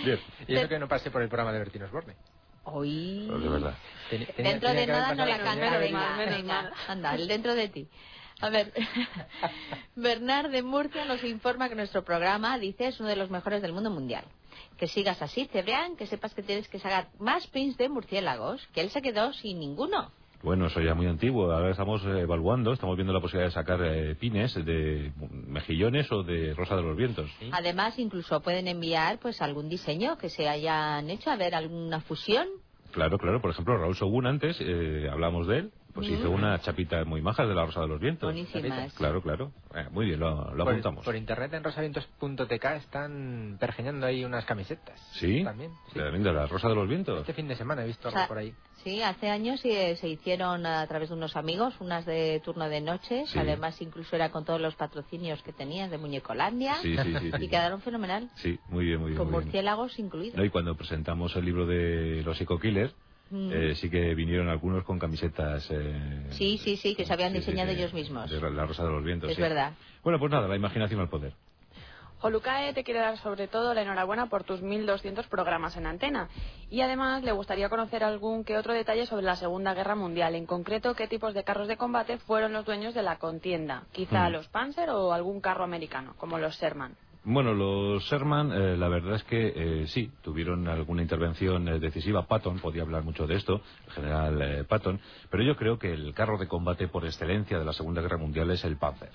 [0.04, 0.18] Bien.
[0.46, 2.14] Y eso que no pase por el programa de Bertino Osborne.
[2.72, 3.26] Hoy.
[3.26, 3.74] De verdad.
[4.36, 7.88] dentro de nada no la canta, venga, venga, anda, dentro de ti.
[8.40, 8.72] A ver,
[9.96, 13.72] Bernard de Murcia nos informa que nuestro programa, dice, es uno de los mejores del
[13.72, 14.24] mundo mundial.
[14.76, 18.80] Que sigas así, Cebrián, que sepas que tienes que sacar más pins de murciélagos, que
[18.80, 20.12] él se quedó sin ninguno.
[20.42, 21.50] Bueno, eso ya muy antiguo.
[21.50, 26.54] Ahora estamos evaluando, estamos viendo la posibilidad de sacar eh, pines de mejillones o de
[26.54, 27.30] rosa de los vientos.
[27.52, 32.46] Además, incluso pueden enviar pues algún diseño que se hayan hecho, a ver, alguna fusión.
[32.92, 33.40] Claro, claro.
[33.40, 37.44] Por ejemplo, Raúl Sogún antes, eh, hablamos de él, pues hizo una chapita muy maja
[37.44, 38.32] de la Rosa de los Vientos.
[38.32, 38.94] Buenísimas.
[38.94, 39.52] Claro, claro.
[39.74, 41.04] Eh, muy bien, lo, lo apuntamos.
[41.04, 45.00] Por internet en rosavientos.tk están pergeñando ahí unas camisetas.
[45.14, 45.42] ¿Sí?
[45.42, 45.72] También.
[45.92, 45.98] Sí.
[45.98, 47.20] De la Rosa de los Vientos.
[47.20, 48.54] Este fin de semana he visto algo por ahí.
[48.84, 52.80] Sí, hace años se, se hicieron a través de unos amigos, unas de turno de
[52.80, 53.36] noches.
[53.36, 56.76] Además, incluso era con todos los patrocinios que tenían de Muñecolandia.
[56.76, 58.30] Sí, sí, sí, y quedaron fenomenal.
[58.36, 59.18] Sí, muy bien, muy bien.
[59.18, 60.36] Con murciélagos incluidos.
[60.36, 62.94] No, y cuando presentamos el libro de los Eco Killers,
[63.30, 63.50] Mm.
[63.52, 65.66] Eh, sí que vinieron algunos con camisetas.
[65.70, 68.30] Eh, sí, sí, sí, que se habían diseñado ellos mismos.
[68.30, 69.30] De la Rosa de los Vientos.
[69.30, 69.74] Es verdad.
[70.02, 71.34] Bueno, pues nada, la imaginación al poder.
[72.20, 76.28] Olucae te quiere dar sobre todo la enhorabuena por tus 1.200 programas en antena
[76.68, 80.44] y además le gustaría conocer algún que otro detalle sobre la Segunda Guerra Mundial, en
[80.44, 84.32] concreto qué tipos de carros de combate fueron los dueños de la contienda, quizá mm.
[84.32, 86.96] los Panzer o algún carro americano, como los Sherman.
[87.22, 92.26] Bueno, los Sherman, eh, la verdad es que eh, sí, tuvieron alguna intervención eh, decisiva.
[92.26, 94.98] Patton podía hablar mucho de esto, el general Patton,
[95.30, 98.50] pero yo creo que el carro de combate por excelencia de la Segunda Guerra Mundial
[98.50, 99.10] es el Panzer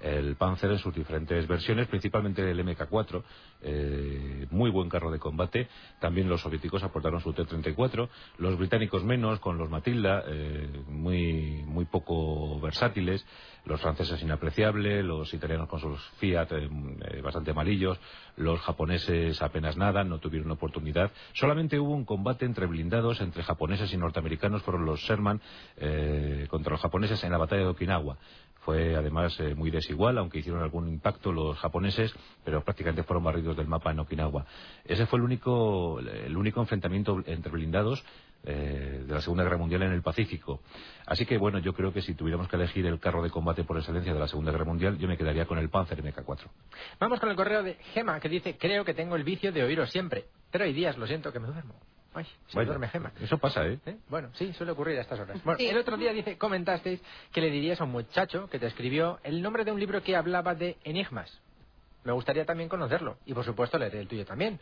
[0.00, 3.22] el Panzer en sus diferentes versiones, principalmente el MK4,
[3.62, 5.68] eh, muy buen carro de combate.
[6.00, 11.84] También los soviéticos aportaron su T-34, los británicos menos, con los Matilda, eh, muy, muy
[11.86, 13.26] poco versátiles,
[13.64, 17.98] los franceses inapreciable, los italianos con sus Fiat eh, bastante amarillos,
[18.36, 21.10] los japoneses apenas nada, no tuvieron oportunidad.
[21.32, 25.40] Solamente hubo un combate entre blindados, entre japoneses y norteamericanos, fueron los Sherman
[26.48, 28.16] contra los japoneses en la batalla de Okinawa
[28.68, 32.14] fue además eh, muy desigual, aunque hicieron algún impacto los japoneses,
[32.44, 34.44] pero prácticamente fueron barridos del mapa en Okinawa.
[34.84, 38.04] Ese fue el único, el único enfrentamiento entre blindados
[38.44, 40.60] eh, de la Segunda Guerra Mundial en el Pacífico.
[41.06, 43.78] Así que bueno, yo creo que si tuviéramos que elegir el carro de combate por
[43.78, 46.44] excelencia de la Segunda Guerra Mundial, yo me quedaría con el Panzer MK4.
[47.00, 49.88] Vamos con el correo de Gema, que dice, creo que tengo el vicio de oíros
[49.88, 51.74] siempre, pero hay días, lo siento, que me duermo.
[52.18, 53.12] Ay, se duerme Gema.
[53.20, 53.78] Eso pasa, ¿eh?
[53.86, 53.96] ¿eh?
[54.08, 55.42] Bueno, sí, suele ocurrir a estas horas.
[55.44, 57.00] Bueno, el otro día dice, comentasteis
[57.32, 60.16] que le dirías a un muchacho que te escribió el nombre de un libro que
[60.16, 61.30] hablaba de enigmas.
[62.02, 64.58] Me gustaría también conocerlo y por supuesto leer el tuyo también.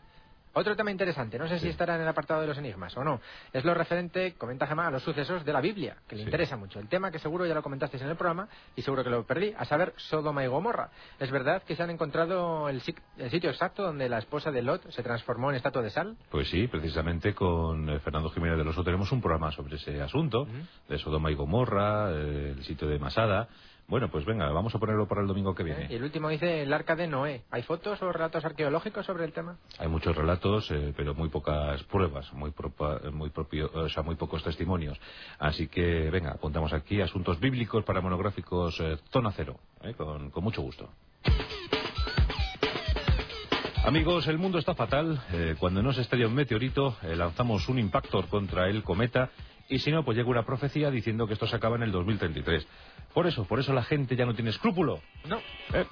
[0.58, 3.20] Otro tema interesante, no sé si estará en el apartado de los enigmas o no,
[3.52, 6.80] es lo referente, comenta Gemma, a los sucesos de la Biblia, que le interesa mucho.
[6.80, 9.52] El tema que seguro ya lo comentasteis en el programa y seguro que lo perdí,
[9.54, 10.88] a saber, Sodoma y Gomorra.
[11.20, 15.02] ¿Es verdad que se han encontrado el, sitio exacto donde la esposa de Lot se
[15.02, 16.16] transformó en estatua de sal?
[16.30, 20.48] Pues sí, precisamente con eh, Fernando Jiménez de Loso tenemos un programa sobre ese asunto,
[20.88, 23.46] de Sodoma y Gomorra, eh, el sitio de Masada.
[23.89, 25.86] Bueno, pues venga, vamos a ponerlo para el domingo que viene.
[25.89, 27.42] Y el último dice el arca de Noé.
[27.52, 29.58] ¿Hay fotos o relatos arqueológicos sobre el tema?
[29.78, 32.52] Hay muchos relatos, eh, pero muy pocas pruebas, muy,
[33.12, 34.98] muy, propio, o sea, muy pocos testimonios.
[35.39, 40.42] Así que, venga, apuntamos aquí asuntos bíblicos para monográficos eh, zona cero, eh, con, con,
[40.42, 40.90] mucho gusto.
[43.84, 45.23] Amigos, el mundo está fatal.
[45.60, 49.31] cuando nos estrella un meteorito, lanzamos un impactor contra el cometa
[49.68, 52.66] y si no, pues llega una profecía diciendo que esto se acaba en el 2033.
[53.12, 55.00] Por eso, por eso la gente ya no tiene escrúpulo.
[55.26, 55.38] No.
[55.72, 55.86] ¿Eh?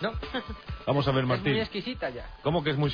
[0.00, 0.12] No.
[0.86, 1.48] Vamos a ver, Martín.
[1.48, 2.26] Es muy exquisita ya.
[2.42, 2.90] ¿Cómo que es muy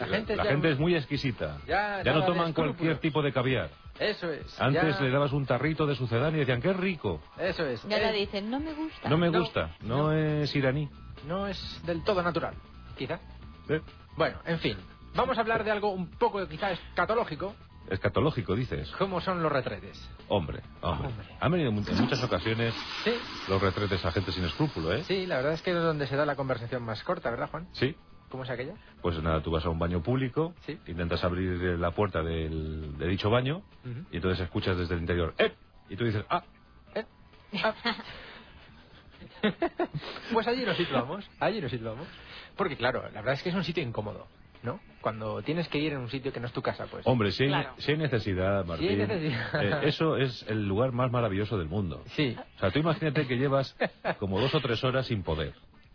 [0.00, 1.58] la gente, la gente es muy exquisita.
[1.66, 3.70] Ya, no toman cualquier tipo de caviar.
[3.98, 4.60] Eso es.
[4.60, 7.20] Antes le dabas un tarrito de sucedáneo y decían, qué rico.
[7.38, 7.82] Eso es.
[7.88, 9.08] Ya le dicen, no me gusta.
[9.08, 9.76] No me gusta.
[9.82, 10.88] No, es iraní.
[11.28, 12.54] No es del todo natural,
[12.98, 13.20] quizá.
[13.68, 13.80] ¿Eh?
[14.16, 14.76] Bueno, en fin.
[15.14, 17.54] Vamos a hablar de algo un poco quizá escatológico,
[17.90, 18.90] Escatológico, dices.
[18.98, 20.00] ¿Cómo son los retretes?
[20.28, 21.10] Hombre, hombre.
[21.40, 22.74] Han venido en muchas ocasiones
[23.48, 25.04] los retretes a gente sin escrúpulo, ¿eh?
[25.04, 27.68] Sí, la verdad es que es donde se da la conversación más corta, ¿verdad, Juan?
[27.72, 27.94] Sí.
[28.30, 28.74] ¿Cómo es aquella?
[29.00, 30.54] Pues nada, tú vas a un baño público,
[30.86, 33.62] intentas abrir la puerta del, de dicho baño
[34.10, 35.54] y entonces escuchas desde el interior ¡Eh!
[35.88, 36.42] Y tú dices ¡Ah!
[36.94, 37.04] ¡Eh!
[37.62, 37.74] Ah.
[40.32, 42.08] pues allí nos situamos, allí nos situamos.
[42.56, 44.26] Porque claro, la verdad es que es un sitio incómodo.
[44.64, 44.80] ¿No?
[45.00, 47.06] Cuando tienes que ir en un sitio que no es tu casa, pues.
[47.06, 49.00] Hombre, si hay, necesidad, Martín.
[49.00, 52.02] Eh, eso es el lugar más maravilloso del mundo.
[52.16, 52.34] Sí.
[52.56, 53.76] O sea, tú imagínate que llevas
[54.18, 55.52] como dos o tres horas sin poder.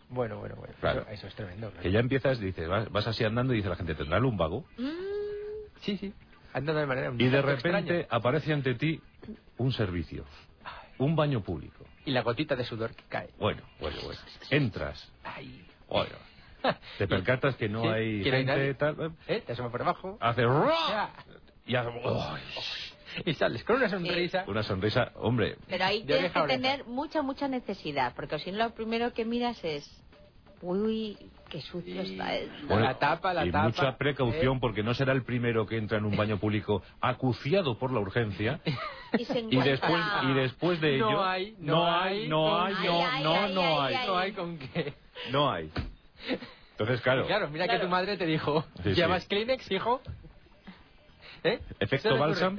[0.10, 1.06] Bueno, bueno, bueno.
[1.12, 1.72] Eso, es tremendo.
[1.82, 4.66] Que ya empiezas, dices, vas, así andando y dice la gente, ¿tendrá un vago?
[4.78, 4.90] Mm.
[5.82, 6.14] Sí, sí.
[6.54, 9.02] Andando de manera Y de repente aparece ante ti
[9.58, 10.26] un servicio.
[10.98, 11.86] Un baño público.
[12.06, 13.30] Y la gotita de sudor que cae.
[13.40, 14.20] Bueno, bueno, bueno.
[14.50, 15.12] Entras.
[15.24, 15.66] Ay.
[15.88, 16.30] Bueno
[16.98, 19.42] te percatas que no hay gente tal ¿Eh?
[19.46, 20.44] te asoma por abajo hace
[21.66, 21.90] y hace
[23.26, 24.44] y sales con una sonrisa.
[24.48, 25.58] Una sonrisa hombre.
[25.68, 29.64] Pero ahí tienes que tener mucha mucha necesidad porque si no lo primero que miras
[29.64, 29.90] es
[30.62, 31.18] uy
[31.50, 32.80] qué sucio está esto.
[32.80, 33.66] la tapa la y tapa.
[33.66, 34.60] mucha precaución ¿eh?
[34.62, 38.60] porque no será el primero que entra en un baño público acuciado por la urgencia.
[39.12, 39.26] Y,
[39.58, 43.96] después y después de ello no hay no hay no hay no no no hay
[44.06, 44.94] no hay con qué.
[45.32, 45.72] No hay
[46.72, 47.26] entonces, claro.
[47.28, 50.02] claro, mira que tu madre te dijo, ¿llevas Kleenex, hijo?
[51.44, 51.60] ¿Eh?
[51.80, 52.58] Efecto Balsam.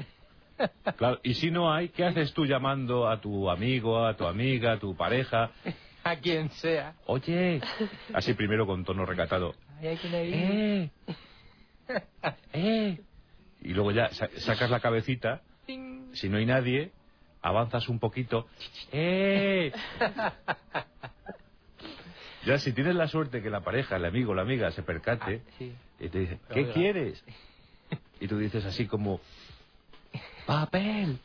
[0.97, 4.73] Claro, y si no hay, ¿qué haces tú llamando a tu amigo, a tu amiga,
[4.73, 5.51] a tu pareja?
[6.03, 6.95] A quien sea.
[7.05, 7.61] Oye,
[8.15, 9.55] así primero con tono recatado.
[9.83, 10.33] ¿Hay quien ahí?
[10.33, 10.91] ¡Eh!
[12.55, 13.01] ¡Eh!
[13.61, 15.43] Y luego ya sacas la cabecita.
[16.15, 16.91] Si no hay nadie,
[17.43, 18.47] avanzas un poquito.
[18.93, 19.73] ¡Eh!
[22.45, 25.65] Ya si tienes la suerte que la pareja, el amigo, la amiga se percate ah,
[26.01, 27.23] y te dice, ¿qué quieres?
[28.21, 29.21] Y tú dices así como,
[30.47, 31.19] papel.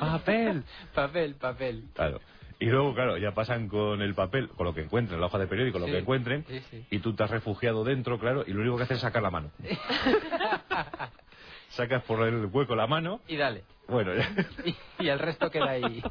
[0.00, 0.64] papel.
[0.94, 1.84] Papel, papel.
[1.94, 2.20] Claro.
[2.58, 5.48] Y luego, claro, ya pasan con el papel, con lo que encuentren, la hoja de
[5.48, 6.44] periódico, lo que encuentren,
[6.90, 9.30] y tú te has refugiado dentro, claro, y lo único que haces es sacar la
[9.30, 9.50] mano.
[11.70, 13.20] Sacas por el hueco la mano.
[13.26, 13.64] Y dale.
[13.88, 14.12] Bueno,
[14.98, 16.02] y el resto queda ahí.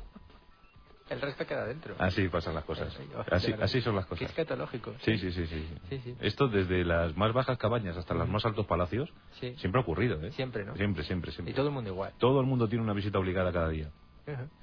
[1.11, 1.93] El resto queda dentro.
[1.99, 2.97] Así pasan las cosas.
[3.29, 4.23] Así, así son las cosas.
[4.23, 4.93] es escatológico.
[5.01, 9.11] Sí, sí, sí, sí, Esto desde las más bajas cabañas hasta los más altos palacios,
[9.57, 10.31] siempre ha ocurrido, ¿eh?
[10.31, 10.73] Siempre, ¿no?
[10.77, 11.51] Siempre, siempre, siempre.
[11.51, 12.13] Y todo el mundo igual.
[12.17, 13.89] Todo el mundo tiene una visita obligada cada día.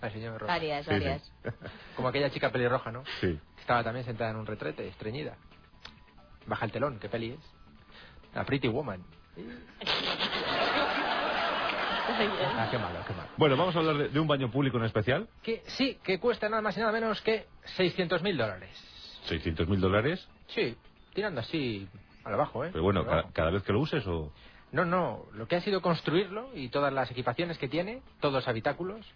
[0.00, 1.32] Varias, varias.
[1.96, 3.04] Como aquella chica pelirroja, ¿no?
[3.20, 3.38] Sí.
[3.60, 5.36] Estaba también sentada en un retrete, estreñida.
[6.46, 7.54] Baja el telón, ¿qué peli es?
[8.34, 9.04] La Pretty Woman.
[12.08, 13.28] Ah, qué malo, qué malo.
[13.36, 15.28] Bueno, vamos a hablar de, un baño público en especial.
[15.42, 17.46] Que sí, que cuesta nada más y nada menos que
[17.76, 18.70] 600.000 dólares.
[19.28, 20.28] ¿600.000 dólares?
[20.48, 20.76] Sí,
[21.14, 21.88] tirando así
[22.24, 22.70] al abajo, ¿eh?
[22.72, 24.32] Pero bueno, cada, vez que lo uses o...?
[24.72, 28.48] No, no, lo que ha sido construirlo y todas las equipaciones que tiene, todos los
[28.48, 29.06] habitáculos,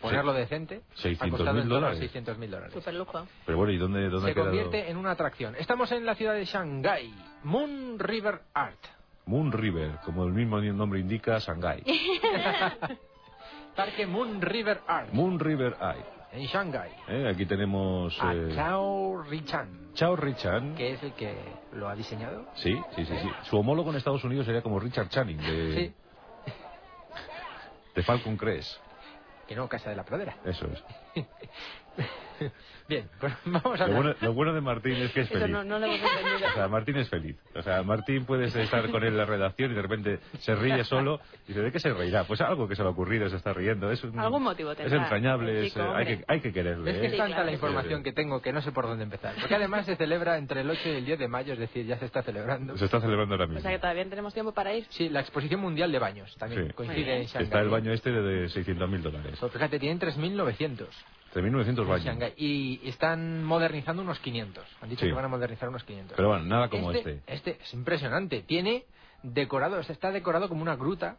[0.00, 2.00] ponerlo decente, 600.000 dólares.
[2.00, 2.72] 600.000 dólares.
[2.72, 3.26] Super lujo.
[3.46, 5.54] Pero bueno, ¿y dónde, dónde Se convierte en una atracción.
[5.56, 9.01] Estamos en la ciudad de Shanghái, Moon River Art.
[9.26, 11.82] Moon River, como el mismo nombre indica, Shanghai.
[13.76, 15.12] Parque Moon River Art.
[15.12, 16.06] Moon River Art.
[16.32, 16.90] En Shanghai.
[17.08, 18.18] Eh, aquí tenemos...
[18.20, 19.92] A eh, Chao Richan.
[19.94, 20.74] Chao Richan.
[20.74, 21.36] Que es el que
[21.72, 22.46] lo ha diseñado.
[22.54, 23.30] Sí, sí, sí, sí.
[23.50, 25.74] Su homólogo en Estados Unidos sería como Richard Channing de...
[25.74, 25.94] Sí.
[27.94, 28.80] De Falcon Crest.
[29.46, 30.36] Que no, Casa de la Pradera.
[30.46, 30.82] Eso es.
[32.88, 34.16] Bien, pues vamos a ver.
[34.20, 35.48] Lo bueno, de Martín es que es feliz.
[35.48, 35.86] No, no lo.
[35.86, 37.36] O sea, Martín es feliz.
[37.54, 40.84] O sea, Martín puede estar con él en la redacción y de repente se ríe
[40.84, 42.24] solo y dice, ¿de qué se reirá?
[42.24, 43.90] Pues algo que se le ha ocurrido, se está riendo.
[43.90, 44.96] Es un, Algún motivo tendrá.
[44.96, 46.90] Es entrañable, es, hay, que, hay que quererle.
[46.90, 47.16] Es que es ¿eh?
[47.16, 49.34] tanta la información que tengo que no sé por dónde empezar.
[49.40, 51.98] Porque además se celebra entre el 8 y el 10 de mayo, es decir, ya
[51.98, 52.76] se está celebrando.
[52.76, 53.60] Se está celebrando ahora mismo.
[53.60, 54.86] O sea que todavía tenemos tiempo para ir.
[54.90, 57.44] Sí, la exposición mundial de baños también coincide en Shanghái.
[57.44, 59.36] Está el baño este de 600.000 dólares.
[59.38, 60.86] Pues fíjate, tienen 3.900.
[61.32, 62.32] 3.900 baños.
[62.36, 64.64] Y están modernizando unos 500.
[64.80, 66.16] Han dicho que van a modernizar unos 500.
[66.16, 67.34] Pero bueno, nada como este, este.
[67.34, 68.42] Este es impresionante.
[68.42, 68.84] Tiene
[69.22, 71.16] decorado, está decorado como una gruta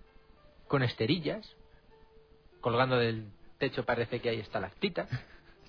[0.67, 1.55] con esterillas.
[2.61, 3.27] Colgando del
[3.57, 5.09] techo parece que hay estalactitas.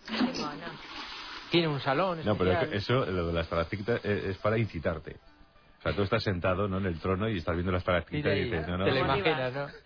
[1.51, 2.21] Tiene un salón.
[2.25, 5.17] No, pero eso, lo de las estalactitas, es para incitarte.
[5.79, 6.79] O sea, tú estás sentado ¿no?
[6.79, 8.85] en el trono y estás viendo las estalactitas y, dices, no, no.
[8.85, 9.69] Te lo imaginas, ¿no?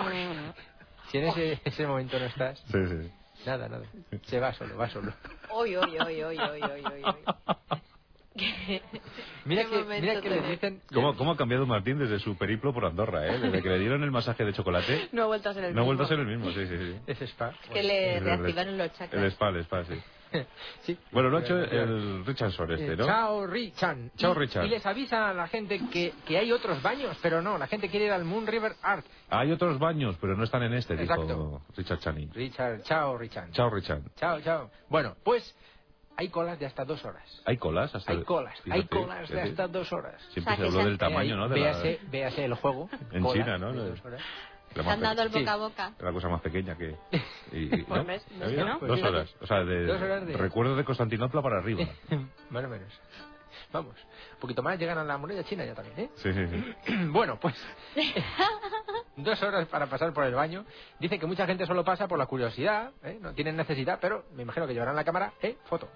[1.10, 2.58] si en ese, ese momento no estás.
[2.70, 3.10] Sí, sí.
[3.46, 3.84] Nada, nada.
[4.26, 5.12] Se va solo, va solo.
[5.50, 7.02] Oy, oy, oy, oy, oy, oy,
[9.44, 10.80] mira que, mira que le dicen...
[10.94, 13.38] ¿Cómo, ¿Cómo, ha cambiado Martín desde su periplo por Andorra, eh?
[13.38, 15.08] Desde que le dieron el masaje de chocolate...
[15.12, 15.76] No ha vuelto a ser el mismo.
[15.76, 16.96] No ha vuelto a ser el mismo, sí, sí, sí.
[17.06, 17.50] Es spa.
[17.64, 19.22] Es que le reactivaron los chakras.
[19.22, 19.94] El spa, el spa, sí.
[20.82, 20.98] sí.
[21.12, 23.06] Bueno, lo ha hecho el Richard este, ¿no?
[23.06, 23.98] Chao Richard.
[24.16, 24.64] Chao Richard.
[24.66, 27.88] Y les avisa a la gente que, que hay otros baños, pero no, la gente
[27.88, 29.04] quiere ir al Moon River Art.
[29.28, 32.26] Hay otros baños, pero no están en este, dijo Richard Chani.
[32.32, 33.50] Richard, chao Richard.
[33.52, 34.02] Chao Richard.
[34.16, 34.70] Chao, chao.
[34.88, 35.54] Bueno, pues
[36.16, 37.24] hay colas de hasta dos horas.
[37.46, 37.94] ¿Hay colas?
[37.94, 40.20] Hasta hay colas, hay colas de hasta dos horas.
[40.32, 41.48] Siempre se habló del tamaño, ¿no?
[41.48, 42.90] véase, véase el juego.
[43.10, 43.72] En China, ¿no?
[44.74, 45.92] Se han dado el boca a boca.
[45.98, 46.96] La cosa más pequeña que...
[47.52, 48.78] Y, ¿no?
[48.80, 49.34] Dos horas.
[49.40, 50.36] O sea, de, dos horas de...
[50.36, 51.84] recuerdo de Constantinopla para arriba.
[52.50, 52.92] Más o menos.
[53.72, 53.94] Vamos,
[54.34, 56.10] un poquito más llegan a la muralla china ya también, ¿eh?
[56.16, 56.94] Sí, sí, sí.
[57.10, 57.54] bueno, pues
[59.16, 60.64] dos horas para pasar por el baño.
[60.98, 63.18] Dice que mucha gente solo pasa por la curiosidad, ¿eh?
[63.20, 65.56] no tienen necesidad, pero me imagino que llevarán la cámara, ¿eh?
[65.64, 65.88] Foto.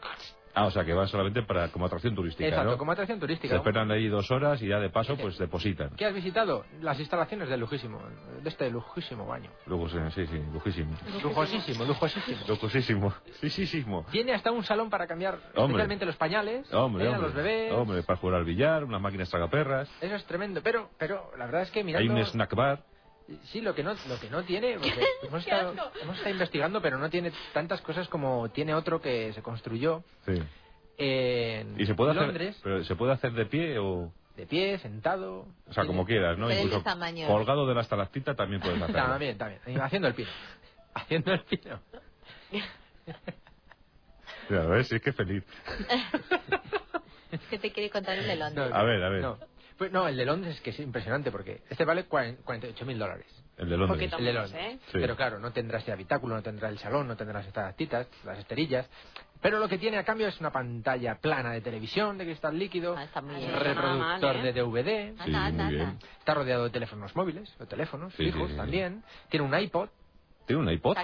[0.55, 3.53] Ah, o sea, que va solamente para como atracción turística, Exacto, como atracción turística.
[3.53, 5.91] Se esperan ahí dos horas y ya de paso pues depositan.
[5.97, 6.65] ¿Qué has visitado?
[6.81, 8.01] Las instalaciones del lujísimo,
[8.43, 9.51] de este lujísimo baño.
[9.67, 10.97] Lujo, sí, sí, lujísimo.
[11.23, 12.45] Lujosísimo, lujosísimo.
[12.47, 17.73] Lujosísimo, sí, Tiene hasta un salón para cambiar especialmente los pañales, hombre, hombre, los bebés.
[17.73, 19.91] Hombre, para jugar al billar, unas máquinas tragaperras.
[20.01, 22.13] Eso es tremendo, pero, pero la verdad es que mirando...
[22.13, 22.94] Hay un snack bar.
[23.45, 24.73] Sí, lo que no, lo que no tiene,
[25.23, 29.43] hemos, estado, hemos estado investigando, pero no tiene tantas cosas como tiene otro que se
[29.43, 30.03] construyó.
[30.27, 30.43] Sí
[30.97, 34.13] en ¿Y se puede Hacer, pero ¿Se puede hacer de pie o...?
[34.37, 35.47] De pie, sentado...
[35.69, 36.51] O sea, como quieras, ¿no?
[36.51, 36.83] Incluso
[37.27, 39.03] colgado de la estalactita también puedes hacerlo.
[39.03, 39.81] también, también.
[39.81, 40.31] Haciendo el pino.
[40.95, 41.81] Haciendo el pino.
[44.51, 45.45] Ya ves, sí es que feliz.
[47.31, 48.71] es que te quiere contar el de Londres.
[48.73, 49.23] a ver, a ver.
[49.23, 49.39] No.
[49.79, 53.27] Pues no, el de Londres es que es impresionante porque este vale 48 mil dólares.
[53.57, 54.13] El de Londres.
[54.17, 54.55] El de Londres.
[54.57, 54.79] ¿eh?
[54.93, 58.39] Pero claro, no tendrá ese habitáculo, no tendrá el salón, no tendrá estas titas, las
[58.39, 58.89] esterillas.
[59.41, 62.97] Pero lo que tiene a cambio es una pantalla plana de televisión de cristal líquido,
[62.97, 63.07] ah,
[63.59, 64.43] reproductor ¿eh?
[64.43, 65.15] de DVD,
[66.19, 69.89] está rodeado de teléfonos móviles, de teléfonos fijos también, tiene un iPod.
[70.47, 70.97] ¿Tiene un iPod?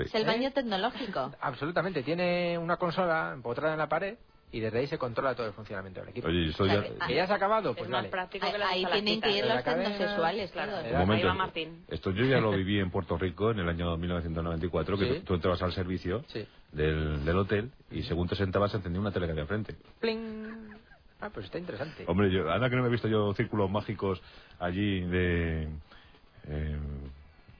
[0.00, 1.32] Es el baño tecnológico.
[1.40, 4.16] Absolutamente, tiene una consola empotrada en la pared
[4.50, 6.28] y desde ahí se controla todo el funcionamiento del equipo.
[6.28, 7.06] Oye, ya...
[7.06, 7.74] ¿Que ya se ha acabado?
[7.74, 10.76] Pues más práctico que Ahí tienen que ir los tecnosexuales, claro.
[10.76, 11.84] Ahí va Martín.
[11.88, 15.62] Esto yo ya lo viví en Puerto Rico en el año 1994, que tú, entrabas
[15.62, 16.24] al servicio
[16.72, 19.76] del, del, hotel y según te sentabas encendía una tele de frente.
[20.00, 20.76] ¡Pling!
[21.20, 22.04] Ah, pues está interesante.
[22.06, 24.22] Hombre, yo, anda que no me he visto yo círculos mágicos
[24.58, 25.68] allí de...
[26.46, 26.78] Eh,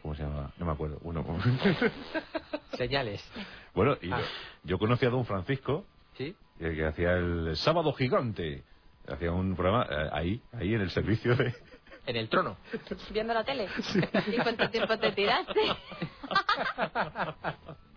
[0.00, 0.52] ¿Cómo se llama?
[0.58, 0.98] No me acuerdo.
[1.02, 1.24] Uno.
[2.78, 3.22] Señales.
[3.74, 4.20] Bueno, y ah.
[4.62, 5.84] yo conocí a don Francisco.
[6.16, 8.64] Sí que hacía el Sábado Gigante.
[9.06, 11.54] Hacía un programa eh, ahí, ahí en el servicio de...
[12.06, 12.56] En el trono.
[13.10, 13.68] Viendo la tele.
[14.26, 15.60] ¿Y cuánto tiempo te tiraste?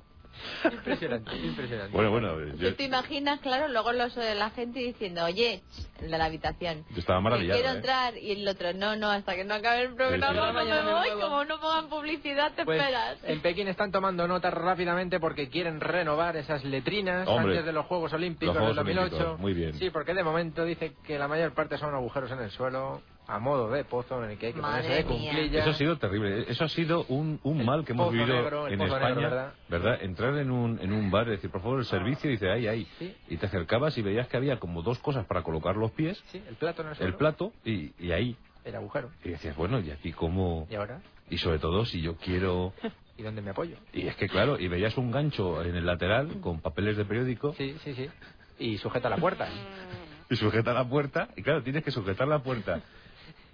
[0.71, 1.95] Impresionante, impresionante.
[1.95, 2.55] Bueno, bueno.
[2.55, 2.75] Yo...
[2.75, 5.61] te imaginas, claro, luego los de la gente diciendo, oye,
[5.99, 6.85] el de la habitación.
[6.91, 7.59] Yo estaba maravillado.
[7.59, 7.77] Quiero ¿eh?
[7.77, 11.21] entrar y el otro, no, no, hasta que no acabe el programa no me voy.
[11.21, 13.17] Como no pongan publicidad, te pues, esperas.
[13.23, 18.13] En Pekín están tomando notas rápidamente porque quieren renovar esas letrinas antes de los Juegos
[18.13, 19.37] Olímpicos del 2008.
[19.39, 19.73] Muy bien.
[19.75, 23.39] Sí, porque de momento dice que la mayor parte son agujeros en el suelo a
[23.39, 25.61] modo de pozo en el que hay que ponerse de cumplillas.
[25.61, 26.45] Eso ha sido terrible.
[26.49, 29.53] Eso ha sido un, un mal que hemos vivido en España.
[29.69, 30.01] ¿verdad?
[30.01, 32.67] Entrar en un, en un bar y decir, por favor, el servicio, y dice, ay,
[32.67, 32.87] ay.
[33.29, 36.21] Y te acercabas y veías que había como dos cosas para colocar los pies.
[36.31, 38.35] Sí, el plato en el, el plato y, y ahí.
[38.65, 39.09] El agujero.
[39.23, 40.67] Y decías, bueno, ¿y aquí cómo...?
[40.69, 41.01] ¿Y ahora?
[41.29, 42.73] Y sobre todo, si yo quiero...
[43.17, 43.77] ¿Y dónde me apoyo?
[43.93, 47.53] Y es que, claro, y veías un gancho en el lateral con papeles de periódico.
[47.53, 48.09] Sí, sí, sí.
[48.57, 49.47] Y sujeta la puerta.
[50.29, 51.29] y sujeta la puerta.
[51.35, 52.81] Y claro, tienes que sujetar la puerta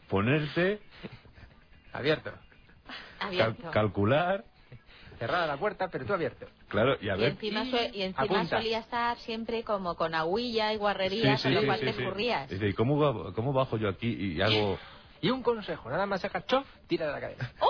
[0.08, 0.80] ponerte
[1.94, 2.32] abierto,
[3.72, 4.44] calcular
[5.18, 6.45] Cerrada la puerta, pero tú abierto.
[6.68, 7.36] Claro, y a ver.
[7.42, 7.48] Y
[8.03, 12.52] encima, solía estar siempre como con aguilla y guarrería, con lo cual te escurrías.
[12.52, 14.77] ¿y cómo, cómo bajo yo aquí y hago...?
[15.19, 17.52] Y un consejo, nada más saca chof, tira de la cadena.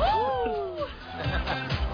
[0.00, 0.86] ¡Oh!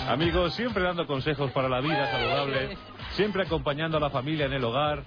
[0.09, 2.77] Amigos, siempre dando consejos para la vida saludable,
[3.15, 5.03] siempre acompañando a la familia en el hogar,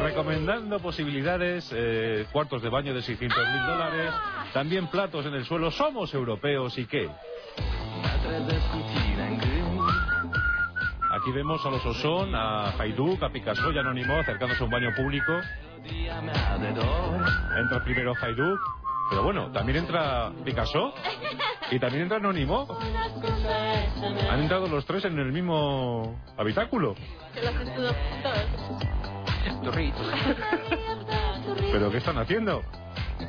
[0.00, 4.12] recomendando posibilidades, eh, cuartos de baño de 600 mil dólares,
[4.52, 5.70] también platos en el suelo.
[5.70, 7.10] Somos europeos y qué.
[11.10, 14.90] Aquí vemos a los Osón, a Haiduk, a Picasso y Anónimo acercándose a un baño
[14.96, 15.32] público.
[17.56, 18.60] Entra primero Haiduk,
[19.10, 20.94] pero bueno, también entra Picasso
[21.70, 22.66] y también entra Anónimo.
[24.30, 26.94] Han entrado los tres en el mismo habitáculo.
[31.72, 32.62] ¿Pero qué están haciendo?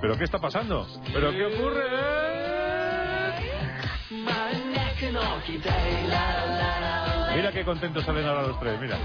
[0.01, 0.87] ¿Pero qué está pasando?
[1.13, 1.83] ¿Pero qué ocurre?
[7.35, 8.97] Mira qué contentos salen ahora los tres, mira.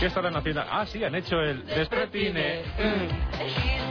[0.00, 0.62] ¿Qué estarán haciendo?
[0.68, 2.62] Ah, sí, han hecho el despretine.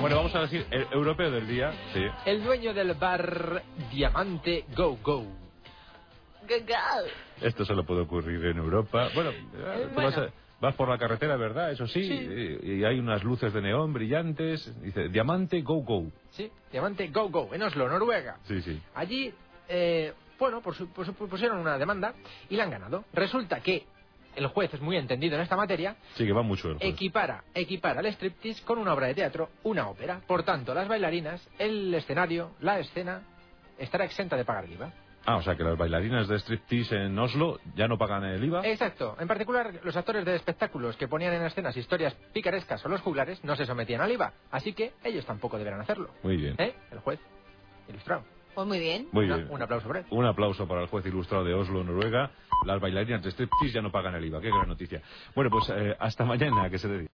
[0.01, 1.71] Bueno, vamos a decir el europeo del día.
[1.93, 2.01] Sí.
[2.25, 5.21] El dueño del bar Diamante Go Go.
[5.21, 7.07] Go Go.
[7.41, 9.09] Esto solo puede ocurrir en Europa.
[9.15, 11.71] Bueno, eh, Vas, por la carretera, ¿verdad?
[11.71, 14.73] Eso sí, Y, hay unas luces de neón brillantes.
[14.81, 16.11] Dice Diamante Go Go.
[16.31, 18.37] Sí, Diamante Go Go, en Oslo, Noruega.
[18.43, 18.81] Sí, sí.
[18.95, 19.33] Allí
[19.67, 22.13] eh, bueno, pusieron una demanda
[22.49, 23.05] y la han ganado.
[23.13, 23.85] Resulta que
[24.35, 25.95] el juez es muy entendido en esta materia.
[26.15, 29.87] Sí, que va mucho el Equipara, equipara el striptease con una obra de teatro, una
[29.87, 30.19] ópera.
[30.27, 33.21] Por tanto, las bailarinas, el escenario, la escena,
[33.77, 34.91] estará exenta de pagar el IVA.
[35.25, 38.67] Ah, o sea que las bailarinas de striptease en Oslo ya no pagan el IVA.
[38.67, 39.15] Exacto.
[39.17, 43.41] En particular, los actores de espectáculos que ponían en escenas historias picarescas o los juglares
[43.45, 44.33] no se sometían al IVA.
[44.51, 46.09] Así que ellos tampoco deberán hacerlo.
[46.21, 46.55] Muy bien.
[46.57, 46.75] ¿Eh?
[46.91, 47.21] El juez.
[47.87, 48.25] Ilustrado.
[48.55, 49.07] Pues muy bien.
[49.11, 49.47] Muy bien.
[49.49, 50.05] Un aplauso para él.
[50.09, 52.31] Un aplauso para el juez ilustrado de Oslo, Noruega.
[52.65, 54.41] Las bailarinas de striptease ya no pagan el IVA.
[54.41, 55.01] Qué gran noticia.
[55.35, 57.09] Bueno, pues eh, hasta mañana, que se dedique.